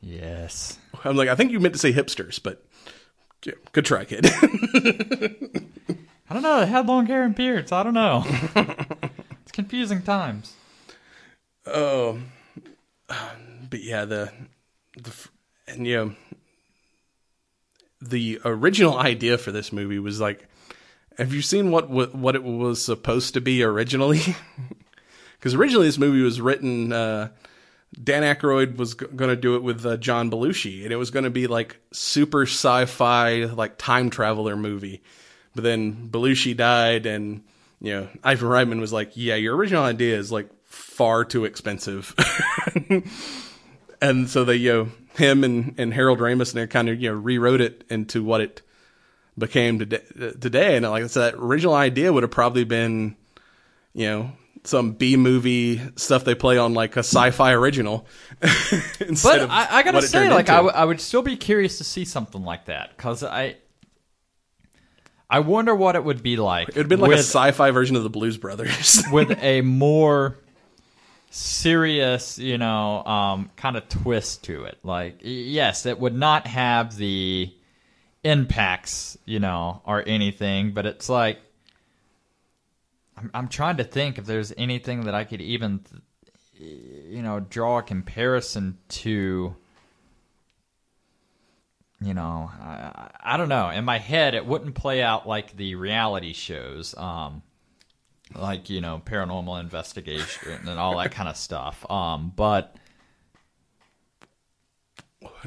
Yes. 0.01 0.78
I'm 1.05 1.16
like, 1.16 1.30
I 1.30 1.36
think 1.36 1.51
you 1.51 1.59
meant 1.59 1.76
to 1.76 1.80
say 1.80 1.93
hipsters, 1.93 2.41
but 2.41 2.64
yeah, 3.45 3.53
good 3.72 3.86
try, 3.86 4.05
kid. 4.05 4.26
I 6.30 6.34
don't 6.34 6.43
know. 6.43 6.59
They 6.59 6.68
had 6.68 6.88
long 6.88 7.05
hair 7.05 7.24
and 7.24 7.36
beards. 7.36 7.72
I 7.72 7.84
don't 7.84 7.93
know. 7.93 8.24
it's 9.41 9.51
confusing 9.51 10.01
times. 10.01 10.53
Oh, 11.66 12.20
but 13.07 13.84
yeah, 13.84 14.05
the 14.05 14.32
the 14.97 15.14
and 15.68 15.86
you 15.86 15.95
know 15.95 16.16
the 18.01 18.39
original 18.45 18.97
idea 18.97 19.38
for 19.38 19.51
this 19.51 19.72
movie 19.72 19.99
was 19.99 20.20
like, 20.20 20.47
have 21.22 21.34
you 21.34 21.42
seen 21.42 21.70
what 21.72 21.90
what, 21.90 22.36
it 22.36 22.44
was 22.44 22.84
supposed 22.84 23.36
to 23.36 23.42
be 23.42 23.64
originally? 23.64 24.22
Because 25.40 25.56
originally 25.56 25.88
this 25.88 25.98
movie 25.98 26.22
was 26.22 26.40
written. 26.40 26.94
Uh, 26.94 27.30
Dan 28.04 28.22
Aykroyd 28.22 28.78
was 28.78 28.94
g- 28.94 29.08
going 29.16 29.32
to 29.32 29.36
do 29.36 29.56
it 29.56 29.64
with 29.64 29.84
uh, 29.84 29.98
John 29.98 30.30
Belushi, 30.30 30.84
and 30.84 30.94
it 30.94 30.98
was 30.98 31.10
going 31.10 31.24
to 31.24 31.32
be 31.32 31.48
like 31.48 31.78
super 31.92 32.44
sci-fi, 32.44 33.46
like 33.46 33.80
time 33.80 34.12
traveler 34.12 34.56
movie. 34.56 35.02
But 35.56 35.64
then 35.64 36.10
Belushi 36.10 36.56
died, 36.56 37.08
and 37.08 37.42
you 37.80 37.92
know 37.92 38.08
Ivan 38.24 38.50
Reitman 38.50 38.80
was 38.80 38.94
like, 38.94 39.14
"Yeah, 39.16 39.34
your 39.34 39.56
original 39.56 39.84
idea 39.84 40.16
is 40.16 40.32
like 40.32 40.48
far 40.66 41.26
too 41.26 41.46
expensive." 41.46 42.14
and 44.00 44.30
so 44.30 44.46
they, 44.46 44.58
you 44.58 44.72
know, 44.72 44.92
him 45.16 45.44
and, 45.44 45.74
and 45.80 45.92
Harold 45.92 46.20
Ramis, 46.20 46.54
and 46.54 46.62
they 46.62 46.68
kind 46.68 46.88
of 46.88 47.02
you 47.02 47.10
know 47.10 47.16
rewrote 47.16 47.62
it 47.62 47.84
into 47.90 48.24
what 48.24 48.42
it 48.42 48.62
became 49.38 49.80
today. 49.80 50.02
Today, 50.40 50.78
and 50.78 50.90
like 50.90 51.04
I 51.04 51.08
said, 51.08 51.34
that 51.34 51.40
original 51.40 51.74
idea 51.74 52.12
would 52.12 52.24
have 52.24 52.32
probably 52.32 52.64
been, 52.64 53.16
you 53.94 54.08
know, 54.08 54.32
some 54.64 54.92
B 54.92 55.18
movie 55.18 55.82
stuff 55.96 56.24
they 56.24 56.36
play 56.36 56.58
on 56.58 56.74
like 56.74 56.96
a 56.96 57.00
sci-fi 57.00 57.54
original. 57.54 58.06
instead 59.00 59.40
But 59.40 59.50
I, 59.50 59.78
I 59.78 59.84
gotta 59.84 60.02
say, 60.02 60.30
like. 60.30 60.50
I, 60.50 60.58
w- 60.58 60.74
I 60.74 60.86
would 60.86 61.02
still 61.02 61.22
be 61.22 61.36
curious 61.36 61.78
to 61.80 61.84
see 61.84 62.06
something 62.06 62.44
like 62.44 62.66
that 62.66 62.96
because 62.96 63.24
I, 63.24 63.56
I 65.30 65.40
wonder 65.40 65.74
what 65.74 65.96
it 65.96 66.04
would 66.04 66.22
be 66.22 66.38
like. 66.38 66.70
It 66.70 66.76
would 66.76 66.90
be 66.90 66.96
like 66.96 67.12
a 67.12 67.18
sci-fi 67.20 67.72
version 67.72 67.96
of 67.96 68.04
the 68.04 68.10
Blues 68.10 68.38
Brothers. 68.38 69.04
with 69.12 69.32
a 69.42 69.62
more 69.62 70.38
serious, 71.32 72.38
you 72.38 72.58
know, 72.58 73.04
um, 73.06 73.50
kind 73.56 73.78
of 73.78 73.88
twist 73.90 74.44
to 74.44 74.66
it. 74.66 74.78
Like, 74.84 75.20
yes, 75.22 75.86
it 75.86 76.00
would 76.00 76.14
not 76.14 76.46
have 76.48 76.96
the 76.98 77.52
impacts, 78.24 79.18
you 79.26 79.40
know, 79.40 79.82
or 79.86 80.04
anything, 80.08 80.72
but 80.72 80.86
it's 80.86 81.10
like 81.10 81.40
I'm, 83.18 83.32
I'm 83.34 83.48
trying 83.48 83.78
to 83.78 83.84
think 83.84 84.18
if 84.18 84.26
there's 84.26 84.54
anything 84.58 85.06
that 85.06 85.16
I 85.16 85.24
could 85.24 85.42
even, 85.42 85.82
you 86.58 87.22
know, 87.22 87.40
draw 87.40 87.80
a 87.80 87.84
comparison 87.84 88.78
to. 88.90 89.56
You 92.04 92.16
know, 92.16 92.50
I, 92.60 93.12
I 93.22 93.38
don't 93.38 93.48
know. 93.48 93.70
In 93.70 93.86
my 93.86 94.00
head, 94.00 94.34
it 94.34 94.44
wouldn't 94.44 94.74
play 94.74 95.04
out 95.04 95.28
like 95.28 95.56
the 95.56 95.76
reality 95.76 96.34
shows. 96.34 96.98
Um, 96.98 97.44
like 98.36 98.70
you 98.70 98.82
know 98.82 99.02
paranormal 99.06 99.60
investigation 99.60 100.68
and 100.68 100.80
all 100.80 100.98
that 100.98 101.12
kind 101.12 101.28
of 101.28 101.36
stuff 101.36 101.86
um 101.90 102.32
but 102.36 102.76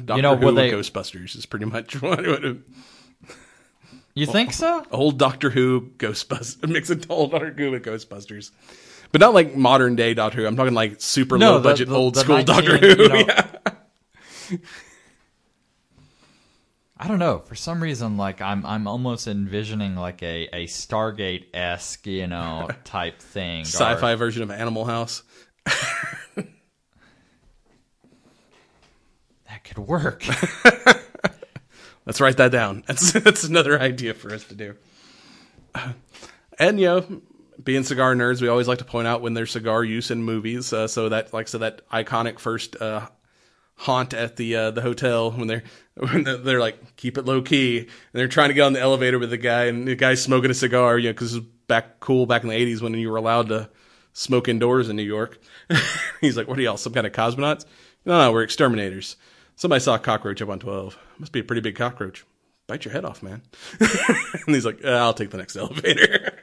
Doctor 0.03 0.21
know, 0.21 0.35
Who 0.35 0.51
they- 0.53 0.71
Ghostbusters 0.71 1.35
is 1.35 1.45
pretty 1.45 1.65
much 1.65 2.01
what 2.01 2.19
it 2.25 2.27
would 2.41 2.63
you 4.13 4.25
think 4.25 4.53
so 4.53 4.83
old 4.91 5.17
Doctor 5.19 5.49
Who 5.49 5.91
Ghostbusters 5.97 6.67
mix 6.69 6.89
it 6.89 7.05
old 7.09 7.31
Doctor 7.31 7.51
Who 7.51 7.71
with 7.71 7.83
Ghostbusters. 7.83 8.51
But 9.11 9.21
not 9.21 9.33
like 9.33 9.55
modern 9.55 9.95
day 9.95 10.13
Doctor 10.13 10.39
Who. 10.41 10.47
I'm 10.47 10.55
talking 10.55 10.73
like 10.73 10.99
super 11.01 11.37
No, 11.37 11.51
low 11.53 11.57
the- 11.59 11.69
budget 11.69 11.89
the- 11.89 11.95
old 11.95 12.15
the 12.15 12.19
school 12.21 12.35
19, 12.37 12.55
Doctor 12.55 12.77
Who. 12.77 12.87
you 13.03 13.07
know- 13.09 13.15
yeah. 13.15 13.47
i 16.97 17.07
don't 17.07 17.17
know 17.19 17.39
for 17.39 17.55
some 17.55 17.81
reason 17.83 18.15
like 18.15 18.41
i'm 18.41 18.63
i'm 18.65 18.87
almost 18.87 19.27
envisioning 19.27 19.95
like 19.95 20.21
a 20.23 20.47
a 20.53 20.65
stargate-esque 20.67 22.05
you 22.05 22.27
know 22.27 22.69
type 22.83 23.19
thing 23.19 23.61
Sci-fi 23.65 24.15
version 24.15 24.43
of 24.43 24.51
Animal 24.51 24.85
House. 24.85 25.23
that 29.47 29.54
could 29.65 29.79
work 29.79 30.23
Let's 32.05 32.21
write 32.21 32.37
that 32.37 32.51
down. 32.51 32.83
That's 32.87 33.11
that's 33.13 33.43
another 33.43 33.79
idea 33.79 34.13
for 34.13 34.33
us 34.33 34.43
to 34.45 34.55
do. 34.55 34.75
And 36.59 36.79
you 36.79 36.85
know, 36.85 37.21
being 37.61 37.83
cigar 37.83 38.15
nerds, 38.15 38.41
we 38.41 38.47
always 38.47 38.67
like 38.67 38.77
to 38.77 38.85
point 38.85 39.07
out 39.07 39.21
when 39.21 39.33
there's 39.33 39.51
cigar 39.51 39.83
use 39.83 40.11
in 40.11 40.23
movies. 40.23 40.71
Uh, 40.71 40.87
so 40.87 41.09
that, 41.09 41.33
like 41.33 41.47
said, 41.47 41.61
that 41.61 41.87
iconic 41.89 42.39
first 42.39 42.79
uh, 42.79 43.07
haunt 43.75 44.13
at 44.13 44.35
the 44.35 44.55
uh, 44.55 44.71
the 44.71 44.81
hotel 44.81 45.31
when 45.31 45.47
they're 45.47 45.63
when 45.95 46.23
they're, 46.23 46.59
like 46.59 46.95
keep 46.95 47.17
it 47.17 47.25
low 47.25 47.41
key 47.41 47.79
and 47.79 47.89
they're 48.13 48.27
trying 48.27 48.49
to 48.49 48.53
get 48.53 48.61
on 48.61 48.73
the 48.73 48.79
elevator 48.79 49.17
with 49.17 49.31
the 49.31 49.37
guy 49.37 49.65
and 49.65 49.87
the 49.87 49.95
guy's 49.95 50.21
smoking 50.21 50.51
a 50.51 50.55
cigar, 50.55 50.97
you 50.97 51.09
know, 51.09 51.13
because 51.13 51.33
it 51.33 51.39
was 51.39 51.47
back 51.67 51.99
cool 51.99 52.25
back 52.25 52.43
in 52.43 52.49
the 52.49 52.55
'80s 52.55 52.81
when 52.81 52.93
you 52.93 53.09
were 53.09 53.17
allowed 53.17 53.49
to 53.49 53.69
smoke 54.13 54.47
indoors 54.47 54.89
in 54.89 54.95
New 54.95 55.03
York. 55.03 55.39
He's 56.21 56.37
like, 56.37 56.47
"What 56.47 56.59
are 56.59 56.61
y'all? 56.61 56.77
Some 56.77 56.93
kind 56.93 57.07
of 57.07 57.13
cosmonauts?" 57.13 57.65
No, 58.05 58.19
no, 58.19 58.31
we're 58.31 58.43
exterminators. 58.43 59.15
Somebody 59.55 59.79
saw 59.79 59.95
a 59.95 59.99
cockroach 59.99 60.41
up 60.41 60.49
on 60.49 60.59
12. 60.59 60.97
Must 61.19 61.31
be 61.31 61.39
a 61.39 61.43
pretty 61.43 61.61
big 61.61 61.75
cockroach. 61.75 62.25
Bite 62.67 62.83
your 62.85 62.91
head 62.93 63.05
off, 63.05 63.21
man. 63.23 63.41
and 63.79 64.55
he's 64.55 64.65
like, 64.65 64.83
"Uh, 64.83 64.89
I'll 64.89 65.13
take 65.13 65.29
the 65.29 65.37
next 65.37 65.55
elevator. 65.55 66.33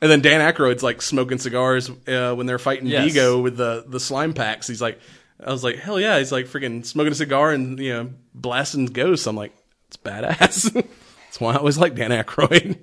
and 0.00 0.10
then 0.10 0.20
Dan 0.20 0.40
Aykroyd's 0.40 0.82
like 0.82 1.02
smoking 1.02 1.38
cigars 1.38 1.90
uh, 2.06 2.34
when 2.34 2.46
they're 2.46 2.58
fighting 2.58 2.86
Yes. 2.86 3.04
Vigo 3.12 3.40
with 3.40 3.56
the, 3.56 3.84
the 3.86 4.00
slime 4.00 4.32
packs. 4.32 4.66
He's 4.68 4.80
like, 4.80 5.00
I 5.44 5.50
was 5.52 5.64
like, 5.64 5.76
hell 5.76 6.00
yeah. 6.00 6.18
He's 6.18 6.32
like 6.32 6.46
freaking 6.46 6.86
smoking 6.86 7.12
a 7.12 7.16
cigar 7.16 7.52
and, 7.52 7.78
you 7.78 7.92
know, 7.92 8.10
blasting 8.32 8.86
ghosts. 8.86 9.26
I'm 9.26 9.36
like, 9.36 9.54
it's 9.88 9.96
badass. 9.98 10.72
That's 11.24 11.40
why 11.40 11.54
I 11.54 11.56
always 11.56 11.76
like 11.78 11.94
Dan 11.94 12.10
Aykroyd. 12.10 12.78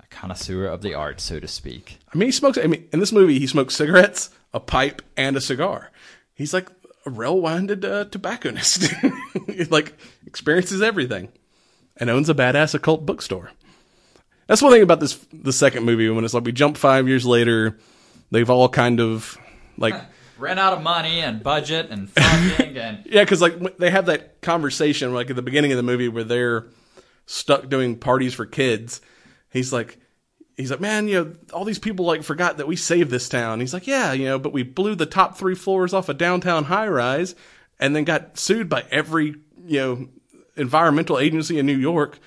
a 0.00 0.06
connoisseur 0.08 0.66
of 0.66 0.82
the 0.82 0.94
art 0.94 1.20
so 1.20 1.40
to 1.40 1.48
speak 1.48 1.98
I 2.14 2.16
mean, 2.18 2.28
he 2.28 2.32
smokes. 2.32 2.58
I 2.58 2.66
mean, 2.68 2.88
in 2.92 3.00
this 3.00 3.12
movie, 3.12 3.38
he 3.38 3.46
smokes 3.46 3.74
cigarettes, 3.76 4.30
a 4.52 4.60
pipe, 4.60 5.02
and 5.16 5.36
a 5.36 5.40
cigar. 5.40 5.90
He's 6.34 6.54
like 6.54 6.68
a 7.06 7.10
well-rounded 7.10 7.84
uh, 7.84 8.04
tobacconist. 8.06 8.92
he 9.46 9.64
like 9.64 9.94
experiences 10.26 10.82
everything, 10.82 11.30
and 11.96 12.10
owns 12.10 12.28
a 12.28 12.34
badass 12.34 12.74
occult 12.74 13.06
bookstore. 13.06 13.52
That's 14.46 14.62
one 14.62 14.72
thing 14.72 14.82
about 14.82 14.98
this 14.98 15.14
the 15.32 15.52
second 15.52 15.84
movie 15.84 16.08
when 16.08 16.24
it's 16.24 16.34
like 16.34 16.44
we 16.44 16.52
jump 16.52 16.76
five 16.76 17.06
years 17.06 17.24
later, 17.24 17.78
they've 18.32 18.50
all 18.50 18.68
kind 18.68 19.00
of 19.00 19.38
like 19.76 19.94
ran 20.38 20.58
out 20.58 20.72
of 20.72 20.82
money 20.82 21.20
and 21.20 21.40
budget 21.40 21.88
and 21.90 22.10
funding 22.10 22.76
and 22.76 23.02
yeah, 23.06 23.22
because 23.22 23.40
like 23.40 23.76
they 23.76 23.90
have 23.90 24.06
that 24.06 24.40
conversation 24.40 25.14
like 25.14 25.30
at 25.30 25.36
the 25.36 25.42
beginning 25.42 25.70
of 25.70 25.76
the 25.76 25.84
movie 25.84 26.08
where 26.08 26.24
they're 26.24 26.66
stuck 27.26 27.68
doing 27.68 27.96
parties 27.96 28.34
for 28.34 28.44
kids. 28.44 29.00
He's 29.50 29.72
like, 29.72 29.99
he's 30.60 30.70
like, 30.70 30.80
man, 30.80 31.08
you 31.08 31.24
know, 31.24 31.32
all 31.52 31.64
these 31.64 31.78
people 31.78 32.04
like 32.04 32.22
forgot 32.22 32.58
that 32.58 32.66
we 32.66 32.76
saved 32.76 33.10
this 33.10 33.28
town. 33.28 33.60
He's 33.60 33.74
like, 33.74 33.86
yeah, 33.86 34.12
you 34.12 34.26
know, 34.26 34.38
but 34.38 34.52
we 34.52 34.62
blew 34.62 34.94
the 34.94 35.06
top 35.06 35.36
three 35.36 35.54
floors 35.54 35.92
off 35.92 36.08
a 36.08 36.14
downtown 36.14 36.64
high 36.64 36.88
rise, 36.88 37.34
and 37.78 37.94
then 37.94 38.04
got 38.04 38.38
sued 38.38 38.68
by 38.68 38.84
every 38.90 39.36
you 39.64 39.80
know 39.80 40.08
environmental 40.56 41.18
agency 41.18 41.58
in 41.58 41.66
New 41.66 41.76
York, 41.76 42.18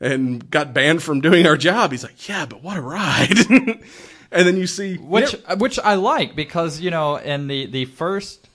and 0.00 0.50
got 0.50 0.74
banned 0.74 1.02
from 1.02 1.20
doing 1.20 1.46
our 1.46 1.56
job. 1.56 1.92
He's 1.92 2.04
like, 2.04 2.28
yeah, 2.28 2.46
but 2.46 2.62
what 2.62 2.76
a 2.76 2.80
ride. 2.80 3.38
and 4.32 4.46
then 4.46 4.56
you 4.56 4.66
see 4.66 4.96
which 4.96 5.32
which 5.58 5.78
I 5.78 5.94
like 5.94 6.34
because 6.34 6.80
you 6.80 6.90
know 6.90 7.16
in 7.16 7.46
the 7.46 7.66
the 7.66 7.84
first 7.84 8.48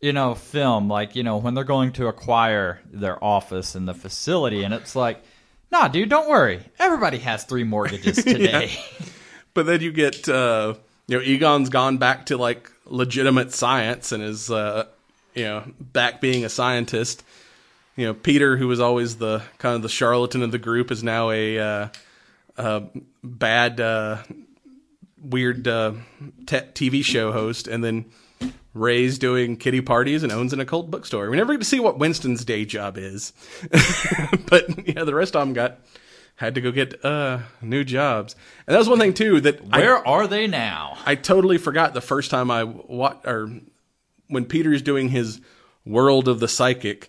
you 0.00 0.12
know 0.12 0.34
film 0.34 0.88
like 0.88 1.16
you 1.16 1.22
know 1.22 1.38
when 1.38 1.54
they're 1.54 1.64
going 1.64 1.92
to 1.92 2.08
acquire 2.08 2.80
their 2.90 3.22
office 3.22 3.74
and 3.74 3.88
the 3.88 3.94
facility 3.94 4.64
and 4.64 4.74
it's 4.74 4.94
like 4.94 5.22
nah 5.70 5.88
dude 5.88 6.08
don't 6.08 6.28
worry 6.28 6.60
everybody 6.78 7.18
has 7.18 7.44
three 7.44 7.64
mortgages 7.64 8.16
today 8.24 8.70
But 9.54 9.66
then 9.66 9.80
you 9.80 9.90
get, 9.90 10.28
uh, 10.28 10.74
you 11.08 11.16
know, 11.16 11.22
Egon's 11.24 11.68
gone 11.68 11.98
back 11.98 12.26
to 12.26 12.36
like 12.36 12.70
legitimate 12.84 13.52
science 13.52 14.12
and 14.12 14.22
is, 14.22 14.52
uh, 14.52 14.84
you 15.34 15.42
know, 15.42 15.64
back 15.80 16.20
being 16.20 16.44
a 16.44 16.48
scientist. 16.48 17.24
You 17.96 18.06
know, 18.06 18.14
Peter, 18.14 18.56
who 18.56 18.68
was 18.68 18.78
always 18.78 19.16
the 19.16 19.42
kind 19.58 19.74
of 19.74 19.82
the 19.82 19.88
charlatan 19.88 20.44
of 20.44 20.52
the 20.52 20.58
group, 20.58 20.92
is 20.92 21.02
now 21.02 21.30
a, 21.30 21.58
uh, 21.58 21.88
uh, 22.56 22.80
bad, 23.24 23.80
uh, 23.80 24.18
weird 25.20 25.66
uh, 25.66 25.94
te- 26.46 26.90
TV 26.90 27.04
show 27.04 27.32
host. 27.32 27.66
And 27.66 27.82
then 27.82 28.04
Ray's 28.78 29.18
doing 29.18 29.56
kitty 29.56 29.80
parties 29.80 30.22
and 30.22 30.30
owns 30.32 30.52
an 30.52 30.60
occult 30.60 30.90
bookstore. 30.90 31.28
We 31.30 31.36
never 31.36 31.52
get 31.54 31.60
to 31.60 31.64
see 31.66 31.80
what 31.80 31.98
Winston's 31.98 32.44
day 32.44 32.64
job 32.64 32.96
is, 32.98 33.32
but 34.46 34.86
yeah, 34.88 35.04
the 35.04 35.14
rest 35.14 35.34
of 35.36 35.42
them 35.46 35.52
got 35.54 35.78
had 36.36 36.54
to 36.54 36.60
go 36.60 36.70
get 36.70 37.04
uh, 37.04 37.40
new 37.60 37.82
jobs. 37.82 38.36
And 38.66 38.74
that 38.74 38.78
was 38.78 38.88
one 38.88 38.98
thing 39.00 39.14
too 39.14 39.40
that 39.40 39.60
I- 39.72 39.80
Where 39.80 40.06
are 40.06 40.26
they 40.26 40.46
now? 40.46 40.96
I 41.04 41.14
totally 41.16 41.58
forgot 41.58 41.94
the 41.94 42.00
first 42.00 42.30
time 42.30 42.50
I 42.50 42.62
what 42.64 43.22
or 43.26 43.50
when 44.28 44.44
Peter's 44.44 44.82
doing 44.82 45.08
his 45.08 45.40
world 45.84 46.28
of 46.28 46.38
the 46.38 46.48
psychic, 46.48 47.08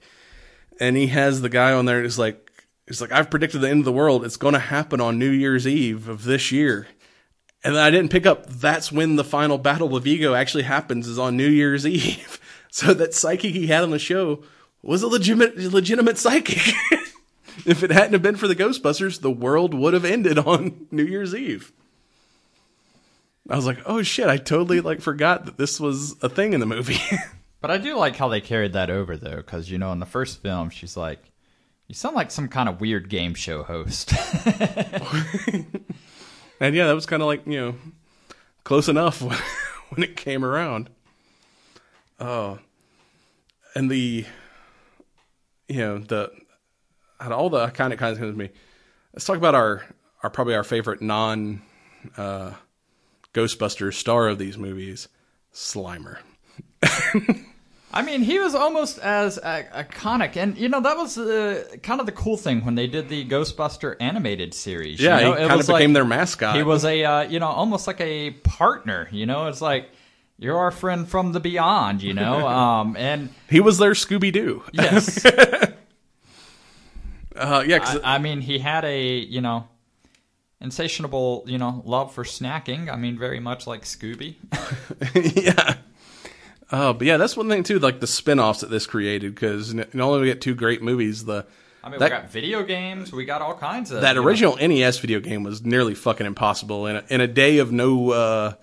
and 0.80 0.95
he 0.97 1.07
has 1.07 1.41
the 1.41 1.49
guy 1.49 1.74
on 1.74 1.86
there. 1.86 2.01
Who's 2.01 2.17
like, 2.17 2.51
he's 2.88 3.01
like, 3.01 3.11
I've 3.11 3.30
predicted 3.30 3.61
the 3.61 3.70
end 3.70 3.80
of 3.80 3.86
the 3.86 3.91
world. 3.91 4.26
It's 4.26 4.38
going 4.38 4.53
to 4.53 4.59
happen 4.59 4.99
on 5.01 5.20
New 5.20 5.30
Year's 5.30 5.67
Eve 5.67 6.07
of 6.09 6.24
this 6.24 6.51
year. 6.51 6.88
And 7.64 7.76
then 7.76 7.84
I 7.84 7.89
didn't 7.89 8.12
pick 8.12 8.26
up. 8.26 8.47
That's 8.47 8.91
when 8.91 9.16
the 9.16 9.24
final 9.24 9.57
battle 9.57 9.89
with 9.89 10.05
Vigo 10.05 10.34
actually 10.34 10.64
happens. 10.64 11.07
Is 11.07 11.20
on 11.20 11.36
New 11.36 11.49
Year's 11.49 11.86
Eve. 11.88 12.39
So 12.72 12.93
that 12.93 13.14
psychic 13.14 13.53
he 13.53 13.68
had 13.68 13.84
on 13.84 13.89
the 13.89 13.99
show 13.99 14.43
was 14.82 15.01
a 15.01 15.07
legitimate 15.07 15.57
legitimate 15.57 16.18
psychic. 16.18 16.57
if 17.66 17.84
it 17.84 17.91
hadn't 17.91 18.14
have 18.14 18.22
been 18.22 18.38
for 18.38 18.47
the 18.47 18.55
Ghostbusters, 18.55 19.22
the 19.22 19.32
world 19.32 19.74
would 19.74 19.93
have 19.93 20.05
ended 20.05 20.38
on 20.38 20.88
New 20.91 21.03
Year's 21.03 21.36
Eve. 21.36 21.74
I 23.49 23.55
was 23.55 23.66
like, 23.66 23.80
oh 23.86 24.03
shit, 24.03 24.28
I 24.28 24.38
totally 24.38 24.80
like 24.80 25.01
forgot 25.01 25.45
that 25.45 25.57
this 25.57 25.80
was 25.80 26.16
a 26.22 26.30
thing 26.30 26.53
in 26.53 26.60
the 26.60 26.66
movie. 26.66 26.99
But 27.62 27.72
I 27.72 27.78
do 27.78 27.97
like 27.97 28.16
how 28.16 28.30
they 28.30 28.41
carried 28.41 28.74
that 28.74 28.89
over 28.89 29.18
though, 29.18 29.38
because 29.38 29.70
you 29.70 29.78
know 29.78 29.91
in 29.91 29.99
the 29.99 30.05
first 30.05 30.41
film 30.41 30.70
she's 30.70 30.95
like, 30.95 31.20
"You 31.88 31.95
sound 31.95 32.16
like 32.16 32.32
some 32.32 32.47
kind 32.47 32.70
of 32.70 32.80
weird 32.80 33.10
game 33.10 33.34
show 33.34 33.64
host." 33.64 34.14
And 36.60 36.76
yeah, 36.76 36.88
that 36.88 36.93
was 36.93 37.05
kind 37.05 37.22
of 37.22 37.28
like, 37.28 37.45
you 37.45 37.60
know, 37.60 37.76
close 38.64 38.89
enough 38.89 39.22
when, 39.89 40.03
it 40.03 40.16
came 40.16 40.43
around. 40.43 40.89
Oh. 42.20 42.60
and 43.76 43.89
the, 43.89 44.26
you 45.68 45.80
know, 45.80 45.99
the, 45.99 46.32
of 47.20 47.32
all 47.32 47.49
the 47.49 47.68
kind 47.70 47.93
of 47.93 47.99
kinds 47.99 48.20
of 48.20 48.36
me, 48.36 48.49
let's 49.14 49.26
talk 49.26 49.38
about 49.38 49.55
our, 49.55 49.84
our 50.24 50.30
probably 50.30 50.55
our 50.55 50.64
favorite 50.64 51.01
non, 51.01 51.62
uh, 52.18 52.53
Ghostbusters 53.34 53.93
star 53.93 54.28
of 54.28 54.38
these 54.38 54.57
movies, 54.57 55.07
Slimer. 55.53 56.18
I 57.91 58.03
mean, 58.03 58.21
he 58.21 58.37
was 58.37 58.53
almost 58.53 58.99
as 58.99 59.39
uh, 59.39 59.63
iconic, 59.73 60.35
and 60.37 60.55
you 60.57 60.69
know 60.69 60.79
that 60.81 60.95
was 60.95 61.17
uh, 61.17 61.63
kind 61.81 61.99
of 61.99 62.05
the 62.05 62.11
cool 62.11 62.37
thing 62.37 62.63
when 62.63 62.75
they 62.75 62.85
did 62.85 63.09
the 63.09 63.25
Ghostbuster 63.25 63.95
animated 63.99 64.53
series. 64.53 64.99
Yeah, 65.01 65.17
you 65.17 65.23
know? 65.25 65.33
he 65.33 65.33
It 65.33 65.37
kind 65.41 65.51
of 65.51 65.57
was 65.57 65.67
became 65.67 65.89
like- 65.89 65.93
their 65.95 66.05
mascot. 66.05 66.55
He 66.55 66.63
was 66.63 66.85
a 66.85 67.03
uh, 67.03 67.21
you 67.23 67.39
know 67.39 67.47
almost 67.47 67.87
like 67.87 67.99
a 68.01 68.31
partner. 68.31 69.09
You 69.11 69.25
know, 69.25 69.47
it's 69.47 69.61
like 69.61 69.89
you're 70.37 70.57
our 70.57 70.69
friend 70.71 71.07
from 71.09 71.31
the 71.31 71.39
beyond. 71.39 72.03
You 72.03 72.13
know, 72.13 72.47
um, 72.59 72.95
and 72.95 73.29
He 73.49 73.59
was 73.59 73.79
their 73.79 73.93
Scooby 73.93 74.31
Doo. 74.31 74.63
yes, 74.71 75.25
Uh, 77.35 77.63
yeah, 77.65 77.79
'cause- 77.79 77.99
I, 78.03 78.15
I 78.15 78.17
mean 78.19 78.41
he 78.41 78.59
had 78.59 78.85
a 78.85 79.17
you 79.17 79.41
know 79.41 79.67
insatiable 80.61 81.43
you 81.47 81.57
know 81.57 81.81
love 81.85 82.13
for 82.13 82.23
snacking. 82.23 82.91
I 82.91 82.97
mean, 82.97 83.17
very 83.17 83.39
much 83.39 83.65
like 83.65 83.81
Scooby. 83.83 84.35
yeah. 85.35 85.75
Oh, 86.72 86.93
but 86.93 87.07
yeah, 87.07 87.17
that's 87.17 87.36
one 87.36 87.49
thing 87.49 87.63
too, 87.63 87.80
like 87.80 87.99
the 87.99 88.07
spin-offs 88.07 88.61
that 88.61 88.70
this 88.70 88.86
created, 88.86 89.34
because 89.34 89.74
not 89.74 89.95
only 89.95 90.22
we 90.22 90.28
get 90.28 90.41
two 90.41 90.53
great 90.55 90.82
movies, 90.84 91.26
the 91.26 91.45
I 91.84 91.89
mean, 91.89 91.99
That- 91.99 92.05
we 92.05 92.09
got 92.09 92.30
video 92.32 92.63
games. 92.63 93.11
We 93.11 93.26
got 93.26 93.41
all 93.41 93.55
kinds 93.55 93.91
of 93.91 94.01
that 94.01 94.15
you 94.15 94.22
know- 94.22 94.28
original 94.28 94.57
NES 94.57 94.99
video 94.99 95.20
game 95.20 95.43
was 95.43 95.63
nearly 95.63 95.95
fucking 95.95 96.26
impossible 96.28 96.86
in 96.88 96.97
a, 96.97 97.03
in 97.09 97.22
a 97.22 97.28
day 97.28 97.57
of 97.59 97.72
no 97.72 98.11
uh, 98.11 98.53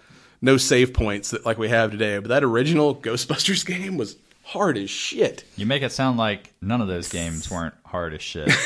no 0.43 0.57
save 0.59 0.93
points 0.95 1.31
that 1.31 1.45
like 1.47 1.59
we 1.59 1.69
have 1.69 1.91
today. 1.91 2.19
But 2.19 2.29
that 2.29 2.45
original 2.45 2.95
Ghostbusters 2.95 3.65
game 3.67 3.97
was 3.97 4.17
hard 4.45 4.77
as 4.79 4.91
shit. 4.91 5.43
You 5.57 5.67
make 5.67 5.83
it 5.83 5.91
sound 5.91 6.19
like 6.19 6.53
none 6.61 6.81
of 6.81 6.89
those 6.89 7.09
games 7.09 7.51
weren't 7.51 7.75
hard 7.85 8.15
as 8.15 8.23
shit. 8.23 8.49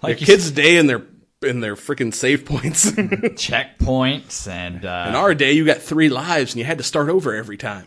Like 0.00 0.14
like 0.16 0.18
kids' 0.18 0.52
day 0.52 0.76
in 0.76 0.86
their 0.86 1.02
in 1.42 1.60
their 1.60 1.76
freaking 1.76 2.12
save 2.12 2.44
points. 2.44 2.90
checkpoints 2.92 4.48
and 4.48 4.84
uh, 4.84 5.12
our 5.14 5.34
day, 5.34 5.52
you 5.52 5.64
got 5.64 5.78
three 5.78 6.08
lives 6.08 6.52
and 6.52 6.58
you 6.58 6.64
had 6.64 6.78
to 6.78 6.84
start 6.84 7.08
over 7.08 7.34
every 7.34 7.56
time. 7.56 7.86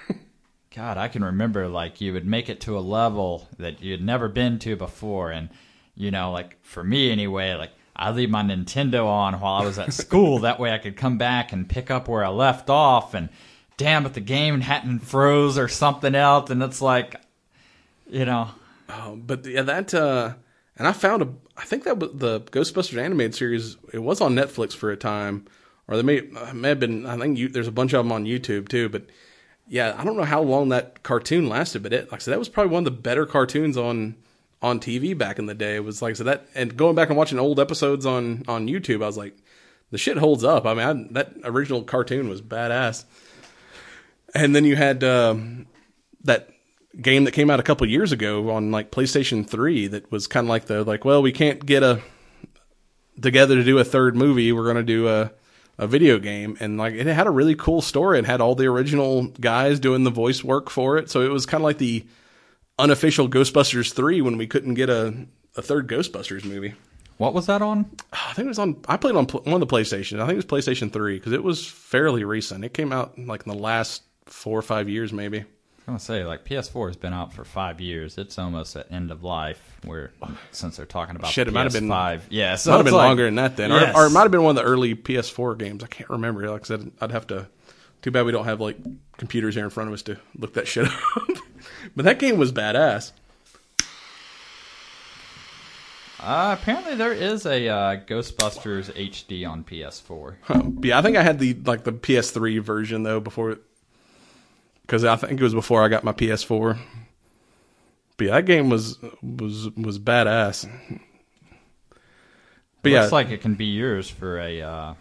God, 0.74 0.96
I 0.96 1.08
can 1.08 1.22
remember 1.22 1.68
like 1.68 2.00
you 2.00 2.14
would 2.14 2.26
make 2.26 2.48
it 2.48 2.62
to 2.62 2.78
a 2.78 2.80
level 2.80 3.48
that 3.58 3.82
you'd 3.82 4.02
never 4.02 4.28
been 4.28 4.58
to 4.60 4.74
before, 4.74 5.30
and 5.30 5.50
you 5.94 6.10
know, 6.10 6.32
like 6.32 6.56
for 6.62 6.82
me 6.82 7.10
anyway, 7.10 7.52
like 7.54 7.72
I 7.94 8.10
leave 8.10 8.30
my 8.30 8.42
Nintendo 8.42 9.04
on 9.04 9.38
while 9.38 9.60
I 9.60 9.66
was 9.66 9.78
at 9.78 9.92
school. 9.92 10.38
that 10.40 10.58
way, 10.58 10.72
I 10.72 10.78
could 10.78 10.96
come 10.96 11.18
back 11.18 11.52
and 11.52 11.68
pick 11.68 11.90
up 11.90 12.08
where 12.08 12.24
I 12.24 12.28
left 12.28 12.70
off. 12.70 13.12
And 13.12 13.28
damn, 13.76 14.06
if 14.06 14.14
the 14.14 14.20
game 14.20 14.62
hadn't 14.62 15.00
froze 15.00 15.58
or 15.58 15.68
something 15.68 16.14
else, 16.14 16.48
and 16.48 16.62
it's 16.62 16.80
like, 16.80 17.20
you 18.08 18.24
know, 18.24 18.48
but 19.14 19.44
yeah, 19.44 19.62
that 19.62 19.92
uh, 19.92 20.32
and 20.76 20.88
I 20.88 20.92
found 20.92 21.22
a. 21.22 21.28
I 21.56 21.64
think 21.64 21.84
that 21.84 21.98
was 21.98 22.10
the 22.14 22.40
Ghostbusters 22.40 22.98
animated 22.98 23.34
series. 23.34 23.76
It 23.92 23.98
was 23.98 24.20
on 24.20 24.34
Netflix 24.34 24.74
for 24.74 24.90
a 24.90 24.96
time, 24.96 25.46
or 25.86 25.96
they 25.96 26.02
may 26.02 26.22
uh, 26.34 26.54
may 26.54 26.70
have 26.70 26.80
been. 26.80 27.06
I 27.06 27.16
think 27.18 27.38
you, 27.38 27.48
there's 27.48 27.68
a 27.68 27.72
bunch 27.72 27.92
of 27.92 28.04
them 28.04 28.12
on 28.12 28.24
YouTube 28.24 28.68
too. 28.68 28.88
But 28.88 29.06
yeah, 29.68 29.94
I 29.96 30.04
don't 30.04 30.16
know 30.16 30.24
how 30.24 30.42
long 30.42 30.70
that 30.70 31.02
cartoon 31.02 31.48
lasted, 31.48 31.82
but 31.82 31.92
it 31.92 32.10
like 32.10 32.20
I 32.20 32.24
said, 32.24 32.32
that 32.32 32.38
was 32.38 32.48
probably 32.48 32.72
one 32.72 32.80
of 32.80 32.84
the 32.86 33.00
better 33.00 33.26
cartoons 33.26 33.76
on 33.76 34.16
on 34.62 34.80
TV 34.80 35.16
back 35.16 35.38
in 35.38 35.46
the 35.46 35.54
day. 35.54 35.76
It 35.76 35.84
was 35.84 36.00
like 36.00 36.16
so 36.16 36.24
that 36.24 36.46
and 36.54 36.76
going 36.76 36.94
back 36.94 37.08
and 37.08 37.18
watching 37.18 37.38
old 37.38 37.60
episodes 37.60 38.06
on 38.06 38.44
on 38.48 38.68
YouTube, 38.68 39.02
I 39.02 39.06
was 39.06 39.18
like, 39.18 39.36
the 39.90 39.98
shit 39.98 40.16
holds 40.16 40.42
up. 40.42 40.64
I 40.64 40.74
mean, 40.74 40.86
I, 40.86 41.12
that 41.12 41.34
original 41.44 41.82
cartoon 41.82 42.28
was 42.28 42.40
badass. 42.40 43.04
And 44.34 44.56
then 44.56 44.64
you 44.64 44.76
had 44.76 45.04
um, 45.04 45.66
that 46.24 46.51
game 47.00 47.24
that 47.24 47.32
came 47.32 47.50
out 47.50 47.60
a 47.60 47.62
couple 47.62 47.88
years 47.88 48.12
ago 48.12 48.50
on 48.50 48.70
like 48.70 48.90
PlayStation 48.90 49.48
3 49.48 49.86
that 49.88 50.10
was 50.12 50.26
kind 50.26 50.46
of 50.46 50.48
like 50.48 50.66
the 50.66 50.84
like 50.84 51.04
well 51.04 51.22
we 51.22 51.32
can't 51.32 51.64
get 51.64 51.82
a 51.82 52.02
together 53.20 53.56
to 53.56 53.64
do 53.64 53.78
a 53.78 53.84
third 53.84 54.14
movie 54.14 54.52
we're 54.52 54.64
going 54.64 54.76
to 54.76 54.82
do 54.82 55.08
a 55.08 55.32
a 55.78 55.86
video 55.86 56.18
game. 56.18 56.56
And 56.60 56.78
like 56.78 56.94
it 56.94 57.06
had 57.06 57.26
a 57.26 57.30
really 57.30 57.54
cool 57.54 57.82
story. 57.82 58.18
It 58.18 58.24
had 58.24 58.40
all 58.40 58.54
the 58.54 58.66
original 58.66 59.24
guys 59.24 59.80
doing 59.80 60.04
the 60.04 60.10
voice 60.10 60.44
work 60.44 60.70
for 60.70 60.98
it. 60.98 61.10
So 61.10 61.22
it 61.22 61.30
was 61.30 61.46
kind 61.46 61.60
of 61.60 61.64
like 61.64 61.78
the 61.78 62.06
unofficial 62.78 63.28
Ghostbusters 63.28 63.92
3 63.92 64.20
when 64.22 64.36
we 64.36 64.46
couldn't 64.46 64.74
get 64.74 64.88
a 64.88 65.26
a 65.56 65.62
third 65.62 65.88
Ghostbusters 65.88 66.44
movie. 66.44 66.74
What 67.18 67.34
was 67.34 67.46
that 67.46 67.60
on? 67.60 67.90
I 68.12 68.32
think 68.32 68.46
it 68.46 68.48
was 68.48 68.58
on 68.58 68.76
I 68.88 68.96
played 68.96 69.16
on 69.16 69.26
one 69.26 69.60
of 69.60 69.68
the 69.68 69.74
PlayStation. 69.74 70.20
I 70.20 70.26
think 70.26 70.42
it 70.42 70.46
was 70.50 70.64
PlayStation 70.64 70.92
3 70.92 71.20
cuz 71.20 71.32
it 71.32 71.42
was 71.42 71.66
fairly 71.66 72.24
recent. 72.24 72.64
It 72.64 72.74
came 72.74 72.92
out 72.92 73.18
like 73.18 73.46
in 73.46 73.52
the 73.52 73.58
last 73.58 74.02
4 74.26 74.58
or 74.58 74.62
5 74.62 74.88
years 74.88 75.12
maybe 75.12 75.44
I'm 75.86 75.94
gonna 75.94 75.98
say 75.98 76.24
like 76.24 76.44
PS4 76.44 76.88
has 76.88 76.96
been 76.96 77.12
out 77.12 77.32
for 77.32 77.44
five 77.44 77.80
years. 77.80 78.16
It's 78.16 78.38
almost 78.38 78.76
at 78.76 78.90
end 78.92 79.10
of 79.10 79.24
life. 79.24 79.60
Where 79.84 80.12
since 80.52 80.76
they're 80.76 80.86
talking 80.86 81.16
about 81.16 81.32
Shit, 81.32 81.48
it 81.48 81.50
might 81.52 81.64
have 81.64 81.72
been- 81.72 81.88
PS5, 81.88 82.20
yeah, 82.30 82.54
so 82.54 82.70
might 82.70 82.76
have 82.78 82.84
been 82.84 82.94
like- 82.94 83.06
longer 83.08 83.24
than 83.24 83.34
that 83.34 83.56
then, 83.56 83.70
Yes. 83.70 83.94
or, 83.96 84.02
or 84.02 84.06
it 84.06 84.10
might 84.10 84.22
have 84.22 84.30
been 84.30 84.44
one 84.44 84.56
of 84.56 84.62
the 84.64 84.68
early 84.70 84.94
PS4 84.94 85.58
games. 85.58 85.82
I 85.82 85.88
can't 85.88 86.08
remember. 86.08 86.48
Like 86.48 86.62
I 86.62 86.64
said, 86.64 86.92
I'd 87.00 87.10
have 87.10 87.26
to. 87.28 87.48
Too 88.00 88.10
bad 88.12 88.26
we 88.26 88.32
don't 88.32 88.44
have 88.44 88.60
like 88.60 88.76
computers 89.16 89.54
here 89.56 89.64
in 89.64 89.70
front 89.70 89.88
of 89.88 89.94
us 89.94 90.02
to 90.02 90.18
look 90.36 90.54
that 90.54 90.68
shit 90.68 90.86
up. 91.16 91.22
but 91.96 92.04
that 92.04 92.18
game 92.20 92.38
was 92.38 92.52
badass. 92.52 93.10
Uh, 96.20 96.56
apparently, 96.60 96.94
there 96.94 97.12
is 97.12 97.44
a 97.46 97.68
uh, 97.68 97.96
Ghostbusters 97.96 98.92
HD 98.94 99.48
on 99.48 99.64
PS4. 99.64 100.36
But 100.76 100.84
yeah, 100.84 100.98
I 100.98 101.02
think 101.02 101.16
I 101.16 101.22
had 101.24 101.40
the 101.40 101.54
like 101.64 101.82
the 101.82 101.92
PS3 101.92 102.60
version 102.60 103.02
though 103.02 103.18
before, 103.18 103.58
because 104.82 105.04
I 105.04 105.16
think 105.16 105.40
it 105.40 105.44
was 105.44 105.54
before 105.54 105.82
I 105.82 105.88
got 105.88 106.04
my 106.04 106.12
PS4. 106.12 106.78
But 108.16 108.26
yeah, 108.26 108.32
that 108.34 108.46
game 108.46 108.70
was 108.70 108.98
was 109.22 109.70
was 109.70 109.98
badass. 109.98 110.70
But 112.82 112.92
yeah, 112.92 113.00
Looks 113.02 113.12
like 113.12 113.30
it 113.30 113.40
can 113.40 113.54
be 113.54 113.66
yours 113.66 114.10
for 114.10 114.38
a 114.38 114.60
uh, 114.60 114.94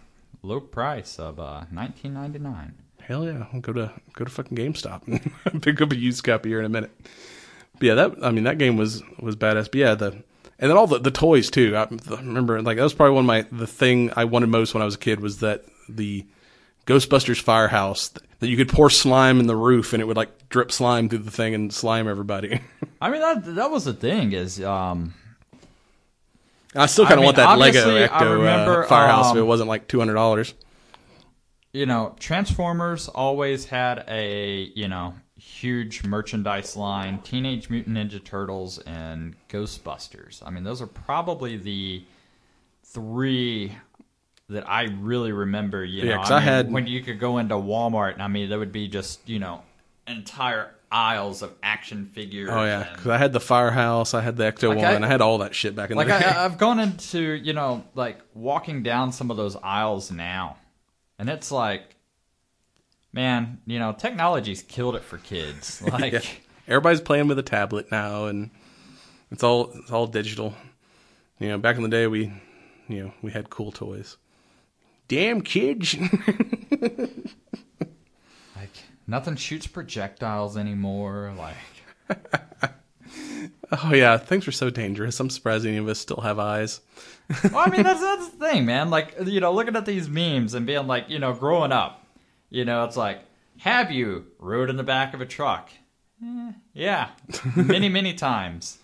low 0.43 0.59
price 0.59 1.17
of 1.17 1.39
uh, 1.39 1.65
19.99. 1.73 2.73
Hell 3.01 3.25
yeah, 3.25 3.45
I'll 3.51 3.59
go 3.59 3.73
to 3.73 3.91
go 4.13 4.25
to 4.25 4.31
fucking 4.31 4.55
GameStop 4.55 5.07
and 5.51 5.61
pick 5.63 5.81
up 5.81 5.91
a 5.91 5.95
used 5.95 6.23
copy 6.23 6.49
here 6.49 6.59
in 6.59 6.65
a 6.65 6.69
minute. 6.69 6.91
But 7.73 7.83
yeah, 7.83 7.93
that 7.95 8.15
I 8.23 8.31
mean 8.31 8.43
that 8.43 8.59
game 8.59 8.77
was 8.77 9.01
was 9.19 9.35
badass. 9.35 9.65
But 9.65 9.75
yeah, 9.75 9.95
the 9.95 10.23
and 10.59 10.69
then 10.69 10.77
all 10.77 10.87
the 10.87 10.99
the 10.99 11.11
toys 11.11 11.49
too. 11.49 11.75
I 11.75 11.87
remember 12.09 12.61
like 12.61 12.77
that 12.77 12.83
was 12.83 12.93
probably 12.93 13.15
one 13.15 13.23
of 13.23 13.27
my 13.27 13.41
the 13.51 13.67
thing 13.67 14.11
I 14.15 14.25
wanted 14.25 14.49
most 14.49 14.73
when 14.73 14.83
I 14.83 14.85
was 14.85 14.95
a 14.95 14.99
kid 14.99 15.19
was 15.19 15.39
that 15.39 15.65
the 15.89 16.25
Ghostbusters 16.85 17.41
firehouse 17.41 18.11
that 18.39 18.47
you 18.49 18.57
could 18.57 18.69
pour 18.69 18.89
slime 18.89 19.39
in 19.39 19.47
the 19.47 19.55
roof 19.55 19.93
and 19.93 20.01
it 20.01 20.05
would 20.05 20.17
like 20.17 20.49
drip 20.49 20.71
slime 20.71 21.09
through 21.09 21.19
the 21.19 21.31
thing 21.31 21.53
and 21.53 21.71
slime 21.73 22.07
everybody. 22.07 22.59
I 23.01 23.09
mean, 23.09 23.21
that 23.21 23.55
that 23.55 23.71
was 23.71 23.85
the 23.85 23.93
thing 23.93 24.33
is, 24.33 24.61
um, 24.61 25.13
I 26.75 26.85
still 26.87 27.05
kind 27.05 27.19
of 27.19 27.23
want 27.25 27.37
that 27.37 27.57
Lego 27.57 27.87
Ecto 28.07 28.37
remember, 28.37 28.83
uh, 28.83 28.87
firehouse 28.87 29.31
if 29.31 29.37
it 29.37 29.41
um, 29.41 29.47
wasn't 29.47 29.69
like 29.69 29.87
two 29.87 29.99
hundred 29.99 30.15
dollars. 30.15 30.53
you 31.73 31.85
know, 31.85 32.15
Transformers 32.19 33.07
always 33.07 33.65
had 33.65 34.03
a 34.07 34.71
you 34.75 34.87
know 34.87 35.13
huge 35.37 36.03
merchandise 36.03 36.75
line. 36.75 37.19
Teenage 37.19 37.69
Mutant 37.69 37.97
Ninja 37.97 38.23
Turtles 38.23 38.79
and 38.79 39.35
Ghostbusters. 39.49 40.41
I 40.45 40.49
mean, 40.49 40.63
those 40.63 40.81
are 40.81 40.87
probably 40.87 41.57
the 41.57 42.03
three 42.83 43.75
that 44.51 44.69
I 44.69 44.83
really 44.99 45.31
remember. 45.31 45.83
You 45.83 46.03
Yeah, 46.03 46.15
know, 46.15 46.21
I 46.21 46.25
I 46.29 46.39
mean, 46.39 46.47
had- 46.47 46.71
when 46.71 46.87
you 46.87 47.01
could 47.01 47.19
go 47.19 47.37
into 47.39 47.55
Walmart, 47.55 48.13
and 48.13 48.21
I 48.23 48.27
mean, 48.27 48.49
there 48.49 48.59
would 48.59 48.71
be 48.71 48.87
just 48.87 49.27
you 49.27 49.39
know 49.39 49.61
entire 50.07 50.69
aisles 50.91 51.41
of 51.41 51.53
action 51.63 52.05
figures. 52.13 52.49
Oh 52.51 52.63
yeah, 52.63 52.87
because 52.91 53.07
I 53.07 53.17
had 53.17 53.31
the 53.33 53.39
Firehouse, 53.39 54.13
I 54.13 54.21
had 54.21 54.35
the 54.37 54.43
Ecto 54.43 54.69
Like, 54.69 54.77
One, 54.79 55.03
I- 55.03 55.07
I 55.07 55.09
had 55.09 55.21
all 55.21 55.37
that 55.39 55.55
shit 55.55 55.75
back 55.75 55.89
in 55.91 55.97
like 55.97 56.07
the 56.07 56.19
day. 56.19 56.25
I, 56.25 56.45
I've 56.45 56.57
gone 56.57 56.79
into 56.79 57.21
you 57.21 57.53
know 57.53 57.83
like 57.95 58.19
walking 58.33 58.83
down 58.83 59.11
some 59.11 59.31
of 59.31 59.37
those 59.37 59.55
aisles 59.57 60.11
now, 60.11 60.57
and 61.17 61.29
it's 61.29 61.51
like, 61.51 61.95
man, 63.13 63.59
you 63.65 63.79
know, 63.79 63.93
technology's 63.93 64.63
killed 64.63 64.95
it 64.95 65.03
for 65.03 65.17
kids. 65.17 65.81
Like, 65.91 66.13
Yeah. 66.13 66.21
Everybody's 66.67 67.01
playing 67.01 67.27
with 67.27 67.37
a 67.39 67.43
tablet 67.43 67.91
now, 67.91 68.25
and 68.25 68.49
it's 69.31 69.43
all 69.43 69.71
it's 69.75 69.91
all 69.91 70.07
digital. 70.07 70.53
You 71.39 71.49
know, 71.49 71.57
back 71.57 71.75
in 71.75 71.81
the 71.83 71.89
day, 71.89 72.05
we, 72.07 72.31
you 72.87 73.03
know, 73.03 73.13
we 73.21 73.31
had 73.31 73.49
cool 73.49 73.71
toys. 73.71 74.17
Damn 75.11 75.41
kids! 75.41 75.97
like 78.55 78.69
nothing 79.05 79.35
shoots 79.35 79.67
projectiles 79.67 80.55
anymore. 80.55 81.33
Like, 81.37 81.57
oh 83.73 83.93
yeah, 83.93 84.17
things 84.17 84.45
were 84.45 84.53
so 84.53 84.69
dangerous. 84.69 85.19
I'm 85.19 85.29
surprised 85.29 85.65
any 85.65 85.75
of 85.75 85.89
us 85.89 85.99
still 85.99 86.21
have 86.21 86.39
eyes. 86.39 86.79
well, 87.43 87.57
I 87.57 87.69
mean, 87.69 87.83
that's 87.83 87.99
that's 87.99 88.29
the 88.29 88.37
thing, 88.37 88.65
man. 88.65 88.89
Like, 88.89 89.17
you 89.25 89.41
know, 89.41 89.51
looking 89.51 89.75
at 89.75 89.85
these 89.85 90.07
memes 90.07 90.53
and 90.53 90.65
being 90.65 90.87
like, 90.87 91.09
you 91.09 91.19
know, 91.19 91.33
growing 91.33 91.73
up, 91.73 92.05
you 92.49 92.63
know, 92.63 92.85
it's 92.85 92.95
like, 92.95 93.19
have 93.57 93.91
you 93.91 94.27
rode 94.39 94.69
in 94.69 94.77
the 94.77 94.83
back 94.83 95.13
of 95.13 95.19
a 95.19 95.25
truck? 95.25 95.71
Eh, 96.23 96.53
yeah, 96.73 97.09
many, 97.57 97.89
many 97.89 98.13
times. 98.13 98.77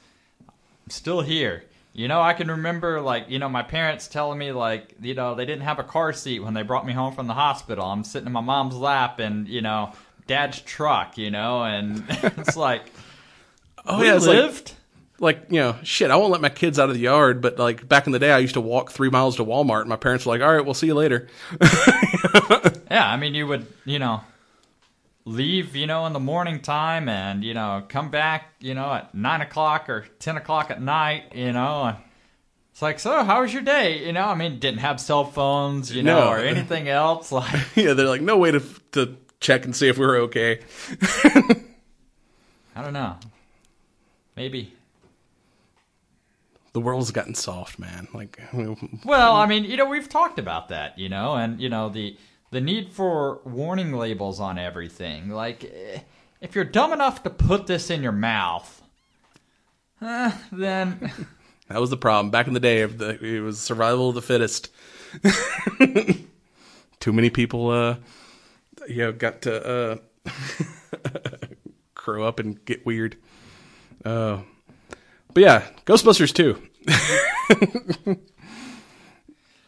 I'm 0.45 0.89
still 0.89 1.21
here. 1.21 1.63
You 1.98 2.08
know, 2.08 2.22
I 2.22 2.34
can 2.34 2.48
remember, 2.50 3.02
like, 3.02 3.28
you 3.30 3.39
know, 3.39 3.50
my 3.50 3.64
parents 3.64 4.08
telling 4.08 4.38
me, 4.38 4.52
like, 4.52 4.93
you 5.02 5.16
know, 5.16 5.34
they 5.34 5.45
didn't 5.45 5.64
have 5.64 5.80
a 5.80 5.84
car 5.84 6.14
seat 6.14 6.41
when 6.41 6.54
they 6.54 6.62
brought 6.62 6.86
me 6.86 6.93
home 6.93 7.14
from 7.16 7.26
the 7.26 7.34
hospital. 7.34 7.84
I'm 7.86 8.04
sitting 8.04 8.28
in 8.28 8.32
my 8.34 8.39
mom's 8.41 8.76
lap 8.76 9.18
and, 9.20 9.48
you 9.48 9.62
know, 9.62 9.93
dad's 10.28 10.62
truck, 10.62 11.18
you 11.18 11.32
know, 11.32 11.64
and 11.64 12.04
it's 12.10 12.56
like, 12.56 12.84
Oh 13.84 14.00
we 14.00 14.06
yeah, 14.06 14.16
it's 14.16 14.28
like, 14.28 14.36
lived. 14.38 14.74
like 15.20 15.45
you 15.50 15.60
know, 15.60 15.76
shit. 15.82 16.12
I 16.12 16.18
won't 16.18 16.32
let 16.32 16.41
my 16.41 16.50
kids 16.50 16.78
out 16.78 16.89
of 16.89 16.95
the 16.95 17.02
yard, 17.02 17.41
but 17.41 17.58
like 17.58 17.88
back 17.89 18.06
in 18.06 18.12
the 18.12 18.20
day, 18.20 18.32
I 18.32 18.38
used 18.39 18.54
to 18.54 18.62
walk 18.62 18.91
three 18.91 19.10
miles 19.10 19.38
to 19.38 19.43
Walmart, 19.45 19.82
and 19.82 19.89
my 19.89 19.95
parents 19.95 20.26
were 20.26 20.34
like, 20.34 20.41
"All 20.41 20.54
right, 20.54 20.64
we'll 20.64 20.74
see 20.76 20.88
you 20.88 20.93
later." 20.93 21.28
Yeah, 22.89 23.10
I 23.12 23.18
mean, 23.18 23.36
you 23.36 23.45
would, 23.48 23.66
you 23.86 24.00
know, 24.00 24.22
leave, 25.28 25.75
you 25.75 25.86
know, 25.88 26.05
in 26.05 26.13
the 26.13 26.19
morning 26.19 26.61
time 26.61 27.09
and, 27.09 27.43
you 27.43 27.53
know, 27.53 27.84
come 27.89 28.09
back, 28.09 28.53
you 28.59 28.73
know, 28.73 28.93
at 28.93 29.13
9 29.13 29.41
o'clock 29.41 29.89
or 29.89 30.05
10 30.19 30.38
o'clock 30.38 30.71
at 30.71 30.82
night, 30.82 31.34
you 31.36 31.51
know, 31.51 31.84
and 31.84 31.97
it's 32.71 32.82
like, 32.82 32.99
so 32.99 33.23
how 33.23 33.41
was 33.41 33.53
your 33.53 33.61
day? 33.63 34.05
You 34.05 34.13
know, 34.13 34.25
I 34.25 34.36
mean, 34.36 34.59
didn't 34.59 34.80
have 34.80 35.01
cell 35.01 35.25
phones, 35.25 35.93
you 35.93 36.01
know, 36.03 36.19
No. 36.25 36.30
or 36.32 36.38
anything 36.38 36.88
else. 36.88 37.32
Like, 37.38 37.53
yeah, 37.75 37.93
they're 37.93 38.07
like, 38.07 38.21
"No 38.21 38.38
way 38.38 38.51
to 38.51 38.61
to 38.93 39.17
check 39.39 39.65
and 39.65 39.75
see 39.75 39.88
if 39.89 39.97
we 39.97 40.05
were 40.05 40.17
okay." 40.17 40.59
I 42.75 42.82
don't 42.84 42.93
know. 42.93 43.17
Maybe. 44.36 44.73
The 46.73 46.80
world's 46.82 47.09
gotten 47.11 47.34
soft, 47.34 47.80
man. 47.80 48.07
Like, 48.13 48.39
Well, 49.03 49.36
I 49.36 49.47
mean, 49.47 49.63
you 49.63 49.78
know, 49.78 49.86
we've 49.89 50.07
talked 50.07 50.38
about 50.38 50.69
that, 50.69 50.99
you 50.99 51.09
know, 51.09 51.34
and, 51.34 51.59
you 51.59 51.69
know, 51.69 51.89
the, 51.89 52.15
the 52.52 52.62
need 52.62 52.93
for 52.93 53.39
warning 53.43 53.93
labels 53.93 54.39
on 54.39 54.58
everything. 54.58 55.30
Like, 55.30 55.64
eh, 55.64 56.00
if 56.41 56.56
you're 56.56 56.64
dumb 56.64 56.93
enough 56.93 57.24
to 57.24 57.30
put 57.30 57.68
this 57.68 57.89
in 57.89 58.04
your 58.04 58.12
mouth, 58.12 58.82
eh, 60.02 60.32
then. 60.52 61.12
That 61.70 61.82
was 61.82 61.89
the 61.89 61.98
problem 61.98 62.32
back 62.32 62.48
in 62.48 62.54
the 62.54 62.62
day. 62.62 62.80
It 62.80 63.43
was 63.43 63.60
survival 63.60 64.08
of 64.08 64.16
the 64.16 64.22
fittest. 64.22 64.70
Too 67.02 67.12
many 67.12 67.30
people, 67.30 67.70
uh, 67.72 67.98
you 68.88 69.00
know, 69.00 69.12
got 69.12 69.41
to 69.41 70.00
uh, 70.26 70.30
grow 71.93 72.24
up 72.24 72.39
and 72.39 72.64
get 72.64 72.86
weird. 72.86 73.18
Uh, 74.06 74.43
but 75.34 75.43
yeah, 75.43 75.68
Ghostbusters 75.86 76.34
too. 76.34 76.58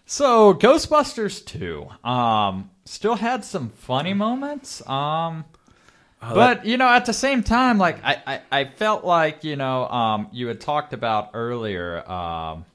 So 0.10 0.56
Ghostbusters 0.56 1.46
2 1.46 1.88
um 2.04 2.72
still 2.84 3.14
had 3.14 3.46
some 3.46 3.70
funny 3.70 4.16
moments. 4.16 4.82
Um 4.90 5.46
but 6.20 6.66
you 6.66 6.78
know, 6.78 6.88
at 6.88 7.06
the 7.06 7.14
same 7.14 7.44
time, 7.44 7.78
like 7.78 8.04
I, 8.04 8.18
I, 8.26 8.42
I 8.52 8.66
felt 8.66 9.06
like, 9.06 9.44
you 9.44 9.56
know, 9.56 9.88
um 9.88 10.28
you 10.32 10.48
had 10.48 10.60
talked 10.60 10.94
about 10.94 11.30
earlier, 11.36 12.04
um 12.10 12.66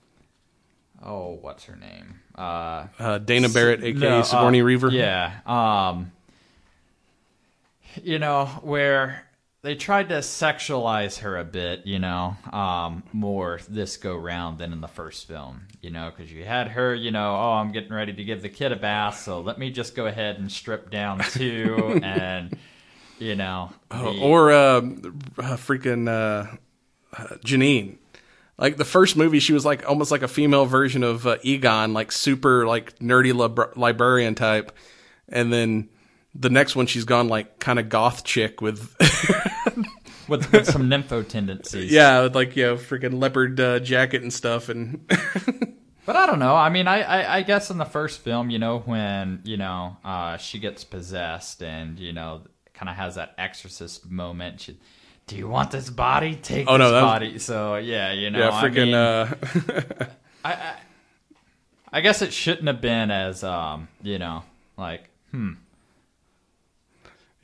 oh, 1.04 1.36
what's 1.40 1.64
her 1.64 1.74
name? 1.74 2.20
Uh 2.38 2.86
Uh, 3.00 3.18
Dana 3.18 3.48
Barrett, 3.48 3.82
aka 3.82 3.98
no, 3.98 4.20
uh, 4.20 4.50
Reaver. 4.50 4.90
Yeah. 4.90 5.32
Um 5.44 6.12
you 8.00 8.20
know, 8.20 8.46
where 8.62 9.24
they 9.64 9.74
tried 9.74 10.10
to 10.10 10.16
sexualize 10.16 11.20
her 11.20 11.38
a 11.38 11.44
bit, 11.44 11.86
you 11.86 11.98
know, 11.98 12.36
um, 12.52 13.02
more 13.14 13.58
this 13.68 13.96
go 13.96 14.14
round 14.14 14.58
than 14.58 14.72
in 14.74 14.80
the 14.82 14.88
first 14.88 15.26
film, 15.26 15.62
you 15.80 15.90
know, 15.90 16.12
because 16.14 16.30
you 16.30 16.44
had 16.44 16.68
her, 16.68 16.94
you 16.94 17.10
know, 17.10 17.34
oh, 17.34 17.52
I'm 17.54 17.72
getting 17.72 17.92
ready 17.92 18.12
to 18.12 18.24
give 18.24 18.42
the 18.42 18.50
kid 18.50 18.72
a 18.72 18.76
bath, 18.76 19.20
so 19.20 19.40
let 19.40 19.58
me 19.58 19.70
just 19.70 19.96
go 19.96 20.04
ahead 20.06 20.38
and 20.38 20.52
strip 20.52 20.90
down 20.90 21.18
too, 21.30 21.98
and 22.02 22.56
you 23.18 23.34
know, 23.36 23.70
Oh, 23.90 24.12
the- 24.12 24.20
or 24.20 24.52
uh, 24.52 24.76
uh, 24.76 24.82
freaking 25.56 26.08
uh, 26.08 26.56
uh, 27.16 27.26
Janine. 27.44 27.96
Like 28.58 28.76
the 28.76 28.84
first 28.84 29.16
movie, 29.16 29.40
she 29.40 29.52
was 29.52 29.64
like 29.64 29.88
almost 29.88 30.10
like 30.12 30.22
a 30.22 30.28
female 30.28 30.64
version 30.66 31.02
of 31.02 31.26
uh, 31.26 31.38
Egon, 31.42 31.92
like 31.94 32.12
super 32.12 32.66
like 32.66 32.96
nerdy 33.00 33.34
lib- 33.34 33.76
librarian 33.76 34.34
type, 34.36 34.70
and 35.28 35.52
then 35.52 35.88
the 36.34 36.50
next 36.50 36.74
one 36.76 36.86
she's 36.86 37.04
gone 37.04 37.28
like 37.28 37.58
kind 37.58 37.78
of 37.78 37.88
goth 37.88 38.24
chick 38.24 38.60
with 38.60 38.94
with, 40.28 40.50
with 40.52 40.66
some 40.66 40.88
nympho 40.88 41.26
tendencies. 41.26 41.92
yeah, 41.92 42.22
with 42.22 42.34
like 42.34 42.56
you 42.56 42.64
know 42.66 42.76
freaking 42.76 43.20
leopard 43.20 43.58
uh, 43.60 43.78
jacket 43.80 44.22
and 44.22 44.32
stuff, 44.32 44.68
and 44.68 45.08
But 46.06 46.16
I 46.16 46.26
don't 46.26 46.38
know. 46.38 46.54
I 46.54 46.68
mean, 46.68 46.86
I, 46.86 47.00
I, 47.00 47.36
I 47.38 47.42
guess 47.42 47.70
in 47.70 47.78
the 47.78 47.86
first 47.86 48.20
film, 48.20 48.50
you 48.50 48.58
know, 48.58 48.80
when 48.80 49.40
you 49.44 49.56
know 49.56 49.96
uh, 50.04 50.36
she 50.36 50.58
gets 50.58 50.84
possessed 50.84 51.62
and 51.62 51.98
you 51.98 52.12
know 52.12 52.42
kind 52.74 52.90
of 52.90 52.96
has 52.96 53.14
that 53.14 53.34
exorcist 53.38 54.10
moment. 54.10 54.60
She, 54.60 54.76
Do 55.26 55.36
you 55.36 55.48
want 55.48 55.70
this 55.70 55.88
body? 55.88 56.34
Take 56.36 56.68
Oh, 56.68 56.72
this 56.72 56.80
no, 56.80 56.92
that 56.92 57.00
body. 57.00 57.38
So 57.38 57.76
yeah, 57.76 58.12
you 58.12 58.28
know, 58.30 58.38
yeah, 58.38 58.50
I 58.52 58.68
freaking 58.68 58.84
mean, 58.86 58.94
uh, 58.94 60.08
I 61.92 62.00
guess 62.02 62.20
it 62.22 62.32
shouldn't 62.34 62.66
have 62.66 62.80
been 62.82 63.10
as 63.10 63.42
um, 63.44 63.88
you 64.02 64.18
know, 64.18 64.42
like 64.76 65.08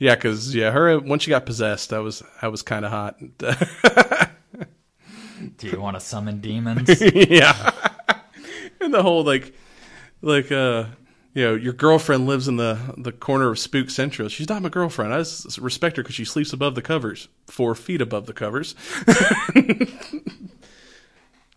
yeah, 0.01 0.15
because 0.15 0.55
yeah, 0.55 0.71
her 0.71 0.97
once 0.97 1.21
she 1.21 1.29
got 1.29 1.45
possessed, 1.45 1.93
I 1.93 1.99
was 1.99 2.23
that 2.41 2.51
was 2.51 2.63
kind 2.63 2.85
of 2.85 2.91
hot. 2.91 3.19
do 5.57 5.67
you 5.67 5.79
want 5.79 5.95
to 5.95 5.99
summon 5.99 6.41
demons? 6.41 6.99
yeah. 7.13 7.71
and 8.81 8.91
the 8.91 9.03
whole 9.03 9.23
like 9.23 9.53
like 10.23 10.51
uh 10.51 10.85
you 11.35 11.43
know, 11.43 11.53
your 11.53 11.73
girlfriend 11.73 12.25
lives 12.25 12.47
in 12.47 12.57
the 12.57 12.79
the 12.97 13.11
corner 13.11 13.51
of 13.51 13.59
Spook 13.59 13.91
Central. 13.91 14.27
She's 14.27 14.49
not 14.49 14.63
my 14.63 14.69
girlfriend. 14.69 15.13
I 15.13 15.19
just 15.19 15.59
respect 15.59 15.97
her 15.97 16.03
because 16.03 16.15
she 16.15 16.25
sleeps 16.25 16.51
above 16.51 16.73
the 16.73 16.81
covers, 16.81 17.27
four 17.45 17.75
feet 17.75 18.01
above 18.01 18.25
the 18.25 18.33
covers. 18.33 18.73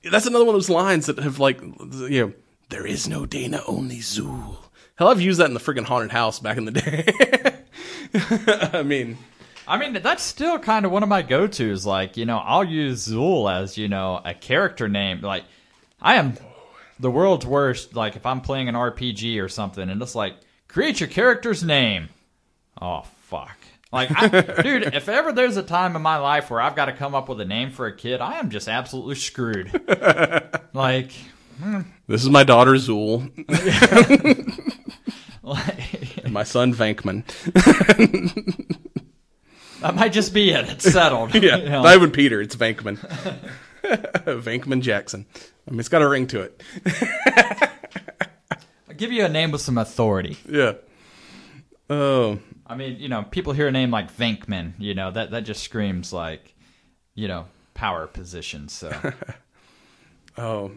That's 0.05 0.27
another 0.27 0.45
one 0.45 0.55
of 0.55 0.61
those 0.61 0.69
lines 0.69 1.07
that 1.07 1.19
have 1.19 1.39
like, 1.39 1.63
you 1.63 2.27
know, 2.27 2.35
there 2.69 2.87
is 2.87 3.09
no 3.09 3.25
Dana, 3.25 3.63
only 3.67 4.01
Zool. 4.01 4.59
Hell, 4.97 5.09
I've 5.09 5.23
used 5.23 5.41
that 5.41 5.47
in 5.47 5.55
the 5.55 5.61
friggin' 5.61 5.87
haunted 5.87 6.13
house 6.13 6.41
back 6.41 6.59
in 6.59 6.67
the 6.67 6.73
day. 6.73 7.63
I 8.73 8.83
mean, 8.83 9.19
I 9.67 9.79
mean, 9.79 9.95
that's 10.03 10.23
still 10.23 10.59
kind 10.59 10.85
of 10.85 10.93
one 10.93 11.03
of 11.03 11.09
my 11.09 11.23
go-tos. 11.23 11.87
Like, 11.87 12.17
you 12.17 12.27
know, 12.27 12.39
I'll 12.39 12.65
use 12.65 13.09
Zool 13.09 13.53
as, 13.53 13.79
you 13.79 13.89
know, 13.89 14.21
a 14.25 14.35
character 14.35 14.89
name. 14.89 15.21
Like, 15.21 15.45
I 16.01 16.17
am 16.17 16.35
the 17.01 17.11
world's 17.11 17.47
worst. 17.47 17.95
Like, 17.95 18.17
if 18.17 18.27
I'm 18.27 18.41
playing 18.41 18.69
an 18.69 18.75
RPG 18.75 19.43
or 19.43 19.49
something, 19.49 19.89
and 19.89 20.03
it's 20.03 20.15
like, 20.15 20.35
create 20.69 21.01
your 21.01 21.09
character's 21.09 21.65
name. 21.65 22.09
Oh, 22.81 23.03
fuck. 23.23 23.57
Like, 23.91 24.11
I, 24.15 24.29
dude, 24.63 24.95
if 24.95 25.09
ever 25.09 25.33
there's 25.33 25.57
a 25.57 25.63
time 25.63 25.97
in 25.97 26.03
my 26.03 26.19
life 26.19 26.51
where 26.51 26.61
I've 26.61 26.77
got 26.77 26.87
to 26.87 26.93
come 26.93 27.15
up 27.15 27.29
with 27.29 27.41
a 27.41 27.45
name 27.45 27.71
for 27.71 27.87
a 27.87 27.97
kid, 27.97 28.21
I 28.21 28.39
am 28.39 28.51
just 28.51 28.69
absolutely 28.69 29.15
screwed. 29.15 29.71
like, 30.75 31.13
hmm. 31.63 31.83
this 32.07 32.23
is 32.23 32.29
my 32.29 32.45
daughter 32.45 32.73
Zool 32.73 33.31
and 35.45 36.33
my 36.33 36.43
son 36.43 36.75
Venkman. 36.75 37.25
that 39.81 39.95
might 39.95 40.13
just 40.13 40.35
be 40.35 40.51
it. 40.51 40.69
It's 40.71 40.91
settled. 40.91 41.35
Yeah, 41.43 41.57
You 41.57 41.69
know? 41.69 41.83
not 41.83 41.95
even 41.95 42.11
Peter. 42.11 42.41
It's 42.41 42.57
Venkman. 42.57 42.97
Venkman 43.85 44.81
Jackson. 44.81 45.27
I 45.69 45.71
mean, 45.71 45.81
it's 45.81 45.89
got 45.89 46.03
a 46.03 46.09
ring 46.09 46.27
to 46.29 46.41
it. 46.41 46.63
I'll 48.89 48.95
give 48.97 49.13
you 49.13 49.25
a 49.25 49.29
name 49.29 49.51
with 49.51 49.61
some 49.61 49.79
authority. 49.79 50.37
Yeah. 50.49 50.75
Oh, 51.91 52.39
I 52.67 52.77
mean, 52.77 52.99
you 52.99 53.09
know, 53.09 53.25
people 53.25 53.53
hear 53.53 53.69
a 53.69 53.73
name 53.73 53.91
like 53.91 54.15
Venkman, 54.17 54.73
you 54.79 54.95
know, 54.95 55.11
that, 55.11 55.33
that 55.33 55.43
just 55.43 55.63
screams 55.63 56.13
like, 56.15 56.55
you 57.15 57.29
know, 57.29 57.47
power 57.75 58.07
position. 58.07 58.69
So, 58.69 58.91
oh, 60.39 60.73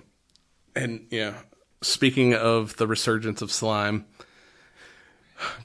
and 0.76 1.06
yeah, 1.10 1.36
speaking 1.82 2.34
of 2.34 2.76
the 2.76 2.88
resurgence 2.88 3.42
of 3.42 3.54
slime, 3.54 4.06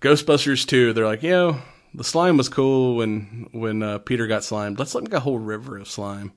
Ghostbusters 0.00 0.66
2, 0.66 0.92
they're 0.92 1.06
like, 1.06 1.22
yo, 1.22 1.58
the 1.94 2.04
slime 2.04 2.36
was 2.36 2.48
cool 2.48 2.96
when 2.96 3.48
when 3.52 3.82
uh, 3.82 3.98
Peter 3.98 4.26
got 4.26 4.44
slimed. 4.44 4.78
Let's 4.78 4.94
let 4.94 5.02
him 5.04 5.10
get 5.10 5.16
a 5.18 5.20
whole 5.20 5.38
river 5.38 5.78
of 5.78 5.88
slime. 5.88 6.32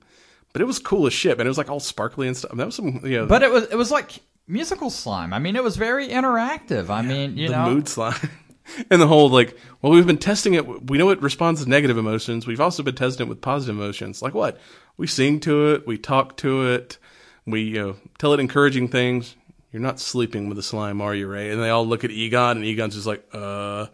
But 0.52 0.62
it 0.62 0.66
was 0.66 0.78
cool 0.78 1.06
as 1.06 1.12
shit, 1.12 1.32
and 1.38 1.42
It 1.42 1.48
was 1.48 1.58
like 1.58 1.68
all 1.70 1.80
sparkly 1.80 2.28
and 2.28 2.36
stuff. 2.36 2.56
that 2.56 2.64
was 2.64 2.74
some, 2.74 3.00
you 3.04 3.18
know, 3.18 3.26
But 3.26 3.42
it 3.42 3.50
was 3.50 3.64
it 3.64 3.76
was 3.76 3.90
like 3.90 4.20
musical 4.46 4.90
slime. 4.90 5.32
I 5.34 5.38
mean, 5.38 5.56
it 5.56 5.62
was 5.62 5.76
very 5.76 6.08
interactive. 6.08 6.88
I 6.88 7.02
mean, 7.02 7.36
you 7.36 7.48
the 7.48 7.56
know, 7.56 7.70
mood 7.74 7.88
slime. 7.88 8.30
and 8.90 9.00
the 9.00 9.06
whole 9.06 9.28
like, 9.28 9.56
well, 9.82 9.92
we've 9.92 10.06
been 10.06 10.18
testing 10.18 10.54
it. 10.54 10.88
We 10.88 10.96
know 10.98 11.10
it 11.10 11.20
responds 11.20 11.62
to 11.62 11.68
negative 11.68 11.98
emotions. 11.98 12.46
We've 12.46 12.60
also 12.60 12.82
been 12.82 12.94
testing 12.94 13.26
it 13.26 13.28
with 13.28 13.40
positive 13.40 13.76
emotions. 13.76 14.22
Like 14.22 14.34
what? 14.34 14.58
We 14.96 15.06
sing 15.06 15.40
to 15.40 15.74
it. 15.74 15.86
We 15.86 15.98
talk 15.98 16.36
to 16.38 16.68
it. 16.72 16.96
We 17.44 17.62
you 17.62 17.78
know, 17.80 17.96
tell 18.18 18.32
it 18.32 18.40
encouraging 18.40 18.88
things. 18.88 19.36
You're 19.72 19.82
not 19.82 20.00
sleeping 20.00 20.48
with 20.48 20.56
the 20.56 20.62
slime, 20.62 21.00
are 21.00 21.14
you, 21.14 21.26
Ray? 21.26 21.50
And 21.50 21.62
they 21.62 21.70
all 21.70 21.86
look 21.86 22.04
at 22.04 22.10
Egon, 22.10 22.58
and 22.58 22.64
Egon's 22.64 22.94
just 22.94 23.06
like, 23.06 23.26
uh, 23.32 23.86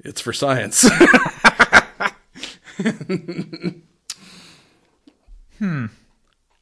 it's 0.00 0.20
for 0.20 0.32
science. 0.32 0.82
hmm. 5.58 5.86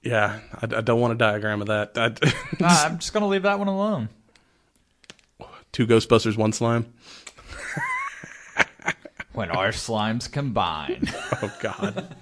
Yeah, 0.02 0.40
I, 0.54 0.62
I 0.62 0.80
don't 0.80 1.00
want 1.00 1.12
a 1.14 1.16
diagram 1.16 1.60
of 1.60 1.68
that. 1.68 1.92
I, 1.96 2.08
Nah, 2.60 2.84
I'm 2.84 2.98
just 2.98 3.12
gonna 3.12 3.26
leave 3.28 3.42
that 3.42 3.58
one 3.58 3.68
alone. 3.68 4.08
two 5.72 5.86
Ghostbusters, 5.86 6.36
one 6.36 6.52
slime. 6.52 6.92
When 9.32 9.50
our 9.52 9.68
slimes 9.68 10.28
combine. 10.30 11.04
Oh 11.40 11.52
God. 11.60 12.16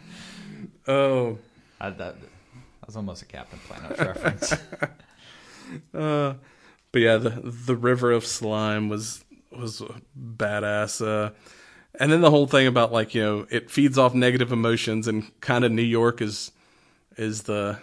oh. 0.87 1.39
I, 1.81 1.89
that, 1.89 1.99
that 1.99 2.87
was 2.87 2.95
almost 2.97 3.23
a 3.23 3.25
Captain 3.25 3.59
Planet 3.67 3.99
reference. 3.99 4.53
But 6.93 7.03
yeah, 7.03 7.19
the 7.19 7.29
the 7.45 7.77
river 7.77 8.11
of 8.11 8.25
slime 8.25 8.89
was 8.89 9.23
was 9.51 9.83
badass. 10.19 11.07
Uh, 11.07 11.33
and 12.01 12.11
then 12.11 12.23
the 12.23 12.31
whole 12.31 12.47
thing 12.47 12.67
about 12.67 12.91
like 12.91 13.14
you 13.14 13.23
know 13.23 13.47
it 13.51 13.71
feeds 13.71 13.99
off 13.99 14.14
negative 14.14 14.51
emotions 14.51 15.07
and 15.07 15.31
kind 15.43 15.64
of 15.64 15.73
New 15.73 15.83
York 15.83 16.23
is 16.23 16.53
is 17.19 17.43
the 17.43 17.79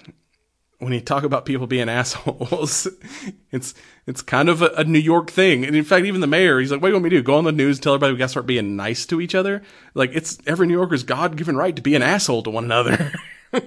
when 0.79 0.93
you 0.93 0.99
talk 0.99 1.23
about 1.23 1.45
people 1.45 1.67
being 1.67 1.89
assholes, 1.89 2.87
it's 3.51 3.73
it's 4.05 4.21
kind 4.21 4.49
of 4.49 4.61
a, 4.61 4.69
a 4.77 4.83
New 4.83 4.99
York 4.99 5.29
thing. 5.29 5.63
And 5.63 5.75
in 5.75 5.83
fact, 5.83 6.05
even 6.05 6.21
the 6.21 6.27
mayor, 6.27 6.59
he's 6.59 6.71
like, 6.71 6.81
"What 6.81 6.87
do 6.87 6.91
you 6.91 6.95
want 6.95 7.03
me 7.05 7.09
to 7.11 7.17
do? 7.17 7.23
Go 7.23 7.35
on 7.35 7.43
the 7.43 7.51
news, 7.51 7.77
and 7.77 7.83
tell 7.83 7.93
everybody 7.93 8.13
we 8.13 8.19
got 8.19 8.25
to 8.25 8.29
start 8.29 8.45
being 8.47 8.75
nice 8.75 9.05
to 9.05 9.21
each 9.21 9.35
other? 9.35 9.61
Like 9.93 10.11
it's 10.13 10.37
every 10.45 10.67
New 10.67 10.73
Yorker's 10.73 11.03
God 11.03 11.37
given 11.37 11.55
right 11.55 11.75
to 11.75 11.81
be 11.81 11.95
an 11.95 12.01
asshole 12.01 12.43
to 12.43 12.49
one 12.49 12.65
another." 12.65 13.13
and 13.53 13.63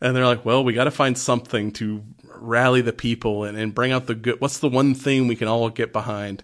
they're 0.00 0.26
like, 0.26 0.44
"Well, 0.44 0.64
we 0.64 0.72
got 0.72 0.84
to 0.84 0.90
find 0.90 1.16
something 1.18 1.72
to 1.72 2.04
rally 2.40 2.80
the 2.80 2.92
people 2.92 3.44
and, 3.44 3.56
and 3.56 3.74
bring 3.74 3.92
out 3.92 4.06
the 4.06 4.14
good. 4.14 4.40
What's 4.40 4.58
the 4.58 4.68
one 4.68 4.94
thing 4.94 5.26
we 5.26 5.36
can 5.36 5.48
all 5.48 5.68
get 5.70 5.92
behind? 5.92 6.42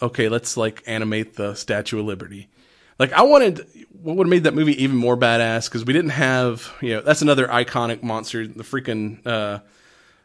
Okay, 0.00 0.28
let's 0.28 0.56
like 0.56 0.82
animate 0.86 1.34
the 1.34 1.54
Statue 1.54 2.00
of 2.00 2.06
Liberty." 2.06 2.48
Like 2.98 3.12
I 3.12 3.22
wanted, 3.22 3.66
what 3.90 4.16
would 4.16 4.26
have 4.26 4.30
made 4.30 4.44
that 4.44 4.54
movie 4.54 4.80
even 4.82 4.96
more 4.96 5.16
badass 5.16 5.68
because 5.68 5.84
we 5.84 5.92
didn't 5.92 6.10
have, 6.10 6.72
you 6.80 6.94
know, 6.94 7.00
that's 7.00 7.22
another 7.22 7.48
iconic 7.48 8.02
monster, 8.02 8.46
the 8.46 8.62
freaking 8.62 9.26
uh, 9.26 9.60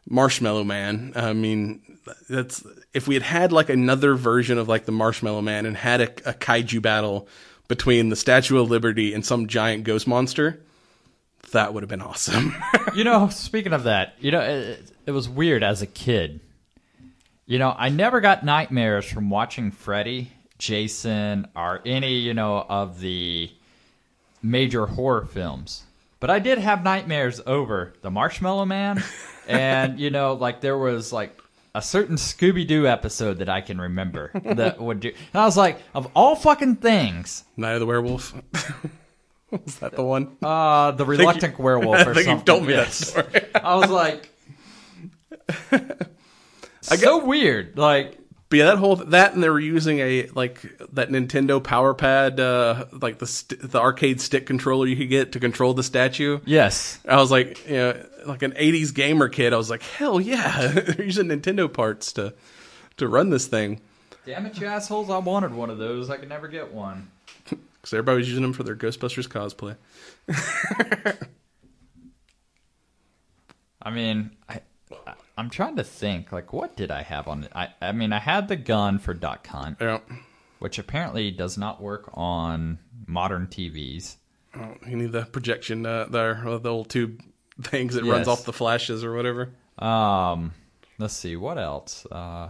Marshmallow 0.09 0.63
Man. 0.63 1.13
I 1.15 1.33
mean, 1.33 1.97
that's 2.29 2.63
if 2.93 3.07
we 3.07 3.15
had 3.15 3.23
had 3.23 3.51
like 3.51 3.69
another 3.69 4.15
version 4.15 4.57
of 4.57 4.67
like 4.67 4.85
the 4.85 4.91
Marshmallow 4.91 5.41
Man 5.41 5.65
and 5.65 5.75
had 5.75 6.01
a, 6.01 6.29
a 6.29 6.33
kaiju 6.33 6.81
battle 6.81 7.27
between 7.67 8.09
the 8.09 8.15
Statue 8.15 8.59
of 8.59 8.69
Liberty 8.69 9.13
and 9.13 9.25
some 9.25 9.47
giant 9.47 9.83
ghost 9.83 10.07
monster, 10.07 10.63
that 11.51 11.73
would 11.73 11.83
have 11.83 11.89
been 11.89 12.01
awesome. 12.01 12.55
you 12.95 13.03
know, 13.03 13.29
speaking 13.29 13.73
of 13.73 13.83
that, 13.83 14.15
you 14.19 14.31
know, 14.31 14.41
it, 14.41 14.91
it 15.05 15.11
was 15.11 15.29
weird 15.29 15.63
as 15.63 15.81
a 15.81 15.87
kid. 15.87 16.39
You 17.45 17.59
know, 17.59 17.73
I 17.77 17.89
never 17.89 18.19
got 18.19 18.43
nightmares 18.43 19.05
from 19.05 19.29
watching 19.29 19.71
Freddy, 19.71 20.31
Jason, 20.57 21.47
or 21.55 21.81
any, 21.85 22.15
you 22.15 22.33
know, 22.33 22.65
of 22.67 22.99
the 22.99 23.49
major 24.41 24.85
horror 24.85 25.25
films. 25.25 25.83
But 26.19 26.29
I 26.29 26.39
did 26.39 26.57
have 26.57 26.83
nightmares 26.83 27.39
over 27.45 27.93
the 28.01 28.09
Marshmallow 28.09 28.65
Man, 28.65 29.03
and 29.47 29.99
you 29.99 30.09
know, 30.09 30.33
like 30.33 30.61
there 30.61 30.77
was 30.77 31.13
like 31.13 31.39
a 31.75 31.81
certain 31.81 32.15
Scooby 32.15 32.65
Doo 32.65 32.87
episode 32.87 33.37
that 33.37 33.49
I 33.49 33.61
can 33.61 33.79
remember 33.79 34.31
that 34.43 34.81
would 34.81 34.99
do. 34.99 35.09
And 35.09 35.41
I 35.41 35.45
was 35.45 35.55
like, 35.55 35.79
of 35.93 36.09
all 36.15 36.35
fucking 36.35 36.77
things, 36.77 37.43
Night 37.55 37.73
of 37.73 37.79
the 37.79 37.85
Werewolf. 37.85 38.33
Was 39.65 39.79
that 39.79 39.95
the 39.95 40.03
one? 40.03 40.35
uh, 40.41 40.91
the 40.91 41.05
reluctant 41.13 41.57
werewolf 41.59 41.97
or 42.05 42.11
I 42.11 42.13
think 42.13 42.15
something. 42.25 42.35
you've 42.35 42.45
told 42.45 42.65
me 42.67 42.73
Yes. 42.73 43.11
that 43.13 43.31
story. 43.31 43.45
I 43.55 43.75
was 43.75 43.89
like, 43.89 44.29
I 46.89 46.95
so 46.95 47.23
weird. 47.25 47.77
Like, 47.77 48.17
But 48.49 48.59
yeah, 48.59 48.65
that 48.65 48.77
whole 48.77 48.95
that 48.97 49.33
and 49.33 49.43
they 49.43 49.49
were 49.49 49.59
using 49.59 49.99
a 49.99 50.27
like 50.35 50.61
that 50.93 51.09
Nintendo 51.09 51.61
Power 51.63 51.93
Pad, 51.93 52.39
uh, 52.39 52.85
like 52.91 53.19
the 53.19 53.27
st- 53.27 53.61
the 53.71 53.79
arcade 53.79 54.21
stick 54.21 54.45
controller 54.45 54.85
you 54.87 54.95
could 54.95 55.09
get 55.09 55.31
to 55.33 55.39
control 55.39 55.73
the 55.73 55.83
statue. 55.83 56.39
yes, 56.45 56.99
I 57.07 57.17
was 57.17 57.29
like, 57.31 57.67
you 57.67 57.75
know, 57.75 58.05
like 58.25 58.43
an 58.43 58.51
'80s 58.53 58.93
gamer 58.93 59.27
kid. 59.29 59.53
I 59.53 59.57
was 59.57 59.69
like, 59.69 59.81
hell 59.81 60.19
yeah, 60.21 60.67
they're 60.67 61.05
using 61.05 61.27
Nintendo 61.27 61.71
parts 61.71 62.13
to 62.13 62.33
to 62.97 63.07
run 63.07 63.29
this 63.29 63.47
thing 63.47 63.81
damn 64.25 64.45
it, 64.45 64.59
you 64.59 64.67
assholes! 64.67 65.09
I 65.09 65.19
wanted 65.19 65.53
one 65.53 65.69
of 65.69 65.77
those. 65.77 66.09
I 66.09 66.17
could 66.17 66.27
never 66.29 66.49
get 66.49 66.73
one. 66.73 67.09
Because 67.87 67.97
everybody 67.97 68.17
was 68.17 68.27
using 68.27 68.41
them 68.43 68.51
for 68.51 68.63
their 68.63 68.75
Ghostbusters 68.75 69.29
cosplay. 69.29 69.77
I 73.81 73.91
mean, 73.91 74.31
I, 74.49 74.59
I 75.05 75.13
I'm 75.37 75.49
trying 75.49 75.77
to 75.77 75.85
think. 75.85 76.33
Like, 76.33 76.51
what 76.51 76.75
did 76.75 76.91
I 76.91 77.03
have 77.03 77.29
on 77.29 77.45
it? 77.45 77.51
I 77.55 77.69
I 77.81 77.93
mean, 77.93 78.11
I 78.11 78.19
had 78.19 78.49
the 78.49 78.57
gun 78.57 78.99
for 78.99 79.13
Duck 79.13 79.47
Hunt, 79.47 79.77
Yeah, 79.79 79.99
which 80.59 80.77
apparently 80.77 81.31
does 81.31 81.57
not 81.57 81.81
work 81.81 82.09
on 82.13 82.79
modern 83.05 83.47
TVs. 83.47 84.17
oh, 84.55 84.75
you 84.85 84.97
need 84.97 85.13
the 85.13 85.23
projection 85.23 85.85
uh, 85.85 86.07
there, 86.09 86.45
uh, 86.45 86.57
the 86.57 86.69
old 86.69 86.89
tube 86.89 87.21
things 87.61 87.95
that 87.95 88.03
runs 88.03 88.27
off 88.27 88.43
the 88.43 88.51
flashes 88.53 89.05
or 89.05 89.13
whatever. 89.15 89.53
Um, 89.79 90.51
let's 90.97 91.13
see 91.13 91.37
what 91.37 91.57
else. 91.57 92.05
Uh, 92.11 92.49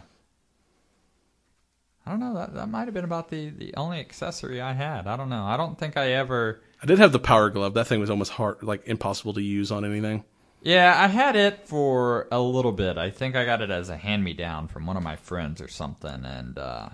I 2.08 2.12
don't 2.12 2.22
know. 2.22 2.36
That 2.36 2.54
that 2.54 2.70
might 2.70 2.86
have 2.86 2.94
been 2.94 3.04
about 3.04 3.30
the 3.30 3.50
the 3.50 3.74
only 3.76 4.00
accessory 4.00 4.62
I 4.62 4.72
had. 4.72 5.08
I 5.08 5.18
don't 5.18 5.30
know. 5.30 5.44
I 5.44 5.58
don't 5.58 5.78
think 5.78 5.98
I 5.98 6.12
ever. 6.14 6.62
I 6.82 6.86
did 6.86 7.00
have 7.00 7.12
the 7.12 7.20
power 7.20 7.50
glove. 7.50 7.74
That 7.74 7.88
thing 7.88 8.00
was 8.00 8.10
almost 8.10 8.32
hard, 8.32 8.64
like 8.64 8.88
impossible 8.88 9.34
to 9.34 9.42
use 9.42 9.72
on 9.72 9.84
anything. 9.84 10.24
Yeah, 10.62 10.94
I 10.98 11.08
had 11.08 11.36
it 11.36 11.68
for 11.68 12.28
a 12.32 12.40
little 12.40 12.72
bit. 12.72 12.98
I 12.98 13.10
think 13.10 13.36
I 13.36 13.44
got 13.44 13.62
it 13.62 13.70
as 13.70 13.90
a 13.90 13.98
hand 13.98 14.24
me 14.24 14.34
down 14.34 14.70
from 14.70 14.86
one 14.86 14.96
of 14.96 15.04
my 15.04 15.18
friends 15.18 15.62
or 15.62 15.68
something, 15.68 16.24
and 16.24 16.58
uh, 16.58 16.90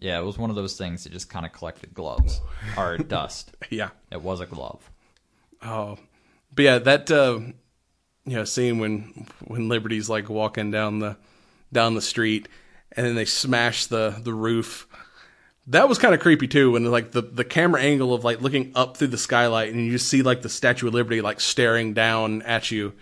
yeah, 0.00 0.18
it 0.18 0.24
was 0.24 0.36
one 0.36 0.50
of 0.50 0.56
those 0.56 0.76
things 0.76 1.04
that 1.04 1.12
just 1.12 1.30
kind 1.30 1.46
of 1.46 1.52
collected 1.52 1.94
gloves 1.94 2.40
or 2.76 2.98
dust. 2.98 3.54
Yeah. 3.70 3.90
It 4.10 4.20
was 4.20 4.40
a 4.40 4.46
glove. 4.46 4.90
Oh, 5.62 5.96
but 6.54 6.64
yeah, 6.64 6.78
that 6.78 7.10
uh, 7.10 7.38
you 8.24 8.36
know 8.36 8.44
scene 8.44 8.78
when 8.80 9.28
when 9.44 9.68
Liberty's 9.68 10.08
like 10.08 10.28
walking 10.28 10.70
down 10.70 10.98
the 10.98 11.16
down 11.72 11.94
the 11.94 12.02
street, 12.02 12.48
and 12.96 13.06
then 13.06 13.14
they 13.14 13.24
smash 13.24 13.86
the 13.86 14.16
the 14.22 14.34
roof. 14.34 14.86
That 15.66 15.88
was 15.88 15.98
kind 15.98 16.14
of 16.14 16.20
creepy 16.20 16.48
too. 16.48 16.72
When 16.72 16.84
like 16.84 17.12
the 17.12 17.22
the 17.22 17.44
camera 17.44 17.80
angle 17.80 18.12
of 18.14 18.24
like 18.24 18.40
looking 18.40 18.72
up 18.74 18.96
through 18.96 19.08
the 19.08 19.18
skylight, 19.18 19.72
and 19.72 19.84
you 19.84 19.92
just 19.92 20.08
see 20.08 20.22
like 20.22 20.42
the 20.42 20.48
Statue 20.48 20.88
of 20.88 20.94
Liberty 20.94 21.20
like 21.20 21.40
staring 21.40 21.94
down 21.94 22.42
at 22.42 22.70
you 22.70 22.92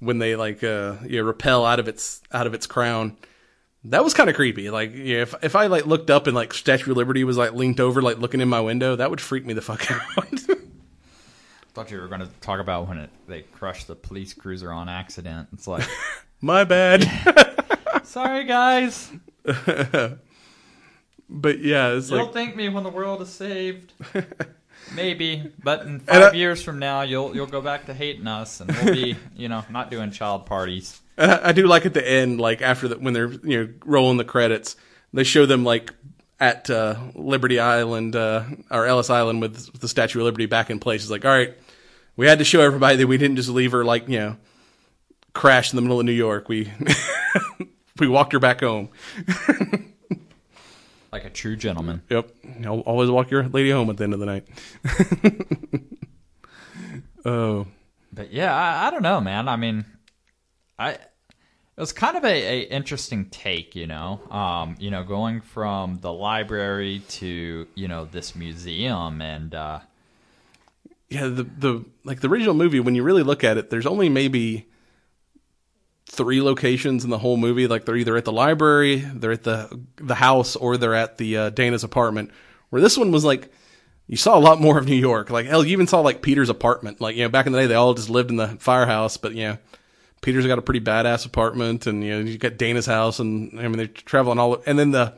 when 0.00 0.18
they 0.18 0.36
like 0.36 0.62
uh 0.62 0.94
you 1.06 1.18
know, 1.18 1.24
repel 1.24 1.64
out 1.64 1.80
of 1.80 1.88
its 1.88 2.22
out 2.32 2.46
of 2.46 2.54
its 2.54 2.66
crown. 2.66 3.16
That 3.84 4.02
was 4.04 4.12
kind 4.12 4.28
of 4.28 4.34
creepy. 4.34 4.70
Like, 4.70 4.92
yeah, 4.94 5.22
if 5.22 5.34
if 5.42 5.54
I 5.54 5.66
like 5.66 5.86
looked 5.86 6.10
up 6.10 6.26
and 6.26 6.34
like 6.34 6.52
Statue 6.52 6.90
of 6.90 6.96
Liberty 6.96 7.24
was 7.24 7.36
like 7.36 7.52
leaned 7.52 7.80
over, 7.80 8.02
like 8.02 8.18
looking 8.18 8.40
in 8.40 8.48
my 8.48 8.60
window, 8.60 8.96
that 8.96 9.10
would 9.10 9.20
freak 9.20 9.46
me 9.46 9.54
the 9.54 9.62
fuck 9.62 9.90
out. 9.90 10.00
Thought 11.74 11.92
you 11.92 12.00
were 12.00 12.08
going 12.08 12.22
to 12.22 12.26
talk 12.40 12.58
about 12.58 12.88
when 12.88 12.98
it 12.98 13.10
they 13.28 13.42
crushed 13.42 13.86
the 13.86 13.94
police 13.94 14.34
cruiser 14.34 14.72
on 14.72 14.88
accident. 14.88 15.48
It's 15.52 15.68
like, 15.68 15.86
my 16.40 16.64
bad. 16.64 17.08
sorry 18.02 18.44
guys, 18.44 19.12
But 21.28 21.60
yeah, 21.60 21.92
it's 21.92 22.10
you'll 22.10 22.24
like 22.24 22.32
thank 22.32 22.56
me 22.56 22.68
when 22.68 22.84
the 22.84 22.90
world 22.90 23.20
is 23.20 23.28
saved. 23.28 23.92
Maybe, 24.94 25.52
but 25.62 25.82
in 25.82 26.00
five 26.00 26.32
I- 26.32 26.36
years 26.36 26.62
from 26.62 26.78
now, 26.78 27.02
you'll 27.02 27.34
you'll 27.34 27.46
go 27.46 27.60
back 27.60 27.86
to 27.86 27.94
hating 27.94 28.26
us, 28.26 28.60
and 28.60 28.72
we'll 28.72 28.94
be, 28.94 29.16
you 29.36 29.48
know, 29.48 29.64
not 29.68 29.90
doing 29.90 30.10
child 30.10 30.46
parties. 30.46 31.00
I, 31.18 31.48
I 31.48 31.52
do 31.52 31.66
like 31.66 31.84
at 31.84 31.92
the 31.92 32.08
end, 32.08 32.40
like 32.40 32.62
after 32.62 32.88
that 32.88 33.02
when 33.02 33.12
they're 33.12 33.30
you 33.30 33.64
know 33.64 33.72
rolling 33.84 34.16
the 34.16 34.24
credits, 34.24 34.76
they 35.12 35.24
show 35.24 35.44
them 35.44 35.64
like 35.64 35.92
at 36.40 36.70
uh, 36.70 36.96
Liberty 37.14 37.60
Island 37.60 38.16
uh, 38.16 38.44
or 38.70 38.86
Ellis 38.86 39.10
Island 39.10 39.42
with 39.42 39.80
the 39.80 39.88
Statue 39.88 40.20
of 40.20 40.24
Liberty 40.24 40.46
back 40.46 40.70
in 40.70 40.78
place. 40.78 41.02
It's 41.02 41.10
like, 41.10 41.26
all 41.26 41.32
right, 41.32 41.54
we 42.16 42.26
had 42.26 42.38
to 42.38 42.44
show 42.44 42.62
everybody 42.62 42.96
that 42.96 43.06
we 43.06 43.18
didn't 43.18 43.36
just 43.36 43.50
leave 43.50 43.72
her 43.72 43.84
like 43.84 44.08
you 44.08 44.18
know 44.18 44.36
crash 45.34 45.72
in 45.72 45.76
the 45.76 45.82
middle 45.82 46.00
of 46.00 46.06
New 46.06 46.12
York. 46.12 46.48
We 46.48 46.72
we 48.00 48.08
walked 48.08 48.32
her 48.32 48.38
back 48.38 48.60
home. 48.60 48.88
Like 51.10 51.24
a 51.24 51.30
true 51.30 51.56
gentleman. 51.56 52.02
Yep, 52.10 52.30
Al- 52.64 52.80
always 52.80 53.10
walk 53.10 53.30
your 53.30 53.48
lady 53.48 53.70
home 53.70 53.88
at 53.88 53.96
the 53.96 54.04
end 54.04 54.12
of 54.12 54.20
the 54.20 54.26
night. 54.26 54.46
oh. 57.24 57.66
But 58.12 58.32
yeah, 58.32 58.54
I, 58.54 58.86
I 58.86 58.90
don't 58.90 59.02
know, 59.02 59.20
man. 59.20 59.48
I 59.48 59.56
mean, 59.56 59.86
I 60.78 60.90
it 60.90 61.82
was 61.82 61.92
kind 61.92 62.16
of 62.16 62.24
a, 62.24 62.28
a 62.28 62.60
interesting 62.62 63.30
take, 63.30 63.74
you 63.74 63.86
know. 63.86 64.20
Um, 64.30 64.76
you 64.78 64.90
know, 64.90 65.02
going 65.02 65.40
from 65.40 65.98
the 66.00 66.12
library 66.12 67.02
to 67.08 67.66
you 67.74 67.88
know 67.88 68.04
this 68.04 68.34
museum, 68.34 69.22
and 69.22 69.54
uh, 69.54 69.80
yeah, 71.08 71.28
the 71.28 71.44
the 71.44 71.84
like 72.04 72.20
the 72.20 72.28
original 72.28 72.54
movie. 72.54 72.80
When 72.80 72.94
you 72.94 73.02
really 73.02 73.22
look 73.22 73.44
at 73.44 73.56
it, 73.56 73.70
there's 73.70 73.86
only 73.86 74.10
maybe 74.10 74.66
three 76.08 76.40
locations 76.40 77.04
in 77.04 77.10
the 77.10 77.18
whole 77.18 77.36
movie. 77.36 77.66
Like 77.66 77.84
they're 77.84 77.96
either 77.96 78.16
at 78.16 78.24
the 78.24 78.32
library, 78.32 78.96
they're 78.96 79.32
at 79.32 79.44
the 79.44 79.80
the 79.96 80.14
house, 80.14 80.56
or 80.56 80.76
they're 80.76 80.94
at 80.94 81.18
the 81.18 81.36
uh, 81.36 81.50
Dana's 81.50 81.84
apartment. 81.84 82.30
Where 82.70 82.82
this 82.82 82.98
one 82.98 83.12
was 83.12 83.24
like, 83.24 83.52
you 84.06 84.16
saw 84.16 84.36
a 84.36 84.40
lot 84.40 84.60
more 84.60 84.78
of 84.78 84.86
New 84.86 84.96
York. 84.96 85.30
Like 85.30 85.46
hell, 85.46 85.64
you 85.64 85.72
even 85.72 85.86
saw 85.86 86.00
like 86.00 86.22
Peter's 86.22 86.48
apartment. 86.48 87.00
Like 87.00 87.16
you 87.16 87.22
know, 87.22 87.28
back 87.28 87.46
in 87.46 87.52
the 87.52 87.58
day, 87.58 87.66
they 87.66 87.74
all 87.74 87.94
just 87.94 88.10
lived 88.10 88.30
in 88.30 88.36
the 88.36 88.48
firehouse. 88.58 89.16
But 89.16 89.34
you 89.34 89.44
know, 89.44 89.58
Peter's 90.22 90.46
got 90.46 90.58
a 90.58 90.62
pretty 90.62 90.80
badass 90.80 91.26
apartment, 91.26 91.86
and 91.86 92.02
you 92.02 92.10
know, 92.10 92.20
you 92.20 92.38
got 92.38 92.56
Dana's 92.56 92.86
house, 92.86 93.18
and 93.20 93.58
I 93.58 93.62
mean 93.62 93.76
they're 93.76 93.86
traveling 93.86 94.38
all. 94.38 94.62
And 94.66 94.78
then 94.78 94.90
the 94.90 95.14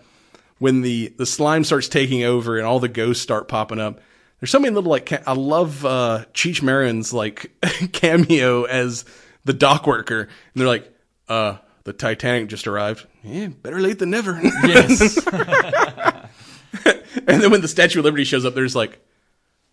when 0.59 0.83
the 0.83 1.15
the 1.17 1.27
slime 1.27 1.65
starts 1.65 1.89
taking 1.89 2.25
over 2.25 2.59
and 2.59 2.67
all 2.67 2.81
the 2.81 2.89
ghosts 2.89 3.23
start 3.23 3.49
popping 3.49 3.81
up. 3.81 4.01
There's 4.41 4.51
so 4.51 4.59
many 4.59 4.75
little 4.75 4.91
like 4.91 5.27
I 5.27 5.33
love 5.35 5.85
uh 5.85 6.25
Cheech 6.35 6.63
Marin's 6.63 7.13
like 7.13 7.51
cameo 7.93 8.65
as 8.65 9.05
the 9.45 9.53
dock 9.53 9.87
worker, 9.87 10.21
and 10.21 10.31
they're 10.55 10.67
like, 10.67 10.93
uh, 11.29 11.59
the 11.85 11.93
Titanic 11.93 12.49
just 12.49 12.67
arrived. 12.67 13.07
Yeah, 13.23 13.49
better 13.49 13.81
late 13.81 13.99
than 13.99 14.11
never. 14.11 14.41
yes, 14.43 15.27
and 15.27 17.43
then 17.43 17.51
when 17.51 17.61
the 17.61 17.69
Statue 17.69 18.01
of 18.01 18.05
Liberty 18.05 18.25
shows 18.25 18.45
up, 18.45 18.55
there's 18.55 18.77
like, 18.77 19.01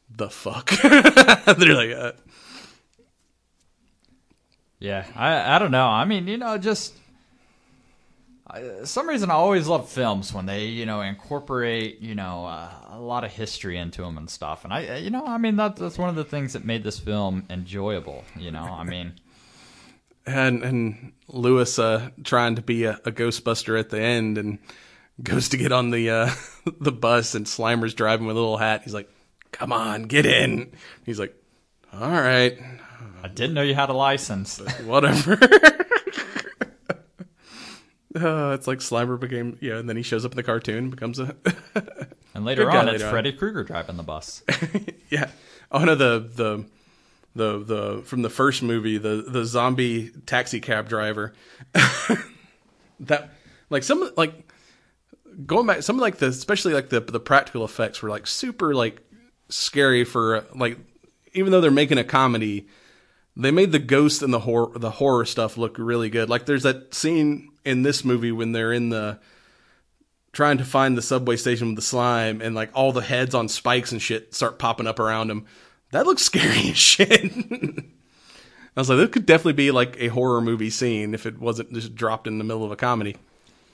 the 0.09 0.29
fuck. 0.29 0.69
they're 0.81 1.75
like, 1.75 1.91
uh, 1.91 2.13
yeah. 4.79 5.05
I 5.15 5.55
I 5.55 5.59
don't 5.59 5.71
know. 5.71 5.87
I 5.87 6.05
mean, 6.05 6.27
you 6.27 6.37
know, 6.37 6.57
just. 6.57 6.93
I, 8.49 8.85
some 8.85 9.09
reason 9.09 9.29
I 9.29 9.33
always 9.33 9.67
love 9.67 9.89
films 9.89 10.33
when 10.33 10.45
they, 10.45 10.67
you 10.67 10.85
know, 10.85 11.01
incorporate, 11.01 11.99
you 11.99 12.15
know, 12.15 12.45
uh, 12.45 12.69
a 12.91 12.99
lot 12.99 13.25
of 13.25 13.31
history 13.31 13.77
into 13.77 14.03
them 14.03 14.17
and 14.17 14.29
stuff. 14.29 14.63
And 14.63 14.71
I, 14.71 14.99
you 14.99 15.09
know, 15.09 15.25
I 15.25 15.37
mean, 15.37 15.57
that, 15.57 15.75
that's 15.75 15.97
one 15.97 16.07
of 16.07 16.15
the 16.15 16.23
things 16.23 16.53
that 16.53 16.63
made 16.63 16.81
this 16.81 16.97
film 16.97 17.43
enjoyable. 17.49 18.23
You 18.37 18.51
know, 18.51 18.63
I 18.63 18.85
mean, 18.85 19.19
and 20.27 20.63
and 20.63 21.13
Lewis 21.27 21.79
uh, 21.79 22.09
trying 22.23 22.55
to 22.55 22.61
be 22.61 22.83
a, 22.83 22.99
a 23.05 23.11
Ghostbuster 23.11 23.79
at 23.79 23.89
the 23.89 23.99
end 23.99 24.37
and 24.37 24.59
goes 25.23 25.49
to 25.49 25.57
get 25.57 25.71
on 25.71 25.89
the 25.89 26.09
uh, 26.09 26.29
the 26.79 26.91
bus 26.91 27.33
and 27.33 27.45
Slimer's 27.45 27.93
driving 27.93 28.27
with 28.27 28.35
a 28.35 28.39
little 28.39 28.57
hat. 28.57 28.81
He's 28.83 28.93
like, 28.93 29.09
"Come 29.51 29.71
on, 29.71 30.03
get 30.03 30.25
in." 30.25 30.71
He's 31.05 31.19
like, 31.19 31.35
"All 31.93 32.11
right, 32.11 32.57
I 33.23 33.27
didn't 33.27 33.53
know 33.55 33.63
you 33.63 33.73
had 33.75 33.89
a 33.89 33.93
license. 33.93 34.59
whatever." 34.83 35.39
Uh, 38.15 38.53
it's 38.53 38.65
like 38.65 38.79
Slimer 38.79 39.19
became 39.19 39.57
yeah, 39.61 39.77
and 39.77 39.87
then 39.87 39.95
he 39.95 40.01
shows 40.01 40.25
up 40.25 40.31
in 40.31 40.37
the 40.37 40.41
cartoon 40.41 40.77
and 40.77 40.91
becomes 40.91 41.19
a 41.19 41.35
And 42.33 42.45
later 42.45 42.67
on, 42.71 42.87
it's 42.89 43.03
on. 43.03 43.11
Freddy 43.11 43.31
Krueger 43.31 43.63
driving 43.63 43.97
the 43.97 44.01
bus. 44.03 44.41
yeah. 45.11 45.29
Oh 45.71 45.83
no, 45.83 45.93
the 45.93 46.27
the 46.33 46.65
the 47.37 47.63
the 47.63 48.01
from 48.03 48.21
the 48.21 48.29
first 48.29 48.63
movie, 48.63 48.97
the 48.97 49.23
the 49.27 49.45
zombie 49.45 50.11
taxi 50.25 50.59
cab 50.59 50.89
driver. 50.89 51.33
that 52.99 53.29
like 53.69 53.83
some 53.83 54.11
like 54.17 54.33
going 55.45 55.67
back, 55.67 55.83
some 55.83 55.97
like 55.97 56.17
the 56.17 56.27
especially 56.27 56.73
like 56.73 56.89
the 56.89 56.99
the 56.99 57.19
practical 57.19 57.63
effects 57.63 58.01
were 58.01 58.09
like 58.09 58.27
super 58.27 58.73
like 58.73 59.01
scary 59.49 60.03
for 60.03 60.45
like 60.55 60.77
even 61.33 61.51
though 61.51 61.61
they're 61.61 61.71
making 61.71 61.97
a 61.97 62.03
comedy, 62.03 62.67
they 63.35 63.51
made 63.51 63.71
the 63.71 63.79
ghost 63.79 64.21
and 64.21 64.33
the 64.33 64.39
horror 64.39 64.77
the 64.77 64.91
horror 64.91 65.25
stuff 65.25 65.57
look 65.57 65.77
really 65.77 66.09
good. 66.09 66.29
Like 66.29 66.45
there's 66.45 66.63
that 66.63 66.93
scene 66.93 67.49
in 67.63 67.83
this 67.83 68.03
movie 68.03 68.31
when 68.31 68.51
they're 68.51 68.73
in 68.73 68.89
the 68.89 69.19
trying 70.31 70.57
to 70.57 70.65
find 70.65 70.97
the 70.97 71.01
subway 71.01 71.35
station 71.35 71.67
with 71.67 71.75
the 71.75 71.81
slime 71.81 72.41
and 72.41 72.53
like 72.53 72.69
all 72.73 72.91
the 72.91 73.01
heads 73.01 73.33
on 73.33 73.47
spikes 73.47 73.91
and 73.91 74.01
shit 74.01 74.35
start 74.35 74.59
popping 74.59 74.87
up 74.87 74.99
around 74.99 75.27
them. 75.27 75.45
That 75.91 76.05
looks 76.05 76.23
scary 76.23 76.69
as 76.69 76.77
shit. 76.77 77.31
I 78.77 78.79
was 78.79 78.89
like, 78.89 78.97
this 78.97 79.09
could 79.09 79.25
definitely 79.25 79.53
be 79.53 79.71
like 79.71 79.97
a 79.99 80.09
horror 80.09 80.41
movie 80.41 80.69
scene 80.69 81.13
if 81.13 81.25
it 81.25 81.39
wasn't 81.39 81.73
just 81.73 81.95
dropped 81.95 82.27
in 82.27 82.37
the 82.37 82.43
middle 82.43 82.63
of 82.63 82.71
a 82.71 82.75
comedy. 82.75 83.15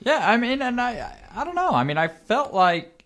Yeah, 0.00 0.20
I 0.22 0.36
mean, 0.36 0.62
and 0.62 0.80
I, 0.80 1.14
I, 1.34 1.44
don't 1.44 1.54
know. 1.54 1.70
I 1.70 1.84
mean, 1.84 1.98
I 1.98 2.08
felt 2.08 2.52
like, 2.54 3.04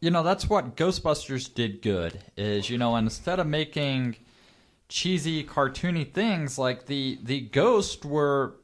you 0.00 0.10
know, 0.10 0.22
that's 0.22 0.48
what 0.48 0.76
Ghostbusters 0.76 1.52
did 1.52 1.80
good. 1.80 2.20
Is 2.36 2.70
you 2.70 2.78
know, 2.78 2.96
instead 2.96 3.38
of 3.38 3.46
making 3.46 4.16
cheesy, 4.88 5.44
cartoony 5.44 6.10
things, 6.10 6.58
like 6.58 6.86
the 6.86 7.18
the 7.22 7.40
ghosts 7.40 8.04
were 8.04 8.54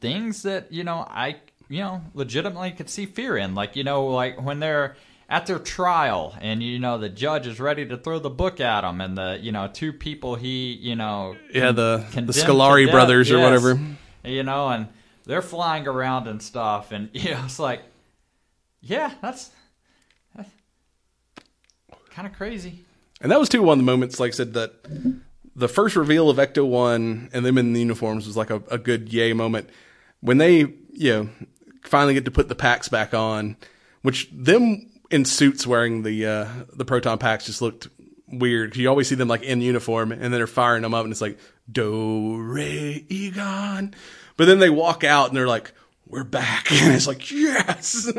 things 0.00 0.42
that 0.42 0.72
you 0.72 0.84
know 0.84 1.04
I 1.08 1.36
you 1.68 1.80
know 1.80 2.02
legitimately 2.14 2.72
could 2.72 2.88
see 2.88 3.06
fear 3.06 3.36
in. 3.36 3.54
Like 3.54 3.76
you 3.76 3.84
know, 3.84 4.06
like 4.06 4.40
when 4.40 4.60
they're 4.60 4.96
at 5.30 5.46
their 5.46 5.60
trial 5.60 6.34
and 6.40 6.60
you 6.60 6.78
know 6.78 6.98
the 6.98 7.08
judge 7.08 7.46
is 7.46 7.60
ready 7.60 7.86
to 7.86 7.96
throw 7.96 8.18
the 8.18 8.28
book 8.28 8.60
at 8.60 8.80
them 8.80 9.00
and 9.00 9.16
the 9.16 9.38
you 9.40 9.52
know 9.52 9.70
two 9.72 9.92
people 9.92 10.34
he 10.34 10.72
you 10.72 10.96
know 10.96 11.36
Yeah, 11.54 11.70
the 11.72 12.04
the 12.12 12.32
Scolari 12.32 12.90
brothers 12.90 13.30
or 13.30 13.38
whatever. 13.38 13.80
You 14.24 14.42
know, 14.42 14.68
and 14.68 14.88
they're 15.24 15.42
flying 15.42 15.86
around 15.86 16.26
and 16.28 16.42
stuff, 16.42 16.92
and 16.92 17.08
you 17.14 17.30
know, 17.30 17.42
it's 17.44 17.58
like, 17.58 17.82
yeah, 18.80 19.12
that's, 19.22 19.50
that's 20.34 20.50
kind 22.10 22.26
of 22.26 22.34
crazy. 22.34 22.84
And 23.20 23.30
that 23.30 23.38
was 23.38 23.48
too 23.48 23.62
one 23.62 23.78
of 23.78 23.84
the 23.84 23.90
moments, 23.90 24.18
like 24.18 24.32
I 24.32 24.34
said, 24.34 24.54
that 24.54 24.74
the 25.54 25.68
first 25.68 25.96
reveal 25.96 26.30
of 26.30 26.38
Ecto 26.38 26.66
One 26.66 27.30
and 27.32 27.44
them 27.44 27.58
in 27.58 27.72
the 27.72 27.80
uniforms 27.80 28.26
was 28.26 28.36
like 28.36 28.50
a, 28.50 28.62
a 28.70 28.78
good 28.78 29.12
yay 29.12 29.32
moment. 29.32 29.70
When 30.20 30.38
they, 30.38 30.74
you 30.92 31.12
know, 31.12 31.28
finally 31.84 32.14
get 32.14 32.24
to 32.24 32.30
put 32.30 32.48
the 32.48 32.54
packs 32.54 32.88
back 32.88 33.14
on, 33.14 33.56
which 34.02 34.28
them 34.32 34.89
in 35.10 35.24
suits 35.24 35.66
wearing 35.66 36.02
the 36.02 36.26
uh, 36.26 36.48
the 36.72 36.84
proton 36.84 37.18
packs 37.18 37.46
just 37.46 37.62
looked 37.62 37.88
weird. 38.28 38.76
You 38.76 38.88
always 38.88 39.08
see 39.08 39.14
them 39.14 39.28
like 39.28 39.42
in 39.42 39.60
uniform, 39.60 40.12
and 40.12 40.22
then 40.22 40.30
they're 40.30 40.46
firing 40.46 40.82
them 40.82 40.94
up, 40.94 41.04
and 41.04 41.12
it's 41.12 41.20
like 41.20 41.38
Do 41.70 42.36
Re 42.40 43.04
Egon. 43.08 43.94
But 44.36 44.46
then 44.46 44.58
they 44.58 44.70
walk 44.70 45.04
out, 45.04 45.28
and 45.28 45.36
they're 45.36 45.48
like, 45.48 45.72
"We're 46.06 46.24
back," 46.24 46.70
and 46.72 46.94
it's 46.94 47.06
like, 47.06 47.30
"Yes." 47.30 48.08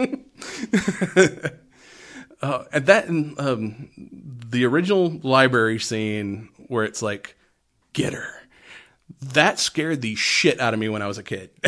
uh, 2.42 2.64
and 2.72 2.86
that 2.86 3.08
um, 3.10 3.90
the 4.50 4.66
original 4.66 5.20
library 5.24 5.80
scene 5.80 6.50
where 6.68 6.84
it's 6.84 7.02
like, 7.02 7.38
"Get 7.94 8.14
her." 8.14 8.41
That 9.22 9.60
scared 9.60 10.02
the 10.02 10.16
shit 10.16 10.60
out 10.60 10.74
of 10.74 10.80
me 10.80 10.90
when 10.90 11.02
I 11.04 11.08
was 11.08 11.18
a 11.20 11.24
kid. 11.24 11.52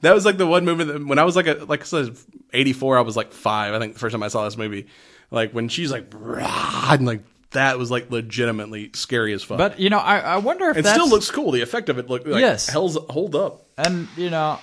that 0.00 0.12
was 0.14 0.24
like 0.24 0.38
the 0.38 0.46
one 0.46 0.64
movie 0.64 0.84
that 0.84 1.06
when 1.06 1.18
I 1.18 1.24
was 1.24 1.36
like 1.36 1.46
a 1.46 1.64
like 1.68 1.82
I 1.82 1.84
said, 1.84 2.16
eighty 2.52 2.72
four. 2.72 2.96
I 2.96 3.02
was 3.02 3.16
like 3.16 3.32
five. 3.32 3.74
I 3.74 3.78
think 3.78 3.92
the 3.94 3.98
first 3.98 4.12
time 4.14 4.22
I 4.22 4.28
saw 4.28 4.44
this 4.44 4.56
movie, 4.56 4.86
like 5.30 5.52
when 5.52 5.68
she's 5.68 5.92
like, 5.92 6.12
and 6.14 7.04
like 7.06 7.22
that 7.50 7.78
was 7.78 7.90
like 7.90 8.10
legitimately 8.10 8.90
scary 8.94 9.34
as 9.34 9.42
fuck. 9.42 9.58
But 9.58 9.78
you 9.78 9.90
know, 9.90 9.98
I, 9.98 10.18
I 10.18 10.36
wonder 10.38 10.70
if 10.70 10.78
it 10.78 10.86
still 10.86 11.08
looks 11.08 11.30
cool. 11.30 11.50
The 11.52 11.60
effect 11.60 11.88
of 11.90 11.98
it 11.98 12.08
look 12.08 12.26
like 12.26 12.40
Yes. 12.40 12.68
hell's 12.68 12.96
hold 13.10 13.36
up. 13.36 13.66
and 13.76 14.08
you 14.16 14.30
know, 14.30 14.58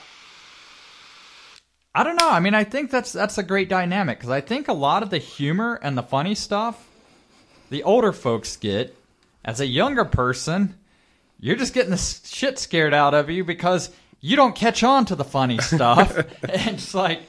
I 1.93 2.03
don't 2.03 2.15
know. 2.15 2.29
I 2.29 2.39
mean, 2.39 2.55
I 2.55 2.63
think 2.63 2.89
that's 2.89 3.11
that's 3.11 3.37
a 3.37 3.43
great 3.43 3.69
dynamic 3.69 4.17
because 4.17 4.31
I 4.31 4.41
think 4.41 4.67
a 4.67 4.73
lot 4.73 5.03
of 5.03 5.09
the 5.09 5.17
humor 5.17 5.79
and 5.83 5.97
the 5.97 6.03
funny 6.03 6.35
stuff, 6.35 6.87
the 7.69 7.83
older 7.83 8.11
folks 8.13 8.55
get. 8.57 8.97
As 9.43 9.59
a 9.59 9.65
younger 9.65 10.05
person, 10.05 10.75
you're 11.41 11.57
just 11.57 11.73
getting 11.73 11.91
the 11.91 11.97
shit 11.97 12.57
scared 12.59 12.93
out 12.93 13.13
of 13.13 13.29
you 13.29 13.43
because 13.43 13.89
you 14.21 14.35
don't 14.35 14.55
catch 14.55 14.83
on 14.83 15.05
to 15.05 15.15
the 15.15 15.25
funny 15.25 15.57
stuff. 15.61 16.15
and 16.15 16.75
it's 16.75 16.93
like, 16.93 17.23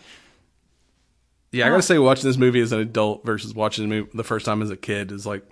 Yeah, 1.50 1.66
I 1.66 1.70
gotta 1.70 1.82
say, 1.82 1.98
watching 1.98 2.28
this 2.28 2.36
movie 2.36 2.60
as 2.60 2.70
an 2.70 2.78
adult 2.80 3.24
versus 3.24 3.54
watching 3.54 3.88
the 3.88 3.94
movie 3.96 4.10
the 4.14 4.22
first 4.22 4.46
time 4.46 4.62
as 4.62 4.70
a 4.70 4.76
kid 4.76 5.10
is 5.10 5.26
like 5.26 5.42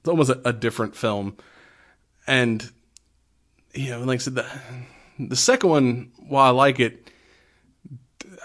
it's 0.00 0.08
almost 0.08 0.30
a, 0.30 0.48
a 0.48 0.52
different 0.52 0.96
film. 0.96 1.36
And 2.26 2.70
you 3.74 3.90
know, 3.90 4.00
like 4.04 4.20
I 4.20 4.22
said, 4.22 4.36
the 4.36 4.46
the 5.18 5.36
second 5.36 5.68
one, 5.68 6.12
while 6.28 6.46
I 6.46 6.50
like 6.50 6.80
it, 6.80 7.10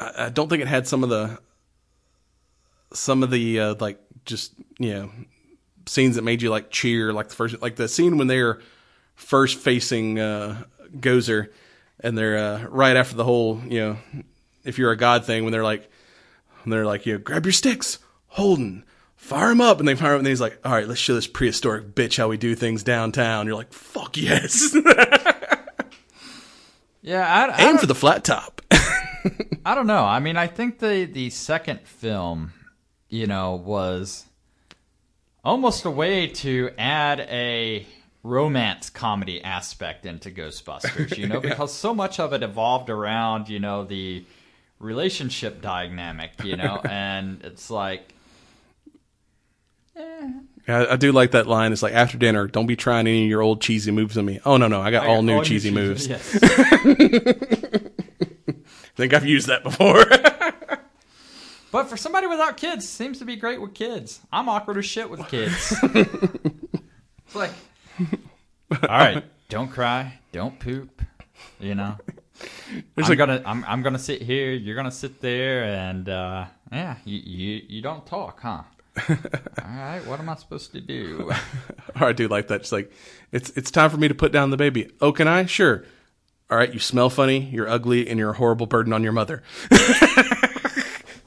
I, 0.01 0.25
I 0.25 0.29
don't 0.29 0.49
think 0.49 0.61
it 0.61 0.67
had 0.67 0.87
some 0.87 1.03
of 1.03 1.09
the 1.09 1.39
some 2.91 3.21
of 3.21 3.29
the 3.29 3.59
uh, 3.59 3.75
like 3.79 3.99
just 4.25 4.53
you 4.79 4.93
know 4.93 5.11
scenes 5.85 6.15
that 6.15 6.23
made 6.23 6.41
you 6.41 6.49
like 6.49 6.71
cheer, 6.71 7.13
like 7.13 7.29
the 7.29 7.35
first 7.35 7.61
like 7.61 7.75
the 7.75 7.87
scene 7.87 8.17
when 8.17 8.27
they're 8.27 8.59
first 9.19 9.57
facing 9.59 10.19
uh, 10.19 10.63
Gozer, 10.97 11.49
and 11.99 12.17
they're 12.17 12.37
uh, 12.37 12.63
right 12.65 12.95
after 12.95 13.15
the 13.15 13.23
whole 13.23 13.61
you 13.67 13.79
know 13.79 13.97
if 14.63 14.77
you're 14.77 14.91
a 14.91 14.97
god 14.97 15.25
thing 15.25 15.43
when 15.43 15.51
they're 15.51 15.63
like 15.63 15.89
and 16.63 16.73
they're 16.73 16.85
like, 16.85 17.05
you 17.05 17.13
know, 17.13 17.19
grab 17.19 17.45
your 17.45 17.53
sticks, 17.53 17.99
Holden, 18.27 18.83
fire 19.15 19.51
him 19.51 19.61
up. 19.61 19.79
And 19.79 19.87
they 19.87 19.95
fire 19.95 20.13
him, 20.13 20.19
and 20.19 20.27
he's 20.27 20.41
like, 20.41 20.59
all 20.63 20.71
right, 20.71 20.87
let's 20.87 20.99
show 20.99 21.15
this 21.15 21.27
prehistoric 21.27 21.95
bitch 21.95 22.17
how 22.17 22.27
we 22.27 22.37
do 22.37 22.55
things 22.55 22.83
downtown. 22.83 23.47
You're 23.47 23.55
like, 23.55 23.73
fuck 23.73 24.17
yes. 24.17 24.75
yeah, 27.01 27.25
I, 27.25 27.45
I, 27.47 27.69
Aim 27.69 27.77
for 27.77 27.87
the 27.87 27.95
flat 27.95 28.23
top. 28.23 28.61
I 29.65 29.75
don't 29.75 29.87
know. 29.87 30.03
I 30.03 30.19
mean, 30.19 30.37
I 30.37 30.47
think 30.47 30.79
the 30.79 31.05
the 31.05 31.29
second 31.29 31.81
film, 31.81 32.53
you 33.09 33.27
know, 33.27 33.55
was 33.55 34.25
almost 35.43 35.85
a 35.85 35.91
way 35.91 36.27
to 36.27 36.71
add 36.77 37.19
a 37.21 37.85
romance 38.23 38.89
comedy 38.89 39.43
aspect 39.43 40.05
into 40.05 40.29
Ghostbusters, 40.29 41.17
you 41.17 41.27
know, 41.27 41.39
because 41.41 41.73
so 41.73 41.93
much 41.93 42.19
of 42.19 42.33
it 42.33 42.43
evolved 42.43 42.89
around, 42.89 43.49
you 43.49 43.59
know, 43.59 43.83
the 43.85 44.23
relationship 44.79 45.61
dynamic, 45.61 46.31
you 46.43 46.55
know, 46.57 46.81
and 46.89 47.41
it's 47.43 47.69
like 47.69 48.13
Yeah, 49.95 50.31
I, 50.67 50.93
I 50.93 50.95
do 50.95 51.11
like 51.11 51.31
that 51.31 51.47
line. 51.47 51.71
It's 51.73 51.83
like 51.83 51.93
after 51.93 52.17
dinner, 52.17 52.47
don't 52.47 52.67
be 52.67 52.75
trying 52.75 53.07
any 53.07 53.23
of 53.23 53.29
your 53.29 53.41
old 53.41 53.61
cheesy 53.61 53.91
moves 53.91 54.17
on 54.17 54.25
me. 54.25 54.39
Oh 54.45 54.57
no, 54.57 54.67
no, 54.67 54.81
I 54.81 54.91
got 54.91 55.07
all 55.07 55.21
new 55.21 55.43
cheesy 55.43 55.71
moves. 55.71 56.07
Yes. 56.07 56.37
I 56.43 56.47
think 58.95 59.13
I've 59.13 59.25
used 59.25 59.47
that 59.47 59.63
before. 59.63 60.05
But 61.71 61.87
for 61.87 61.97
somebody 61.97 62.27
without 62.27 62.57
kids, 62.57 62.87
seems 62.89 63.19
to 63.19 63.25
be 63.25 63.35
great 63.35 63.61
with 63.61 63.73
kids. 63.73 64.19
I'm 64.31 64.49
awkward 64.49 64.77
as 64.77 64.85
shit 64.85 65.09
with 65.09 65.27
kids. 65.27 65.73
it's 65.83 67.35
like, 67.35 67.51
all 68.71 68.77
right, 68.89 69.23
don't 69.49 69.69
cry, 69.69 70.19
don't 70.31 70.59
poop. 70.59 71.01
You 71.59 71.75
know, 71.75 71.95
There's 72.95 73.09
I'm 73.09 73.09
like- 73.09 73.17
gonna 73.17 73.41
I'm, 73.45 73.63
I'm 73.65 73.81
gonna 73.81 73.99
sit 73.99 74.21
here. 74.21 74.51
You're 74.51 74.75
gonna 74.75 74.91
sit 74.91 75.21
there, 75.21 75.63
and 75.65 76.07
uh, 76.09 76.45
yeah, 76.71 76.97
you, 77.05 77.17
you 77.19 77.61
you 77.67 77.81
don't 77.81 78.05
talk, 78.05 78.41
huh? 78.41 78.63
all 79.09 79.15
right, 79.65 80.01
what 80.05 80.19
am 80.19 80.27
I 80.29 80.35
supposed 80.35 80.71
to 80.73 80.81
do? 80.81 81.31
Or 81.99 82.07
I 82.07 82.13
do 82.13 82.27
like 82.27 82.47
that. 82.47 82.61
It's 82.61 82.71
like 82.71 82.91
it's 83.31 83.49
it's 83.51 83.71
time 83.71 83.89
for 83.89 83.97
me 83.97 84.07
to 84.09 84.15
put 84.15 84.31
down 84.31 84.49
the 84.49 84.57
baby. 84.57 84.89
Oh, 84.99 85.11
can 85.11 85.27
I? 85.27 85.45
Sure. 85.45 85.83
All 86.51 86.57
right, 86.57 86.73
you 86.73 86.79
smell 86.79 87.09
funny, 87.09 87.39
you're 87.51 87.69
ugly, 87.69 88.09
and 88.09 88.17
you're 88.19 88.31
a 88.31 88.33
horrible 88.33 88.65
burden 88.65 88.91
on 88.91 89.03
your 89.03 89.11
mother. 89.13 89.43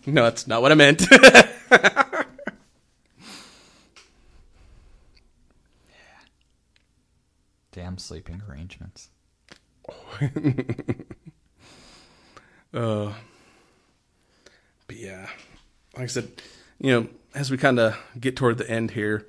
no, 0.04 0.24
that's 0.24 0.46
not 0.48 0.62
what 0.62 0.72
I 0.72 0.74
meant. 0.74 1.02
Damn 7.72 7.98
sleeping 7.98 8.42
arrangements. 8.48 9.08
uh, 12.74 13.12
But 14.86 14.96
yeah, 14.96 15.28
like 15.96 16.04
I 16.04 16.06
said, 16.06 16.30
you 16.78 16.92
know, 16.92 17.08
as 17.34 17.50
we 17.50 17.56
kind 17.56 17.78
of 17.80 17.98
get 18.20 18.36
toward 18.36 18.58
the 18.58 18.68
end 18.70 18.90
here, 18.90 19.26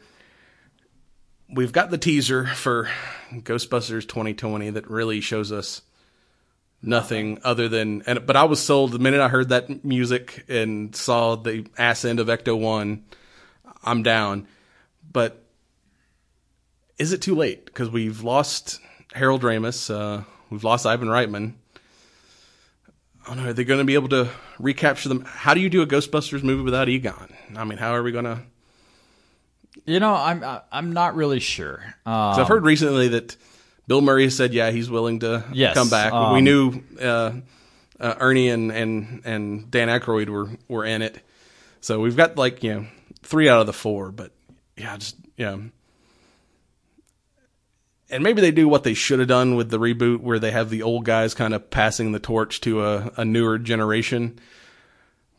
we've 1.50 1.72
got 1.72 1.90
the 1.90 1.98
teaser 1.98 2.46
for 2.46 2.90
Ghostbusters 3.32 4.08
2020 4.08 4.72
that 4.72 4.90
really 4.90 5.22
shows 5.22 5.52
us 5.52 5.82
nothing 6.82 7.40
other 7.46 7.70
than 7.70 8.02
and 8.06 8.26
but 8.26 8.36
I 8.36 8.44
was 8.44 8.62
sold 8.62 8.92
the 8.92 9.00
minute 9.00 9.22
I 9.22 9.30
heard 9.30 9.50
that 9.50 9.86
music 9.86 10.44
and 10.50 10.94
saw 10.94 11.36
the 11.38 11.66
ass 11.78 12.04
end 12.04 12.20
of 12.20 12.28
Ecto 12.28 12.60
1 12.60 13.06
I'm 13.86 14.04
down 14.04 14.48
but 15.10 15.43
is 17.00 17.12
it 17.14 17.22
too 17.22 17.36
late 17.36 17.66
because 17.66 17.90
we've 17.90 18.22
lost 18.24 18.80
Harold 19.14 19.42
Ramis 19.42 19.94
uh, 19.94 20.24
we've 20.50 20.64
lost 20.64 20.86
Ivan 20.86 21.08
Reitman 21.08 21.54
I 23.26 23.28
don't 23.28 23.38
know 23.44 23.50
are 23.50 23.54
they 23.54 23.64
going 23.64 23.80
to 23.80 23.86
be 23.86 23.94
able 23.96 24.10
to 24.10 24.30
recapture 24.60 25.10
them 25.10 25.24
how 25.26 25.54
do 25.54 25.60
you 25.62 25.70
do 25.70 25.82
a 25.82 25.88
Ghostbusters 25.88 26.44
movie 26.44 26.64
without 26.64 26.90
Egon 26.90 27.34
I 27.56 27.64
mean 27.64 27.78
how 27.78 27.94
are 27.94 28.04
we 28.04 28.12
going 28.12 28.26
to 28.26 28.40
You 29.86 30.00
know, 30.00 30.14
I'm 30.14 30.44
I'm 30.72 30.94
not 30.94 31.16
really 31.16 31.40
sure. 31.40 31.96
'Cause 32.06 32.40
I've 32.40 32.48
heard 32.48 32.64
recently 32.64 33.08
that 33.10 33.36
Bill 33.88 34.02
Murray 34.02 34.30
said, 34.30 34.54
yeah, 34.54 34.72
he's 34.72 34.90
willing 34.90 35.20
to 35.22 35.44
Yes, 35.52 35.74
come 35.74 35.90
back. 35.90 36.14
we 36.14 36.18
um, 36.40 36.44
knew 36.44 36.84
uh, 37.02 37.32
uh, 38.00 38.16
Ernie 38.20 38.50
and, 38.50 38.72
and 38.72 39.22
and 39.26 39.70
Dan 39.72 39.90
Aykroyd 39.90 40.30
were 40.30 40.50
were 40.70 40.86
in 40.86 41.02
it, 41.02 41.20
so 41.82 42.00
we've 42.00 42.16
got 42.16 42.38
like 42.38 42.64
you 42.64 42.74
know 42.74 42.86
three 43.24 43.50
out 43.50 43.60
of 43.62 43.68
the 43.68 43.74
four. 43.74 44.12
But 44.12 44.32
yeah, 44.78 44.96
just 44.98 45.16
yeah. 45.38 45.58
And 48.14 48.24
maybe 48.24 48.42
they 48.42 48.52
do 48.52 48.68
what 48.68 48.84
they 48.84 48.94
should 48.94 49.20
have 49.20 49.28
done 49.28 49.56
with 49.56 49.70
the 49.70 49.80
reboot, 49.80 50.22
where 50.22 50.40
they 50.40 50.52
have 50.52 50.70
the 50.70 50.84
old 50.84 51.06
guys 51.06 51.34
kind 51.34 51.54
of 51.54 51.70
passing 51.70 52.12
the 52.12 52.20
torch 52.20 52.62
to 52.62 52.84
a, 52.84 53.12
a 53.18 53.26
newer 53.26 53.58
generation. 53.58 54.40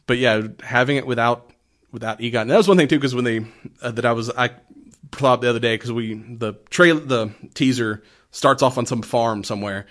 But 0.07 0.19
yeah, 0.19 0.49
having 0.63 0.97
it 0.97 1.07
without 1.07 1.51
without 1.93 2.21
Egon. 2.21 2.49
That 2.49 2.57
was 2.57 2.69
one 2.69 2.77
thing 2.77 2.89
too, 2.89 2.99
because 2.99 3.15
when 3.15 3.25
they 3.25 3.47
uh, 3.81 3.93
that 3.93 4.05
I 4.05 4.13
was 4.13 4.31
I 4.31 4.51
thought 5.13 5.41
the 5.41 5.49
other 5.49 5.61
day 5.61 5.75
because 5.75 5.93
we 5.93 6.15
the 6.15 6.55
trail 6.71 6.99
the 6.99 7.31
teaser 7.55 8.03
starts 8.33 8.63
off 8.63 8.77
on 8.77 8.87
some 8.87 9.03
farm 9.03 9.45
somewhere, 9.45 9.87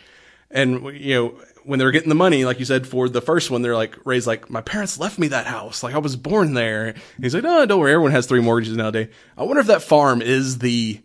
and 0.52 0.96
you 1.00 1.16
know 1.16 1.40
when 1.64 1.80
they 1.80 1.86
were 1.86 1.92
getting 1.92 2.10
the 2.10 2.16
money, 2.16 2.46
like 2.46 2.60
you 2.60 2.66
said 2.66 2.86
for 2.86 3.08
the 3.08 3.22
first 3.22 3.50
one, 3.50 3.62
they're 3.62 3.76
like 3.76 3.98
Ray's 4.06 4.28
like 4.28 4.50
my 4.50 4.62
parents 4.62 5.00
left 5.00 5.18
me 5.18 5.30
that 5.30 5.48
house, 5.48 5.82
like 5.82 5.96
I 5.96 6.00
was 6.00 6.16
born 6.16 6.54
there. 6.54 6.88
And 6.88 7.24
he's 7.24 7.34
like, 7.34 7.44
no, 7.44 7.66
don't 7.66 7.80
worry, 7.80 7.94
everyone 7.94 8.12
has 8.12 8.28
three 8.28 8.42
mortgages 8.42 8.76
nowadays. 8.76 9.08
I 9.38 9.44
wonder 9.44 9.62
if 9.62 9.68
that 9.68 9.82
farm 9.82 10.22
is 10.22 10.60
the 10.60 11.02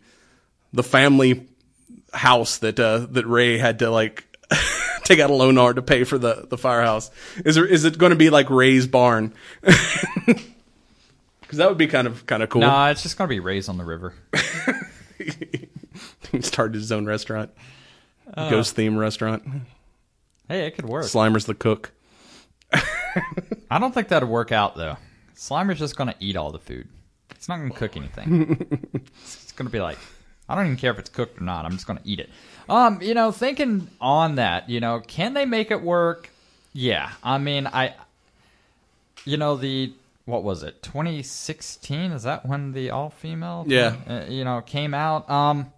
the 0.73 0.83
family 0.83 1.47
house 2.13 2.57
that 2.59 2.79
uh, 2.79 2.99
that 3.11 3.25
Ray 3.25 3.57
had 3.57 3.79
to 3.79 3.89
like 3.89 4.25
take 5.03 5.19
out 5.19 5.29
a 5.29 5.33
loan 5.33 5.57
on 5.57 5.75
to 5.75 5.81
pay 5.81 6.03
for 6.03 6.17
the 6.17 6.45
the 6.49 6.57
firehouse. 6.57 7.11
Is 7.45 7.55
there 7.55 7.65
is 7.65 7.85
it 7.85 7.97
going 7.97 8.11
to 8.11 8.15
be 8.15 8.29
like 8.29 8.49
Ray's 8.49 8.87
barn? 8.87 9.33
Because 11.41 11.57
that 11.57 11.69
would 11.69 11.79
be 11.79 11.87
kind 11.87 12.05
of 12.05 12.27
kind 12.27 12.43
of 12.43 12.49
cool. 12.49 12.61
Nah, 12.61 12.89
it's 12.89 13.01
just 13.01 13.17
gonna 13.17 13.27
be 13.27 13.39
Rays 13.39 13.69
on 13.69 13.79
the 13.79 13.83
River. 13.83 14.13
he 16.31 16.41
started 16.41 16.75
his 16.75 16.91
own 16.91 17.07
restaurant, 17.07 17.49
Uh. 18.31 18.51
ghost 18.51 18.75
theme 18.75 18.95
restaurant. 18.95 19.41
Hey, 20.47 20.67
it 20.67 20.75
could 20.75 20.85
work. 20.85 21.05
Slimer's 21.05 21.45
the 21.45 21.55
cook. 21.55 21.91
I 22.71 23.79
don't 23.79 23.91
think 23.95 24.09
that'd 24.09 24.29
work 24.29 24.51
out 24.51 24.75
though. 24.75 24.97
Slimer's 25.35 25.79
just 25.79 25.95
gonna 25.95 26.13
eat 26.19 26.37
all 26.37 26.51
the 26.51 26.59
food. 26.59 26.87
It's 27.31 27.49
not 27.49 27.57
gonna 27.57 27.71
cook 27.71 27.97
anything. 27.97 28.79
it's, 28.93 29.43
it's 29.43 29.51
gonna 29.53 29.71
be 29.71 29.79
like, 29.79 29.97
I 30.49 30.55
don't 30.55 30.65
even 30.65 30.77
care 30.77 30.91
if 30.91 30.99
it's 30.99 31.09
cooked 31.09 31.39
or 31.39 31.43
not. 31.43 31.63
I'm 31.65 31.71
just 31.71 31.87
gonna 31.87 32.01
eat 32.03 32.19
it. 32.19 32.29
Um, 32.67 33.01
you 33.01 33.13
know, 33.13 33.31
thinking 33.31 33.87
on 34.01 34.35
that, 34.35 34.69
you 34.69 34.79
know, 34.79 34.99
can 34.99 35.33
they 35.33 35.45
make 35.45 35.71
it 35.71 35.81
work? 35.81 36.29
Yeah. 36.73 37.11
I 37.23 37.37
mean, 37.37 37.67
I, 37.67 37.93
you 39.25 39.37
know, 39.37 39.55
the 39.55 39.93
what 40.25 40.43
was 40.43 40.61
it? 40.63 40.83
2016? 40.83 42.11
Is 42.11 42.23
that 42.23 42.45
when 42.45 42.71
the 42.73 42.89
all 42.91 43.09
female? 43.09 43.63
Yeah. 43.67 43.95
Uh, 44.07 44.25
you 44.27 44.43
know, 44.43 44.61
came 44.61 44.93
out. 44.93 45.29
Um. 45.29 45.71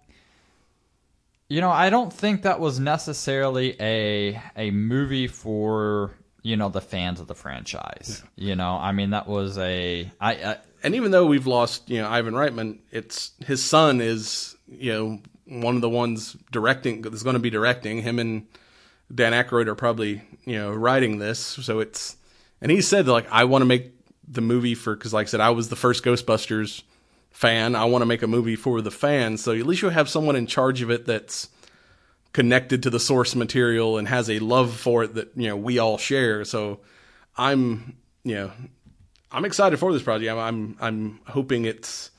You 1.48 1.60
know, 1.60 1.70
I 1.70 1.90
don't 1.90 2.10
think 2.10 2.42
that 2.42 2.60
was 2.60 2.80
necessarily 2.80 3.76
a 3.78 4.40
a 4.56 4.70
movie 4.70 5.26
for 5.26 6.12
you 6.42 6.56
know 6.56 6.70
the 6.70 6.80
fans 6.80 7.20
of 7.20 7.26
the 7.26 7.34
franchise. 7.34 8.22
You 8.36 8.56
know, 8.56 8.76
I 8.76 8.92
mean 8.92 9.10
that 9.10 9.26
was 9.28 9.58
a 9.58 10.10
I, 10.18 10.32
I 10.32 10.56
And 10.82 10.94
even 10.94 11.10
though 11.10 11.26
we've 11.26 11.46
lost, 11.46 11.90
you 11.90 12.00
know, 12.00 12.08
Ivan 12.08 12.32
Reitman, 12.32 12.78
it's 12.90 13.32
his 13.44 13.62
son 13.62 14.00
is, 14.00 14.51
you 14.78 14.92
know, 14.92 15.20
one 15.46 15.76
of 15.76 15.82
the 15.82 15.88
ones 15.88 16.36
directing 16.50 17.02
that's 17.02 17.22
going 17.22 17.34
to 17.34 17.40
be 17.40 17.50
directing. 17.50 18.02
Him 18.02 18.18
and 18.18 18.46
Dan 19.14 19.32
Aykroyd 19.32 19.66
are 19.66 19.74
probably, 19.74 20.22
you 20.44 20.56
know, 20.58 20.72
writing 20.72 21.18
this. 21.18 21.38
So 21.38 21.80
it's, 21.80 22.16
and 22.60 22.70
he 22.70 22.80
said 22.80 23.08
like, 23.08 23.30
I 23.30 23.44
want 23.44 23.62
to 23.62 23.66
make 23.66 23.92
the 24.26 24.40
movie 24.40 24.74
for 24.74 24.94
because, 24.94 25.12
like 25.12 25.26
I 25.26 25.30
said, 25.30 25.40
I 25.40 25.50
was 25.50 25.68
the 25.68 25.76
first 25.76 26.04
Ghostbusters 26.04 26.82
fan. 27.30 27.74
I 27.74 27.84
want 27.84 28.02
to 28.02 28.06
make 28.06 28.22
a 28.22 28.26
movie 28.26 28.56
for 28.56 28.80
the 28.80 28.90
fans. 28.90 29.42
So 29.42 29.52
at 29.52 29.66
least 29.66 29.82
you 29.82 29.88
have 29.88 30.08
someone 30.08 30.36
in 30.36 30.46
charge 30.46 30.82
of 30.82 30.90
it 30.90 31.06
that's 31.06 31.48
connected 32.32 32.82
to 32.84 32.90
the 32.90 33.00
source 33.00 33.34
material 33.34 33.98
and 33.98 34.08
has 34.08 34.30
a 34.30 34.38
love 34.38 34.74
for 34.74 35.04
it 35.04 35.14
that 35.14 35.32
you 35.36 35.48
know 35.48 35.56
we 35.56 35.78
all 35.78 35.98
share. 35.98 36.44
So 36.44 36.80
I'm, 37.36 37.96
you 38.24 38.34
know, 38.36 38.52
I'm 39.30 39.44
excited 39.44 39.78
for 39.78 39.92
this 39.92 40.02
project. 40.02 40.30
I'm 40.30 40.38
I'm, 40.38 40.76
I'm 40.80 41.20
hoping 41.26 41.64
it's 41.64 42.10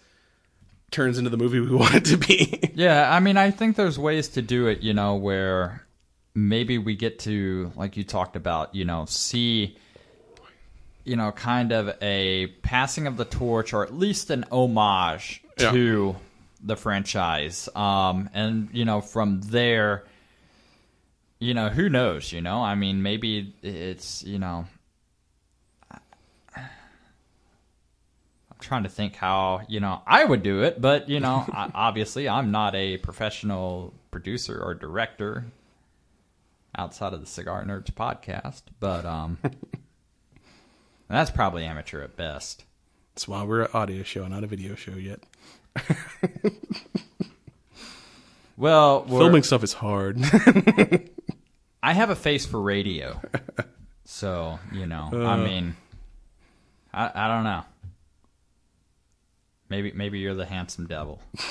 turns 0.93 1.17
into 1.17 1.29
the 1.29 1.35
movie 1.37 1.59
we 1.59 1.75
want 1.75 1.95
it 1.95 2.05
to 2.05 2.17
be. 2.17 2.71
yeah. 2.75 3.13
I 3.13 3.19
mean, 3.19 3.35
I 3.35 3.51
think 3.51 3.75
there's 3.75 3.99
ways 3.99 4.29
to 4.29 4.41
do 4.41 4.67
it. 4.67 4.79
You 4.81 4.93
know, 4.93 5.15
where 5.15 5.85
maybe 6.33 6.77
we 6.77 6.95
get 6.95 7.19
to 7.19 7.71
like 7.75 7.97
you 7.97 8.05
talked 8.05 8.37
about. 8.37 8.73
You 8.73 8.85
know, 8.85 9.03
see. 9.05 9.75
You 11.05 11.17
know, 11.17 11.33
kind 11.33 11.73
of 11.73 11.97
a 12.01 12.47
passing 12.61 13.07
of 13.07 13.17
the 13.17 13.25
torch, 13.25 13.73
or 13.73 13.83
at 13.83 13.93
least 13.93 14.29
an 14.29 14.45
homage 14.49 15.43
Yeah. 15.59 15.71
to 15.71 16.15
the 16.63 16.77
franchise. 16.77 17.67
Um, 17.75 18.29
and 18.33 18.69
you 18.71 18.85
know, 18.85 19.01
from 19.01 19.41
there, 19.41 20.05
you 21.39 21.53
know, 21.53 21.67
who 21.67 21.89
knows? 21.89 22.31
You 22.31 22.39
know, 22.39 22.61
I 22.63 22.75
mean, 22.75 23.01
maybe 23.03 23.53
it's 23.61 24.23
you 24.23 24.39
know, 24.39 24.65
trying 28.63 28.83
to 28.83 28.89
think 28.89 29.15
how 29.15 29.61
you 29.67 29.79
know 29.79 30.01
I 30.07 30.25
would 30.25 30.41
do 30.43 30.63
it, 30.63 30.81
but 30.81 31.09
you 31.09 31.19
know, 31.19 31.45
I, 31.53 31.69
obviously, 31.75 32.27
I'm 32.27 32.51
not 32.51 32.73
a 32.75 32.97
professional 32.97 33.93
producer 34.11 34.59
or 34.61 34.73
director 34.73 35.45
outside 36.75 37.13
of 37.13 37.19
the 37.19 37.27
Cigar 37.27 37.63
Nerds 37.65 37.91
podcast, 37.91 38.63
but 38.79 39.05
um, 39.05 39.37
that's 41.07 41.29
probably 41.31 41.63
amateur 41.65 42.01
at 42.01 42.15
best. 42.15 42.63
That's 43.13 43.27
why 43.27 43.43
we're 43.43 43.63
an 43.63 43.71
audio 43.73 44.01
show, 44.01 44.27
not 44.27 44.43
a 44.43 44.47
video 44.47 44.73
show 44.75 44.95
yet. 44.95 45.19
Well, 48.55 49.05
Filming 49.05 49.43
stuff 49.43 49.63
is 49.63 49.73
hard. 49.73 50.19
I 51.81 51.93
have 51.93 52.09
a 52.11 52.15
face 52.15 52.45
for 52.45 52.61
radio, 52.61 53.19
so 54.05 54.59
you 54.71 54.85
know. 54.85 55.09
I 55.11 55.37
mean, 55.37 55.75
I 56.93 57.11
I 57.13 57.27
don't 57.27 57.43
know. 57.43 57.63
Maybe 59.69 59.91
maybe 59.93 60.19
you're 60.19 60.35
the 60.35 60.45
handsome 60.45 60.87
devil. 60.87 61.21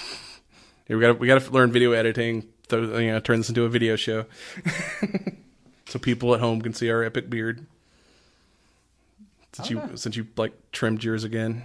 Yeah, 0.88 0.96
we 0.96 1.02
got 1.02 1.18
we 1.20 1.26
got 1.28 1.40
to 1.40 1.50
learn 1.52 1.70
video 1.70 1.92
editing. 1.92 2.48
Throw, 2.68 2.98
you 2.98 3.12
know, 3.12 3.20
turn 3.20 3.38
this 3.38 3.48
into 3.48 3.64
a 3.64 3.68
video 3.68 3.94
show, 3.94 4.26
so 5.86 6.00
people 6.00 6.34
at 6.34 6.40
home 6.40 6.60
can 6.60 6.74
see 6.74 6.90
our 6.90 7.04
epic 7.04 7.30
beard. 7.30 7.66
Since 9.52 9.70
you 9.70 9.80
since 9.94 10.16
you 10.16 10.26
like 10.36 10.52
trimmed 10.72 11.04
yours 11.04 11.22
again, 11.22 11.62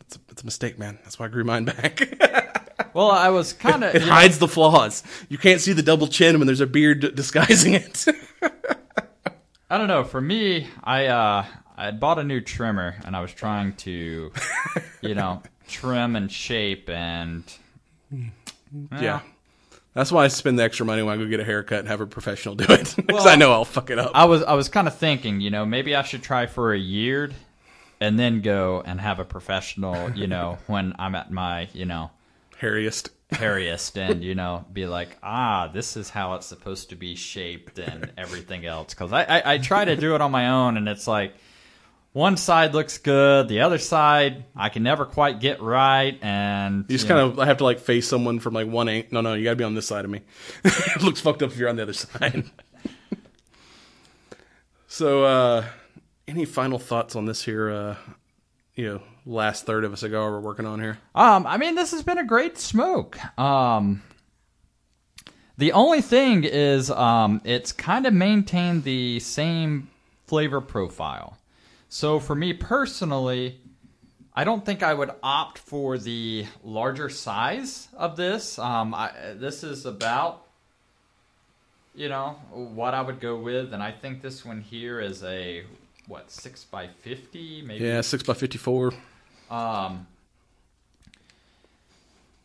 it's 0.00 0.16
a, 0.16 0.20
it's 0.30 0.42
a 0.42 0.44
mistake, 0.46 0.78
man. 0.78 0.98
That's 1.04 1.18
why 1.18 1.26
I 1.26 1.28
grew 1.28 1.44
mine 1.44 1.66
back. 1.66 2.00
Well, 2.94 3.10
I 3.10 3.28
was 3.28 3.52
kind 3.52 3.84
of 3.84 3.94
it 3.94 4.02
hides 4.02 4.38
the 4.38 4.48
flaws. 4.48 5.02
You 5.28 5.36
can't 5.36 5.60
see 5.60 5.72
the 5.72 5.82
double 5.82 6.06
chin 6.06 6.38
when 6.38 6.46
there's 6.46 6.62
a 6.62 6.66
beard 6.66 7.14
disguising 7.14 7.74
it. 7.74 8.06
I 9.70 9.76
don't 9.78 9.88
know. 9.88 10.04
For 10.04 10.20
me, 10.20 10.68
I 10.82 11.06
uh, 11.06 11.44
I 11.76 11.84
had 11.84 12.00
bought 12.00 12.18
a 12.18 12.24
new 12.24 12.40
trimmer 12.40 12.96
and 13.04 13.14
I 13.14 13.20
was 13.20 13.32
trying 13.32 13.74
to, 13.74 14.32
you 15.02 15.14
know, 15.14 15.42
trim 15.68 16.16
and 16.16 16.30
shape 16.32 16.88
and 16.88 17.44
yeah. 19.00 19.20
That's 19.94 20.12
why 20.12 20.24
I 20.24 20.28
spend 20.28 20.58
the 20.58 20.62
extra 20.62 20.86
money 20.86 21.02
when 21.02 21.18
I 21.18 21.22
go 21.22 21.28
get 21.28 21.40
a 21.40 21.44
haircut 21.44 21.80
and 21.80 21.88
have 21.88 22.00
a 22.00 22.06
professional 22.06 22.54
do 22.54 22.64
it 22.72 22.94
because 23.06 23.26
I 23.26 23.36
know 23.36 23.52
I'll 23.52 23.64
fuck 23.64 23.90
it 23.90 23.98
up. 23.98 24.12
I 24.14 24.26
was 24.26 24.42
I 24.42 24.54
was 24.54 24.68
kind 24.68 24.86
of 24.86 24.96
thinking, 24.96 25.40
you 25.40 25.50
know, 25.50 25.66
maybe 25.66 25.96
I 25.96 26.02
should 26.02 26.22
try 26.22 26.46
for 26.46 26.72
a 26.72 26.78
year 26.78 27.30
and 28.00 28.18
then 28.18 28.40
go 28.40 28.82
and 28.86 29.00
have 29.00 29.18
a 29.18 29.24
professional, 29.24 30.10
you 30.12 30.26
know, 30.28 30.58
when 30.68 30.94
I'm 30.98 31.14
at 31.14 31.32
my, 31.32 31.68
you 31.72 31.84
know, 31.84 32.10
Hairiest. 32.60 33.10
hairiest 33.30 33.96
and 33.96 34.24
you 34.28 34.34
know 34.34 34.64
be 34.72 34.86
like 34.86 35.16
ah 35.22 35.68
this 35.72 35.96
is 35.96 36.10
how 36.10 36.34
it's 36.34 36.46
supposed 36.46 36.88
to 36.90 36.96
be 36.96 37.14
shaped 37.14 37.78
and 37.78 38.10
everything 38.16 38.66
else 38.66 38.94
because 38.94 39.12
I, 39.12 39.22
I 39.24 39.54
i 39.54 39.58
try 39.58 39.84
to 39.84 39.94
do 39.94 40.14
it 40.16 40.20
on 40.20 40.32
my 40.32 40.48
own 40.48 40.76
and 40.76 40.88
it's 40.88 41.06
like 41.06 41.34
one 42.12 42.36
side 42.36 42.74
looks 42.74 42.98
good 42.98 43.48
the 43.48 43.60
other 43.60 43.78
side 43.78 44.44
i 44.56 44.68
can 44.68 44.82
never 44.82 45.04
quite 45.04 45.40
get 45.40 45.60
right 45.60 46.18
and 46.22 46.84
You 46.88 46.96
just 46.96 47.08
you 47.08 47.14
know, 47.14 47.28
kind 47.28 47.32
of 47.32 47.38
I 47.38 47.46
have 47.46 47.58
to 47.58 47.64
like 47.64 47.80
face 47.80 48.08
someone 48.08 48.40
from 48.40 48.54
like 48.54 48.66
one 48.66 48.88
angle. 48.88 49.08
No, 49.12 49.20
no, 49.20 49.34
you 49.34 49.44
got 49.44 49.50
to 49.50 49.56
be 49.56 49.64
on 49.64 49.74
this 49.74 49.86
side 49.86 50.04
of 50.04 50.10
me. 50.10 50.22
it 50.64 51.02
looks 51.02 51.20
fucked 51.20 51.42
up 51.42 51.50
if 51.50 51.58
you're 51.58 51.68
on 51.68 51.76
the 51.76 51.82
other 51.82 51.92
side. 51.92 52.44
so, 54.86 55.24
uh 55.24 55.64
any 56.28 56.44
final 56.44 56.78
thoughts 56.78 57.16
on 57.16 57.24
this 57.24 57.42
here? 57.42 57.70
Uh, 57.70 57.96
you 58.74 58.84
know, 58.84 59.02
last 59.26 59.66
third 59.66 59.84
of 59.84 59.92
a 59.92 59.96
cigar 59.96 60.30
we're 60.30 60.40
working 60.40 60.66
on 60.66 60.78
here. 60.78 60.98
Um, 61.14 61.46
I 61.46 61.56
mean, 61.56 61.74
this 61.74 61.90
has 61.92 62.02
been 62.02 62.18
a 62.18 62.24
great 62.24 62.58
smoke. 62.58 63.18
Um, 63.38 64.02
the 65.56 65.72
only 65.72 66.02
thing 66.02 66.44
is, 66.44 66.90
um, 66.90 67.40
it's 67.44 67.72
kind 67.72 68.06
of 68.06 68.12
maintained 68.12 68.84
the 68.84 69.18
same 69.20 69.90
flavor 70.26 70.60
profile. 70.60 71.37
So 71.88 72.20
for 72.20 72.34
me 72.34 72.52
personally, 72.52 73.60
I 74.34 74.44
don't 74.44 74.64
think 74.64 74.82
I 74.82 74.94
would 74.94 75.10
opt 75.22 75.58
for 75.58 75.98
the 75.98 76.46
larger 76.62 77.08
size 77.08 77.88
of 77.96 78.16
this. 78.16 78.58
Um, 78.58 78.94
I, 78.94 79.10
this 79.34 79.64
is 79.64 79.86
about, 79.86 80.44
you 81.94 82.08
know, 82.08 82.36
what 82.52 82.94
I 82.94 83.00
would 83.00 83.20
go 83.20 83.36
with, 83.36 83.72
and 83.72 83.82
I 83.82 83.90
think 83.90 84.22
this 84.22 84.44
one 84.44 84.60
here 84.60 85.00
is 85.00 85.24
a 85.24 85.64
what 86.06 86.30
six 86.30 86.64
by 86.64 86.88
fifty, 86.88 87.62
maybe 87.62 87.84
Yeah, 87.84 88.00
six 88.02 88.22
by 88.22 88.34
fifty-four. 88.34 88.92
um, 89.50 90.06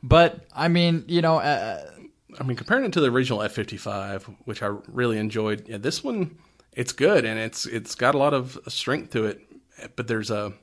but 0.01 0.45
I 0.55 0.67
mean, 0.67 1.05
you 1.07 1.21
know, 1.21 1.37
uh, 1.37 1.89
I 2.39 2.43
mean, 2.43 2.57
comparing 2.57 2.85
it 2.85 2.93
to 2.93 3.01
the 3.01 3.07
original 3.11 3.41
F 3.43 3.51
fifty 3.51 3.77
five, 3.77 4.23
which 4.45 4.63
I 4.63 4.75
really 4.87 5.17
enjoyed. 5.17 5.67
Yeah, 5.67 5.77
this 5.77 6.03
one 6.03 6.37
it's 6.76 6.91
good 6.91 7.26
and 7.26 7.39
it's 7.39 7.65
it's 7.65 7.95
got 7.95 8.15
a 8.15 8.17
lot 8.17 8.34
of 8.34 8.59
strength 8.67 9.11
to 9.11 9.26
it, 9.26 9.41
but 9.95 10.07
there's 10.07 10.32
a 10.32 10.53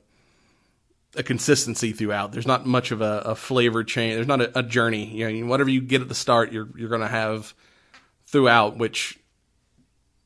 a 1.15 1.23
consistency 1.23 1.91
throughout. 1.91 2.31
There's 2.31 2.47
not 2.47 2.65
much 2.65 2.91
of 2.91 3.01
a, 3.01 3.21
a 3.25 3.35
flavor 3.35 3.83
change. 3.83 4.15
There's 4.15 4.27
not 4.27 4.41
a, 4.41 4.59
a 4.59 4.63
journey. 4.63 5.05
You 5.05 5.29
know, 5.29 5.47
whatever 5.47 5.69
you 5.69 5.81
get 5.81 6.01
at 6.01 6.09
the 6.09 6.15
start, 6.15 6.51
you're 6.51 6.69
you're 6.77 6.89
to 6.97 7.07
have 7.07 7.53
throughout. 8.27 8.77
Which 8.77 9.19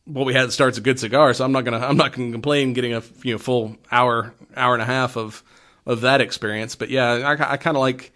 what 0.06 0.26
we 0.26 0.34
had 0.34 0.52
start's 0.52 0.78
a 0.78 0.82
good 0.82 1.00
cigar, 1.00 1.34
so 1.34 1.44
I'm 1.44 1.52
not 1.52 1.66
gonna 1.66 1.80
I'm 1.80 1.98
not 1.98 2.14
gonna 2.14 2.32
complain 2.32 2.74
getting 2.74 2.94
a 2.94 3.02
you 3.24 3.34
know 3.34 3.38
full 3.40 3.78
hour 3.92 4.34
hour 4.56 4.74
and 4.74 4.82
a 4.82 4.86
half 4.86 5.18
of 5.18 5.44
of 5.86 6.02
that 6.02 6.22
experience. 6.22 6.76
But 6.76 6.90
yeah, 6.90 7.06
I, 7.06 7.54
I 7.54 7.58
kind 7.58 7.76
of 7.76 7.82
like 7.82 8.14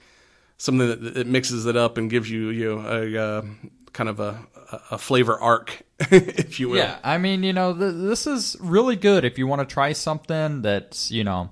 something 0.57 0.87
that, 0.87 1.13
that 1.15 1.27
mixes 1.27 1.65
it 1.65 1.75
up 1.75 1.97
and 1.97 2.09
gives 2.09 2.29
you 2.29 2.49
you 2.49 2.75
know, 2.75 2.81
a 2.81 3.17
uh, 3.17 3.41
kind 3.93 4.09
of 4.09 4.19
a 4.19 4.39
a 4.91 4.97
flavor 4.97 5.37
arc, 5.37 5.81
if 5.99 6.59
you 6.59 6.69
will. 6.69 6.77
yeah, 6.77 6.99
I 7.03 7.17
mean, 7.17 7.43
you 7.43 7.53
know, 7.53 7.73
th- 7.73 7.93
this 7.95 8.27
is 8.27 8.55
really 8.59 8.95
good 8.95 9.25
if 9.25 9.37
you 9.37 9.47
want 9.47 9.67
to 9.67 9.71
try 9.71 9.93
something 9.93 10.61
that's, 10.61 11.11
you 11.11 11.23
know, 11.23 11.51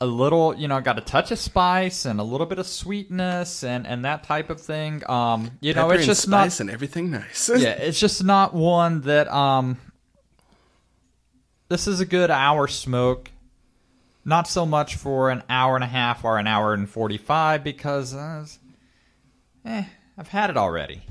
a 0.00 0.06
little, 0.06 0.54
you 0.56 0.66
know, 0.66 0.80
got 0.80 0.98
a 0.98 1.02
touch 1.02 1.30
of 1.30 1.38
spice 1.38 2.06
and 2.06 2.20
a 2.20 2.22
little 2.22 2.46
bit 2.46 2.58
of 2.58 2.66
sweetness 2.66 3.62
and 3.62 3.86
and 3.86 4.04
that 4.04 4.24
type 4.24 4.48
of 4.48 4.60
thing. 4.60 5.02
Um, 5.08 5.50
you 5.60 5.74
know, 5.74 5.90
it's 5.90 6.00
and 6.00 6.06
just 6.06 6.28
not 6.28 6.44
spice 6.44 6.60
and 6.60 6.70
everything 6.70 7.10
nice. 7.10 7.50
yeah, 7.56 7.70
it's 7.70 8.00
just 8.00 8.24
not 8.24 8.54
one 8.54 9.02
that 9.02 9.28
um 9.28 9.78
this 11.68 11.86
is 11.86 12.00
a 12.00 12.06
good 12.06 12.30
hour 12.30 12.66
smoke. 12.66 13.30
Not 14.24 14.48
so 14.48 14.66
much 14.66 14.96
for 14.96 15.30
an 15.30 15.42
hour 15.48 15.74
and 15.74 15.84
a 15.84 15.88
half 15.88 16.24
or 16.24 16.38
an 16.38 16.46
hour 16.46 16.74
and 16.74 16.88
45 16.88 17.64
because 17.64 18.14
uh, 18.14 18.44
eh, 19.64 19.84
I've 20.18 20.28
had 20.28 20.50
it 20.50 20.58
already. 20.58 21.02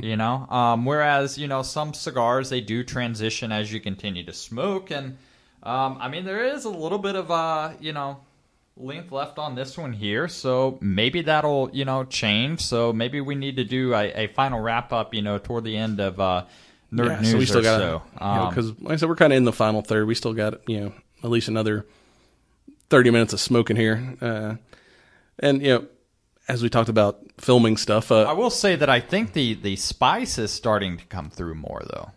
You 0.00 0.16
know, 0.16 0.46
um, 0.48 0.84
whereas 0.84 1.38
you 1.38 1.48
know 1.48 1.62
some 1.62 1.94
cigars 1.94 2.50
they 2.50 2.60
do 2.60 2.84
transition 2.84 3.52
as 3.52 3.72
you 3.72 3.80
continue 3.80 4.24
to 4.24 4.32
smoke, 4.32 4.90
and 4.90 5.16
um, 5.62 5.98
I 6.00 6.08
mean 6.08 6.24
there 6.24 6.44
is 6.44 6.64
a 6.64 6.70
little 6.70 6.98
bit 6.98 7.16
of 7.16 7.30
uh, 7.30 7.72
you 7.80 7.92
know 7.92 8.18
length 8.76 9.12
left 9.12 9.38
on 9.38 9.54
this 9.54 9.76
one 9.76 9.92
here, 9.92 10.28
so 10.28 10.78
maybe 10.80 11.22
that'll 11.22 11.70
you 11.72 11.84
know 11.84 12.04
change. 12.04 12.60
So 12.60 12.92
maybe 12.92 13.20
we 13.20 13.34
need 13.34 13.56
to 13.56 13.64
do 13.64 13.94
a, 13.94 14.24
a 14.24 14.26
final 14.28 14.60
wrap 14.60 14.92
up, 14.92 15.14
you 15.14 15.22
know, 15.22 15.38
toward 15.38 15.64
the 15.64 15.76
end 15.76 16.00
of 16.00 16.18
uh, 16.20 16.44
nerd 16.92 17.08
Yeah, 17.08 17.20
news 17.20 17.30
so 17.30 17.38
we 17.38 17.46
still 17.46 17.58
or 17.58 17.62
got 17.62 17.78
so. 17.78 18.02
Um, 18.18 18.48
because 18.48 18.80
like 18.80 18.92
I 18.94 18.96
said, 18.96 19.08
we're 19.08 19.16
kind 19.16 19.32
of 19.32 19.36
in 19.36 19.44
the 19.44 19.52
final 19.52 19.82
third. 19.82 20.06
We 20.06 20.14
still 20.14 20.34
got 20.34 20.68
you 20.68 20.80
know 20.80 20.92
at 21.22 21.30
least 21.30 21.48
another 21.48 21.86
thirty 22.88 23.10
minutes 23.10 23.32
of 23.32 23.40
smoking 23.40 23.76
here, 23.76 24.16
uh, 24.20 24.54
and 25.38 25.62
you 25.62 25.68
know 25.68 25.86
as 26.50 26.62
we 26.62 26.68
talked 26.68 26.88
about 26.88 27.20
filming 27.38 27.76
stuff. 27.76 28.10
I 28.12 28.22
Uh, 28.24 28.34
will 28.34 28.50
say 28.50 28.76
that 28.76 28.88
I 28.90 29.00
think 29.00 29.32
the 29.32 29.54
the 29.54 29.76
spice 29.76 30.38
is 30.38 30.50
starting 30.50 30.96
to 30.98 31.04
come 31.06 31.30
through 31.30 31.54
more 31.54 31.82
though. 31.92 32.10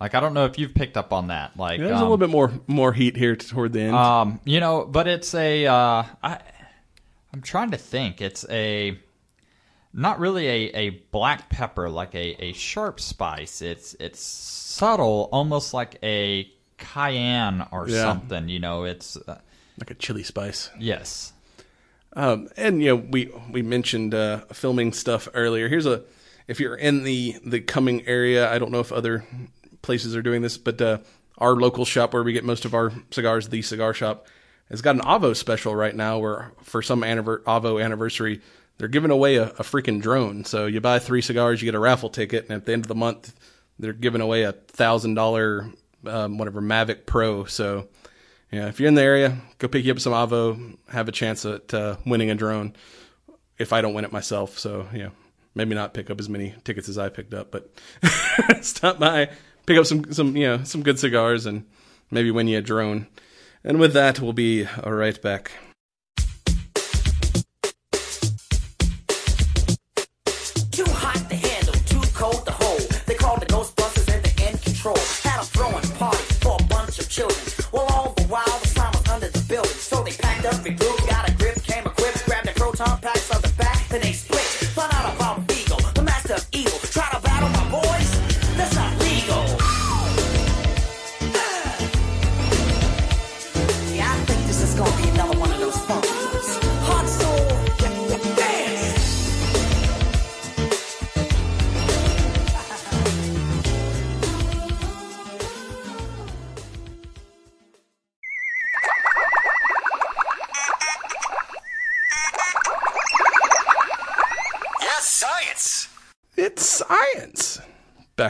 Like 0.00 0.14
I 0.14 0.20
don't 0.20 0.34
know 0.34 0.44
if 0.44 0.58
you've 0.58 0.74
picked 0.74 0.96
up 0.96 1.12
on 1.12 1.28
that. 1.28 1.56
Like 1.56 1.80
there's 1.80 1.92
um, 1.92 1.98
a 1.98 2.02
little 2.02 2.18
bit 2.18 2.30
more 2.30 2.52
more 2.66 2.92
heat 2.92 3.16
here 3.16 3.36
toward 3.36 3.72
the 3.72 3.80
end. 3.80 3.96
Um, 3.96 4.40
you 4.44 4.60
know, 4.60 4.84
but 4.84 5.06
it's 5.06 5.34
a. 5.34 5.66
Uh, 5.66 6.02
I, 6.22 6.38
I'm 7.32 7.42
trying 7.42 7.70
to 7.72 7.76
think. 7.78 8.20
It's 8.20 8.44
a, 8.48 8.96
not 9.92 10.20
really 10.20 10.46
a, 10.46 10.60
a 10.76 10.90
black 11.10 11.48
pepper 11.50 11.88
like 11.90 12.14
a, 12.14 12.44
a 12.44 12.52
sharp 12.52 13.00
spice. 13.00 13.62
It's 13.62 13.94
it's 13.98 14.20
subtle, 14.20 15.28
almost 15.32 15.74
like 15.74 15.98
a 16.02 16.48
cayenne 16.78 17.66
or 17.72 17.88
Yeah. 17.88 18.02
something. 18.02 18.48
You 18.48 18.58
know, 18.60 18.84
it's 18.84 19.16
uh, 19.16 19.38
like 19.78 19.90
a 19.90 19.94
chili 19.94 20.22
spice. 20.24 20.70
yes. 20.78 21.32
Um, 22.16 22.48
and 22.56 22.82
you 22.82 22.90
know, 22.90 22.96
we 22.96 23.32
we 23.50 23.62
mentioned 23.62 24.14
uh, 24.14 24.40
filming 24.52 24.92
stuff 24.92 25.28
earlier. 25.34 25.68
Here's 25.68 25.86
a 25.86 26.02
if 26.46 26.60
you're 26.60 26.76
in 26.76 27.04
the 27.04 27.36
the 27.44 27.60
coming 27.60 28.06
area. 28.06 28.50
I 28.50 28.58
don't 28.58 28.70
know 28.70 28.80
if 28.80 28.92
other 28.92 29.24
places 29.82 30.14
are 30.16 30.22
doing 30.22 30.42
this, 30.42 30.56
but 30.56 30.80
uh, 30.80 30.98
our 31.38 31.54
local 31.56 31.84
shop 31.84 32.14
where 32.14 32.22
we 32.22 32.32
get 32.32 32.44
most 32.44 32.64
of 32.64 32.74
our 32.74 32.92
cigars, 33.10 33.48
the 33.48 33.62
Cigar 33.62 33.94
Shop, 33.94 34.26
has 34.70 34.80
got 34.80 34.96
an 34.96 35.02
Avo 35.02 35.34
special 35.34 35.74
right 35.74 35.94
now. 35.94 36.18
Where 36.18 36.52
for 36.62 36.82
some 36.82 37.02
anniver- 37.02 37.42
Avo 37.42 37.82
anniversary, 37.82 38.40
they're 38.78 38.88
giving 38.88 39.10
away 39.10 39.36
a, 39.36 39.48
a 39.48 39.62
freaking 39.62 40.00
drone. 40.00 40.44
So 40.44 40.66
you 40.66 40.80
buy 40.80 40.98
three 41.00 41.22
cigars, 41.22 41.60
you 41.60 41.66
get 41.66 41.74
a 41.74 41.80
raffle 41.80 42.10
ticket, 42.10 42.44
and 42.44 42.52
at 42.52 42.64
the 42.64 42.72
end 42.72 42.84
of 42.84 42.88
the 42.88 42.94
month, 42.94 43.34
they're 43.78 43.92
giving 43.92 44.20
away 44.20 44.44
a 44.44 44.52
thousand 44.52 45.14
dollar 45.14 45.68
um, 46.06 46.38
whatever 46.38 46.60
Mavic 46.60 47.06
Pro. 47.06 47.44
So 47.44 47.88
yeah, 48.54 48.68
if 48.68 48.78
you're 48.78 48.86
in 48.86 48.94
the 48.94 49.02
area, 49.02 49.36
go 49.58 49.66
pick 49.66 49.84
you 49.84 49.90
up 49.90 49.98
some 49.98 50.12
Avo. 50.12 50.76
Have 50.88 51.08
a 51.08 51.12
chance 51.12 51.44
at 51.44 51.74
uh, 51.74 51.96
winning 52.06 52.30
a 52.30 52.36
drone. 52.36 52.72
If 53.58 53.72
I 53.72 53.80
don't 53.80 53.94
win 53.94 54.04
it 54.04 54.12
myself, 54.12 54.60
so 54.60 54.86
yeah, 54.94 55.08
maybe 55.56 55.74
not 55.74 55.92
pick 55.92 56.08
up 56.08 56.20
as 56.20 56.28
many 56.28 56.54
tickets 56.62 56.88
as 56.88 56.96
I 56.96 57.08
picked 57.08 57.34
up, 57.34 57.50
but 57.50 57.68
stop 58.60 59.00
by, 59.00 59.30
pick 59.66 59.76
up 59.76 59.86
some 59.86 60.12
some 60.12 60.36
you 60.36 60.46
know 60.46 60.62
some 60.62 60.84
good 60.84 61.00
cigars, 61.00 61.46
and 61.46 61.66
maybe 62.12 62.30
win 62.30 62.46
you 62.46 62.58
a 62.58 62.62
drone. 62.62 63.08
And 63.64 63.80
with 63.80 63.92
that, 63.94 64.20
we'll 64.20 64.32
be 64.32 64.68
right 64.84 65.20
back. 65.20 65.50
They 80.62 80.70
packed 80.70 80.82
up 80.84 80.93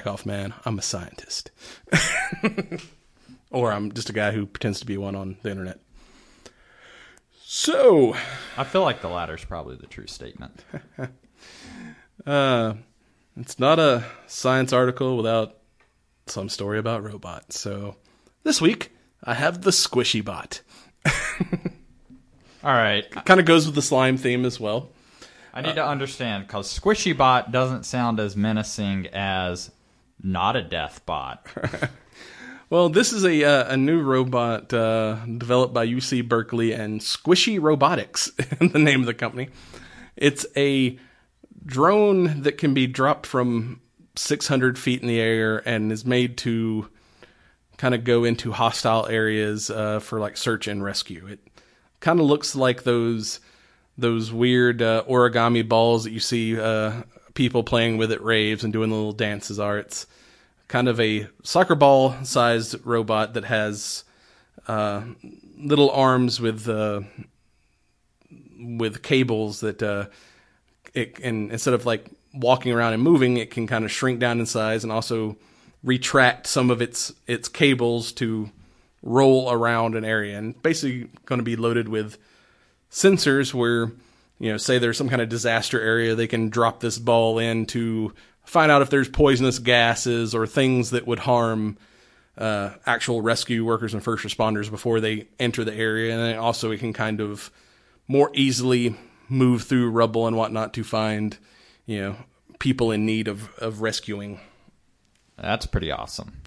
Back 0.04 0.12
off, 0.12 0.26
man. 0.26 0.52
I'm 0.66 0.78
a 0.78 0.82
scientist. 0.82 1.50
or 3.50 3.72
I'm 3.72 3.90
just 3.90 4.10
a 4.10 4.12
guy 4.12 4.32
who 4.32 4.44
pretends 4.44 4.80
to 4.80 4.86
be 4.86 4.98
one 4.98 5.14
on 5.14 5.38
the 5.42 5.50
internet. 5.50 5.80
So, 7.42 8.14
I 8.58 8.64
feel 8.64 8.82
like 8.82 9.00
the 9.00 9.08
latter 9.08 9.34
is 9.34 9.46
probably 9.46 9.76
the 9.76 9.86
true 9.86 10.06
statement. 10.06 10.62
uh, 12.26 12.74
it's 13.38 13.58
not 13.58 13.78
a 13.78 14.04
science 14.26 14.74
article 14.74 15.16
without 15.16 15.56
some 16.26 16.50
story 16.50 16.78
about 16.78 17.02
robots. 17.02 17.58
So, 17.58 17.96
this 18.42 18.60
week 18.60 18.90
I 19.22 19.32
have 19.32 19.62
the 19.62 19.70
Squishy 19.70 20.22
Bot. 20.22 20.60
All 22.62 22.74
right, 22.74 23.10
Kind 23.24 23.40
of 23.40 23.46
goes 23.46 23.64
with 23.64 23.74
the 23.74 23.80
slime 23.80 24.18
theme 24.18 24.44
as 24.44 24.60
well. 24.60 24.90
I 25.54 25.62
need 25.62 25.76
to 25.76 25.86
understand 25.86 26.46
because 26.46 26.78
Squishy 26.78 27.16
Bot 27.16 27.52
doesn't 27.52 27.86
sound 27.86 28.20
as 28.20 28.36
menacing 28.36 29.06
as 29.06 29.70
not 30.24 30.56
a 30.56 30.62
death 30.62 31.06
bot. 31.06 31.46
Well, 32.70 32.88
this 32.88 33.12
is 33.12 33.24
a 33.24 33.44
uh, 33.44 33.74
a 33.74 33.76
new 33.76 34.00
robot 34.00 34.72
uh, 34.72 35.16
developed 35.26 35.74
by 35.74 35.86
UC 35.86 36.26
Berkeley 36.26 36.72
and 36.72 37.00
Squishy 37.00 37.60
Robotics, 37.60 38.30
the 38.58 38.78
name 38.78 39.00
of 39.00 39.06
the 39.06 39.14
company. 39.14 39.50
It's 40.16 40.46
a 40.56 40.98
drone 41.64 42.42
that 42.42 42.58
can 42.58 42.74
be 42.74 42.86
dropped 42.86 43.26
from 43.26 43.80
600 44.16 44.78
feet 44.78 45.02
in 45.02 45.08
the 45.08 45.20
air 45.20 45.62
and 45.68 45.92
is 45.92 46.04
made 46.04 46.36
to 46.38 46.88
kind 47.76 47.94
of 47.94 48.02
go 48.02 48.24
into 48.24 48.52
hostile 48.52 49.06
areas 49.06 49.70
uh, 49.70 50.00
for 50.00 50.18
like 50.18 50.36
search 50.36 50.66
and 50.66 50.82
rescue. 50.82 51.26
It 51.26 51.40
kind 52.00 52.18
of 52.18 52.26
looks 52.26 52.56
like 52.56 52.84
those 52.84 53.40
those 53.96 54.32
weird 54.32 54.82
uh, 54.82 55.04
origami 55.08 55.68
balls 55.68 56.04
that 56.04 56.10
you 56.10 56.18
see 56.18 56.58
uh, 56.58 57.02
people 57.34 57.62
playing 57.62 57.98
with 57.98 58.12
it 58.12 58.22
raves 58.22 58.64
and 58.64 58.72
doing 58.72 58.90
little 58.90 59.12
dances 59.12 59.58
are. 59.58 59.78
It's 59.78 60.06
kind 60.68 60.88
of 60.88 60.98
a 61.00 61.28
soccer 61.42 61.74
ball 61.74 62.14
sized 62.24 62.76
robot 62.86 63.34
that 63.34 63.44
has 63.44 64.04
uh, 64.66 65.02
little 65.58 65.90
arms 65.90 66.40
with 66.40 66.68
uh, 66.68 67.02
with 68.58 69.02
cables 69.02 69.60
that 69.60 69.82
uh, 69.82 70.06
it 70.94 71.18
and 71.20 71.50
instead 71.50 71.74
of 71.74 71.84
like 71.84 72.10
walking 72.32 72.72
around 72.72 72.94
and 72.94 73.02
moving, 73.02 73.36
it 73.36 73.50
can 73.50 73.66
kind 73.66 73.84
of 73.84 73.92
shrink 73.92 74.20
down 74.20 74.40
in 74.40 74.46
size 74.46 74.82
and 74.82 74.92
also 74.92 75.36
retract 75.82 76.46
some 76.46 76.70
of 76.70 76.80
its 76.80 77.12
its 77.26 77.48
cables 77.48 78.12
to 78.12 78.50
roll 79.02 79.50
around 79.52 79.94
an 79.94 80.04
area 80.04 80.38
and 80.38 80.60
basically 80.62 81.10
going 81.26 81.38
to 81.38 81.44
be 81.44 81.56
loaded 81.56 81.90
with 81.90 82.16
sensors 82.90 83.52
where 83.52 83.92
you 84.38 84.50
know 84.50 84.56
say 84.56 84.78
there's 84.78 84.98
some 84.98 85.08
kind 85.08 85.22
of 85.22 85.28
disaster 85.28 85.80
area 85.80 86.14
they 86.14 86.26
can 86.26 86.48
drop 86.48 86.80
this 86.80 86.98
ball 86.98 87.38
in 87.38 87.66
to 87.66 88.12
find 88.44 88.70
out 88.70 88.82
if 88.82 88.90
there's 88.90 89.08
poisonous 89.08 89.58
gases 89.58 90.34
or 90.34 90.46
things 90.46 90.90
that 90.90 91.06
would 91.06 91.20
harm 91.20 91.76
uh, 92.36 92.70
actual 92.84 93.22
rescue 93.22 93.64
workers 93.64 93.94
and 93.94 94.02
first 94.02 94.24
responders 94.24 94.68
before 94.70 95.00
they 95.00 95.28
enter 95.38 95.64
the 95.64 95.74
area 95.74 96.16
and 96.16 96.38
also 96.38 96.70
it 96.70 96.78
can 96.78 96.92
kind 96.92 97.20
of 97.20 97.50
more 98.08 98.30
easily 98.34 98.96
move 99.28 99.62
through 99.62 99.90
rubble 99.90 100.26
and 100.26 100.36
whatnot 100.36 100.74
to 100.74 100.82
find 100.82 101.38
you 101.86 102.00
know 102.00 102.16
people 102.58 102.90
in 102.90 103.06
need 103.06 103.28
of, 103.28 103.52
of 103.58 103.82
rescuing 103.82 104.40
That's 105.36 105.66
pretty 105.66 105.90
awesome. 105.90 106.42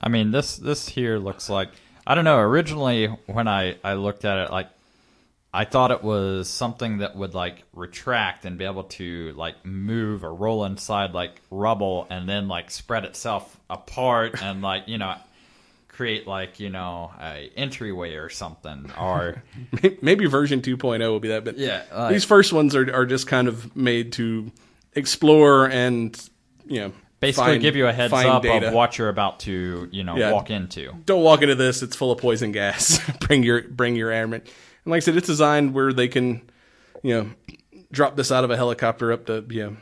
I 0.00 0.08
mean, 0.08 0.30
this 0.30 0.56
this 0.56 0.88
here 0.88 1.18
looks 1.18 1.48
like 1.48 1.70
I 2.06 2.14
don't 2.14 2.24
know. 2.24 2.38
Originally, 2.38 3.06
when 3.26 3.48
I 3.48 3.76
I 3.82 3.94
looked 3.94 4.24
at 4.24 4.38
it, 4.38 4.50
like 4.50 4.68
I 5.52 5.64
thought 5.64 5.90
it 5.90 6.02
was 6.04 6.48
something 6.48 6.98
that 6.98 7.16
would 7.16 7.34
like 7.34 7.62
retract 7.72 8.44
and 8.44 8.58
be 8.58 8.64
able 8.64 8.84
to 8.84 9.32
like 9.36 9.64
move 9.64 10.22
or 10.24 10.34
roll 10.34 10.64
inside 10.64 11.14
like 11.14 11.40
rubble 11.50 12.06
and 12.10 12.28
then 12.28 12.48
like 12.48 12.70
spread 12.70 13.04
itself 13.04 13.58
apart 13.70 14.42
and 14.42 14.60
like 14.70 14.88
you 14.88 14.98
know 14.98 15.14
create 15.88 16.26
like 16.28 16.60
you 16.60 16.68
know 16.70 17.10
a 17.20 17.50
entryway 17.56 18.14
or 18.14 18.28
something 18.28 18.90
or 19.00 19.42
maybe 20.02 20.26
version 20.26 20.60
2.0 20.60 21.00
will 21.00 21.18
be 21.18 21.28
that 21.28 21.44
but 21.44 21.58
Yeah, 21.58 21.82
like- 21.92 22.12
these 22.12 22.24
first 22.24 22.52
ones 22.52 22.76
are, 22.76 22.94
are 22.94 23.06
just 23.06 23.26
kind 23.26 23.48
of 23.48 23.74
made 23.74 24.12
to 24.12 24.52
explore 24.94 25.68
and 25.68 26.16
you 26.66 26.80
know 26.80 26.92
basically 27.20 27.52
find- 27.52 27.62
give 27.62 27.74
you 27.74 27.86
a 27.88 27.92
heads 27.92 28.12
up 28.12 28.42
data. 28.42 28.68
of 28.68 28.74
what 28.74 28.98
you're 28.98 29.08
about 29.08 29.40
to 29.40 29.88
you 29.90 30.04
know 30.04 30.16
Yeah. 30.16 30.32
walk 30.32 30.50
into. 30.50 30.92
don't 31.06 31.22
walk 31.22 31.42
into 31.42 31.54
this 31.54 31.82
it's 31.82 31.96
full 31.96 32.12
of 32.12 32.18
poison 32.18 32.52
gas 32.52 33.00
bring 33.20 33.42
your 33.42 33.62
bring 33.62 33.96
your 33.96 34.10
airmen 34.10 34.42
and 34.88 34.92
like 34.92 35.02
i 35.02 35.04
said 35.04 35.16
it's 35.16 35.26
designed 35.26 35.74
where 35.74 35.92
they 35.92 36.08
can 36.08 36.40
you 37.02 37.14
know 37.14 37.30
drop 37.92 38.16
this 38.16 38.32
out 38.32 38.42
of 38.42 38.50
a 38.50 38.56
helicopter 38.56 39.12
up 39.12 39.26
to 39.26 39.44
you 39.50 39.64
know 39.70 39.76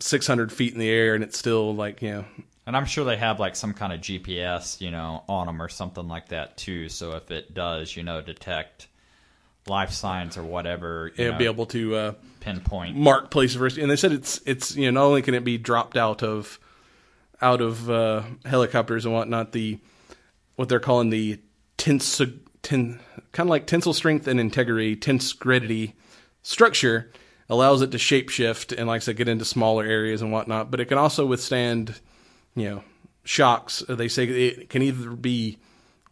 600 0.00 0.50
feet 0.50 0.72
in 0.72 0.78
the 0.78 0.88
air 0.88 1.14
and 1.14 1.22
it's 1.22 1.38
still 1.38 1.74
like 1.74 2.00
you 2.00 2.10
know 2.10 2.24
And 2.66 2.76
I'm 2.76 2.84
sure 2.86 3.04
they 3.04 3.16
have 3.16 3.38
like 3.40 3.56
some 3.56 3.72
kind 3.72 3.92
of 3.94 4.00
GPS, 4.00 4.80
you 4.80 4.90
know, 4.90 5.24
on 5.26 5.46
them 5.46 5.62
or 5.62 5.70
something 5.70 6.06
like 6.06 6.28
that 6.28 6.58
too. 6.58 6.90
So 6.90 7.12
if 7.12 7.30
it 7.30 7.54
does, 7.54 7.96
you 7.96 8.02
know, 8.02 8.20
detect 8.20 8.88
life 9.66 9.90
signs 9.90 10.36
or 10.36 10.42
whatever, 10.44 11.10
you 11.16 11.24
it'll 11.24 11.32
know, 11.32 11.38
be 11.38 11.46
able 11.46 11.64
to 11.66 11.96
uh 11.96 12.12
pinpoint. 12.40 12.94
mark 12.96 13.30
place 13.30 13.54
of 13.54 13.62
risk. 13.62 13.78
And 13.78 13.90
they 13.90 13.96
said 13.96 14.12
it's 14.12 14.40
it's 14.44 14.76
you 14.76 14.84
know 14.92 15.00
not 15.00 15.06
only 15.08 15.22
can 15.22 15.32
it 15.34 15.44
be 15.44 15.56
dropped 15.56 15.96
out 15.96 16.22
of 16.22 16.58
out 17.40 17.60
of 17.62 17.88
uh, 17.88 18.22
helicopters 18.44 19.04
and 19.06 19.14
whatnot, 19.14 19.52
the 19.52 19.78
what 20.56 20.68
they're 20.68 20.78
calling 20.80 21.08
the 21.10 21.40
tens, 21.78 22.20
ten, 22.62 23.00
kind 23.32 23.48
of 23.48 23.50
like 23.50 23.66
tensile 23.66 23.94
strength 23.94 24.26
and 24.26 24.40
integrity, 24.40 24.96
tensegrity 24.96 25.92
structure 26.42 27.10
allows 27.48 27.82
it 27.82 27.90
to 27.90 27.98
shapeshift 27.98 28.76
and 28.76 28.86
like 28.86 28.96
I 28.96 29.04
said 29.04 29.16
get 29.16 29.28
into 29.28 29.44
smaller 29.44 29.84
areas 29.84 30.22
and 30.22 30.32
whatnot. 30.32 30.70
But 30.70 30.80
it 30.80 30.86
can 30.86 30.98
also 30.98 31.26
withstand 31.26 32.00
you 32.54 32.70
know 32.70 32.84
shocks. 33.24 33.82
They 33.88 34.08
say 34.08 34.24
it 34.24 34.70
can 34.70 34.82
either 34.82 35.10
be 35.10 35.58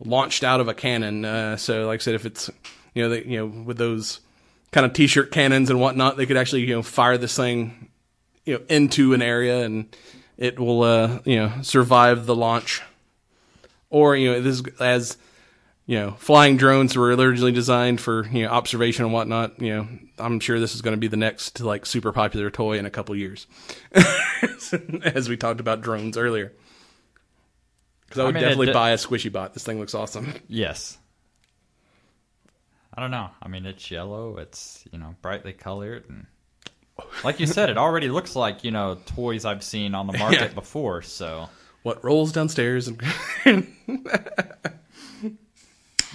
launched 0.00 0.44
out 0.44 0.60
of 0.60 0.68
a 0.68 0.74
cannon. 0.74 1.24
Uh, 1.24 1.56
so 1.56 1.86
like 1.86 2.00
I 2.00 2.02
said, 2.02 2.14
if 2.14 2.26
it's 2.26 2.50
you 2.94 3.02
know 3.02 3.10
they, 3.10 3.24
you 3.24 3.38
know 3.38 3.46
with 3.46 3.78
those 3.78 4.20
kind 4.72 4.84
of 4.84 4.92
t-shirt 4.92 5.30
cannons 5.30 5.70
and 5.70 5.80
whatnot, 5.80 6.16
they 6.16 6.26
could 6.26 6.36
actually 6.36 6.62
you 6.62 6.74
know 6.74 6.82
fire 6.82 7.18
this 7.18 7.36
thing 7.36 7.90
you 8.44 8.54
know 8.54 8.64
into 8.68 9.14
an 9.14 9.22
area 9.22 9.64
and 9.64 9.94
it 10.36 10.58
will 10.58 10.82
uh, 10.82 11.18
you 11.24 11.36
know 11.36 11.52
survive 11.62 12.26
the 12.26 12.36
launch. 12.36 12.82
Or 13.88 14.16
you 14.16 14.32
know 14.32 14.40
this 14.40 14.62
as 14.80 15.16
you 15.86 15.98
know 15.98 16.10
flying 16.18 16.56
drones 16.56 16.96
were 16.96 17.14
originally 17.14 17.52
designed 17.52 18.00
for 18.00 18.26
you 18.28 18.44
know 18.44 18.50
observation 18.50 19.04
and 19.04 19.14
whatnot. 19.14 19.60
You 19.62 19.74
know 19.76 19.88
I'm 20.18 20.40
sure 20.40 20.58
this 20.60 20.74
is 20.74 20.82
going 20.82 20.94
to 20.96 21.00
be 21.00 21.08
the 21.08 21.16
next 21.16 21.60
like 21.60 21.86
super 21.86 22.12
popular 22.12 22.50
toy 22.50 22.78
in 22.78 22.86
a 22.86 22.90
couple 22.90 23.14
years, 23.16 23.46
as 25.04 25.28
we 25.28 25.36
talked 25.36 25.60
about 25.60 25.80
drones 25.82 26.16
earlier. 26.16 26.52
Because 28.06 28.20
I 28.20 28.24
would 28.24 28.34
mean, 28.34 28.42
definitely 28.44 28.66
d- 28.66 28.72
buy 28.72 28.90
a 28.90 28.96
squishy 28.96 29.32
bot. 29.32 29.52
This 29.54 29.64
thing 29.64 29.78
looks 29.80 29.94
awesome. 29.94 30.32
Yes. 30.48 30.98
I 32.94 33.02
don't 33.02 33.10
know. 33.10 33.28
I 33.42 33.48
mean, 33.48 33.66
it's 33.66 33.90
yellow. 33.90 34.38
It's 34.38 34.84
you 34.90 34.98
know 34.98 35.14
brightly 35.20 35.52
colored, 35.52 36.04
and 36.08 36.26
like 37.24 37.40
you 37.40 37.46
said, 37.46 37.68
it 37.68 37.76
already 37.76 38.08
looks 38.08 38.34
like 38.34 38.64
you 38.64 38.70
know 38.70 38.96
toys 39.06 39.44
I've 39.44 39.62
seen 39.62 39.94
on 39.94 40.06
the 40.06 40.16
market 40.18 40.40
Yeah. 40.40 40.54
before. 40.54 41.02
So 41.02 41.50
What 41.82 42.02
rolls 42.02 42.32
downstairs 42.32 42.88
and 42.88 43.02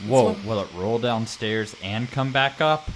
whoa, 0.08 0.36
will 0.46 0.62
it 0.62 0.68
roll 0.76 1.00
downstairs 1.00 1.76
and 1.84 2.10
come 2.10 2.32
back 2.32 2.62
up? 2.62 2.90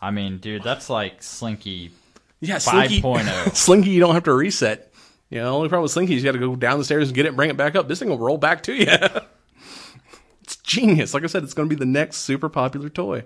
I 0.00 0.10
mean, 0.10 0.38
dude, 0.38 0.62
that's 0.62 0.90
like 0.90 1.22
Slinky. 1.22 1.92
Yeah, 2.40 2.58
Slinky. 2.58 3.00
Slinky, 3.54 3.90
you 3.90 4.00
don't 4.00 4.14
have 4.14 4.24
to 4.24 4.34
reset. 4.34 4.92
You 5.30 5.38
know, 5.38 5.44
the 5.44 5.56
only 5.56 5.68
problem 5.68 5.84
with 5.84 5.92
Slinky 5.92 6.14
is 6.14 6.22
you 6.22 6.28
got 6.28 6.38
to 6.38 6.44
go 6.44 6.56
down 6.56 6.78
the 6.78 6.84
stairs 6.84 7.08
and 7.08 7.14
get 7.14 7.24
it 7.24 7.28
and 7.28 7.36
bring 7.36 7.50
it 7.50 7.56
back 7.56 7.76
up. 7.76 7.88
This 7.88 8.00
thing 8.00 8.08
will 8.08 8.18
roll 8.18 8.36
back 8.36 8.64
to 8.64 8.74
you. 8.74 8.86
it's 10.42 10.56
genius. 10.56 11.14
Like 11.14 11.22
I 11.22 11.26
said, 11.26 11.44
it's 11.44 11.54
going 11.54 11.68
to 11.68 11.74
be 11.74 11.78
the 11.78 11.86
next 11.86 12.18
super 12.18 12.48
popular 12.48 12.88
toy 12.88 13.24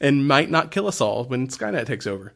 and 0.00 0.26
might 0.26 0.50
not 0.50 0.70
kill 0.70 0.88
us 0.88 1.00
all 1.00 1.24
when 1.24 1.46
Skynet 1.48 1.86
takes 1.86 2.06
over. 2.06 2.32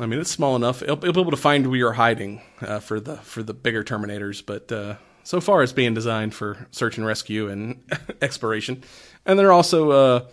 I 0.00 0.06
mean, 0.06 0.18
it's 0.18 0.30
small 0.30 0.56
enough. 0.56 0.82
It'll, 0.82 0.96
it'll 0.98 1.12
be 1.12 1.20
able 1.20 1.30
to 1.30 1.36
find 1.36 1.66
where 1.66 1.76
you're 1.76 1.92
hiding 1.92 2.40
uh, 2.62 2.80
for 2.80 2.98
the 2.98 3.18
for 3.18 3.42
the 3.42 3.52
bigger 3.52 3.84
Terminators, 3.84 4.44
but 4.44 4.72
uh, 4.72 4.94
so 5.24 5.40
far 5.40 5.62
it's 5.62 5.72
being 5.72 5.94
designed 5.94 6.34
for 6.34 6.66
search 6.70 6.96
and 6.96 7.06
rescue 7.06 7.48
and 7.48 7.82
exploration. 8.22 8.82
And 9.24 9.38
they're 9.38 9.52
also 9.52 9.90
uh, 9.90 10.26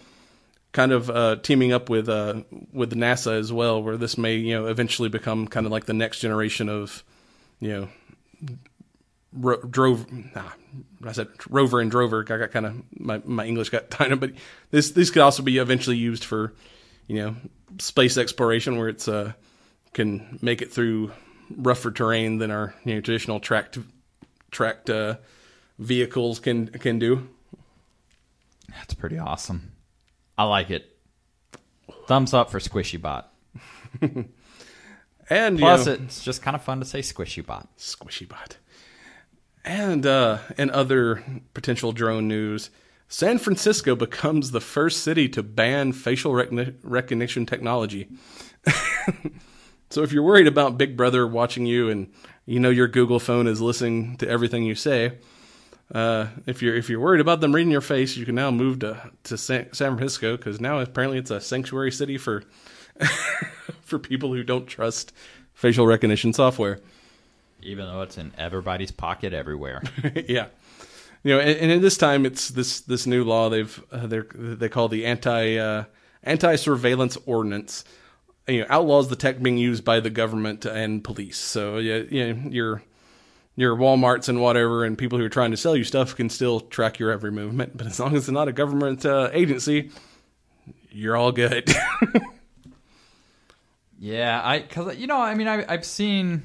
kind 0.72 0.92
of 0.92 1.10
uh, 1.10 1.38
teaming 1.38 1.72
up 1.72 1.90
with 1.90 2.10
uh, 2.10 2.42
with 2.74 2.94
NASA 2.94 3.38
as 3.38 3.52
well, 3.52 3.82
where 3.82 3.98
this 3.98 4.18
may 4.18 4.36
you 4.36 4.54
know 4.56 4.68
eventually 4.68 5.10
become 5.10 5.48
kind 5.48 5.66
of 5.66 5.72
like 5.72 5.86
the 5.86 5.94
next 5.94 6.20
generation 6.20 6.70
of 6.70 7.04
you 7.60 7.70
know 7.70 7.90
ro- 9.34 9.62
drove. 9.62 10.12
Nah, 10.12 10.52
I 11.06 11.12
said 11.12 11.28
rover 11.50 11.80
and 11.80 11.92
drover. 11.92 12.26
I 12.28 12.38
got 12.38 12.52
kind 12.52 12.66
of 12.66 12.84
my 13.00 13.22
my 13.26 13.46
English 13.46 13.70
got 13.70 13.90
kind 13.90 14.20
but 14.20 14.32
this 14.72 14.92
this 14.92 15.10
could 15.10 15.22
also 15.22 15.44
be 15.44 15.58
eventually 15.58 15.98
used 15.98 16.24
for 16.24 16.54
you 17.08 17.16
know 17.18 17.36
space 17.80 18.18
exploration, 18.18 18.78
where 18.78 18.90
it's 18.90 19.08
uh 19.08 19.34
can 19.94 20.40
make 20.42 20.62
it 20.62 20.72
through 20.72 21.12
rougher 21.56 21.92
terrain 21.92 22.38
than 22.38 22.52
our 22.52 22.74
you 22.86 22.96
know 22.96 23.02
traditional 23.02 23.40
tracked 23.40 23.80
tracked 24.52 24.90
uh, 24.90 25.18
vehicles 25.78 26.40
can 26.40 26.68
can 26.68 27.00
do. 27.00 27.28
That's 28.70 28.94
pretty 28.94 29.18
awesome. 29.18 29.72
I 30.38 30.44
like 30.44 30.70
it. 30.70 30.96
Thumbs 32.08 32.34
up 32.34 32.50
for 32.50 32.60
Squishy 32.60 33.02
Bot. 33.02 33.34
And 35.30 35.60
you 35.60 35.64
Plus, 35.66 35.86
know, 35.86 35.94
it's 35.94 36.24
just 36.24 36.42
kind 36.42 36.56
of 36.56 36.64
fun 36.64 36.80
to 36.80 36.86
say 36.86 37.00
squishy 37.00 37.46
bot. 37.46 37.68
Squishy 37.78 38.28
Bot. 38.28 38.58
And 39.64 40.06
uh, 40.06 40.40
in 40.58 40.72
other 40.72 41.24
potential 41.54 41.92
drone 41.92 42.28
news, 42.28 42.72
San 43.08 43.38
Francisco 43.38 43.96
becomes 43.96 44.52
the 44.52 44.62
first 44.62 45.04
city 45.04 45.30
to 45.30 45.44
ban 45.44 45.94
facial 45.94 46.32
recogni- 46.32 46.76
recognition 46.82 47.46
technology. 47.46 48.08
so 49.90 50.02
if 50.02 50.12
you're 50.12 50.24
worried 50.24 50.48
about 50.48 50.78
Big 50.78 50.98
Brother 50.98 51.28
watching 51.28 51.66
you 51.66 51.90
and 51.90 52.12
you 52.50 52.60
know 52.60 52.72
your 52.72 52.88
Google 52.88 53.20
phone 53.20 53.46
is 53.46 53.62
listening 53.62 54.18
to 54.18 54.28
everything 54.28 54.64
you 54.64 54.74
say, 54.74 55.14
uh, 55.94 56.28
if 56.48 56.64
you're 56.64 56.76
if 56.76 56.90
you're 56.90 57.00
worried 57.00 57.22
about 57.22 57.42
them 57.42 57.54
reading 57.54 57.72
your 57.72 57.80
face, 57.80 58.18
you 58.18 58.26
can 58.26 58.34
now 58.34 58.50
move 58.50 58.80
to 58.80 59.12
to 59.26 59.38
San, 59.38 59.72
San 59.72 59.96
Francisco 59.96 60.36
because 60.36 60.60
now 60.60 60.80
apparently 60.80 61.20
it's 61.20 61.30
a 61.30 61.40
sanctuary 61.40 61.92
city 61.92 62.18
for 62.18 62.44
for 63.82 64.00
people 64.00 64.34
who 64.34 64.44
don't 64.44 64.66
trust 64.66 65.14
facial 65.54 65.86
recognition 65.86 66.34
software. 66.34 66.80
Even 67.62 67.86
though 67.86 68.02
it's 68.02 68.18
in 68.18 68.32
everybody's 68.36 68.92
pocket 68.92 69.32
everywhere. 69.32 69.84
yeah, 70.28 70.48
you 71.24 71.36
know, 71.36 71.40
and, 71.40 71.52
and 71.60 71.72
at 71.72 71.82
this 71.82 71.98
time, 71.98 72.26
it's 72.26 72.50
this 72.50 72.82
this 72.82 73.06
new 73.06 73.24
law 73.24 73.50
they've 73.50 73.84
uh, 73.92 74.08
they 74.08 74.22
they 74.34 74.70
call 74.70 74.88
the 74.88 75.06
anti 75.06 75.58
uh, 75.58 75.84
anti 76.24 76.56
surveillance 76.56 77.16
ordinance. 77.28 77.86
You 78.50 78.62
know, 78.62 78.68
outlaws 78.70 79.10
the 79.10 79.16
tech 79.16 79.42
being 79.42 79.58
used 79.58 79.86
by 79.86 80.00
the 80.00 80.10
government 80.10 80.66
and 80.66 81.04
police. 81.04 81.38
So 81.38 81.78
yeah, 81.78 82.02
you 82.10 82.34
know, 82.34 82.50
your 82.50 82.84
your 83.56 83.76
WalMarts 83.76 84.30
and 84.30 84.42
whatever, 84.42 84.84
and 84.84 84.98
people 84.98 85.18
who 85.20 85.26
are 85.26 85.30
trying 85.30 85.52
to 85.52 85.58
sell 85.58 85.76
you 85.76 85.84
stuff 85.84 86.16
can 86.16 86.30
still 86.30 86.60
track 86.60 87.00
your 87.00 87.12
every 87.12 87.32
movement. 87.32 87.78
But 87.78 87.88
as 87.88 88.00
long 88.00 88.16
as 88.16 88.24
it's 88.24 88.32
not 88.32 88.48
a 88.48 88.54
government 88.54 89.06
uh, 89.06 89.30
agency, 89.34 89.92
you're 90.90 91.16
all 91.16 91.32
good. 91.32 91.70
Yeah, 94.00 94.42
I 94.42 94.60
because 94.60 94.96
you 94.98 95.08
know, 95.08 95.20
I 95.20 95.36
mean, 95.36 95.48
I, 95.50 95.66
I've 95.68 95.86
seen, 95.86 96.44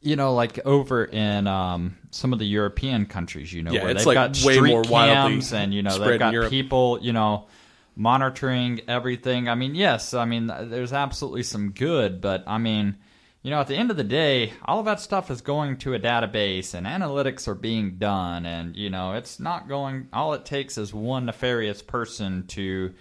you 0.00 0.14
know, 0.14 0.32
like 0.32 0.64
over 0.64 1.04
in 1.04 1.48
um, 1.48 1.98
some 2.12 2.32
of 2.32 2.38
the 2.38 2.44
European 2.44 3.06
countries, 3.06 3.52
you 3.52 3.64
know, 3.64 3.72
Yeah, 3.72 3.82
where 3.82 3.90
it's, 3.90 4.00
they've 4.04 4.14
like, 4.14 4.32
got 4.32 4.44
way 4.44 4.60
more 4.60 4.84
cams 4.84 5.52
and 5.52 5.74
you 5.74 5.82
know 5.82 5.98
they've 5.98 6.20
got 6.20 6.50
people, 6.50 7.00
you 7.02 7.12
know, 7.12 7.46
monitoring 7.94 8.80
everything. 8.88 9.48
I 9.48 9.54
mean, 9.54 9.74
yes, 9.74 10.14
I 10.14 10.24
mean, 10.24 10.46
there's 10.46 10.92
absolutely 10.92 11.42
some 11.42 11.70
good, 11.70 12.20
but 12.20 12.44
I 12.46 12.58
mean. 12.58 12.96
You 13.44 13.50
know, 13.50 13.58
at 13.58 13.66
the 13.66 13.74
end 13.74 13.90
of 13.90 13.96
the 13.96 14.04
day, 14.04 14.52
all 14.64 14.78
of 14.78 14.84
that 14.84 15.00
stuff 15.00 15.28
is 15.28 15.40
going 15.40 15.78
to 15.78 15.94
a 15.94 15.98
database 15.98 16.74
and 16.74 16.86
analytics 16.86 17.48
are 17.48 17.56
being 17.56 17.96
done. 17.96 18.46
And, 18.46 18.76
you 18.76 18.88
know, 18.88 19.14
it's 19.14 19.40
not 19.40 19.66
going, 19.66 20.06
all 20.12 20.34
it 20.34 20.44
takes 20.44 20.78
is 20.78 20.94
one 20.94 21.26
nefarious 21.26 21.82
person 21.82 22.46
to, 22.46 22.94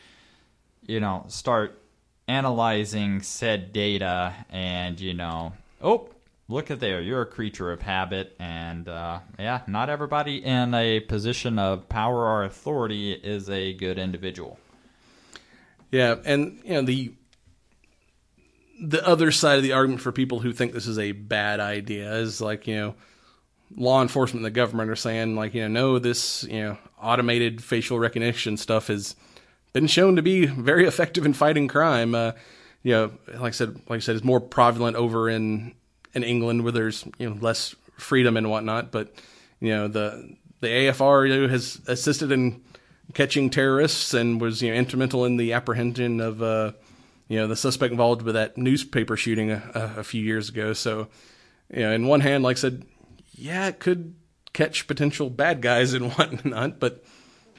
you 0.87 0.99
know, 0.99 1.25
start 1.27 1.79
analyzing 2.27 3.21
said 3.21 3.71
data 3.71 4.33
and, 4.49 4.99
you 4.99 5.13
know, 5.13 5.53
oh, 5.79 6.09
look 6.47 6.71
at 6.71 6.79
there, 6.79 7.01
you're 7.01 7.21
a 7.21 7.27
creature 7.27 7.71
of 7.71 7.83
habit. 7.83 8.35
And, 8.39 8.89
uh, 8.89 9.19
yeah, 9.37 9.61
not 9.67 9.91
everybody 9.91 10.43
in 10.43 10.73
a 10.73 11.01
position 11.01 11.59
of 11.59 11.87
power 11.87 12.25
or 12.25 12.45
authority 12.45 13.11
is 13.11 13.47
a 13.47 13.73
good 13.73 13.99
individual. 13.99 14.57
Yeah, 15.91 16.15
and 16.25 16.59
you 16.63 16.73
know 16.73 16.81
the 16.83 17.13
the 18.81 19.05
other 19.07 19.31
side 19.31 19.57
of 19.57 19.63
the 19.63 19.73
argument 19.73 20.01
for 20.01 20.11
people 20.11 20.39
who 20.39 20.53
think 20.53 20.73
this 20.73 20.87
is 20.87 20.97
a 20.97 21.11
bad 21.11 21.59
idea 21.59 22.13
is 22.15 22.41
like 22.41 22.65
you 22.65 22.75
know 22.75 22.95
law 23.75 24.01
enforcement 24.01 24.39
and 24.39 24.45
the 24.45 24.51
government 24.51 24.89
are 24.89 24.95
saying 24.95 25.35
like 25.35 25.53
you 25.53 25.61
know 25.61 25.67
no 25.67 25.99
this 25.99 26.43
you 26.45 26.61
know 26.61 26.77
automated 26.99 27.63
facial 27.63 27.99
recognition 27.99 28.57
stuff 28.57 28.87
has 28.87 29.15
been 29.73 29.87
shown 29.87 30.15
to 30.15 30.21
be 30.21 30.45
very 30.45 30.85
effective 30.87 31.25
in 31.25 31.33
fighting 31.33 31.67
crime. 31.67 32.15
Uh, 32.15 32.31
you 32.83 32.93
know, 32.93 33.11
like 33.27 33.41
I 33.41 33.51
said, 33.51 33.75
like 33.87 33.97
I 33.97 33.99
said, 33.99 34.15
it's 34.15 34.25
more 34.25 34.39
prevalent 34.39 34.97
over 34.97 35.29
in 35.29 35.75
in 36.13 36.23
England 36.23 36.63
where 36.63 36.71
there's 36.71 37.05
you 37.17 37.29
know 37.29 37.37
less 37.39 37.75
freedom 37.97 38.37
and 38.37 38.49
whatnot. 38.49 38.91
But 38.91 39.13
you 39.59 39.69
know 39.69 39.87
the 39.87 40.35
the 40.61 40.67
AFR 40.67 41.27
you 41.27 41.41
know, 41.41 41.47
has 41.47 41.81
assisted 41.87 42.31
in 42.31 42.61
catching 43.13 43.49
terrorists 43.49 44.13
and 44.13 44.39
was 44.39 44.61
you 44.61 44.71
know 44.71 44.77
instrumental 44.77 45.25
in 45.25 45.37
the 45.37 45.53
apprehension 45.53 46.19
of 46.19 46.41
uh, 46.41 46.71
you 47.27 47.37
know 47.37 47.47
the 47.47 47.55
suspect 47.55 47.91
involved 47.91 48.21
with 48.21 48.35
that 48.35 48.57
newspaper 48.57 49.17
shooting 49.17 49.51
a, 49.51 49.93
a, 49.97 50.03
few 50.03 50.23
years 50.23 50.49
ago. 50.49 50.73
So 50.73 51.07
you 51.73 51.81
know, 51.81 51.91
in 51.91 52.07
one 52.07 52.21
hand, 52.21 52.43
like 52.43 52.57
I 52.57 52.59
said, 52.59 52.85
yeah, 53.33 53.67
it 53.67 53.79
could 53.79 54.15
catch 54.53 54.87
potential 54.87 55.29
bad 55.29 55.61
guys 55.61 55.93
and 55.93 56.11
whatnot, 56.17 56.79
but 56.79 57.03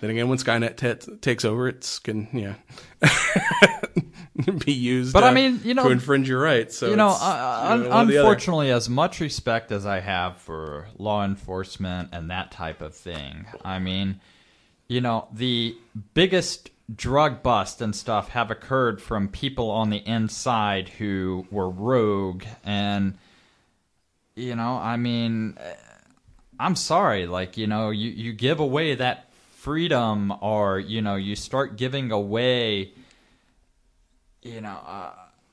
then 0.00 0.10
again, 0.10 0.28
when 0.28 0.36
Skynet 0.36 0.76
t- 0.76 1.16
takes 1.18 1.44
over, 1.44 1.68
it's 1.68 2.00
can 2.00 2.28
you 2.32 2.56
know 3.02 4.54
be 4.64 4.72
used. 4.72 5.12
But 5.12 5.22
I 5.22 5.28
uh, 5.28 5.32
mean, 5.32 5.60
you 5.62 5.74
know- 5.74 5.84
to 5.84 5.90
infringe 5.90 6.28
your 6.28 6.40
rights. 6.40 6.76
So 6.76 6.90
you 6.90 6.96
know, 6.96 7.08
uh, 7.08 7.76
you 7.78 7.84
know, 7.84 7.88
the 7.88 7.92
other. 7.92 8.18
unfortunately, 8.18 8.70
as 8.72 8.88
much 8.88 9.20
respect 9.20 9.70
as 9.70 9.86
I 9.86 10.00
have 10.00 10.38
for 10.38 10.88
law 10.98 11.24
enforcement 11.24 12.08
and 12.12 12.30
that 12.30 12.50
type 12.50 12.80
of 12.80 12.96
thing, 12.96 13.46
I 13.64 13.78
mean, 13.78 14.20
you 14.92 15.00
know, 15.00 15.26
the 15.32 15.74
biggest 16.12 16.68
drug 16.94 17.42
bust 17.42 17.80
and 17.80 17.96
stuff 17.96 18.28
have 18.28 18.50
occurred 18.50 19.00
from 19.00 19.26
people 19.28 19.70
on 19.70 19.88
the 19.88 20.06
inside 20.06 20.90
who 20.90 21.46
were 21.50 21.70
rogue 21.70 22.44
and 22.62 23.14
you 24.34 24.54
know, 24.56 24.76
I 24.76 24.96
mean, 24.96 25.58
I'm 26.58 26.74
sorry, 26.76 27.26
like, 27.26 27.56
you 27.56 27.66
know, 27.66 27.90
you 27.90 28.10
you 28.10 28.32
give 28.32 28.60
away 28.60 28.94
that 28.94 29.30
freedom 29.52 30.32
or, 30.40 30.78
you 30.78 31.00
know, 31.00 31.16
you 31.16 31.36
start 31.36 31.76
giving 31.76 32.10
away 32.10 32.92
you 34.42 34.60
know, 34.60 34.78
uh, 34.86 35.12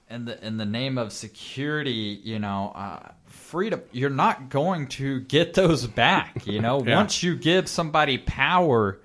in 0.10 0.26
the 0.26 0.45
in 0.45 0.57
the 0.57 0.66
name 0.66 0.98
of 0.98 1.14
security, 1.14 2.20
you 2.24 2.40
know, 2.40 2.72
uh, 2.76 3.11
freedom, 3.28 3.82
you're 3.91 4.10
not 4.10 4.49
going 4.49 4.88
to 4.88 5.22
get 5.22 5.53
those 5.53 5.88
back. 5.88 6.45
You 6.48 6.60
know, 6.61 6.84
Yeah. 6.86 6.95
once 6.98 7.22
you 7.24 7.36
give 7.36 7.70
somebody 7.70 8.18
power, 8.18 8.99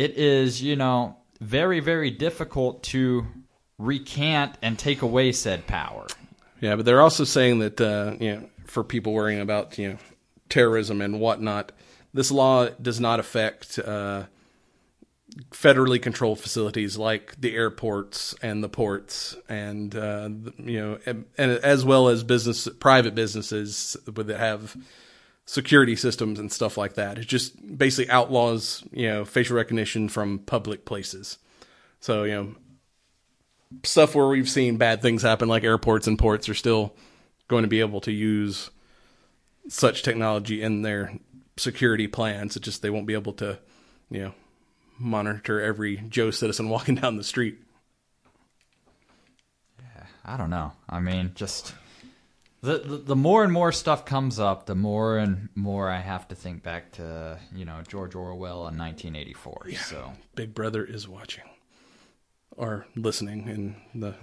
it 0.00 0.16
is 0.16 0.62
you 0.62 0.76
know 0.76 1.16
very 1.40 1.80
very 1.80 2.10
difficult 2.10 2.82
to 2.82 3.26
recant 3.78 4.56
and 4.62 4.78
take 4.78 5.02
away 5.02 5.32
said 5.32 5.66
power. 5.66 6.06
Yeah, 6.60 6.76
but 6.76 6.84
they're 6.84 7.00
also 7.00 7.24
saying 7.24 7.60
that 7.60 7.80
uh, 7.80 8.16
you 8.18 8.34
know, 8.36 8.48
for 8.64 8.82
people 8.82 9.12
worrying 9.12 9.40
about 9.40 9.78
you 9.78 9.90
know 9.90 9.98
terrorism 10.48 11.00
and 11.00 11.20
whatnot, 11.20 11.72
this 12.14 12.30
law 12.30 12.68
does 12.68 12.98
not 12.98 13.20
affect 13.20 13.78
uh, 13.78 14.24
federally 15.50 16.00
controlled 16.00 16.40
facilities 16.40 16.96
like 16.96 17.38
the 17.40 17.54
airports 17.54 18.34
and 18.42 18.64
the 18.64 18.68
ports, 18.68 19.36
and 19.48 19.94
uh, 19.94 20.30
you 20.58 20.80
know, 20.80 20.98
and, 21.04 21.26
and 21.36 21.52
as 21.52 21.84
well 21.84 22.08
as 22.08 22.24
business, 22.24 22.68
private 22.78 23.14
businesses 23.14 23.98
that 24.06 24.38
have 24.38 24.76
security 25.50 25.96
systems 25.96 26.38
and 26.38 26.52
stuff 26.52 26.78
like 26.78 26.94
that. 26.94 27.18
It 27.18 27.26
just 27.26 27.76
basically 27.76 28.08
outlaws 28.08 28.84
you 28.92 29.08
know 29.08 29.24
facial 29.24 29.56
recognition 29.56 30.08
from 30.08 30.38
public 30.38 30.84
places. 30.84 31.38
So 31.98 32.22
you 32.22 32.34
know 32.34 32.54
stuff 33.82 34.14
where 34.14 34.28
we've 34.28 34.48
seen 34.48 34.76
bad 34.76 35.02
things 35.02 35.22
happen, 35.22 35.48
like 35.48 35.64
airports 35.64 36.06
and 36.06 36.16
ports, 36.16 36.48
are 36.48 36.54
still 36.54 36.94
going 37.48 37.62
to 37.62 37.68
be 37.68 37.80
able 37.80 38.00
to 38.02 38.12
use 38.12 38.70
such 39.68 40.04
technology 40.04 40.62
in 40.62 40.82
their 40.82 41.14
security 41.56 42.06
plans. 42.06 42.54
It's 42.54 42.64
just 42.64 42.80
they 42.80 42.90
won't 42.90 43.08
be 43.08 43.14
able 43.14 43.32
to, 43.34 43.58
you 44.08 44.20
know, 44.20 44.34
monitor 44.98 45.60
every 45.60 45.96
Joe 46.08 46.30
citizen 46.30 46.68
walking 46.76 46.94
down 46.94 47.16
the 47.16 47.24
street. 47.24 47.58
Yeah, 49.80 50.04
I 50.24 50.36
don't 50.36 50.50
know. 50.50 50.72
I 50.88 51.00
mean, 51.00 51.32
just 51.34 51.74
the, 52.62 52.78
the 52.78 52.96
the 52.98 53.16
more 53.16 53.42
and 53.42 53.52
more 53.52 53.72
stuff 53.72 54.04
comes 54.04 54.38
up, 54.38 54.66
the 54.66 54.74
more 54.74 55.16
and 55.16 55.48
more 55.54 55.88
I 55.88 56.00
have 56.00 56.28
to 56.28 56.34
think 56.34 56.62
back 56.62 56.92
to 56.92 57.38
you 57.54 57.64
know 57.64 57.80
George 57.88 58.14
Orwell 58.14 58.68
in 58.68 58.76
1984. 58.76 59.70
So 59.86 60.12
Big 60.34 60.54
Brother 60.54 60.84
is 60.84 61.08
watching 61.08 61.44
or 62.56 62.86
listening 62.94 63.48
in 63.48 63.76
the 63.98 64.14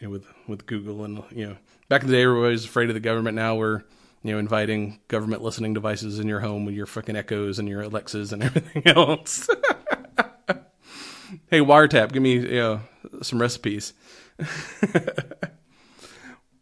you 0.00 0.08
know, 0.08 0.10
with 0.10 0.26
with 0.48 0.66
Google 0.66 1.04
and 1.04 1.22
you 1.30 1.46
know 1.46 1.56
back 1.88 2.02
in 2.02 2.08
the 2.08 2.14
day 2.14 2.22
everybody 2.22 2.52
was 2.52 2.64
afraid 2.64 2.88
of 2.88 2.94
the 2.94 3.00
government. 3.00 3.36
Now 3.36 3.54
we're 3.54 3.84
you 4.24 4.32
know 4.32 4.38
inviting 4.38 4.98
government 5.06 5.42
listening 5.42 5.74
devices 5.74 6.18
in 6.18 6.26
your 6.26 6.40
home 6.40 6.64
with 6.64 6.74
your 6.74 6.86
fucking 6.86 7.14
Echoes 7.14 7.60
and 7.60 7.68
your 7.68 7.82
Alexas 7.82 8.32
and 8.32 8.42
everything 8.42 8.84
else. 8.88 9.48
hey, 11.50 11.60
wiretap, 11.60 12.12
give 12.12 12.22
me 12.22 12.32
you 12.32 12.48
know 12.48 12.80
some 13.22 13.40
recipes. 13.40 13.92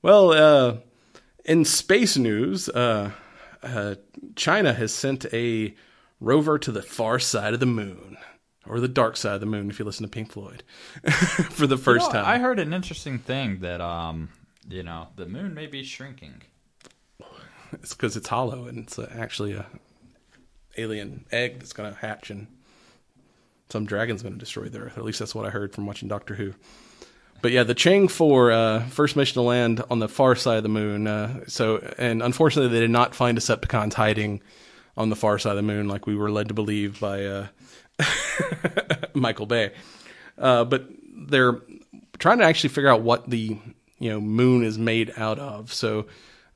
well, 0.03 0.33
uh, 0.33 0.77
in 1.45 1.65
space 1.65 2.17
news, 2.17 2.69
uh, 2.69 3.13
uh, 3.63 3.95
China 4.37 4.73
has 4.73 4.93
sent 4.93 5.27
a 5.33 5.75
rover 6.21 6.59
to 6.59 6.73
the 6.73 6.83
far 6.83 7.19
side 7.19 7.55
of 7.55 7.61
the 7.61 7.67
moon, 7.67 8.17
or 8.67 8.81
the 8.81 8.89
dark 8.89 9.17
side 9.17 9.35
of 9.35 9.41
the 9.41 9.47
moon, 9.47 9.71
if 9.71 9.79
you 9.79 9.85
listen 9.85 10.05
to 10.05 10.11
Pink 10.11 10.33
Floyd, 10.33 10.63
for 11.51 11.67
the 11.67 11.77
first 11.79 12.07
You 12.09 12.13
know, 12.15 12.23
time. 12.23 12.35
I 12.35 12.39
heard 12.39 12.59
an 12.59 12.73
interesting 12.73 13.19
thing 13.19 13.61
that 13.61 13.81
um 13.81 14.29
you 14.69 14.83
know 14.83 15.09
the 15.17 15.27
moon 15.27 15.55
may 15.55 15.67
be 15.67 15.83
shrinking. 15.83 16.43
It's 17.73 17.95
because 17.95 18.17
it's 18.17 18.29
hollow 18.29 18.67
and 18.67 18.79
it's 18.79 18.99
uh, 18.99 19.11
actually 19.17 19.53
a 19.53 19.67
alien 20.77 21.25
egg 21.31 21.59
that's 21.61 21.73
going 21.73 21.93
to 21.93 21.99
hatch 21.99 22.31
and 22.31 22.47
some 23.69 23.87
dragon's 23.87 24.23
going 24.23 24.35
to 24.35 24.39
destroy 24.39 24.69
the 24.69 24.81
Earth. 24.81 24.99
At 24.99 25.05
least 25.05 25.21
that's 25.21 25.35
what 25.35 25.47
I 25.47 25.51
heard 25.51 25.73
from 25.73 25.87
watching 25.87 26.09
Doctor 26.09 26.35
Who. 26.35 26.55
But 27.43 27.53
yeah, 27.53 27.63
the 27.63 27.75
Chang 27.75 28.09
Four 28.09 28.53
uh, 28.53 28.81
first 28.87 29.17
mission 29.17 29.35
to 29.35 29.43
land 29.43 29.83
on 29.91 29.99
the 29.99 30.09
far 30.09 30.35
side 30.35 30.59
of 30.59 30.63
the 30.63 30.69
moon. 30.69 31.07
Uh, 31.07 31.45
so, 31.47 31.77
and 31.99 32.23
unfortunately, 32.23 32.73
they 32.73 32.81
did 32.81 32.91
not 32.91 33.15
find 33.15 33.37
Decepticons 33.39 33.95
hiding 33.95 34.43
on 34.97 35.09
the 35.09 35.17
far 35.17 35.39
side 35.39 35.51
of 35.51 35.57
the 35.57 35.63
moon, 35.63 35.89
like 35.89 36.07
we 36.07 36.17
were 36.17 36.31
led 36.31 36.49
to 36.49 36.55
believe 36.55 37.01
by 37.01 37.25
uh, 37.25 37.47
Michael 39.15 39.47
Bay. 39.47 39.73
Uh, 40.37 40.65
but 40.65 40.87
they're 41.29 41.61
trying 42.19 42.39
to 42.39 42.45
actually 42.45 42.71
figure 42.71 42.91
out 42.91 43.03
what 43.03 43.29
the 43.29 43.57
you 43.99 44.11
know 44.11 44.21
moon 44.21 44.65
is 44.65 44.79
made 44.79 45.13
out 45.17 45.39
of. 45.39 45.73
So, 45.73 46.07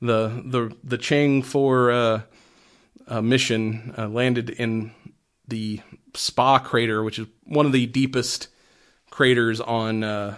the 0.01 0.43
the 0.45 0.75
the 0.83 0.97
Chang 0.97 1.41
Four 1.41 1.91
uh, 1.91 2.21
uh, 3.07 3.21
mission 3.21 3.93
landed 3.97 4.49
in 4.49 4.91
the 5.47 5.81
Spa 6.13 6.59
crater, 6.59 7.03
which 7.03 7.19
is 7.19 7.27
one 7.43 7.65
of 7.65 7.71
the 7.71 7.85
deepest 7.85 8.49
craters 9.15 9.61
on 9.61 10.03
uh, 10.03 10.37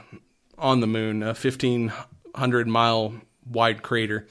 on 0.58 0.80
the 0.80 0.88
moon, 0.88 1.24
a 1.24 1.34
fifteen 1.34 1.92
hundred 2.36 2.68
mile 2.68 3.14
wide 3.46 3.84
crater, 3.84 4.28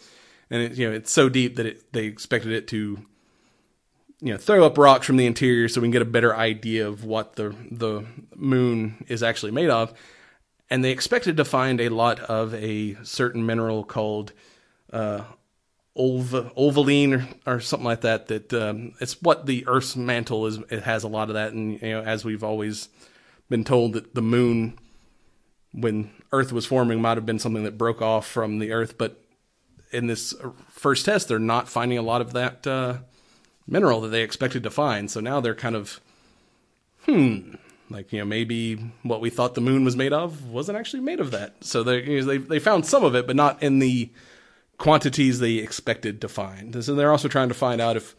and 0.51 0.63
it, 0.63 0.73
you 0.75 0.89
know 0.89 0.95
it's 0.95 1.13
so 1.13 1.29
deep 1.29 1.57
that 1.57 1.67
it, 1.67 1.93
they 1.93 2.07
expected 2.07 2.53
it 2.53 2.69
to 2.69 3.07
you 4.21 4.33
know 4.33 4.39
throw 4.39 4.65
up 4.65 4.79
rocks 4.79 5.07
from 5.07 5.17
the 5.17 5.27
interior 5.27 5.69
so 5.69 5.81
we 5.81 5.87
can 5.87 5.93
get 5.93 6.03
a 6.03 6.07
better 6.07 6.35
idea 6.35 6.87
of 6.87 7.05
what 7.05 7.37
the 7.37 7.55
the 7.71 8.05
moon 8.35 9.05
is 9.09 9.23
actually 9.23 9.53
made 9.53 9.71
of. 9.71 9.93
And 10.69 10.83
they 10.83 10.91
expected 10.91 11.37
to 11.37 11.45
find 11.45 11.81
a 11.81 11.91
lot 11.91 12.19
of 12.19 12.53
a 12.55 12.97
certain 13.05 13.47
mineral 13.47 13.85
called 13.85 14.33
uh, 14.93 15.23
olva, 15.97 16.53
olvaline 16.57 17.13
or, 17.47 17.55
or 17.55 17.61
something 17.61 17.85
like 17.85 18.01
that. 18.01 18.27
That 18.29 18.53
um, 18.53 18.95
it's 19.01 19.21
what 19.23 19.47
the 19.47 19.65
Earth's 19.67 19.95
mantle 19.95 20.47
is. 20.47 20.59
It 20.71 20.83
has 20.83 21.05
a 21.05 21.09
lot 21.09 21.29
of 21.29 21.35
that, 21.35 21.53
and 21.53 21.81
you 21.81 21.91
know, 21.91 22.03
as 22.03 22.25
we've 22.25 22.43
always 22.43 22.89
been 23.49 23.63
told 23.63 23.93
that 23.93 24.15
the 24.15 24.23
moon, 24.23 24.79
when 25.77 26.11
Earth 26.33 26.53
was 26.53 26.67
forming, 26.67 27.01
might 27.01 27.19
have 27.19 27.27
been 27.27 27.39
something 27.39 27.65
that 27.65 27.79
broke 27.79 28.01
off 28.01 28.27
from 28.27 28.59
the 28.59 28.73
Earth. 28.73 28.97
But 28.97 29.23
in 29.93 30.07
this 30.07 30.35
first 30.71 31.05
test, 31.05 31.29
they're 31.29 31.39
not 31.39 31.69
finding 31.69 31.99
a 31.99 32.03
lot 32.03 32.23
of 32.23 32.33
that 32.33 32.67
uh, 32.67 32.99
mineral 33.67 34.01
that 34.01 34.09
they 34.09 34.23
expected 34.23 34.63
to 34.63 34.71
find. 34.71 35.11
So 35.11 35.21
now 35.21 35.41
they're 35.41 35.55
kind 35.55 35.77
of, 35.77 36.01
hmm, 37.05 37.55
like 37.91 38.13
you 38.13 38.19
know 38.19 38.25
maybe 38.25 38.77
what 39.03 39.21
we 39.21 39.31
thought 39.31 39.55
the 39.55 39.61
moon 39.61 39.85
was 39.85 39.97
made 39.97 40.13
of 40.13 40.49
wasn't 40.49 40.79
actually 40.79 41.01
made 41.01 41.21
of 41.21 41.31
that. 41.31 41.55
So 41.65 41.83
they 41.83 42.03
you 42.03 42.21
know, 42.21 42.27
they 42.27 42.39
they 42.39 42.59
found 42.59 42.87
some 42.87 43.05
of 43.05 43.15
it, 43.15 43.27
but 43.27 43.37
not 43.37 43.63
in 43.63 43.79
the 43.79 44.11
quantities 44.79 45.39
they 45.39 45.55
expected 45.57 46.21
to 46.21 46.29
find. 46.29 46.75
And 46.75 46.85
so 46.85 46.95
they're 46.95 47.13
also 47.13 47.29
trying 47.29 47.49
to 47.49 47.55
find 47.55 47.81
out 47.81 47.97
if 47.97 48.17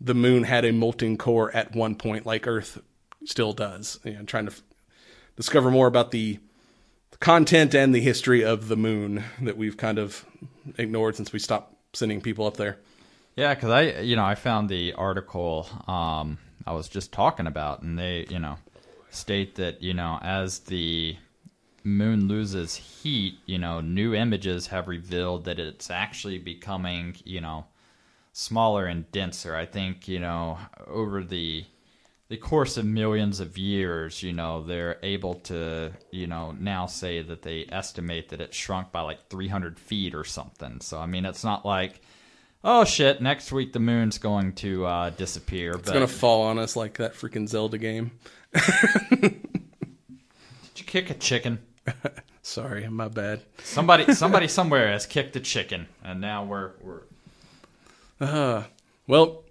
the 0.00 0.14
moon 0.14 0.42
had 0.42 0.64
a 0.64 0.72
molten 0.72 1.16
core 1.16 1.54
at 1.54 1.74
one 1.74 1.94
point, 1.94 2.26
like 2.26 2.46
Earth 2.46 2.80
still 3.24 3.52
does. 3.52 4.00
You 4.04 4.14
know, 4.14 4.24
trying 4.24 4.46
to 4.46 4.52
f- 4.52 4.62
discover 5.36 5.70
more 5.70 5.86
about 5.86 6.10
the 6.10 6.38
content 7.20 7.74
and 7.74 7.94
the 7.94 8.00
history 8.00 8.44
of 8.44 8.68
the 8.68 8.76
moon 8.76 9.24
that 9.42 9.56
we've 9.56 9.76
kind 9.76 9.98
of 9.98 10.24
ignored 10.78 11.16
since 11.16 11.32
we 11.32 11.38
stopped 11.38 11.74
sending 11.92 12.20
people 12.20 12.46
up 12.46 12.56
there. 12.56 12.78
Yeah, 13.36 13.54
because 13.54 13.70
I, 13.70 14.00
you 14.00 14.16
know, 14.16 14.24
I 14.24 14.34
found 14.34 14.68
the 14.68 14.94
article 14.94 15.68
um, 15.86 16.38
I 16.66 16.72
was 16.72 16.88
just 16.88 17.12
talking 17.12 17.46
about, 17.46 17.82
and 17.82 17.98
they, 17.98 18.26
you 18.28 18.38
know, 18.38 18.56
state 19.10 19.54
that 19.56 19.82
you 19.82 19.94
know 19.94 20.18
as 20.22 20.60
the 20.60 21.16
moon 21.84 22.26
loses 22.26 22.74
heat, 22.74 23.38
you 23.46 23.58
know, 23.58 23.80
new 23.80 24.14
images 24.14 24.66
have 24.66 24.88
revealed 24.88 25.44
that 25.44 25.60
it's 25.60 25.90
actually 25.90 26.38
becoming, 26.38 27.16
you 27.24 27.40
know, 27.40 27.66
smaller 28.32 28.86
and 28.86 29.10
denser. 29.12 29.54
I 29.54 29.64
think, 29.64 30.08
you 30.08 30.18
know, 30.18 30.58
over 30.86 31.22
the 31.22 31.64
the 32.28 32.36
course 32.36 32.76
of 32.76 32.84
millions 32.84 33.38
of 33.38 33.56
years, 33.56 34.22
you 34.22 34.32
know, 34.32 34.62
they're 34.62 34.98
able 35.02 35.34
to, 35.34 35.92
you 36.10 36.26
know, 36.26 36.52
now 36.58 36.86
say 36.86 37.22
that 37.22 37.42
they 37.42 37.66
estimate 37.70 38.30
that 38.30 38.40
it 38.40 38.52
shrunk 38.52 38.90
by 38.90 39.00
like 39.02 39.28
300 39.28 39.78
feet 39.78 40.14
or 40.14 40.24
something. 40.24 40.80
So, 40.80 40.98
I 40.98 41.06
mean, 41.06 41.24
it's 41.24 41.44
not 41.44 41.64
like, 41.64 42.00
oh 42.64 42.84
shit, 42.84 43.22
next 43.22 43.52
week 43.52 43.72
the 43.72 43.78
moon's 43.78 44.18
going 44.18 44.54
to 44.54 44.84
uh, 44.86 45.10
disappear. 45.10 45.72
It's 45.72 45.90
gonna 45.90 46.08
fall 46.08 46.42
on 46.42 46.58
us 46.58 46.74
like 46.74 46.94
that 46.94 47.14
freaking 47.14 47.48
Zelda 47.48 47.78
game. 47.78 48.10
Did 49.20 49.40
you 50.74 50.84
kick 50.84 51.10
a 51.10 51.14
chicken? 51.14 51.60
Sorry, 52.42 52.88
my 52.88 53.06
bad. 53.06 53.42
Somebody, 53.62 54.12
somebody 54.14 54.48
somewhere 54.48 54.88
has 54.90 55.06
kicked 55.06 55.36
a 55.36 55.40
chicken, 55.40 55.86
and 56.02 56.20
now 56.20 56.44
we're 56.44 56.72
we're. 56.80 58.64
Well, 59.08 59.44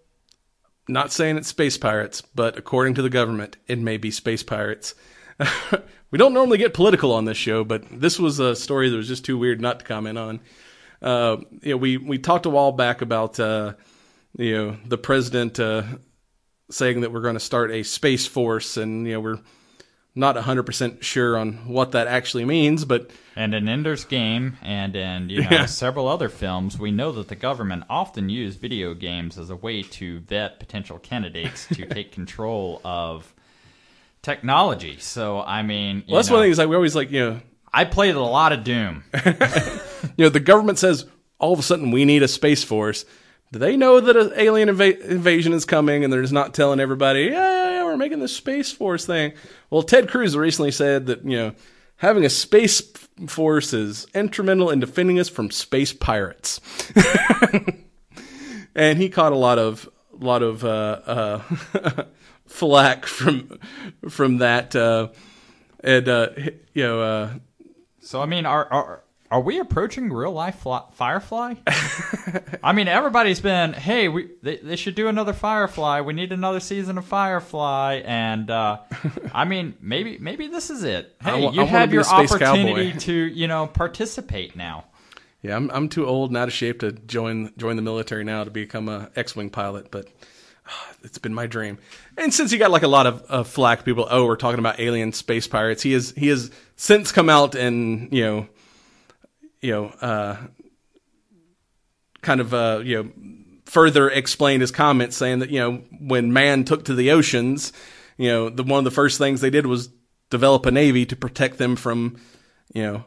not 0.87 1.11
saying 1.11 1.37
it's 1.37 1.47
space 1.47 1.77
pirates, 1.77 2.21
but 2.21 2.57
according 2.57 2.95
to 2.95 3.01
the 3.01 3.09
government, 3.09 3.57
it 3.67 3.79
may 3.79 3.97
be 3.97 4.11
space 4.11 4.43
pirates. 4.43 4.95
we 6.11 6.17
don't 6.17 6.33
normally 6.33 6.57
get 6.57 6.73
political 6.73 7.11
on 7.13 7.25
this 7.25 7.37
show, 7.37 7.63
but 7.63 7.83
this 7.91 8.19
was 8.19 8.39
a 8.39 8.55
story 8.55 8.89
that 8.89 8.95
was 8.95 9.07
just 9.07 9.25
too 9.25 9.37
weird 9.37 9.61
not 9.61 9.79
to 9.79 9.85
comment 9.85 10.17
on. 10.17 10.39
Uh, 11.01 11.37
you 11.61 11.71
know, 11.71 11.77
we 11.77 11.97
we 11.97 12.17
talked 12.17 12.45
a 12.45 12.49
while 12.49 12.71
back 12.71 13.01
about 13.01 13.39
uh, 13.39 13.73
you 14.37 14.55
know 14.55 14.77
the 14.85 14.97
president 14.97 15.59
uh, 15.59 15.83
saying 16.71 17.01
that 17.01 17.11
we're 17.11 17.21
going 17.21 17.35
to 17.35 17.39
start 17.39 17.71
a 17.71 17.83
space 17.83 18.25
force, 18.25 18.77
and 18.77 19.05
you 19.05 19.13
know 19.13 19.19
we're 19.19 19.39
not 20.17 20.37
hundred 20.37 20.63
percent 20.63 21.03
sure 21.03 21.37
on 21.37 21.67
what 21.67 21.91
that 21.91 22.07
actually 22.07 22.45
means, 22.45 22.85
but 22.85 23.11
And 23.35 23.53
in 23.53 23.67
Ender's 23.67 24.05
Game 24.05 24.57
and 24.61 24.95
in 24.95 25.29
you 25.29 25.41
know 25.43 25.49
Yeah. 25.51 25.65
several 25.65 26.07
other 26.07 26.29
films, 26.29 26.79
we 26.79 26.91
know 26.91 27.11
that 27.13 27.27
the 27.27 27.35
government 27.35 27.83
often 27.89 28.29
use 28.29 28.55
video 28.55 28.93
games 28.93 29.37
as 29.37 29.49
a 29.49 29.55
way 29.55 29.83
to 29.83 30.19
vet 30.21 30.59
potential 30.59 30.99
candidates 30.99 31.67
to 31.67 31.85
take 31.97 32.11
control 32.13 32.79
of 32.85 33.33
technology. 34.21 34.97
So 34.99 35.41
I 35.41 35.61
mean, 35.63 35.97
you 35.97 36.03
well, 36.09 36.17
that's 36.17 36.29
know, 36.29 36.35
one 36.35 36.43
thing 36.45 36.51
is 36.51 36.57
like 36.57 36.69
we 36.69 36.75
always 36.75 36.95
like 36.95 37.11
you 37.11 37.19
know 37.19 37.41
I 37.73 37.83
played 37.85 38.15
a 38.15 38.21
lot 38.21 38.53
of 38.53 38.63
Doom. 38.63 39.03
you 40.17 40.23
know 40.25 40.29
the 40.29 40.39
government 40.39 40.79
says 40.79 41.05
all 41.39 41.51
of 41.53 41.59
a 41.59 41.63
sudden 41.63 41.91
we 41.91 42.05
need 42.05 42.23
a 42.23 42.27
space 42.27 42.63
force. 42.63 43.05
Do 43.51 43.59
they 43.59 43.77
know 43.77 43.99
that 43.99 44.15
an 44.17 44.31
alien 44.35 44.69
inva- 44.69 44.99
invasion 45.01 45.53
is 45.53 45.65
coming 45.65 46.03
and 46.03 46.11
they're 46.11 46.21
just 46.21 46.33
not 46.33 46.53
telling 46.53 46.79
everybody, 46.79 47.25
yeah, 47.25 47.74
we're 47.95 47.99
making 47.99 48.19
this 48.19 48.35
space 48.35 48.71
force 48.71 49.05
thing? 49.05 49.33
Well, 49.69 49.81
Ted 49.81 50.09
Cruz 50.09 50.35
recently 50.35 50.71
said 50.71 51.05
that, 51.05 51.23
you 51.23 51.37
know, 51.37 51.55
having 51.95 52.25
a 52.25 52.29
space 52.29 52.81
force 53.27 53.71
is 53.73 54.05
instrumental 54.13 54.69
in 54.69 54.81
defending 54.81 55.17
us 55.17 55.29
from 55.29 55.49
space 55.49 55.93
pirates. 55.93 56.59
and 58.75 58.97
he 58.97 59.07
caught 59.07 59.31
a 59.31 59.37
lot 59.37 59.59
of, 59.59 59.89
a 60.19 60.25
lot 60.25 60.43
of, 60.43 60.65
uh, 60.65 60.99
uh, 61.05 62.03
flack 62.47 63.05
from, 63.05 63.59
from 64.09 64.39
that, 64.39 64.75
uh, 64.75 65.07
and, 65.79 66.09
uh, 66.09 66.29
you 66.73 66.83
know, 66.83 67.01
uh, 67.01 67.33
So 68.01 68.21
I 68.21 68.25
mean, 68.25 68.45
our, 68.45 68.71
are 68.73 69.03
are 69.35 69.41
we 69.41 69.59
approaching 69.59 70.13
real 70.13 70.31
life 70.31 70.59
fly, 70.59 70.81
Firefly? 70.93 71.55
I 72.63 72.71
mean, 72.71 72.87
everybody's 72.87 73.41
been, 73.41 73.73
hey, 73.73 74.07
we 74.07 74.29
they, 74.41 74.55
they 74.55 74.77
should 74.77 74.95
do 74.95 75.09
another 75.09 75.33
Firefly. 75.33 75.99
We 75.99 76.13
need 76.13 76.31
another 76.31 76.61
season 76.61 76.97
of 76.97 77.03
Firefly, 77.03 78.01
and 78.05 78.49
uh, 78.49 78.77
I 79.33 79.43
mean, 79.43 79.73
maybe 79.81 80.17
maybe 80.19 80.47
this 80.47 80.69
is 80.69 80.85
it. 80.85 81.17
Hey, 81.21 81.47
I 81.47 81.51
you 81.51 81.65
have 81.65 81.91
your 81.91 82.05
opportunity 82.05 82.91
cowboy. 82.91 82.99
to 82.99 83.13
you 83.13 83.49
know 83.49 83.67
participate 83.67 84.55
now. 84.55 84.85
Yeah, 85.41 85.57
I'm 85.57 85.69
I'm 85.71 85.89
too 85.89 86.07
old 86.07 86.29
and 86.29 86.37
out 86.37 86.47
of 86.47 86.53
shape 86.53 86.79
to 86.79 86.93
join 86.93 87.51
join 87.57 87.75
the 87.75 87.81
military 87.81 88.23
now 88.23 88.45
to 88.45 88.51
become 88.51 88.87
a 88.87 89.11
X-wing 89.17 89.49
pilot, 89.49 89.91
but 89.91 90.07
ah, 90.65 90.93
it's 91.03 91.17
been 91.17 91.33
my 91.33 91.45
dream. 91.45 91.77
And 92.17 92.33
since 92.33 92.51
he 92.51 92.57
got 92.57 92.71
like 92.71 92.83
a 92.83 92.87
lot 92.87 93.05
of 93.05 93.25
uh, 93.27 93.43
flack, 93.43 93.83
people, 93.83 94.07
oh, 94.09 94.27
we're 94.27 94.37
talking 94.37 94.59
about 94.59 94.79
alien 94.79 95.11
space 95.11 95.45
pirates. 95.45 95.83
He 95.83 95.93
is 95.93 96.13
he 96.15 96.29
has 96.29 96.51
since 96.77 97.11
come 97.11 97.29
out 97.29 97.53
and 97.53 98.13
you 98.13 98.23
know, 98.23 98.47
you 99.65 99.71
know, 99.71 99.85
uh, 100.01 100.37
kind 102.21 102.39
of 102.39 102.53
uh, 102.53 102.81
you 102.83 103.03
know, 103.03 103.11
further 103.65 104.09
explained 104.09 104.61
his 104.61 104.71
comments, 104.71 105.17
saying 105.17 105.39
that 105.39 105.49
you 105.49 105.59
know 105.59 105.81
when 105.99 106.31
man 106.31 106.63
took 106.63 106.85
to 106.85 106.93
the 106.93 107.11
oceans, 107.11 107.73
you 108.17 108.29
know, 108.29 108.49
the 108.49 108.63
one 108.63 108.79
of 108.79 108.85
the 108.85 108.91
first 108.91 109.17
things 109.17 109.41
they 109.41 109.49
did 109.49 109.65
was 109.65 109.89
develop 110.29 110.65
a 110.65 110.71
navy 110.71 111.05
to 111.05 111.15
protect 111.15 111.57
them 111.57 111.75
from, 111.75 112.17
you 112.73 112.83
know, 112.83 113.03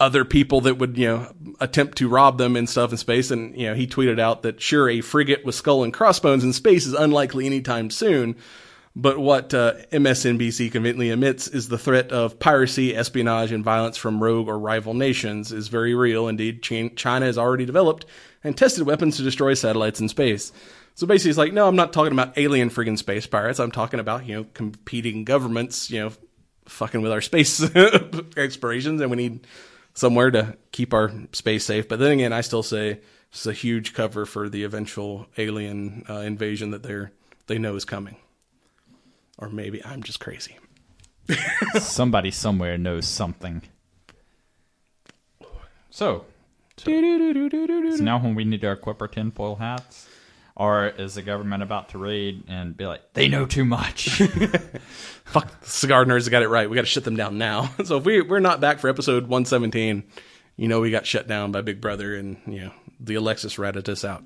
other 0.00 0.24
people 0.24 0.60
that 0.62 0.78
would, 0.78 0.98
you 0.98 1.06
know, 1.06 1.32
attempt 1.60 1.98
to 1.98 2.08
rob 2.08 2.38
them 2.38 2.56
and 2.56 2.68
stuff 2.68 2.90
in 2.90 2.96
space. 2.96 3.30
And, 3.30 3.56
you 3.56 3.68
know, 3.68 3.74
he 3.74 3.86
tweeted 3.86 4.18
out 4.18 4.42
that 4.42 4.60
sure, 4.60 4.88
a 4.88 5.00
frigate 5.00 5.44
with 5.44 5.54
skull 5.54 5.84
and 5.84 5.92
crossbones 5.92 6.44
in 6.44 6.52
space 6.52 6.86
is 6.86 6.94
unlikely 6.94 7.46
anytime 7.46 7.90
soon. 7.90 8.36
But 8.94 9.18
what 9.18 9.54
uh, 9.54 9.74
MSNBC 9.90 10.70
conveniently 10.70 11.10
admits 11.10 11.48
is 11.48 11.68
the 11.68 11.78
threat 11.78 12.12
of 12.12 12.38
piracy, 12.38 12.94
espionage, 12.94 13.50
and 13.50 13.64
violence 13.64 13.96
from 13.96 14.22
rogue 14.22 14.48
or 14.48 14.58
rival 14.58 14.92
nations 14.92 15.50
is 15.50 15.68
very 15.68 15.94
real. 15.94 16.28
Indeed, 16.28 16.62
China 16.62 17.24
has 17.24 17.38
already 17.38 17.64
developed 17.64 18.04
and 18.44 18.56
tested 18.56 18.84
weapons 18.84 19.16
to 19.16 19.22
destroy 19.22 19.54
satellites 19.54 20.00
in 20.00 20.08
space. 20.08 20.52
So 20.94 21.06
basically, 21.06 21.30
it's 21.30 21.38
like, 21.38 21.54
no, 21.54 21.66
I'm 21.66 21.76
not 21.76 21.94
talking 21.94 22.12
about 22.12 22.36
alien 22.36 22.68
friggin' 22.68 22.98
space 22.98 23.26
pirates. 23.26 23.60
I'm 23.60 23.70
talking 23.70 23.98
about, 23.98 24.26
you 24.26 24.36
know, 24.36 24.46
competing 24.52 25.24
governments, 25.24 25.90
you 25.90 26.00
know, 26.00 26.12
fucking 26.66 27.00
with 27.00 27.12
our 27.12 27.22
space 27.22 27.64
explorations, 28.36 29.00
and 29.00 29.10
we 29.10 29.16
need 29.16 29.46
somewhere 29.94 30.30
to 30.30 30.56
keep 30.70 30.92
our 30.92 31.10
space 31.32 31.64
safe. 31.64 31.88
But 31.88 31.98
then 31.98 32.12
again, 32.12 32.34
I 32.34 32.42
still 32.42 32.62
say 32.62 33.00
it's 33.30 33.46
a 33.46 33.54
huge 33.54 33.94
cover 33.94 34.26
for 34.26 34.50
the 34.50 34.64
eventual 34.64 35.28
alien 35.38 36.04
uh, 36.10 36.18
invasion 36.18 36.72
that 36.72 36.82
they're 36.82 37.12
they 37.46 37.58
know 37.58 37.74
is 37.74 37.84
coming. 37.84 38.16
Or 39.42 39.48
maybe 39.48 39.84
I'm 39.84 40.04
just 40.04 40.20
crazy. 40.20 40.56
Somebody 41.80 42.30
somewhere 42.30 42.78
knows 42.78 43.08
something. 43.08 43.62
So, 45.90 46.26
is 46.86 48.00
now 48.00 48.20
when 48.20 48.36
we 48.36 48.44
need 48.44 48.60
to 48.60 48.70
equip 48.70 49.02
our 49.02 49.08
tinfoil 49.08 49.56
hats? 49.56 50.08
Or 50.54 50.86
is 50.86 51.16
the 51.16 51.22
government 51.22 51.64
about 51.64 51.88
to 51.88 51.98
raid 51.98 52.44
and 52.46 52.76
be 52.76 52.86
like, 52.86 53.14
they 53.14 53.26
know 53.26 53.44
too 53.44 53.64
much? 53.64 54.10
Fuck, 55.24 55.60
the 55.60 55.68
cigar 55.68 56.04
nerds 56.04 56.30
got 56.30 56.44
it 56.44 56.48
right. 56.48 56.70
We 56.70 56.76
got 56.76 56.82
to 56.82 56.86
shut 56.86 57.02
them 57.02 57.16
down 57.16 57.36
now. 57.36 57.68
so 57.84 57.96
if 57.96 58.04
we 58.04 58.22
we're 58.22 58.38
not 58.38 58.60
back 58.60 58.78
for 58.78 58.88
episode 58.88 59.24
117, 59.24 60.04
you 60.56 60.68
know 60.68 60.80
we 60.80 60.92
got 60.92 61.04
shut 61.04 61.26
down 61.26 61.50
by 61.50 61.62
Big 61.62 61.80
Brother, 61.80 62.14
and 62.14 62.36
you 62.46 62.60
know 62.60 62.72
the 63.00 63.16
Alexas 63.16 63.58
ratted 63.58 63.88
us 63.88 64.04
out. 64.04 64.22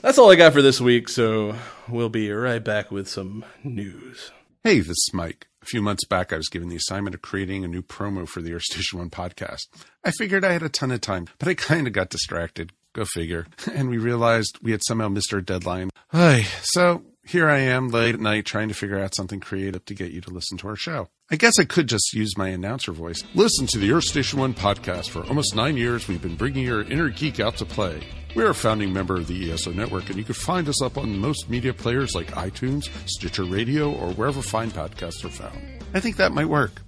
That's 0.00 0.18
all 0.18 0.30
I 0.30 0.36
got 0.36 0.52
for 0.52 0.62
this 0.62 0.80
week. 0.80 1.08
So 1.08 1.56
we'll 1.88 2.08
be 2.08 2.30
right 2.30 2.62
back 2.62 2.90
with 2.90 3.08
some 3.08 3.44
news. 3.64 4.30
Hey, 4.64 4.80
this 4.80 4.90
is 4.90 5.10
Mike. 5.12 5.48
A 5.62 5.66
few 5.66 5.82
months 5.82 6.04
back, 6.04 6.32
I 6.32 6.36
was 6.36 6.48
given 6.48 6.68
the 6.68 6.76
assignment 6.76 7.14
of 7.14 7.22
creating 7.22 7.64
a 7.64 7.68
new 7.68 7.82
promo 7.82 8.26
for 8.26 8.40
the 8.40 8.54
Earth 8.54 8.62
Station 8.62 8.98
One 8.98 9.10
podcast. 9.10 9.66
I 10.04 10.10
figured 10.10 10.44
I 10.44 10.52
had 10.52 10.62
a 10.62 10.68
ton 10.68 10.90
of 10.90 11.00
time, 11.00 11.26
but 11.38 11.48
I 11.48 11.54
kind 11.54 11.86
of 11.86 11.92
got 11.92 12.08
distracted. 12.08 12.72
Go 12.92 13.04
figure. 13.04 13.46
And 13.72 13.88
we 13.88 13.98
realized 13.98 14.58
we 14.62 14.72
had 14.72 14.82
somehow 14.86 15.08
missed 15.08 15.34
our 15.34 15.40
deadline. 15.40 15.90
Ay, 16.12 16.46
so 16.62 17.02
here 17.24 17.48
I 17.48 17.58
am 17.58 17.88
late 17.88 18.14
at 18.14 18.20
night 18.20 18.46
trying 18.46 18.68
to 18.68 18.74
figure 18.74 18.98
out 18.98 19.14
something 19.14 19.40
creative 19.40 19.84
to 19.84 19.94
get 19.94 20.12
you 20.12 20.20
to 20.22 20.30
listen 20.30 20.58
to 20.58 20.68
our 20.68 20.76
show. 20.76 21.08
I 21.32 21.36
guess 21.36 21.60
I 21.60 21.64
could 21.64 21.86
just 21.86 22.12
use 22.12 22.36
my 22.36 22.48
announcer 22.48 22.90
voice. 22.90 23.22
Listen 23.36 23.64
to 23.68 23.78
the 23.78 23.92
Earth 23.92 24.02
Station 24.02 24.40
One 24.40 24.52
podcast. 24.52 25.10
For 25.10 25.24
almost 25.26 25.54
nine 25.54 25.76
years, 25.76 26.08
we've 26.08 26.20
been 26.20 26.34
bringing 26.34 26.64
your 26.64 26.82
inner 26.82 27.08
geek 27.08 27.38
out 27.38 27.56
to 27.58 27.64
play. 27.64 28.02
We're 28.34 28.50
a 28.50 28.54
founding 28.54 28.92
member 28.92 29.14
of 29.14 29.28
the 29.28 29.52
ESO 29.52 29.70
network, 29.70 30.08
and 30.08 30.18
you 30.18 30.24
can 30.24 30.34
find 30.34 30.68
us 30.68 30.82
up 30.82 30.98
on 30.98 31.16
most 31.20 31.48
media 31.48 31.72
players 31.72 32.16
like 32.16 32.32
iTunes, 32.32 32.90
Stitcher 33.08 33.44
Radio, 33.44 33.92
or 33.92 34.12
wherever 34.14 34.42
fine 34.42 34.72
podcasts 34.72 35.24
are 35.24 35.28
found. 35.28 35.56
I 35.94 36.00
think 36.00 36.16
that 36.16 36.32
might 36.32 36.46
work. 36.46 36.82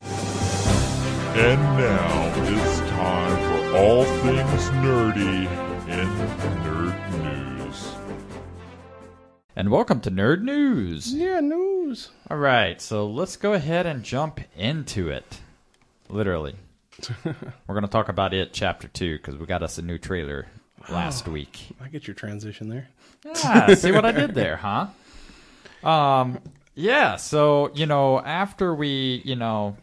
And 0.00 1.60
now 1.60 2.32
it's 2.36 2.78
time 2.90 3.36
for 3.36 3.76
all 3.76 4.04
things 4.04 4.70
nerdy 4.80 5.46
in 5.88 6.08
nerd. 6.64 7.11
And 9.54 9.70
welcome 9.70 10.00
to 10.00 10.10
Nerd 10.10 10.42
News. 10.42 11.12
Yeah, 11.12 11.40
news. 11.40 12.10
All 12.30 12.38
right, 12.38 12.80
so 12.80 13.06
let's 13.06 13.36
go 13.36 13.52
ahead 13.52 13.86
and 13.86 14.02
jump 14.02 14.40
into 14.56 15.08
it. 15.08 15.40
Literally. 16.08 16.56
We're 17.24 17.34
going 17.68 17.82
to 17.82 17.88
talk 17.88 18.08
about 18.08 18.32
it, 18.34 18.52
Chapter 18.52 18.88
2, 18.88 19.18
because 19.18 19.36
we 19.36 19.46
got 19.46 19.62
us 19.62 19.78
a 19.78 19.82
new 19.82 19.98
trailer 19.98 20.46
last 20.88 21.28
week. 21.28 21.58
I 21.82 21.88
get 21.88 22.06
your 22.06 22.14
transition 22.14 22.68
there. 22.68 22.88
Yeah, 23.24 23.74
see 23.74 23.92
what 23.92 24.04
I 24.04 24.12
did 24.12 24.34
there, 24.34 24.56
huh? 24.56 24.88
Um, 25.88 26.38
yeah. 26.74 27.16
So 27.16 27.70
you 27.74 27.86
know, 27.86 28.20
after 28.20 28.74
we 28.74 29.22
you 29.24 29.36
know 29.36 29.76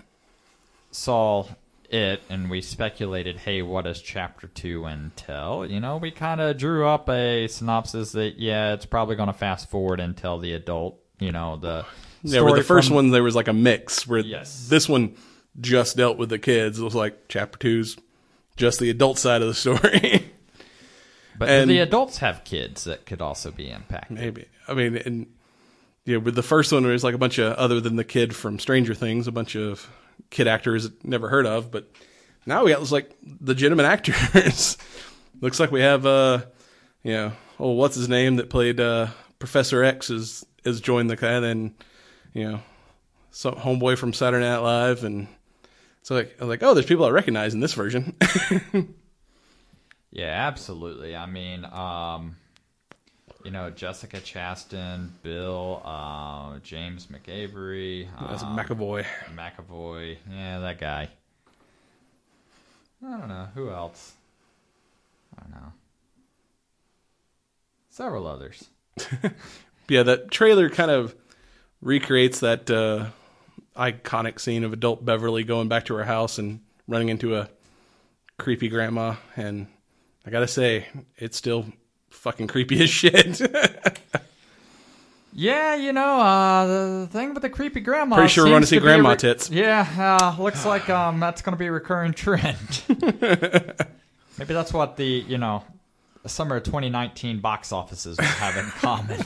saw 0.92 1.46
it 1.94 2.22
and 2.30 2.50
we 2.50 2.62
speculated, 2.62 3.38
hey, 3.38 3.62
what 3.62 3.86
does 3.86 4.02
chapter 4.02 4.48
two 4.48 4.86
entail? 4.86 5.66
You 5.66 5.80
know, 5.80 5.98
we 5.98 6.12
kind 6.12 6.42
of 6.42 6.58
drew 6.58 6.88
up 6.88 7.10
a 7.10 7.48
synopsis 7.48 8.12
that 8.14 8.38
yeah, 8.40 8.74
it's 8.74 8.86
probably 8.86 9.16
going 9.16 9.28
to 9.28 9.34
fast 9.34 9.70
forward 9.70 10.00
until 10.00 10.38
the 10.40 10.54
adult. 10.54 11.00
You 11.20 11.32
know, 11.32 11.58
the 11.58 11.86
Yeah, 12.24 12.42
where 12.42 12.56
the 12.56 12.64
first 12.64 12.88
from- 12.88 12.96
one 12.96 13.10
there 13.12 13.24
was 13.24 13.36
like 13.36 13.48
a 13.48 13.54
mix. 13.54 14.08
Where 14.08 14.20
Yes. 14.20 14.68
this 14.70 14.88
one 14.88 15.16
just 15.60 15.98
dealt 15.98 16.18
with 16.18 16.30
the 16.30 16.40
kids. 16.40 16.80
It 16.80 16.84
was 16.84 16.96
like 16.96 17.28
chapter 17.28 17.58
two's 17.60 17.98
just 18.56 18.80
the 18.80 18.90
adult 18.90 19.18
side 19.18 19.42
of 19.42 19.48
the 19.48 19.54
story. 19.54 20.32
but 21.38 21.50
and- 21.50 21.70
the 21.70 21.80
adults 21.80 22.18
have 22.20 22.44
kids 22.44 22.84
that 22.86 23.06
could 23.06 23.22
also 23.22 23.52
be 23.52 23.70
impacted. 23.70 24.18
Maybe. 24.18 24.46
I 24.68 24.74
mean, 24.74 24.96
and 24.98 25.28
yeah, 26.06 26.18
with 26.18 26.36
the 26.36 26.44
first 26.44 26.72
one, 26.72 26.86
was 26.86 27.04
like 27.04 27.16
a 27.16 27.20
bunch 27.20 27.38
of 27.38 27.54
other 27.54 27.80
than 27.82 27.96
the 27.96 28.04
kid 28.04 28.36
from 28.36 28.60
Stranger 28.60 28.94
Things, 28.94 29.28
a 29.28 29.32
bunch 29.32 29.56
of 29.56 29.90
kid 30.30 30.48
actors 30.48 30.90
never 31.04 31.30
heard 31.30 31.46
of. 31.46 31.72
But 31.72 31.90
now 32.46 32.64
we 32.64 32.72
got 32.72 32.80
this 32.80 32.92
like 32.92 33.16
legitimate 33.42 33.86
actors. 33.86 34.78
Looks 35.42 35.60
like 35.60 35.72
we 35.72 35.82
have, 35.82 36.06
uh, 36.06 36.42
you 37.04 37.14
know, 37.14 37.32
oh, 37.60 37.72
what's 37.72 37.96
his 37.96 38.10
name 38.10 38.38
that 38.38 38.50
played 38.50 38.80
uh, 38.80 39.08
Professor 39.40 39.84
X 39.84 40.10
is 40.10 40.46
is 40.66 40.82
joined 40.82 41.10
the 41.10 41.44
and 41.44 41.74
you 42.34 42.44
know, 42.44 42.60
some 43.32 43.56
homeboy 43.56 43.98
from 43.98 44.14
Saturday 44.14 44.46
Night 44.46 44.58
Live, 44.58 45.04
and 45.04 45.28
so 46.04 46.16
like 46.16 46.36
I 46.42 46.46
like, 46.46 46.64
oh, 46.64 46.74
there's 46.74 46.86
people 46.86 47.06
I 47.06 47.10
recognize 47.10 47.54
in 47.54 47.60
this 47.60 47.74
version. 47.74 48.16
Yeah, 50.12 50.48
absolutely. 50.48 51.16
I 51.16 51.26
mean, 51.26 51.66
um, 51.66 52.36
you 53.50 53.54
know, 53.54 53.72
Jessica 53.72 54.18
Chastain, 54.18 55.10
Bill, 55.24 55.82
uh, 55.84 56.60
James 56.60 57.08
McAvery, 57.08 58.08
That's 58.30 58.44
um, 58.44 58.56
McAvoy. 58.56 59.04
McAvoy. 59.36 60.18
Yeah, 60.32 60.60
that 60.60 60.80
guy. 60.80 61.10
I 63.04 63.18
don't 63.18 63.28
know. 63.28 63.48
Who 63.56 63.72
else? 63.72 64.14
I 65.36 65.42
don't 65.42 65.52
know. 65.52 65.74
Several 67.90 68.28
others. 68.28 68.70
yeah, 69.90 70.04
that 70.04 70.30
trailer 70.30 70.70
kind 70.70 70.92
of 70.92 71.16
recreates 71.82 72.42
that 72.42 72.70
uh, 72.70 73.08
iconic 73.76 74.40
scene 74.40 74.64
of 74.64 74.74
adult 74.74 75.04
Beverly 75.04 75.44
going 75.44 75.70
back 75.70 75.86
to 75.86 75.96
her 75.96 76.04
house 76.04 76.38
and 76.38 76.60
running 76.88 77.10
into 77.10 77.36
a 77.36 77.50
creepy 78.38 78.70
grandma. 78.70 79.16
And 79.36 79.66
I 80.24 80.30
gotta 80.30 80.48
say, 80.48 80.86
it's 81.18 81.36
still 81.36 81.66
fucking 82.20 82.48
creepy 82.48 82.84
as 82.84 82.90
shit. 82.90 83.42
Yeah, 85.32 85.76
you 85.76 85.94
know, 85.94 86.20
uh, 86.20 86.66
the 87.04 87.08
thing 87.12 87.34
with 87.34 87.44
the 87.44 87.50
creepy 87.50 87.80
grandma. 87.80 88.16
Pretty 88.18 88.30
sure 88.30 88.46
we're 88.46 88.52
gonna 88.52 88.66
see 88.66 88.80
grandma 88.80 89.12
re- 89.12 89.16
tits. 89.16 89.50
Yeah, 89.50 90.18
uh, 90.20 90.42
looks 90.42 90.66
like 90.66 90.90
um, 90.90 91.20
that's 91.22 91.42
going 91.44 91.54
to 91.54 91.58
be 91.60 91.68
a 91.68 91.72
recurring 91.72 92.14
trend. 92.14 92.58
Maybe 92.90 94.54
that's 94.54 94.74
what 94.74 94.98
the 94.98 95.06
you 95.06 95.38
know, 95.38 95.64
the 96.24 96.30
summer 96.30 96.58
of 96.58 96.64
2019 96.64 97.40
box 97.40 97.72
offices 97.72 98.18
will 98.18 98.26
have 98.26 98.58
in 98.58 98.66
common. 98.82 99.20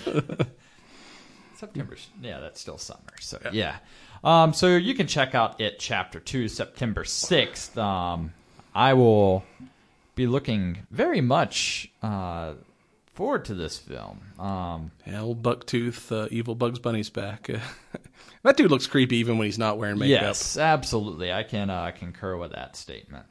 September, 1.56 1.96
yeah, 2.22 2.40
that's 2.42 2.60
still 2.60 2.78
summer. 2.78 3.00
So 3.22 3.40
yeah, 3.52 3.78
Um, 4.24 4.54
so 4.54 4.76
you 4.76 4.94
can 4.94 5.08
check 5.08 5.34
out 5.34 5.60
it 5.62 5.80
chapter 5.80 6.20
two, 6.20 6.48
September 6.48 7.06
6th. 7.06 7.76
Um, 7.78 8.34
I 8.76 8.94
will 8.94 9.46
be 10.16 10.28
looking 10.28 10.86
very 10.92 11.22
much 11.22 11.90
uh, 12.04 12.54
forward 13.14 13.46
to 13.46 13.54
this 13.54 13.78
film. 13.78 14.20
Um, 14.40 14.92
Hell, 15.06 15.36
Bucktooth, 15.36 16.12
uh, 16.12 16.28
evil 16.32 16.56
Bugs 16.56 16.80
Bunny's 16.80 17.10
back. 17.10 17.50
that 18.44 18.58
dude 18.58 18.72
looks 18.72 18.88
creepy 18.88 19.18
even 19.18 19.38
when 19.38 19.46
he's 19.46 19.60
not 19.60 19.78
wearing 19.78 19.98
makeup. 20.00 20.22
Yes, 20.22 20.58
absolutely. 20.58 21.32
I 21.32 21.44
can 21.44 21.70
uh, 21.70 21.92
concur 21.98 22.36
with 22.38 22.52
that 22.54 22.76
statement. 22.76 23.26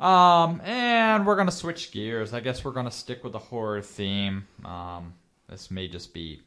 Um, 0.00 0.62
and 0.64 1.26
we're 1.26 1.36
gonna 1.36 1.50
switch 1.50 1.92
gears. 1.92 2.32
I 2.32 2.40
guess 2.40 2.64
we're 2.64 2.72
gonna 2.72 2.90
stick 2.90 3.22
with 3.22 3.34
the 3.34 3.38
horror 3.38 3.82
theme. 3.82 4.46
Um, 4.64 5.12
this 5.48 5.70
may 5.70 5.88
just 5.88 6.14
be 6.14 6.40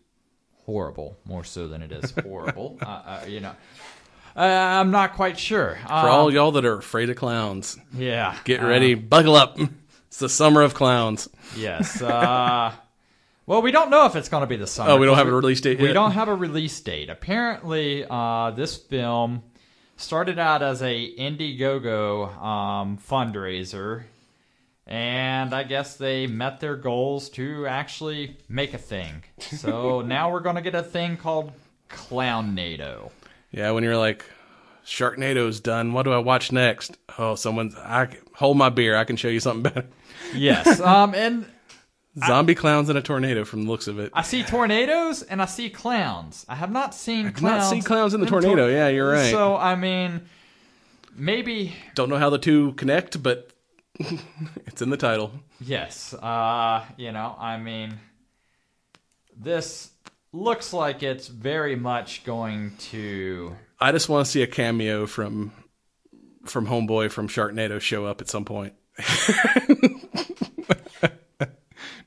horrible 0.65 1.17
more 1.25 1.43
so 1.43 1.67
than 1.67 1.83
it 1.83 1.91
is 1.91 2.11
horrible. 2.23 2.79
uh, 2.81 2.85
uh, 2.85 3.25
you 3.27 3.41
know, 3.41 3.53
uh, 4.35 4.39
I'm 4.39 4.89
not 4.89 5.13
quite 5.13 5.37
sure. 5.37 5.77
For 5.85 5.93
Um, 5.93 6.05
all 6.07 6.33
y'all 6.33 6.51
that 6.53 6.65
are 6.65 6.79
afraid 6.79 7.11
of 7.11 7.15
clowns, 7.15 7.77
yeah, 7.93 8.35
get 8.43 8.63
uh, 8.63 8.65
ready, 8.67 8.95
buckle 8.95 9.35
up. 9.35 9.59
It's 10.13 10.19
the 10.19 10.29
summer 10.29 10.61
of 10.61 10.75
clowns. 10.75 11.27
Yes. 11.57 11.99
Uh, 11.99 12.71
well, 13.47 13.63
we 13.63 13.71
don't 13.71 13.89
know 13.89 14.05
if 14.05 14.15
it's 14.15 14.29
going 14.29 14.41
to 14.41 14.47
be 14.47 14.57
the 14.57 14.67
summer. 14.67 14.91
Oh, 14.91 14.97
we 14.97 15.07
don't 15.07 15.17
have 15.17 15.27
a 15.27 15.31
release 15.31 15.59
date 15.59 15.79
We 15.79 15.87
yet? 15.87 15.93
don't 15.93 16.11
have 16.11 16.27
a 16.27 16.35
release 16.35 16.79
date. 16.81 17.09
Apparently, 17.09 18.05
uh, 18.07 18.51
this 18.51 18.77
film 18.77 19.41
started 19.97 20.37
out 20.37 20.61
as 20.61 20.83
a 20.83 21.15
Indiegogo 21.15 22.27
um, 22.39 22.99
fundraiser, 22.99 24.03
and 24.85 25.51
I 25.51 25.63
guess 25.63 25.95
they 25.95 26.27
met 26.27 26.59
their 26.59 26.75
goals 26.75 27.27
to 27.29 27.65
actually 27.65 28.37
make 28.47 28.75
a 28.75 28.77
thing. 28.77 29.23
So 29.39 30.01
now 30.01 30.31
we're 30.31 30.41
going 30.41 30.57
to 30.57 30.61
get 30.61 30.75
a 30.75 30.83
thing 30.83 31.17
called 31.17 31.53
Clownado. 31.89 33.09
Yeah, 33.49 33.71
when 33.71 33.83
you're 33.83 33.97
like, 33.97 34.25
Sharknado's 34.85 35.59
done. 35.59 35.93
What 35.93 36.03
do 36.03 36.11
I 36.11 36.17
watch 36.17 36.51
next? 36.51 36.97
Oh, 37.17 37.35
someone's. 37.35 37.75
I 37.75 38.09
hold 38.35 38.57
my 38.57 38.69
beer. 38.69 38.95
I 38.97 39.03
can 39.05 39.15
show 39.15 39.27
you 39.29 39.39
something 39.39 39.63
better. 39.73 39.87
Yes. 40.33 40.79
Um, 40.81 41.13
and 41.15 41.45
Zombie 42.25 42.55
clowns 42.55 42.89
in 42.89 42.97
a 42.97 43.01
tornado. 43.01 43.43
From 43.45 43.63
the 43.65 43.71
looks 43.71 43.87
of 43.87 43.97
it, 43.99 44.11
I 44.13 44.21
see 44.21 44.43
tornadoes 44.43 45.23
and 45.23 45.41
I 45.41 45.45
see 45.45 45.69
clowns. 45.69 46.45
I 46.49 46.55
have 46.55 46.71
not 46.71 46.93
seen 46.93 47.31
clowns. 47.31 47.63
not 47.63 47.69
see 47.69 47.81
clowns 47.81 48.13
in 48.13 48.21
the 48.21 48.27
tornado. 48.27 48.67
Yeah, 48.67 48.87
you're 48.89 49.09
right. 49.09 49.31
So 49.31 49.55
I 49.55 49.75
mean, 49.75 50.21
maybe 51.15 51.73
Don't 51.95 52.09
know 52.09 52.17
how 52.17 52.29
the 52.29 52.37
two 52.37 52.73
connect, 52.73 53.23
but 53.23 53.51
it's 54.67 54.81
in 54.81 54.89
the 54.89 54.97
title. 54.97 55.31
yes. 55.61 56.13
Uh, 56.13 56.83
you 56.97 57.11
know, 57.11 57.35
I 57.39 57.57
mean, 57.57 57.97
this 59.35 59.91
looks 60.31 60.73
like 60.73 61.03
it's 61.03 61.27
very 61.27 61.75
much 61.75 62.23
going 62.25 62.75
to. 62.91 63.55
I 63.79 63.91
just 63.91 64.09
want 64.09 64.25
to 64.25 64.31
see 64.31 64.41
a 64.43 64.47
cameo 64.47 65.05
from 65.07 65.51
from 66.45 66.67
Homeboy 66.67 67.11
from 67.11 67.27
Sharknado 67.27 67.79
show 67.79 68.05
up 68.05 68.21
at 68.21 68.29
some 68.29 68.45
point. 68.45 68.73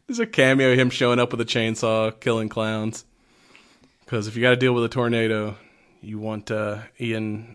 There's 0.06 0.18
a 0.20 0.26
cameo 0.26 0.72
of 0.72 0.78
him 0.78 0.90
showing 0.90 1.18
up 1.18 1.32
with 1.32 1.40
a 1.40 1.44
chainsaw, 1.44 2.18
killing 2.20 2.48
clowns. 2.48 3.04
Because 4.04 4.28
if 4.28 4.36
you 4.36 4.42
got 4.42 4.50
to 4.50 4.56
deal 4.56 4.72
with 4.72 4.84
a 4.84 4.88
tornado, 4.88 5.56
you 6.00 6.18
want 6.20 6.50
uh, 6.50 6.78
Ian 7.00 7.54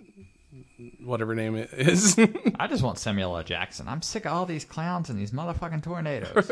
whatever 1.03 1.33
name 1.35 1.55
it 1.55 1.69
is. 1.73 2.17
I 2.59 2.67
just 2.67 2.83
want 2.83 2.97
Samuel 2.99 3.37
L. 3.37 3.43
Jackson. 3.43 3.87
I'm 3.87 4.01
sick 4.01 4.25
of 4.25 4.33
all 4.33 4.45
these 4.45 4.65
clowns 4.65 5.09
and 5.09 5.17
these 5.17 5.31
motherfucking 5.31 5.81
tornadoes. 5.83 6.51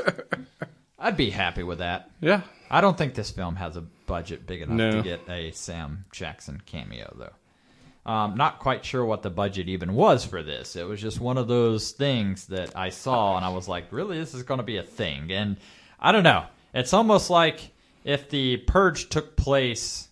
I'd 0.99 1.17
be 1.17 1.29
happy 1.31 1.63
with 1.63 1.79
that. 1.79 2.09
yeah. 2.21 2.41
I 2.71 2.81
don't 2.81 2.97
think 2.97 3.15
this 3.15 3.31
film 3.31 3.55
has 3.55 3.75
a 3.75 3.81
budget 3.81 4.45
big 4.45 4.61
enough 4.61 4.77
No. 4.77 4.91
to 4.91 5.01
get 5.01 5.21
a 5.29 5.51
Sam 5.51 6.05
Jackson 6.13 6.61
cameo, 6.65 7.13
though. 7.17 7.33
Um, 8.05 8.35
not 8.35 8.59
quite 8.59 8.83
sure 8.85 9.05
what 9.05 9.21
the 9.21 9.29
budget 9.29 9.67
even 9.67 9.93
was 9.93 10.25
for 10.25 10.41
this. 10.41 10.75
It 10.75 10.87
was 10.87 11.01
just 11.01 11.19
one 11.19 11.37
of 11.37 11.47
those 11.47 11.91
things 11.91 12.47
that 12.47 12.75
I 12.75 12.89
saw 12.89 13.35
and 13.35 13.45
I 13.45 13.49
was 13.49 13.67
like, 13.67 13.91
really, 13.91 14.17
this 14.17 14.33
is 14.33 14.43
going 14.43 14.59
to 14.59 14.63
be 14.63 14.77
a 14.77 14.83
thing? 14.83 15.31
And 15.31 15.57
I 15.99 16.11
don't 16.11 16.23
know. 16.23 16.45
It's 16.73 16.93
almost 16.93 17.29
like 17.29 17.71
if 18.03 18.29
the 18.29 18.57
purge 18.57 19.09
took 19.09 19.35
place 19.35 20.09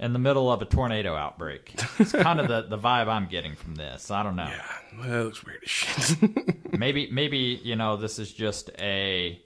in 0.00 0.14
the 0.14 0.18
middle 0.18 0.50
of 0.50 0.62
a 0.62 0.64
tornado 0.64 1.14
outbreak. 1.14 1.74
It's 1.98 2.12
kind 2.26 2.40
of 2.40 2.48
the, 2.48 2.62
the 2.62 2.78
vibe 2.78 3.06
I'm 3.08 3.26
getting 3.26 3.54
from 3.54 3.74
this. 3.74 4.10
I 4.10 4.22
don't 4.22 4.34
know. 4.36 4.50
Well, 4.98 5.12
it 5.12 5.24
looks 5.24 5.44
weird 5.44 5.62
as 5.62 5.70
shit. 5.70 6.72
maybe 6.78 7.08
maybe 7.12 7.60
you 7.62 7.76
know 7.76 7.96
this 7.96 8.18
is 8.18 8.32
just 8.32 8.70
a 8.78 9.40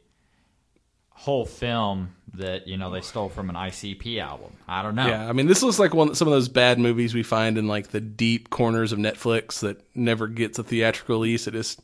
whole 1.11 1.45
film 1.45 2.15
that 2.37 2.67
you 2.67 2.77
know 2.77 2.91
they 2.91 3.01
stole 3.01 3.29
from 3.29 3.51
an 3.51 3.57
ICP 3.57 4.21
album. 4.21 4.53
I 4.69 4.83
don't 4.83 4.95
know. 4.95 5.07
yeah, 5.07 5.29
I 5.29 5.33
mean, 5.33 5.47
this 5.47 5.63
looks 5.63 5.79
like 5.79 5.95
one 5.95 6.15
some 6.15 6.29
of 6.29 6.33
those 6.33 6.49
bad 6.49 6.79
movies 6.79 7.15
we 7.15 7.23
find 7.23 7.59
in 7.59 7.69
like 7.69 7.89
the 7.89 8.01
deep 8.01 8.51
corners 8.51 8.93
of 8.93 8.99
Netflix 8.99 9.61
that 9.61 9.81
never 9.95 10.27
gets 10.27 10.59
a 10.59 10.65
theatrical 10.65 11.17
release. 11.17 11.47
It 11.47 11.53
just 11.53 11.81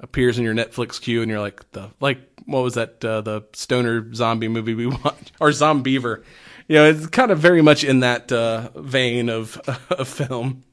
appears 0.00 0.38
in 0.38 0.44
your 0.44 0.54
Netflix 0.54 1.00
queue, 1.00 1.22
and 1.22 1.30
you're 1.30 1.40
like, 1.40 1.70
the 1.72 1.90
like 2.00 2.20
what 2.46 2.62
was 2.62 2.74
that? 2.74 3.04
Uh, 3.04 3.20
the 3.20 3.42
stoner 3.52 4.12
zombie 4.14 4.48
movie 4.48 4.74
we 4.74 4.86
watched, 5.04 5.32
or 5.40 5.50
Zombiever. 5.52 6.24
You 6.66 6.76
know, 6.76 6.90
it's 6.90 7.06
kind 7.06 7.30
of 7.30 7.38
very 7.38 7.62
much 7.62 7.84
in 7.84 8.00
that 8.00 8.30
uh, 8.32 8.70
vein 8.74 9.28
of 9.28 9.56
of 9.90 10.08
film. 10.08 10.64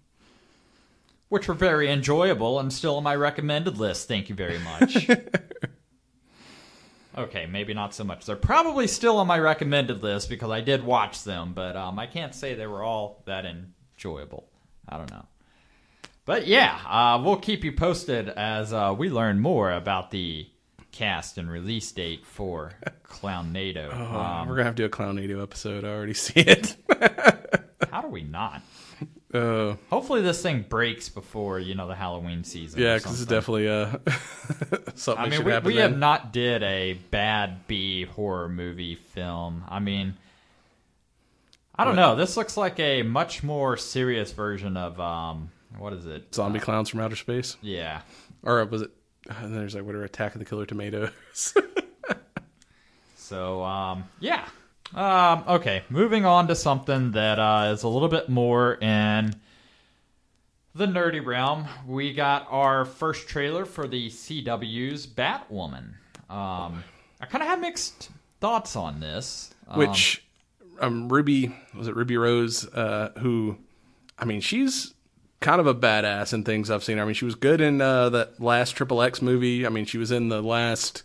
Which 1.29 1.47
were 1.47 1.53
very 1.53 1.91
enjoyable 1.91 2.59
and 2.59 2.71
still 2.71 2.97
on 2.97 3.03
my 3.03 3.15
recommended 3.15 3.77
list. 3.77 4.07
Thank 4.07 4.29
you 4.29 4.35
very 4.35 4.59
much. 4.59 5.09
okay, 7.17 7.45
maybe 7.45 7.73
not 7.73 7.93
so 7.93 8.03
much. 8.03 8.25
They're 8.25 8.35
probably 8.35 8.87
still 8.87 9.17
on 9.17 9.27
my 9.27 9.39
recommended 9.39 10.03
list 10.03 10.29
because 10.29 10.51
I 10.51 10.61
did 10.61 10.83
watch 10.83 11.23
them, 11.23 11.53
but 11.53 11.75
um, 11.75 11.99
I 11.99 12.07
can't 12.07 12.33
say 12.33 12.53
they 12.53 12.67
were 12.67 12.83
all 12.83 13.23
that 13.25 13.45
enjoyable. 13.45 14.47
I 14.87 14.97
don't 14.97 15.11
know. 15.11 15.25
But 16.25 16.47
yeah, 16.47 16.79
uh, 16.87 17.21
we'll 17.23 17.37
keep 17.37 17.63
you 17.63 17.71
posted 17.71 18.29
as 18.29 18.73
uh, 18.73 18.95
we 18.97 19.09
learn 19.09 19.39
more 19.39 19.71
about 19.71 20.09
the 20.11 20.47
cast 20.91 21.37
and 21.37 21.51
release 21.51 21.91
date 21.91 22.25
for 22.25 22.73
Clownado. 23.03 23.93
Um, 23.93 24.47
We're 24.47 24.55
gonna 24.55 24.65
have 24.65 24.75
to 24.75 24.83
do 24.83 24.85
a 24.85 24.89
Clownado 24.89 25.41
episode. 25.41 25.83
I 25.83 25.89
already 25.89 26.13
see 26.13 26.39
it. 26.39 26.75
how 27.91 28.01
do 28.01 28.07
we 28.07 28.23
not? 28.23 28.61
Uh, 29.35 29.75
Hopefully, 29.89 30.21
this 30.21 30.41
thing 30.41 30.65
breaks 30.67 31.09
before 31.09 31.59
you 31.59 31.75
know 31.75 31.87
the 31.87 31.95
Halloween 31.95 32.43
season. 32.43 32.79
yeah, 32.81 32.97
because 32.97 33.21
it's 33.21 33.29
definitely 33.29 33.67
uh, 33.69 33.97
something 34.95 35.25
I 35.25 35.29
mean, 35.29 35.37
should 35.37 35.45
we, 35.45 35.51
happen. 35.51 35.67
we 35.67 35.75
have 35.77 35.97
not 35.97 36.31
did 36.33 36.63
a 36.63 36.93
bad 37.11 37.67
B 37.67 38.05
horror 38.05 38.49
movie 38.49 38.95
film. 38.95 39.63
I 39.67 39.79
mean, 39.79 40.15
I 41.75 41.83
don't 41.85 41.95
know. 41.95 42.15
This 42.15 42.37
looks 42.37 42.55
like 42.57 42.79
a 42.79 43.03
much 43.03 43.43
more 43.43 43.75
serious 43.77 44.31
version 44.31 44.77
of 44.77 44.99
um, 44.99 45.51
what 45.77 45.93
is 45.93 46.05
it? 46.05 46.33
zombie 46.33 46.59
clowns 46.59 46.89
from 46.89 47.01
outer 47.01 47.15
space, 47.17 47.57
Yeah, 47.61 48.01
or 48.43 48.63
was 48.65 48.83
it? 48.83 48.91
And 49.27 49.55
there's 49.55 49.73
like 49.75 49.83
whatever 49.83 50.03
Attack 50.03 50.35
of 50.35 50.39
the 50.39 50.45
Killer 50.45 50.65
Tomatoes. 50.65 51.11
So, 53.17 53.63
um, 53.63 54.03
yeah. 54.19 54.45
Um, 54.93 55.43
okay, 55.47 55.83
moving 55.89 56.25
on 56.25 56.47
to 56.47 56.55
something 56.55 57.11
that 57.11 57.39
uh, 57.39 57.71
is 57.73 57.83
a 57.83 57.87
little 57.87 58.07
bit 58.07 58.29
more 58.29 58.75
in 58.75 59.33
the 60.73 60.85
nerdy 60.85 61.25
realm. 61.25 61.65
We 61.87 62.13
got 62.13 62.47
our 62.49 62.85
first 62.85 63.27
trailer 63.27 63.65
for 63.65 63.87
the 63.87 64.09
CW's 64.09 65.07
Batwoman. 65.07 65.93
Um, 66.29 66.83
I 67.19 67.25
kind 67.27 67.41
of 67.41 67.49
have 67.49 67.59
mixed 67.59 68.09
thoughts 68.39 68.75
on 68.75 68.99
this. 68.99 69.53
Um, 69.67 69.79
which 69.79 70.23
um 70.81 71.07
Ruby 71.09 71.55
was 71.75 71.87
it 71.87 71.95
Ruby 71.95 72.17
Rose 72.17 72.67
uh 72.67 73.11
who 73.19 73.57
I 74.19 74.25
mean 74.25 74.41
she's 74.41 74.93
kind 75.39 75.59
of 75.61 75.65
a 75.67 75.73
badass 75.73 76.33
in 76.33 76.43
things 76.43 76.69
I've 76.69 76.83
seen. 76.83 76.99
I 76.99 77.05
mean 77.05 77.13
she 77.15 77.25
was 77.25 77.33
good 77.35 77.61
in 77.61 77.81
uh 77.81 78.09
that 78.09 78.39
last 78.41 78.71
Triple 78.71 79.01
X 79.01 79.21
movie. 79.21 79.65
I 79.65 79.69
mean 79.69 79.85
she 79.85 79.97
was 79.97 80.11
in 80.11 80.29
the 80.29 80.41
last 80.43 81.03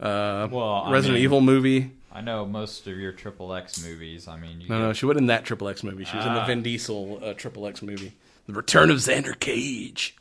uh 0.00 0.48
Well, 0.50 0.90
Resident 0.90 1.16
mean- 1.16 1.24
Evil 1.24 1.40
movie. 1.40 1.90
I 2.14 2.20
know 2.20 2.44
most 2.44 2.86
of 2.86 2.98
your 2.98 3.12
Triple 3.12 3.54
X 3.54 3.82
movies. 3.82 4.28
I 4.28 4.36
mean, 4.36 4.60
you 4.60 4.68
No, 4.68 4.78
get- 4.78 4.82
no, 4.86 4.92
she 4.92 5.06
wasn't 5.06 5.22
in 5.22 5.26
that 5.28 5.44
Triple 5.44 5.68
X 5.68 5.82
movie. 5.82 6.04
She 6.04 6.16
was 6.16 6.26
in 6.26 6.34
the 6.34 6.40
Ah. 6.40 6.46
Vin 6.46 6.62
Diesel 6.62 7.20
uh, 7.22 7.32
Triple 7.34 7.66
X 7.66 7.80
movie. 7.82 8.12
The 8.46 8.52
Return 8.52 8.90
of 8.90 8.98
Xander 8.98 9.38
Cage. 9.38 10.16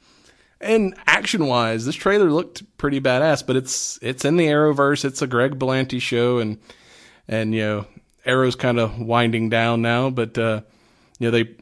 And 0.62 0.94
action 1.08 1.48
wise, 1.48 1.86
this 1.86 1.96
trailer 1.96 2.32
looked 2.32 2.78
pretty 2.78 3.02
badass, 3.02 3.46
but 3.46 3.56
it's 3.56 3.98
it's 4.02 4.24
in 4.24 4.38
the 4.38 4.46
Arrowverse. 4.46 5.04
It's 5.04 5.22
a 5.22 5.28
Greg 5.28 5.58
Berlanti 5.58 6.00
show 6.00 6.38
and 6.38 6.60
and 7.28 7.54
you 7.56 7.62
know, 7.62 7.86
Arrow's 8.26 8.56
kind 8.56 8.80
of 8.80 9.00
winding 9.00 9.50
down 9.50 9.82
now, 9.82 10.10
but 10.12 10.38
uh 10.38 10.62
you 11.20 11.28
know, 11.28 11.32
they 11.32 11.56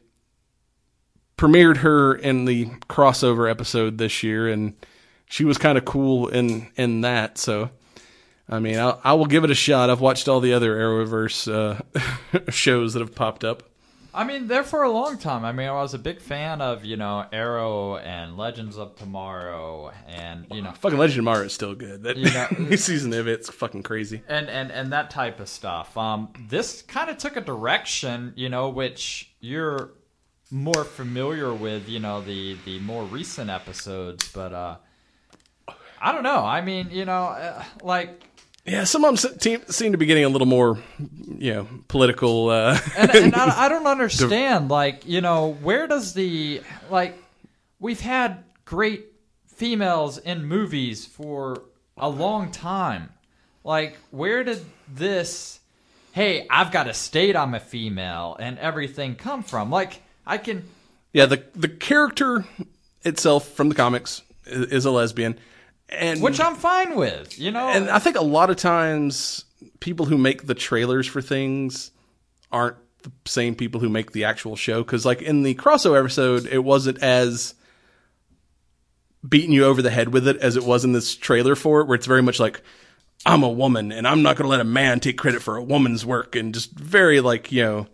premiered 1.38 1.78
her 1.78 2.14
in 2.14 2.44
the 2.44 2.66
crossover 2.88 3.50
episode 3.50 3.96
this 3.98 4.22
year 4.22 4.48
and 4.48 4.74
she 5.26 5.44
was 5.44 5.56
kind 5.58 5.78
of 5.78 5.84
cool 5.86 6.28
in 6.28 6.68
in 6.76 7.00
that, 7.00 7.38
so 7.38 7.70
I 8.50 8.58
mean, 8.58 8.78
I'll, 8.78 9.00
I 9.04 9.14
will 9.14 9.26
give 9.26 9.44
it 9.44 9.50
a 9.50 9.54
shot. 9.54 9.90
I've 9.90 10.00
watched 10.00 10.26
all 10.28 10.40
the 10.40 10.52
other 10.52 10.74
Arrowverse 10.76 11.46
uh, 11.50 12.50
shows 12.50 12.94
that 12.94 13.00
have 13.00 13.14
popped 13.14 13.44
up. 13.44 13.62
I 14.12 14.24
mean, 14.24 14.48
there 14.48 14.64
for 14.64 14.82
a 14.82 14.90
long 14.90 15.18
time. 15.18 15.44
I 15.44 15.52
mean, 15.52 15.68
I 15.68 15.72
was 15.72 15.94
a 15.94 15.98
big 15.98 16.20
fan 16.20 16.60
of 16.60 16.84
you 16.84 16.96
know 16.96 17.24
Arrow 17.32 17.96
and 17.96 18.36
Legends 18.36 18.76
of 18.76 18.96
Tomorrow, 18.96 19.92
and 20.08 20.46
you 20.50 20.62
know 20.62 20.72
Fucking 20.72 20.98
Legend 20.98 21.20
of 21.20 21.22
Tomorrow 21.22 21.44
is 21.44 21.52
still 21.52 21.76
good. 21.76 22.02
That 22.02 22.16
You 22.16 22.28
know- 22.32 22.48
new 22.58 22.76
season 22.76 23.12
of 23.12 23.28
it's 23.28 23.48
fucking 23.50 23.84
crazy. 23.84 24.22
and 24.26 24.48
and 24.50 24.72
and 24.72 24.92
that 24.92 25.10
type 25.10 25.38
of 25.38 25.48
stuff. 25.48 25.96
Um, 25.96 26.32
this 26.48 26.82
kind 26.82 27.08
of 27.08 27.18
took 27.18 27.36
a 27.36 27.40
direction, 27.40 28.32
you 28.34 28.48
know, 28.48 28.68
which 28.68 29.30
you're 29.38 29.90
more 30.50 30.82
familiar 30.82 31.54
with, 31.54 31.88
you 31.88 32.00
know, 32.00 32.20
the 32.20 32.56
the 32.64 32.80
more 32.80 33.04
recent 33.04 33.48
episodes. 33.48 34.28
But 34.32 34.52
uh, 34.52 34.76
I 36.02 36.10
don't 36.10 36.24
know. 36.24 36.44
I 36.44 36.62
mean, 36.62 36.90
you 36.90 37.04
know, 37.04 37.26
uh, 37.26 37.62
like 37.84 38.24
Yeah, 38.66 38.84
some 38.84 39.04
of 39.04 39.20
them 39.20 39.62
seem, 39.70 39.92
to 39.92 39.98
be 39.98 40.06
getting 40.06 40.24
a 40.24 40.28
little 40.28 40.46
more, 40.46 40.78
you 41.38 41.54
know, 41.54 41.68
political. 41.88 42.50
Uh, 42.50 42.78
and, 42.96 43.10
and 43.10 43.34
I, 43.34 43.66
I 43.66 43.68
don't 43.68 43.86
understand. 43.86 44.68
Like, 44.70 45.06
you 45.06 45.20
know, 45.20 45.56
where 45.62 45.86
does 45.86 46.14
the 46.14 46.62
like? 46.90 47.16
We've 47.78 48.00
had 48.00 48.44
great 48.66 49.06
females 49.46 50.18
in 50.18 50.44
movies 50.44 51.06
for 51.06 51.62
a 51.96 52.08
long 52.08 52.50
time. 52.50 53.10
Like, 53.64 53.96
where 54.10 54.44
did 54.44 54.64
this? 54.88 55.60
Hey, 56.12 56.46
I've 56.50 56.70
got 56.70 56.84
to 56.84 56.94
state 56.94 57.36
I'm 57.36 57.54
a 57.54 57.60
female 57.60 58.36
and 58.38 58.58
everything 58.58 59.14
come 59.14 59.42
from? 59.42 59.70
Like, 59.70 60.02
I 60.26 60.38
can. 60.38 60.64
yeah, 61.12 61.26
the 61.26 61.44
the 61.54 61.68
character 61.68 62.44
itself 63.02 63.48
from 63.48 63.68
the 63.68 63.74
comics 63.74 64.22
is 64.46 64.84
a 64.84 64.90
lesbian, 64.90 65.38
and 65.90 66.22
Which 66.22 66.40
I'm 66.40 66.56
fine 66.56 66.96
with, 66.96 67.38
you 67.38 67.50
know. 67.50 67.68
and 67.68 67.90
I 67.90 67.98
think 67.98 68.16
a 68.16 68.22
lot 68.22 68.50
of 68.50 68.56
times 68.56 69.44
people 69.80 70.06
who 70.06 70.16
make 70.18 70.46
the 70.46 70.54
trailers 70.54 71.06
for 71.06 71.20
things 71.22 71.90
aren't 72.52 72.76
the 73.02 73.10
same 73.24 73.54
people 73.54 73.80
who 73.80 73.88
make 73.88 74.12
the 74.12 74.24
actual 74.24 74.56
show 74.56 74.82
because 74.82 75.06
like 75.06 75.22
in 75.22 75.42
the 75.42 75.54
crossover 75.54 75.98
episode 75.98 76.46
it 76.46 76.58
wasn't 76.58 76.98
as 77.02 77.54
beating 79.26 79.52
you 79.52 79.64
over 79.64 79.80
the 79.82 79.90
head 79.90 80.12
with 80.12 80.26
it 80.28 80.36
as 80.38 80.56
it 80.56 80.64
was 80.64 80.84
in 80.84 80.92
this 80.92 81.14
trailer 81.16 81.54
for 81.54 81.80
it 81.80 81.86
where 81.86 81.94
it's 81.94 82.06
very 82.06 82.22
much 82.22 82.38
like 82.40 82.62
I'm 83.24 83.42
a 83.42 83.48
woman 83.48 83.92
and 83.92 84.06
I'm 84.06 84.22
not 84.22 84.36
going 84.36 84.44
to 84.44 84.50
let 84.50 84.60
a 84.60 84.64
man 84.64 85.00
take 85.00 85.18
credit 85.18 85.42
for 85.42 85.56
a 85.56 85.62
woman's 85.62 86.04
work 86.04 86.36
and 86.36 86.52
just 86.54 86.72
very 86.72 87.20
like 87.20 87.52
you 87.52 87.62
know 87.62 87.86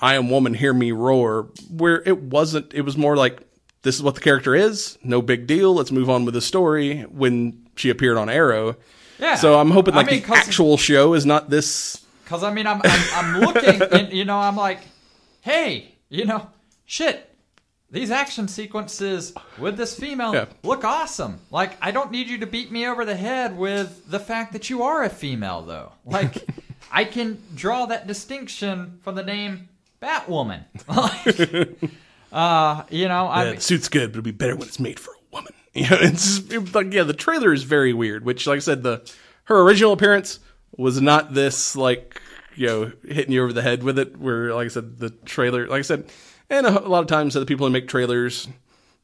I 0.00 0.14
am 0.14 0.30
woman 0.30 0.54
hear 0.54 0.72
me 0.74 0.92
roar 0.92 1.48
where 1.70 2.02
it 2.06 2.18
wasn't 2.18 2.72
it 2.74 2.82
was 2.82 2.96
more 2.96 3.16
like 3.16 3.40
this 3.82 3.96
is 3.96 4.02
what 4.02 4.14
the 4.14 4.20
character 4.20 4.54
is 4.54 4.98
no 5.02 5.20
big 5.22 5.46
deal 5.46 5.74
let's 5.74 5.90
move 5.92 6.08
on 6.08 6.24
with 6.24 6.34
the 6.34 6.40
story 6.40 7.02
when 7.02 7.66
she 7.76 7.90
appeared 7.90 8.16
on 8.16 8.28
Arrow 8.28 8.76
yeah. 9.18 9.36
so 9.36 9.58
I'm 9.58 9.70
hoping 9.70 9.94
I 9.94 9.98
like 9.98 10.06
mean, 10.10 10.22
the 10.22 10.34
actual 10.34 10.76
show 10.76 11.14
is 11.14 11.24
not 11.24 11.48
this. 11.48 12.04
Because 12.24 12.42
I 12.42 12.52
mean, 12.52 12.66
I'm 12.66 12.80
I'm, 12.84 13.04
I'm 13.14 13.40
looking, 13.40 13.80
and 13.92 14.12
you 14.12 14.24
know, 14.24 14.38
I'm 14.38 14.56
like, 14.56 14.80
hey, 15.42 15.94
you 16.08 16.24
know, 16.24 16.48
shit. 16.86 17.28
These 17.90 18.10
action 18.10 18.48
sequences 18.48 19.34
with 19.58 19.76
this 19.76 19.98
female 19.98 20.32
Yeah. 20.34 20.46
look 20.62 20.82
awesome. 20.82 21.40
Like, 21.50 21.76
I 21.82 21.90
don't 21.90 22.10
need 22.10 22.28
you 22.28 22.38
to 22.38 22.46
beat 22.46 22.72
me 22.72 22.86
over 22.86 23.04
the 23.04 23.14
head 23.14 23.56
with 23.56 24.10
the 24.10 24.18
fact 24.18 24.54
that 24.54 24.70
you 24.70 24.82
are 24.82 25.04
a 25.04 25.10
female, 25.10 25.60
though. 25.60 25.92
Like, 26.06 26.42
I 26.90 27.04
can 27.04 27.38
draw 27.54 27.84
that 27.86 28.06
distinction 28.06 28.98
from 29.02 29.14
the 29.14 29.22
name 29.22 29.68
Batwoman. 30.00 30.64
Like, 30.88 31.78
uh, 32.32 32.84
you 32.90 33.06
know, 33.08 33.26
I 33.26 33.52
Yeah, 33.52 33.58
suit's 33.58 33.88
good, 33.88 34.10
but 34.12 34.18
it'll 34.18 34.22
be 34.24 34.30
better 34.32 34.56
when 34.56 34.66
it's 34.68 34.80
made 34.80 34.98
for 34.98 35.12
a 35.12 35.34
woman. 35.34 35.52
You 35.74 35.88
know, 35.88 35.96
it's 36.00 36.38
just, 36.40 36.52
it- 36.52 36.74
like 36.74 36.92
yeah, 36.92 37.02
the 37.04 37.14
trailer 37.14 37.52
is 37.52 37.62
very 37.62 37.92
weird. 37.94 38.24
Which, 38.26 38.46
like 38.46 38.56
I 38.56 38.60
said, 38.60 38.82
the 38.82 39.10
her 39.44 39.60
original 39.62 39.92
appearance 39.92 40.38
was 40.76 41.00
not 41.00 41.32
this 41.34 41.74
like 41.76 42.20
you 42.56 42.66
know 42.66 42.92
hitting 43.08 43.32
you 43.32 43.42
over 43.42 43.52
the 43.54 43.62
head 43.62 43.82
with 43.82 43.98
it. 43.98 44.18
Where 44.18 44.52
like 44.54 44.66
I 44.66 44.68
said, 44.68 44.98
the 44.98 45.08
trailer, 45.10 45.66
like 45.68 45.78
I 45.78 45.82
said, 45.82 46.10
and 46.50 46.66
a, 46.66 46.78
a 46.84 46.88
lot 46.88 47.00
of 47.00 47.06
times 47.06 47.32
the 47.34 47.46
people 47.46 47.66
who 47.66 47.72
make 47.72 47.88
trailers 47.88 48.48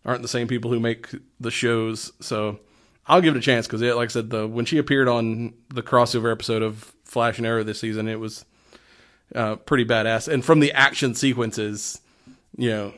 aren't 0.05 0.21
the 0.21 0.29
same 0.29 0.47
people 0.47 0.71
who 0.71 0.79
make 0.79 1.09
the 1.41 1.51
shows. 1.51 2.13
So 2.21 2.61
I'll 3.07 3.23
give 3.23 3.35
it 3.35 3.39
a 3.39 3.43
chance 3.43 3.67
because, 3.67 3.81
like 3.81 4.11
I 4.11 4.13
said, 4.13 4.29
the 4.29 4.47
when 4.47 4.67
she 4.67 4.77
appeared 4.77 5.09
on 5.09 5.55
the 5.71 5.83
crossover 5.83 6.31
episode 6.31 6.61
of 6.63 6.93
Flash 7.05 7.39
and 7.39 7.47
Arrow 7.47 7.65
this 7.65 7.81
season, 7.81 8.09
it 8.09 8.21
was 8.21 8.45
uh, 9.35 9.57
pretty 9.57 9.87
badass. 9.87 10.29
And 10.31 10.45
from 10.45 10.61
the 10.61 10.73
action 10.73 11.15
sequences, 11.15 11.99
you 12.59 12.69
know, 12.71 12.95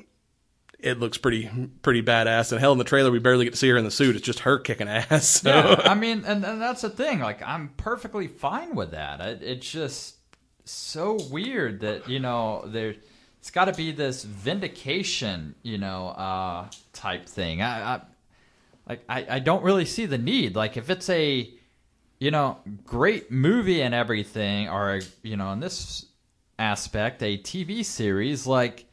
it 0.83 0.99
looks 0.99 1.19
pretty 1.19 1.51
pretty 1.83 2.03
badass. 2.03 2.53
And 2.53 2.61
hell, 2.61 2.73
in 2.73 2.79
the 2.79 2.85
trailer, 2.85 3.11
we 3.11 3.19
barely 3.19 3.45
get 3.45 3.53
to 3.53 3.57
see 3.57 3.69
her 3.69 3.77
in 3.77 3.85
the 3.85 3.91
suit. 3.91 4.17
It's 4.17 4.25
just 4.25 4.41
her 4.41 4.59
kicking 4.59 4.89
ass. 4.89 5.41
So. 5.41 5.51
Yeah, 5.51 5.91
I 5.91 5.95
mean, 5.95 6.25
and, 6.27 6.45
and 6.45 6.61
that's 6.61 6.83
the 6.83 6.91
thing. 6.91 7.21
Like, 7.21 7.43
I'm 7.43 7.69
perfectly 7.77 8.27
fine 8.27 8.75
with 8.75 8.91
that. 8.91 9.21
It, 9.21 9.43
it's 9.43 9.71
just 9.71 10.17
so 10.65 11.19
weird 11.31 11.81
that 11.81 12.09
you 12.09 12.21
know 12.21 12.65
there. 12.67 12.97
It's 13.39 13.51
got 13.51 13.67
to 13.67 13.73
be 13.73 13.93
this 13.93 14.23
vindication, 14.23 15.55
you 15.63 15.79
know, 15.79 16.09
uh, 16.09 16.69
type 16.93 17.27
thing. 17.27 17.63
I, 17.63 17.95
I 17.95 18.01
like, 18.87 19.05
I, 19.09 19.37
I 19.37 19.39
don't 19.39 19.63
really 19.63 19.87
see 19.87 20.05
the 20.05 20.19
need. 20.19 20.57
Like, 20.57 20.77
if 20.77 20.91
it's 20.91 21.09
a, 21.09 21.51
you 22.19 22.31
know, 22.31 22.59
great 22.85 23.31
movie 23.31 23.81
and 23.83 23.95
everything, 23.95 24.69
or 24.69 25.01
you 25.23 25.37
know, 25.37 25.53
in 25.53 25.61
this 25.61 26.07
aspect, 26.59 27.23
a 27.23 27.39
TV 27.39 27.85
series, 27.85 28.47
like, 28.47 28.85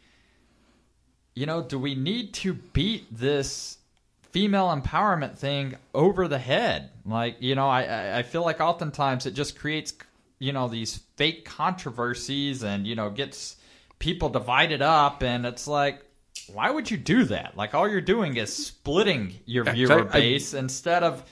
you 1.37 1.45
know, 1.45 1.61
do 1.61 1.77
we 1.77 1.93
need 1.93 2.33
to 2.33 2.53
beat 2.53 3.05
this 3.15 3.77
female 4.31 4.75
empowerment 4.75 5.37
thing 5.37 5.75
over 5.93 6.27
the 6.27 6.39
head? 6.39 6.89
Like, 7.05 7.35
you 7.39 7.53
know, 7.53 7.69
I- 7.69 8.17
I, 8.17 8.23
feel 8.23 8.43
like 8.43 8.59
oftentimes 8.59 9.27
it 9.27 9.35
just 9.35 9.55
creates, 9.59 9.93
you 10.39 10.51
know, 10.51 10.67
these 10.67 11.01
fake 11.15 11.45
controversies 11.45 12.63
and, 12.63 12.87
you 12.87 12.95
know, 12.95 13.11
gets 13.11 13.55
people 13.99 14.29
divided 14.29 14.81
up. 14.81 15.21
And 15.21 15.45
it's 15.45 15.67
like, 15.67 16.03
why 16.51 16.71
would 16.71 16.89
you 16.89 16.97
do 16.97 17.25
that? 17.25 17.55
Like, 17.55 17.75
all 17.75 17.87
you're 17.87 18.01
doing 18.01 18.35
is 18.35 18.51
splitting 18.51 19.35
your 19.45 19.63
viewer 19.65 20.05
base 20.05 20.55
instead 20.55 21.03
of, 21.03 21.23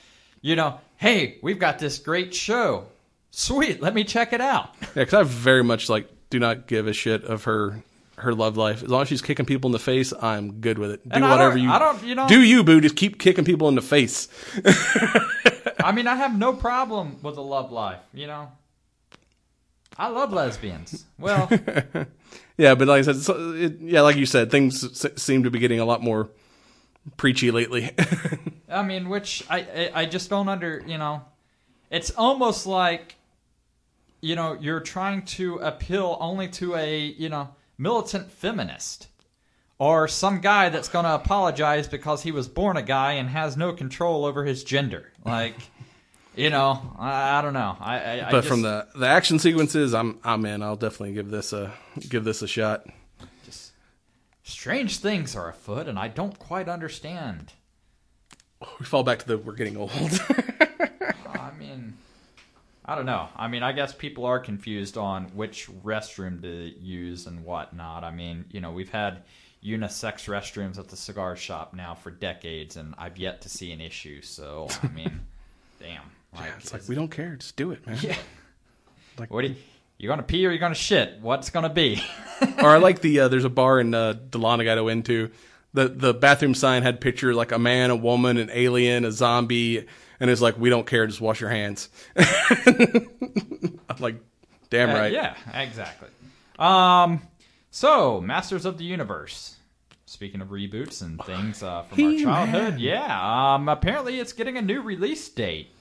you 0.41 0.55
know, 0.55 0.79
hey, 0.97 1.39
we've 1.41 1.57
got 1.57 1.79
this 1.79 1.97
great 1.97 2.31
show. 2.31 2.85
Sweet, 3.31 3.81
let 3.81 3.95
me 3.95 4.03
check 4.03 4.33
it 4.33 4.41
out. 4.41 4.69
Yeah, 4.81 4.87
because 4.93 5.13
I 5.15 5.23
very 5.23 5.63
much 5.63 5.89
like 5.89 6.07
do 6.29 6.37
not 6.37 6.67
give 6.67 6.85
a 6.85 6.93
shit 6.93 7.23
of 7.23 7.45
her 7.45 7.81
her 8.17 8.33
love 8.33 8.55
life. 8.57 8.83
As 8.83 8.89
long 8.89 9.01
as 9.03 9.07
she's 9.07 9.21
kicking 9.21 9.45
people 9.45 9.67
in 9.67 9.71
the 9.73 9.79
face, 9.79 10.13
I'm 10.21 10.53
good 10.61 10.77
with 10.77 10.91
it. 10.91 11.07
Do 11.09 11.21
whatever 11.21 11.57
you 11.57 11.69
I 11.69 11.79
don't- 11.79 12.03
you 12.03 12.15
know- 12.15 12.27
do. 12.27 12.41
You 12.41 12.63
boo, 12.63 12.79
just 12.81 12.95
keep 12.95 13.19
kicking 13.19 13.43
people 13.45 13.67
in 13.69 13.75
the 13.75 13.81
face. 13.81 14.27
I 15.83 15.91
mean, 15.93 16.07
I 16.07 16.15
have 16.15 16.37
no 16.37 16.53
problem 16.53 17.17
with 17.21 17.37
a 17.37 17.41
love 17.41 17.71
life, 17.71 17.99
you 18.13 18.27
know. 18.27 18.51
I 19.97 20.07
love 20.07 20.33
lesbians. 20.33 21.05
Well, 21.19 21.49
Yeah, 22.57 22.75
but 22.75 22.87
like 22.87 22.99
I 22.99 23.01
said, 23.01 23.17
so 23.17 23.51
it, 23.53 23.79
yeah, 23.81 23.99
like 24.01 24.15
you 24.15 24.25
said, 24.25 24.49
things 24.49 24.81
s- 24.83 25.21
seem 25.21 25.43
to 25.43 25.51
be 25.51 25.59
getting 25.59 25.79
a 25.81 25.85
lot 25.85 26.01
more 26.01 26.29
preachy 27.17 27.51
lately. 27.51 27.91
I 28.69 28.81
mean, 28.81 29.09
which 29.09 29.43
I, 29.49 29.59
I 29.59 29.91
I 30.01 30.05
just 30.05 30.29
don't 30.29 30.47
under, 30.47 30.81
you 30.87 30.97
know. 30.97 31.21
It's 31.91 32.11
almost 32.11 32.65
like 32.65 33.15
you 34.21 34.35
know, 34.35 34.57
you're 34.59 34.79
trying 34.79 35.21
to 35.23 35.57
appeal 35.57 36.17
only 36.19 36.47
to 36.47 36.75
a, 36.75 36.97
you 36.99 37.27
know, 37.29 37.49
militant 37.77 38.31
feminist 38.31 39.07
or 39.77 40.07
some 40.07 40.39
guy 40.39 40.69
that's 40.69 40.87
going 40.87 41.05
to 41.05 41.13
apologize 41.15 41.87
because 41.87 42.23
he 42.23 42.31
was 42.31 42.47
born 42.47 42.77
a 42.77 42.81
guy 42.81 43.13
and 43.13 43.29
has 43.29 43.57
no 43.57 43.73
control 43.73 44.25
over 44.25 44.45
his 44.45 44.63
gender. 44.63 45.11
Like, 45.25 45.55
you 46.35 46.49
know, 46.49 46.95
I, 46.97 47.39
I 47.39 47.41
don't 47.41 47.53
know. 47.53 47.75
I, 47.79 47.99
I 47.99 48.27
I 48.27 48.31
but 48.31 48.37
just- 48.41 48.47
from 48.47 48.61
the 48.61 48.87
the 48.95 49.07
action 49.07 49.39
sequences, 49.39 49.93
I'm 49.93 50.19
I'm 50.23 50.45
in. 50.45 50.61
I'll 50.63 50.75
definitely 50.77 51.13
give 51.13 51.29
this 51.29 51.51
a 51.53 51.73
give 52.09 52.23
this 52.23 52.41
a 52.41 52.47
shot. 52.47 52.85
Just 53.45 53.71
strange 54.43 54.97
things 54.99 55.35
are 55.35 55.49
afoot 55.49 55.87
and 55.87 55.99
I 55.99 56.07
don't 56.07 56.37
quite 56.39 56.69
understand. 56.69 57.53
We 58.79 58.85
fall 58.85 59.03
back 59.03 59.19
to 59.19 59.27
the 59.27 59.37
we're 59.37 59.53
getting 59.53 59.77
old. 59.77 59.91
I 59.91 61.51
mean, 61.59 61.97
I 62.87 62.95
don't 62.95 63.07
know. 63.07 63.29
I 63.35 63.47
mean, 63.47 63.63
I 63.63 63.71
guess 63.71 63.93
people 63.93 64.25
are 64.25 64.39
confused 64.39 64.95
on 64.97 65.25
which 65.35 65.67
restroom 65.83 66.41
to 66.43 66.49
use 66.79 67.25
and 67.25 67.43
whatnot. 67.43 68.03
I 68.03 68.11
mean, 68.11 68.45
you 68.51 68.61
know, 68.61 68.71
we've 68.71 68.91
had 68.91 69.23
unisex 69.63 70.29
restrooms 70.29 70.77
at 70.77 70.87
the 70.89 70.95
cigar 70.95 71.35
shop 71.35 71.73
now 71.73 71.95
for 71.95 72.11
decades, 72.11 72.75
and 72.77 72.93
I've 72.99 73.17
yet 73.17 73.41
to 73.41 73.49
see 73.49 73.71
an 73.71 73.81
issue. 73.81 74.21
So, 74.21 74.67
I 74.83 74.87
mean, 74.89 75.21
damn. 75.79 76.03
Like, 76.35 76.51
it's 76.59 76.73
like 76.73 76.87
we 76.87 76.93
don't 76.95 77.09
care. 77.09 77.35
Just 77.37 77.55
do 77.55 77.71
it, 77.71 77.85
man. 77.85 77.97
Yeah. 78.01 78.17
Like, 79.17 79.31
What 79.31 79.43
do 79.43 79.47
you, 79.47 79.55
you 79.97 80.09
gonna 80.09 80.23
pee 80.23 80.45
or 80.45 80.51
you 80.51 80.59
gonna 80.59 80.75
shit? 80.75 81.19
What's 81.21 81.49
gonna 81.49 81.69
be? 81.69 82.03
or 82.57 82.67
I 82.67 82.79
like 82.79 82.99
the 82.99 83.21
uh, 83.21 83.27
there's 83.29 83.45
a 83.45 83.49
bar 83.49 83.79
in 83.79 83.93
uh, 83.93 84.13
Delon 84.29 84.59
I 84.59 84.65
got 84.65 84.75
to 84.75 84.81
go 84.81 84.87
into. 84.89 85.31
The 85.73 85.87
the 85.87 86.13
bathroom 86.13 86.53
sign 86.53 86.83
had 86.83 86.99
picture 86.99 87.33
like 87.33 87.53
a 87.53 87.57
man, 87.57 87.91
a 87.91 87.95
woman, 87.95 88.35
an 88.35 88.49
alien, 88.51 89.05
a 89.05 89.13
zombie, 89.13 89.87
and 90.19 90.29
it's 90.29 90.41
like 90.41 90.57
we 90.57 90.69
don't 90.69 90.85
care, 90.87 91.05
just 91.07 91.21
wash 91.21 91.41
your 91.41 91.49
hands. 91.49 91.89
I'm 92.17 93.97
like, 93.99 94.15
damn 94.69 94.89
Uh, 94.89 94.93
right. 94.93 95.11
yeah, 95.13 95.35
exactly. 95.53 96.09
Um, 96.59 97.21
so 97.71 98.21
Masters 98.21 98.65
of 98.65 98.77
the 98.77 98.85
Universe. 98.85 99.51
Speaking 100.07 100.39
of 100.39 100.49
reboots 100.49 101.01
and 101.01 101.19
things 101.23 101.61
uh, 101.63 101.81
from 101.83 102.03
our 102.05 102.19
childhood, 102.19 102.79
yeah. 102.79 103.55
Um, 103.55 103.67
apparently 103.67 104.19
it's 104.19 104.33
getting 104.33 104.55
a 104.55 104.61
new 104.61 104.81
release 104.81 105.27
date. 105.27 105.71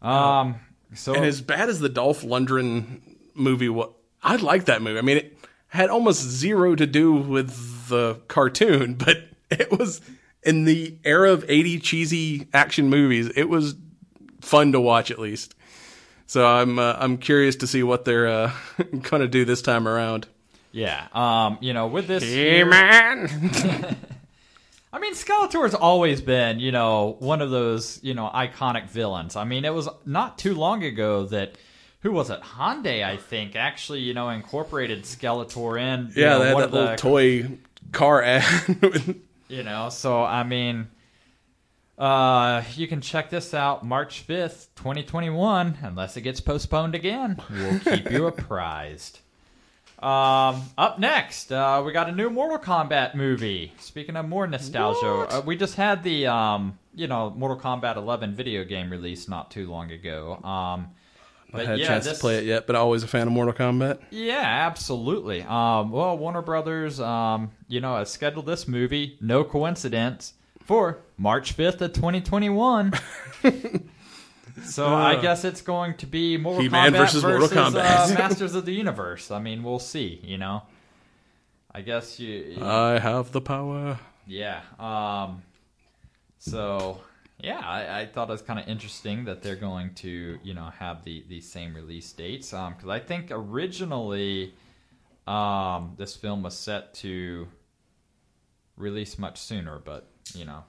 Um, 0.00 0.54
so 0.94 1.14
And 1.14 1.24
as 1.24 1.40
bad 1.42 1.68
as 1.68 1.80
the 1.80 1.88
Dolph 1.88 2.22
Lundgren 2.22 3.00
movie 3.34 3.68
was, 3.68 3.90
I 4.22 4.36
like 4.36 4.66
that 4.66 4.80
movie. 4.80 4.98
I 4.98 5.02
mean, 5.02 5.18
it 5.18 5.36
had 5.66 5.90
almost 5.90 6.22
zero 6.22 6.76
to 6.76 6.86
do 6.86 7.12
with 7.12 7.88
the 7.88 8.20
cartoon, 8.28 8.94
but 9.04 9.24
it 9.50 9.76
was 9.76 10.00
in 10.42 10.64
the 10.64 10.96
era 11.04 11.32
of 11.32 11.44
80 11.48 11.80
cheesy 11.80 12.48
action 12.52 12.88
movies. 12.90 13.30
It 13.34 13.48
was 13.48 13.74
fun 14.40 14.72
to 14.72 14.80
watch 14.80 15.10
at 15.10 15.18
least. 15.18 15.54
So 16.26 16.46
I'm 16.46 16.78
uh, 16.78 16.94
I'm 16.98 17.16
curious 17.18 17.56
to 17.56 17.66
see 17.66 17.82
what 17.82 18.04
they're 18.04 18.28
uh, 18.28 18.52
going 19.02 19.22
to 19.22 19.28
do 19.28 19.44
this 19.44 19.62
time 19.62 19.88
around. 19.88 20.26
yeah, 20.72 21.06
um, 21.12 21.58
you 21.60 21.72
know, 21.72 21.86
with 21.86 22.06
this, 22.06 22.24
year- 22.24 22.66
man. 22.66 23.28
I 24.90 24.98
mean, 25.00 25.12
Skeletor's 25.14 25.74
always 25.74 26.22
been, 26.22 26.60
you 26.60 26.72
know, 26.72 27.16
one 27.18 27.42
of 27.42 27.50
those, 27.50 28.02
you 28.02 28.14
know, 28.14 28.30
iconic 28.34 28.88
villains. 28.88 29.36
I 29.36 29.44
mean, 29.44 29.66
it 29.66 29.74
was 29.74 29.86
not 30.06 30.38
too 30.38 30.54
long 30.54 30.82
ago 30.82 31.26
that 31.26 31.56
who 32.00 32.10
was 32.12 32.30
it? 32.30 32.40
Hyundai, 32.40 33.04
I 33.04 33.18
think, 33.18 33.54
actually, 33.54 34.00
you 34.00 34.14
know, 34.14 34.30
incorporated 34.30 35.02
Skeletor 35.02 35.78
in. 35.78 36.12
yeah, 36.16 36.30
know, 36.30 36.38
they 36.38 36.46
had 36.46 36.54
one 36.54 36.60
that 36.62 36.66
of 36.66 36.70
the 36.72 36.80
little 36.80 36.96
toy 36.96 37.58
car 37.92 38.22
ad. 38.22 39.16
You 39.48 39.62
know, 39.62 39.88
so 39.88 40.22
I 40.22 40.42
mean, 40.42 40.88
uh, 41.96 42.62
you 42.76 42.86
can 42.86 43.00
check 43.00 43.30
this 43.30 43.54
out 43.54 43.84
March 43.84 44.26
5th, 44.26 44.68
2021, 44.76 45.78
unless 45.82 46.16
it 46.16 46.20
gets 46.20 46.40
postponed 46.40 46.94
again. 46.94 47.40
We'll 47.50 47.80
keep 47.80 48.10
you 48.10 48.26
apprised. 48.28 49.20
Um, 49.98 50.62
up 50.78 51.00
next, 51.00 51.50
uh, 51.50 51.82
we 51.84 51.92
got 51.92 52.08
a 52.08 52.12
new 52.12 52.30
Mortal 52.30 52.58
Kombat 52.58 53.16
movie. 53.16 53.72
Speaking 53.80 54.14
of 54.16 54.28
more 54.28 54.46
nostalgia, 54.46 55.26
uh, 55.28 55.42
we 55.44 55.56
just 55.56 55.74
had 55.74 56.04
the, 56.04 56.28
um, 56.28 56.78
you 56.94 57.08
know, 57.08 57.30
Mortal 57.30 57.58
Kombat 57.58 57.96
11 57.96 58.34
video 58.36 58.62
game 58.62 58.90
released 58.90 59.28
not 59.28 59.50
too 59.50 59.68
long 59.68 59.90
ago. 59.90 60.40
Um, 60.44 60.90
but 61.50 61.66
had 61.66 61.80
a 61.80 61.84
chance 61.84 62.04
this- 62.04 62.18
to 62.18 62.20
play 62.20 62.38
it 62.38 62.44
yet, 62.44 62.66
but 62.66 62.76
always 62.76 63.02
a 63.02 63.06
fan 63.08 63.26
of 63.26 63.32
Mortal 63.32 63.54
Kombat. 63.54 63.98
yeah, 64.10 64.66
absolutely. 64.66 65.42
Um, 65.42 65.90
well, 65.90 66.16
Warner 66.18 66.42
Brothers, 66.42 67.00
um, 67.00 67.50
you 67.68 67.80
know, 67.80 67.96
has 67.96 68.10
scheduled 68.10 68.46
this 68.46 68.68
movie, 68.68 69.16
no 69.20 69.44
coincidence, 69.44 70.34
for 70.64 70.98
March 71.16 71.56
5th 71.56 71.80
of 71.80 71.92
2021. 71.94 72.92
so 74.64 74.86
I 74.94 75.16
guess 75.20 75.44
it's 75.44 75.62
going 75.62 75.96
to 75.98 76.06
be 76.06 76.36
Mortal 76.36 76.62
He-Man 76.62 76.92
Kombat 76.92 76.96
versus 76.98 77.22
versus, 77.22 77.54
Mortal 77.54 77.80
Kombat. 77.80 78.10
Uh, 78.10 78.14
Masters 78.18 78.54
of 78.54 78.64
the 78.66 78.72
Universe. 78.72 79.30
I 79.30 79.40
mean, 79.40 79.62
we'll 79.62 79.78
see, 79.78 80.20
you 80.22 80.36
know. 80.38 80.62
I 81.72 81.80
guess 81.82 82.18
you, 82.18 82.58
I 82.60 82.98
have 82.98 83.30
the 83.32 83.40
power. 83.40 83.98
yeah. 84.26 84.60
Um, 84.78 85.42
so 86.38 87.00
yeah, 87.40 87.60
I, 87.60 88.00
I 88.00 88.06
thought 88.06 88.28
it 88.28 88.32
was 88.32 88.42
kind 88.42 88.58
of 88.58 88.68
interesting 88.68 89.24
that 89.26 89.42
they're 89.42 89.56
going 89.56 89.94
to 89.96 90.38
you 90.42 90.54
know 90.54 90.70
have 90.78 91.04
the 91.04 91.24
the 91.28 91.40
same 91.40 91.74
release 91.74 92.12
dates. 92.12 92.52
Um, 92.52 92.74
because 92.74 92.88
I 92.88 92.98
think 92.98 93.28
originally, 93.30 94.54
um, 95.26 95.94
this 95.96 96.16
film 96.16 96.42
was 96.42 96.56
set 96.56 96.94
to 96.94 97.46
release 98.76 99.18
much 99.18 99.38
sooner, 99.38 99.78
but 99.78 100.10
you 100.34 100.44
know. 100.44 100.64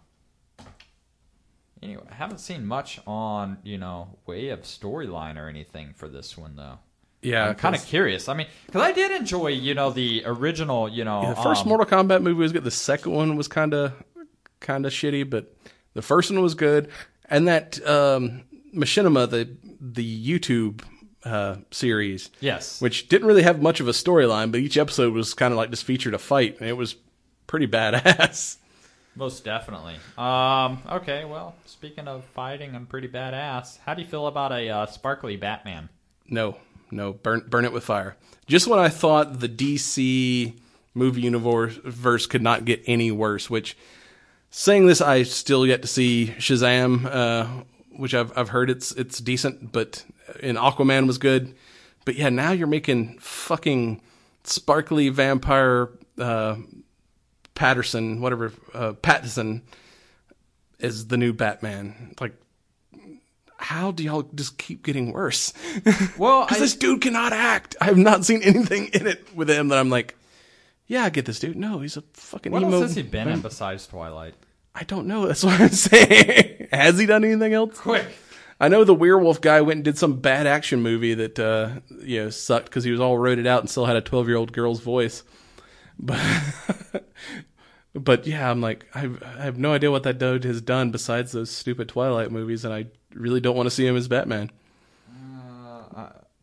Anyway, 1.82 2.04
I 2.12 2.14
haven't 2.14 2.40
seen 2.40 2.66
much 2.66 3.00
on 3.08 3.58
you 3.64 3.78
know 3.78 4.20
way 4.28 4.50
of 4.50 4.62
storyline 4.62 5.38
or 5.38 5.48
anything 5.48 5.94
for 5.96 6.08
this 6.08 6.38
one 6.38 6.56
though. 6.56 6.78
Yeah, 7.22 7.50
I'm 7.50 7.56
kind 7.56 7.76
of 7.76 7.84
curious. 7.84 8.30
I 8.30 8.34
mean, 8.34 8.48
because 8.68 8.82
I 8.82 8.91
did 8.91 9.12
enjoy 9.12 9.48
you 9.48 9.74
know 9.74 9.90
the 9.90 10.24
original 10.26 10.88
you 10.88 11.04
know 11.04 11.30
the 11.30 11.41
first 11.41 11.64
um, 11.64 11.70
Mortal 11.70 11.88
Kombat 11.88 12.22
movie 12.22 12.40
was 12.40 12.52
good. 12.52 12.64
The 12.64 12.72
second 12.72 13.14
one 13.14 13.36
was 13.36 13.48
kind 13.48 13.74
of 13.74 13.94
kind 14.60 14.86
of 14.86 14.94
shitty, 14.94 15.30
but 15.30 15.56
the 15.94 16.02
first 16.02 16.32
one 16.32 16.41
was 16.41 16.56
good. 16.56 16.90
And 17.30 17.48
that 17.48 17.86
um, 17.88 18.44
Machinima, 18.76 19.30
the 19.30 19.49
the 19.80 20.40
YouTube 20.40 20.82
uh, 21.24 21.57
series. 21.72 22.30
Yes. 22.40 22.82
which 22.82 23.07
didn't 23.10 23.28
really 23.28 23.44
have 23.44 23.61
much 23.61 23.80
of 23.80 23.88
a 23.88 23.91
storyline, 23.91 24.52
but 24.52 24.61
each 24.61 24.78
episode 24.78 25.14
was 25.14 25.34
kind 25.34 25.52
of 25.52 25.57
like 25.57 25.70
just 25.70 25.84
featured 25.84 26.14
a 26.14 26.18
fight, 26.20 26.60
and 26.60 26.70
it 26.70 26.74
was 26.74 26.95
pretty 27.48 27.68
badass. 27.68 28.57
Most 29.16 29.44
definitely. 29.44 29.95
Um, 30.18 30.82
okay, 30.90 31.26
well, 31.26 31.56
speaking 31.66 32.07
of 32.07 32.24
fighting 32.24 32.76
and 32.76 32.88
pretty 32.88 33.07
badass, 33.07 33.80
how 33.80 33.94
do 33.94 34.02
you 34.02 34.07
feel 34.07 34.28
about 34.28 34.52
a 34.52 34.70
uh, 34.70 34.86
sparkly 34.86 35.36
Batman? 35.36 35.90
No, 36.30 36.57
no, 36.91 37.14
burn 37.14 37.44
burn 37.49 37.66
it 37.66 37.74
with 37.74 37.84
fire. 37.84 38.16
Just 38.48 38.68
when 38.68 38.80
I 38.80 38.88
thought 38.90 39.40
the 39.40 39.49
DC 39.49 40.57
movie 40.94 41.22
universe 41.22 42.28
could 42.28 42.41
not 42.41 42.66
get 42.66 42.82
any 42.86 43.11
worse, 43.11 43.49
which 43.49 43.76
saying 44.50 44.88
this, 44.88 45.02
I 45.02 45.24
still 45.24 45.66
yet 45.66 45.82
to 45.82 45.88
see 45.88 46.34
Shazam, 46.38 47.06
uh, 47.06 47.48
which 47.92 48.14
I've 48.14 48.36
I've 48.38 48.50
heard 48.50 48.70
it's 48.70 48.92
it's 48.94 49.20
decent, 49.20 49.72
but 49.72 50.04
in 50.42 50.56
Aquaman 50.56 51.08
was 51.08 51.18
good. 51.18 51.56
But 52.06 52.16
yeah, 52.16 52.30
now 52.30 52.52
you're 52.52 52.68
making 52.68 53.20
fucking 53.20 54.02
sparkly 54.44 55.10
vampire 55.10 55.90
uh, 56.18 56.56
Patterson, 57.56 58.22
whatever 58.22 58.54
uh, 58.74 58.94
Pattinson, 58.94 59.62
is 60.80 61.08
the 61.08 61.18
new 61.18 61.34
Batman. 61.34 62.16
Like, 62.20 62.34
how 63.58 63.92
do 63.92 64.04
y'all 64.04 64.24
just 64.34 64.58
keep 64.58 64.84
getting 64.84 65.12
worse? 65.12 65.54
Well, 66.18 66.46
Because 66.46 66.58
I- 66.58 66.62
this 66.62 66.76
dude 66.76 67.02
cannot 67.02 67.34
act. 67.34 67.76
I 67.82 67.86
have 67.86 67.98
not 67.98 68.26
seen 68.26 68.42
anything 68.44 68.88
in 68.94 69.06
it 69.08 69.36
with 69.36 69.50
him 69.50 69.68
that 69.70 69.78
I'm 69.78 69.90
like, 69.90 70.16
yeah, 70.90 71.03
I 71.06 71.10
get 71.10 71.26
this 71.26 71.40
dude. 71.40 71.56
No, 71.56 71.80
he's 71.80 71.95
a 71.98 72.02
fucking 72.14 72.52
What 72.52 72.64
emo. 72.64 72.74
else 72.74 72.82
has 72.82 72.95
he 72.95 73.03
been 73.03 73.28
in 73.30 73.41
besides 73.41 73.86
Twilight? 73.88 74.34
I 74.74 74.84
don't 74.84 75.06
know. 75.07 75.28
That's 75.28 75.44
what 75.45 75.61
I'm 75.61 75.70
saying. 75.70 76.68
has 76.74 76.98
he 76.98 77.06
done 77.06 77.24
anything 77.24 77.53
else? 77.53 77.80
Quick. 77.80 78.07
I 78.60 78.68
know 78.68 78.84
the 78.84 78.94
werewolf 78.95 79.40
guy 79.40 79.61
went 79.61 79.78
and 79.78 79.86
did 79.86 79.98
some 79.99 80.20
bad 80.20 80.48
action 80.48 80.82
movie 80.82 81.14
that 81.14 81.40
uh, 81.40 81.80
you 82.02 82.24
know 82.24 82.30
sucked 82.32 82.66
because 82.66 82.84
he 82.84 82.91
was 82.91 82.99
all 82.99 83.18
roided 83.18 83.48
out 83.48 83.61
and 83.61 83.70
still 83.70 83.86
had 83.86 83.95
a 83.95 84.02
12 84.02 84.28
year 84.28 84.36
old 84.38 84.52
girl's 84.52 84.82
voice. 84.82 85.24
But 85.99 86.20
but 87.94 88.26
yeah, 88.28 88.49
I'm 88.49 88.61
like 88.61 88.86
I, 88.95 89.10
I 89.38 89.44
have 89.44 89.57
no 89.57 89.74
idea 89.74 89.91
what 89.91 90.03
that 90.03 90.18
dude 90.18 90.44
has 90.44 90.60
done 90.61 90.91
besides 90.91 91.32
those 91.32 91.52
stupid 91.52 91.88
Twilight 91.88 92.32
movies, 92.32 92.66
and 92.66 92.74
I 92.74 92.88
really 93.14 93.40
don't 93.40 93.56
want 93.56 93.68
to 93.68 93.72
see 93.72 93.86
him 93.86 93.95
as 93.95 94.07
Batman. 94.07 94.49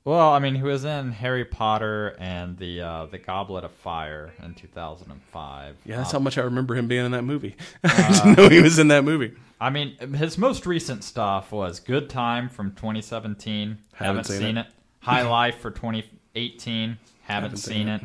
Well, 0.07 0.31
I 0.31 0.39
mean, 0.39 0.55
he 0.55 0.63
was 0.63 0.85
in 0.85 1.11
Harry 1.11 1.45
Potter 1.45 2.15
and 2.21 2.57
the 2.59 2.81
uh, 2.81 3.07
the 3.07 3.19
Goblet 3.19 3.65
of 3.65 3.73
Fire 3.73 4.33
in 4.41 4.55
2005. 4.55 5.77
Yeah, 5.85 5.97
that's 5.97 6.13
how 6.13 6.21
much 6.21 6.39
I 6.39 6.43
remember 6.43 6.77
him 6.77 6.87
being 6.87 7.05
in 7.05 7.11
that 7.11 7.25
movie. 7.25 7.57
I 7.85 8.13
didn't 8.13 8.39
know 8.39 8.49
he 8.49 8.63
was 8.63 8.79
in 8.79 8.87
that 8.87 9.03
movie. 9.03 9.35
I 9.61 9.71
mean, 9.71 9.97
his 10.15 10.39
most 10.39 10.65
recent 10.65 11.03
stuff 11.03 11.51
was 11.51 11.81
Good 11.81 12.09
Time 12.09 12.49
from 12.49 12.71
2017. 12.77 13.79
Haven't, 13.95 14.25
seen 14.27 14.39
seen, 14.39 14.57
it. 14.59 14.67
it. 14.67 14.73
High 15.01 15.23
Life 15.29 15.59
for 15.59 15.73
2018. 15.73 16.99
Haven't, 17.23 17.57
seen 17.57 17.89
it. 17.89 18.01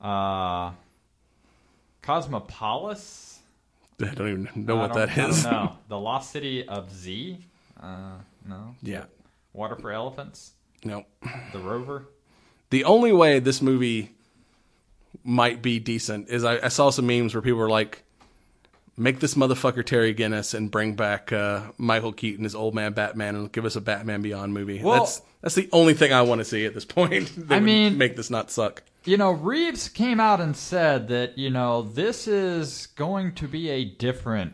Yeah. 0.00 0.08
Uh, 0.08 0.72
Cosmopolis. 2.02 3.40
I 4.00 4.14
don't 4.14 4.28
even 4.28 4.64
know 4.64 4.76
I 4.78 4.82
what 4.82 4.92
that 4.94 5.18
is. 5.18 5.44
No. 5.44 5.76
The 5.88 5.98
Lost 5.98 6.30
City 6.30 6.68
of 6.68 6.94
Z. 6.94 7.36
Uh, 7.82 8.18
no. 8.48 8.76
yeah, 8.80 9.06
Water 9.52 9.74
for 9.74 9.90
Elephants. 9.90 10.52
No. 10.84 11.04
The 11.52 11.58
Rover. 11.58 12.06
The 12.70 12.84
only 12.84 13.12
way 13.12 13.38
this 13.40 13.60
movie 13.60 14.14
might 15.24 15.60
be 15.60 15.78
decent 15.78 16.28
is 16.28 16.44
I, 16.44 16.64
I 16.64 16.68
saw 16.68 16.90
some 16.90 17.06
memes 17.06 17.34
where 17.34 17.42
people 17.42 17.58
were 17.58 17.68
like, 17.68 18.04
"Make 18.96 19.20
this 19.20 19.34
motherfucker 19.34 19.84
Terry 19.84 20.14
McGinnis 20.14 20.54
and 20.54 20.70
bring 20.70 20.94
back 20.94 21.32
uh, 21.32 21.72
Michael 21.78 22.12
Keaton 22.12 22.44
as 22.44 22.54
Old 22.54 22.74
Man 22.74 22.92
Batman 22.92 23.34
and 23.34 23.52
give 23.52 23.64
us 23.64 23.76
a 23.76 23.80
Batman 23.80 24.22
Beyond 24.22 24.54
movie." 24.54 24.82
Well- 24.82 25.00
that's 25.00 25.22
that's 25.42 25.54
the 25.54 25.68
only 25.72 25.94
thing 25.94 26.12
I 26.12 26.22
want 26.22 26.40
to 26.40 26.44
see 26.44 26.64
at 26.66 26.74
this 26.74 26.84
point. 26.84 27.32
I 27.50 27.60
mean- 27.60 27.98
make 27.98 28.16
this 28.16 28.30
not 28.30 28.50
suck. 28.50 28.82
You 29.06 29.16
know, 29.16 29.30
Reeves 29.30 29.88
came 29.88 30.20
out 30.20 30.42
and 30.42 30.54
said 30.54 31.08
that, 31.08 31.38
you 31.38 31.48
know, 31.48 31.80
this 31.80 32.28
is 32.28 32.86
going 32.88 33.32
to 33.36 33.48
be 33.48 33.70
a 33.70 33.86
different 33.86 34.52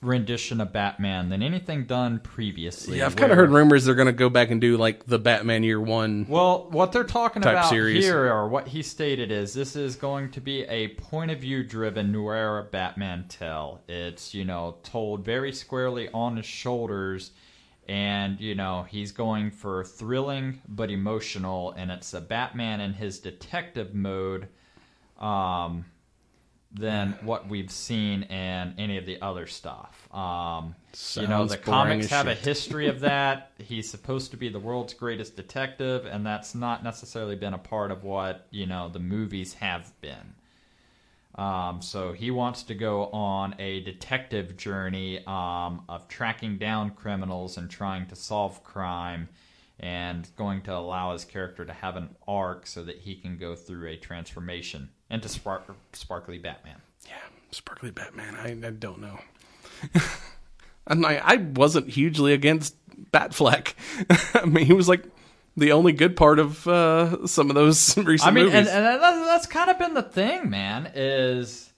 rendition 0.00 0.60
of 0.60 0.72
Batman 0.72 1.28
than 1.28 1.42
anything 1.42 1.84
done 1.84 2.20
previously. 2.20 2.98
Yeah, 2.98 3.06
I've 3.06 3.16
kind 3.16 3.32
of 3.32 3.38
heard 3.38 3.50
rumors 3.50 3.84
they're 3.84 3.96
going 3.96 4.06
to 4.06 4.12
go 4.12 4.28
back 4.28 4.50
and 4.50 4.60
do 4.60 4.76
like 4.76 5.06
the 5.06 5.18
Batman 5.18 5.64
Year 5.64 5.80
One. 5.80 6.26
Well, 6.28 6.68
what 6.70 6.92
they're 6.92 7.02
talking 7.02 7.42
type 7.42 7.54
about 7.54 7.68
series. 7.68 8.04
here, 8.04 8.32
or 8.32 8.48
what 8.48 8.68
he 8.68 8.82
stated, 8.82 9.32
is 9.32 9.54
this 9.54 9.74
is 9.74 9.96
going 9.96 10.30
to 10.32 10.40
be 10.40 10.62
a 10.62 10.88
point 10.88 11.32
of 11.32 11.40
view 11.40 11.64
driven 11.64 12.12
noir 12.12 12.68
Batman 12.70 13.26
tell. 13.28 13.80
It's, 13.88 14.34
you 14.34 14.44
know, 14.44 14.76
told 14.84 15.24
very 15.24 15.52
squarely 15.52 16.08
on 16.10 16.36
his 16.36 16.46
shoulders, 16.46 17.32
and, 17.88 18.38
you 18.40 18.54
know, 18.54 18.86
he's 18.88 19.10
going 19.10 19.50
for 19.50 19.82
thrilling 19.82 20.62
but 20.68 20.90
emotional, 20.90 21.72
and 21.72 21.90
it's 21.90 22.14
a 22.14 22.20
Batman 22.20 22.80
in 22.80 22.92
his 22.92 23.18
detective 23.18 23.94
mode. 23.94 24.46
Um, 25.18 25.86
than 26.72 27.18
what 27.22 27.48
we've 27.48 27.70
seen 27.70 28.24
in 28.24 28.74
any 28.76 28.98
of 28.98 29.06
the 29.06 29.20
other 29.22 29.46
stuff. 29.46 30.06
Um, 30.14 30.74
you 31.14 31.26
know, 31.26 31.46
the 31.46 31.56
comics 31.56 32.08
have 32.08 32.26
a 32.26 32.34
history 32.34 32.88
of 32.88 33.00
that. 33.00 33.52
He's 33.58 33.90
supposed 33.90 34.30
to 34.32 34.36
be 34.36 34.48
the 34.48 34.60
world's 34.60 34.94
greatest 34.94 35.34
detective, 35.34 36.04
and 36.06 36.26
that's 36.26 36.54
not 36.54 36.84
necessarily 36.84 37.36
been 37.36 37.54
a 37.54 37.58
part 37.58 37.90
of 37.90 38.04
what 38.04 38.46
you 38.50 38.66
know 38.66 38.88
the 38.88 38.98
movies 38.98 39.54
have 39.54 39.92
been. 40.00 40.34
Um, 41.38 41.80
so 41.80 42.12
he 42.12 42.32
wants 42.32 42.64
to 42.64 42.74
go 42.74 43.06
on 43.06 43.54
a 43.60 43.80
detective 43.80 44.56
journey 44.56 45.24
um, 45.24 45.84
of 45.88 46.08
tracking 46.08 46.58
down 46.58 46.90
criminals 46.90 47.56
and 47.56 47.70
trying 47.70 48.06
to 48.06 48.16
solve 48.16 48.64
crime, 48.64 49.28
and 49.80 50.28
going 50.36 50.62
to 50.62 50.74
allow 50.74 51.12
his 51.12 51.24
character 51.24 51.64
to 51.64 51.72
have 51.72 51.96
an 51.96 52.16
arc 52.26 52.66
so 52.66 52.82
that 52.82 52.98
he 52.98 53.14
can 53.14 53.38
go 53.38 53.54
through 53.54 53.88
a 53.88 53.96
transformation 53.96 54.90
into 55.10 55.28
spark- 55.28 55.76
sparkly 55.92 56.38
Batman. 56.38 56.80
Yeah, 57.06 57.14
Sparkly 57.50 57.90
Batman. 57.90 58.34
I, 58.34 58.66
I 58.66 58.70
don't 58.70 59.00
know. 59.00 59.18
and 60.86 61.06
I'm 61.06 61.20
I 61.22 61.36
wasn't 61.36 61.88
hugely 61.88 62.32
against 62.32 62.74
Batfleck. 63.12 63.74
I 64.42 64.44
mean, 64.46 64.66
he 64.66 64.72
was 64.72 64.88
like 64.88 65.04
the 65.56 65.72
only 65.72 65.92
good 65.92 66.16
part 66.16 66.38
of 66.38 66.66
uh, 66.66 67.26
some 67.26 67.50
of 67.50 67.54
those 67.54 67.96
recent 67.96 68.28
I 68.28 68.34
mean, 68.34 68.46
movies. 68.46 68.68
and, 68.68 68.68
and 68.68 69.02
that's, 69.02 69.26
that's 69.26 69.46
kind 69.46 69.70
of 69.70 69.78
been 69.78 69.94
the 69.94 70.02
thing, 70.02 70.50
man. 70.50 70.90
Is 70.94 71.72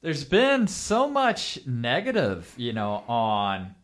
there's 0.00 0.24
been 0.24 0.66
so 0.66 1.08
much 1.08 1.58
negative, 1.66 2.52
you 2.56 2.72
know, 2.72 3.04
on 3.08 3.74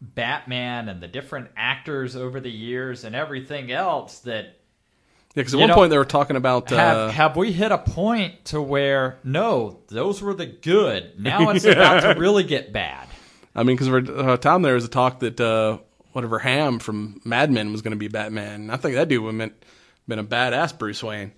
Batman 0.00 0.88
and 0.88 1.02
the 1.02 1.08
different 1.08 1.48
actors 1.56 2.14
over 2.14 2.40
the 2.40 2.50
years 2.50 3.04
and 3.04 3.14
everything 3.14 3.72
else 3.72 4.20
that 4.20 4.44
yeah, 5.34 5.42
because 5.42 5.54
at 5.54 5.60
one 5.60 5.68
know, 5.68 5.74
point 5.74 5.90
they 5.90 5.98
were 5.98 6.04
talking 6.04 6.36
about 6.36 6.70
have 6.70 6.96
uh, 6.96 7.08
have 7.10 7.36
we 7.36 7.52
hit 7.52 7.70
a 7.72 7.78
point 7.78 8.46
to 8.46 8.62
where 8.62 9.18
no, 9.24 9.80
those 9.88 10.22
were 10.22 10.34
the 10.34 10.46
good. 10.46 11.18
Now 11.18 11.50
it's 11.50 11.64
about 11.64 12.00
to 12.00 12.18
really 12.18 12.44
get 12.44 12.72
bad. 12.72 13.08
I 13.54 13.62
mean, 13.62 13.76
because 13.76 13.88
for 13.88 14.32
a 14.32 14.38
time 14.38 14.62
there 14.62 14.74
was 14.74 14.84
a 14.84 14.88
talk 14.88 15.20
that 15.20 15.40
uh, 15.40 15.78
whatever 16.12 16.38
Hamm 16.38 16.78
from 16.78 17.20
Mad 17.24 17.50
Men 17.50 17.72
was 17.72 17.82
going 17.82 17.92
to 17.92 17.98
be 17.98 18.08
Batman. 18.08 18.70
I 18.70 18.76
think 18.76 18.94
that 18.94 19.08
dude 19.08 19.22
would 19.22 19.34
have 19.40 19.52
been 20.06 20.18
a 20.18 20.24
badass 20.24 20.76
Bruce 20.78 21.02
Wayne. 21.02 21.32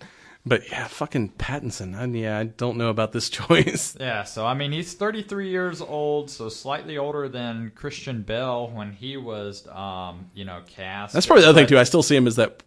But 0.51 0.69
yeah, 0.69 0.89
fucking 0.89 1.35
Pattinson. 1.39 1.97
I, 1.97 2.07
yeah, 2.07 2.37
I 2.37 2.43
don't 2.43 2.77
know 2.77 2.89
about 2.89 3.13
this 3.13 3.31
choice. 3.31 3.97
Yeah, 4.01 4.25
so 4.25 4.45
I 4.45 4.55
mean, 4.55 4.73
he's 4.73 4.95
33 4.95 5.49
years 5.49 5.81
old, 5.81 6.29
so 6.29 6.49
slightly 6.49 6.99
older 6.99 7.29
than 7.29 7.71
Christian 7.77 8.23
Bale 8.23 8.69
when 8.69 8.91
he 8.91 9.17
was, 9.17 9.69
um, 9.69 10.29
you 10.35 10.45
know, 10.45 10.63
cast. 10.67 11.15
That's 11.15 11.25
probably 11.25 11.45
the 11.45 11.51
other 11.51 11.61
thing 11.61 11.69
too. 11.69 11.79
I 11.79 11.85
still 11.85 12.03
see 12.03 12.17
him 12.17 12.27
as 12.27 12.35
that, 12.35 12.65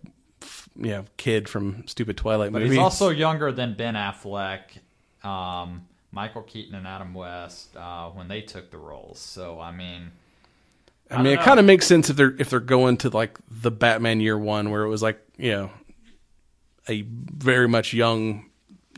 you 0.78 0.92
know, 0.92 1.06
kid 1.18 1.50
from 1.50 1.86
stupid 1.86 2.16
Twilight 2.16 2.54
But 2.54 2.62
he's 2.62 2.78
also 2.78 3.10
younger 3.10 3.52
than 3.52 3.74
Ben 3.74 3.96
Affleck, 3.96 4.62
um, 5.22 5.86
Michael 6.14 6.44
Keaton, 6.44 6.76
and 6.76 6.88
Adam 6.88 7.14
West 7.14 7.76
uh, 7.76 8.08
when 8.12 8.30
they 8.30 8.40
took 8.40 8.72
the 8.72 8.78
roles. 8.78 9.20
So 9.20 9.60
I 9.60 9.74
mean, 9.74 10.10
I 11.12 11.18
mean, 11.18 11.26
don't 11.26 11.34
it 11.34 11.42
kind 11.42 11.60
of 11.60 11.66
makes 11.66 11.86
sense 11.86 12.10
if 12.10 12.16
they're 12.16 12.34
if 12.40 12.50
they're 12.50 12.62
going 12.62 12.96
to 13.00 13.10
like 13.10 13.38
the 13.52 13.72
Batman 13.72 14.22
Year 14.22 14.38
One, 14.38 14.72
where 14.72 14.84
it 14.84 14.90
was 14.90 15.04
like 15.04 15.20
you 15.36 15.52
know 15.52 15.72
a 16.90 17.02
very 17.02 17.68
much 17.68 17.94
young 17.94 18.50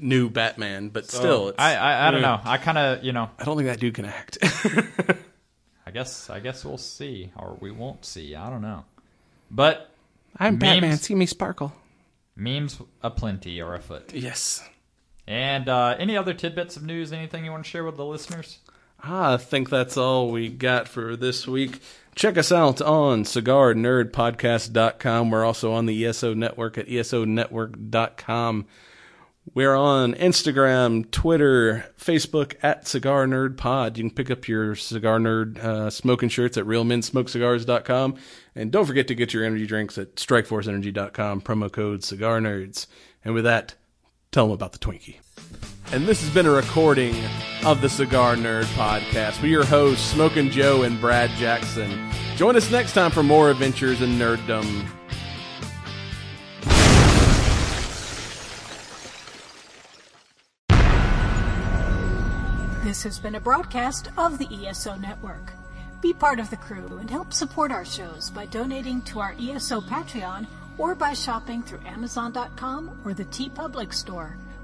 new 0.01 0.29
Batman, 0.29 0.89
but 0.89 1.05
still, 1.09 1.49
it's, 1.49 1.59
I 1.59 1.75
I, 1.75 2.07
I 2.07 2.11
don't 2.11 2.21
know. 2.21 2.39
I 2.43 2.57
kind 2.57 2.77
of 2.77 3.03
you 3.03 3.11
know. 3.13 3.29
I 3.39 3.43
don't 3.45 3.55
think 3.57 3.67
that 3.67 3.79
dude 3.79 3.93
can 3.93 4.05
act. 4.05 4.37
I 5.87 5.91
guess 5.91 6.29
I 6.29 6.39
guess 6.39 6.65
we'll 6.65 6.77
see, 6.77 7.31
or 7.37 7.57
we 7.59 7.71
won't 7.71 8.05
see. 8.05 8.35
I 8.35 8.49
don't 8.49 8.61
know. 8.61 8.85
But 9.51 9.91
I'm 10.37 10.53
Memes- 10.57 10.61
Batman. 10.61 10.97
See 10.97 11.15
me 11.15 11.25
sparkle. 11.25 11.73
memes 12.35 12.79
aplenty 13.03 13.61
are 13.61 13.75
afoot. 13.75 14.13
Yes. 14.13 14.67
And 15.27 15.69
uh, 15.69 15.95
any 15.97 16.17
other 16.17 16.33
tidbits 16.33 16.75
of 16.77 16.83
news? 16.83 17.11
Anything 17.13 17.45
you 17.45 17.51
want 17.51 17.63
to 17.65 17.69
share 17.69 17.83
with 17.83 17.97
the 17.97 18.05
listeners? 18.05 18.59
I 19.01 19.37
think 19.37 19.69
that's 19.69 19.97
all 19.97 20.31
we 20.31 20.49
got 20.49 20.87
for 20.87 21.15
this 21.15 21.47
week. 21.47 21.81
Check 22.15 22.37
us 22.37 22.51
out 22.51 22.81
on 22.81 23.23
cigarnerdpodcast.com. 23.25 25.29
We're 25.29 25.45
also 25.45 25.73
on 25.73 25.85
the 25.85 26.05
ESO 26.05 26.33
network 26.33 26.77
at 26.77 26.87
esonetwork.com. 26.87 28.65
We're 29.53 29.75
on 29.75 30.15
Instagram, 30.15 31.11
Twitter, 31.11 31.85
Facebook 31.99 32.55
at 32.63 32.87
Cigar 32.87 33.27
Nerd 33.27 33.57
Pod. 33.57 33.97
You 33.97 34.05
can 34.05 34.15
pick 34.15 34.31
up 34.31 34.47
your 34.47 34.75
Cigar 34.75 35.19
Nerd 35.19 35.59
uh, 35.59 35.91
smoking 35.91 36.29
shirts 36.29 36.57
at 36.57 36.65
realmensmokecigars.com. 36.65 38.15
And 38.55 38.71
don't 38.71 38.85
forget 38.85 39.07
to 39.09 39.15
get 39.15 39.33
your 39.33 39.43
energy 39.43 39.67
drinks 39.67 39.97
at 39.97 40.15
strikeforceenergy.com, 40.15 41.41
promo 41.41 41.69
code 41.71 42.03
Cigar 42.03 42.39
Nerds. 42.39 42.87
And 43.23 43.35
with 43.35 43.43
that, 43.43 43.75
tell 44.31 44.45
them 44.45 44.53
about 44.53 44.71
the 44.71 44.79
Twinkie. 44.79 45.17
And 45.91 46.05
this 46.05 46.21
has 46.21 46.33
been 46.33 46.45
a 46.45 46.51
recording 46.51 47.15
of 47.63 47.79
the 47.79 47.87
Cigar 47.89 48.35
Nerd 48.35 48.65
Podcast 48.75 49.41
with 49.41 49.51
your 49.51 49.63
hosts, 49.63 50.03
Smoking 50.11 50.49
Joe 50.49 50.83
and 50.83 50.99
Brad 50.99 51.29
Jackson. 51.31 52.11
Join 52.35 52.55
us 52.55 52.69
next 52.71 52.93
time 52.93 53.11
for 53.11 53.23
more 53.23 53.49
adventures 53.49 54.01
in 54.01 54.17
nerddom. 54.17 54.87
This 62.83 63.03
has 63.03 63.19
been 63.19 63.35
a 63.35 63.39
broadcast 63.39 64.09
of 64.17 64.37
the 64.37 64.67
ESO 64.67 64.95
Network. 64.95 65.53
Be 66.01 66.13
part 66.13 66.39
of 66.39 66.49
the 66.49 66.57
crew 66.57 66.97
and 66.99 67.09
help 67.09 67.33
support 67.33 67.71
our 67.71 67.85
shows 67.85 68.29
by 68.29 68.45
donating 68.45 69.01
to 69.03 69.19
our 69.19 69.35
ESO 69.39 69.81
Patreon 69.81 70.47
or 70.77 70.93
by 70.93 71.13
shopping 71.13 71.63
through 71.63 71.85
Amazon.com 71.85 73.01
or 73.05 73.13
the 73.13 73.25
TeePublic 73.25 73.93
Store, 73.93 74.37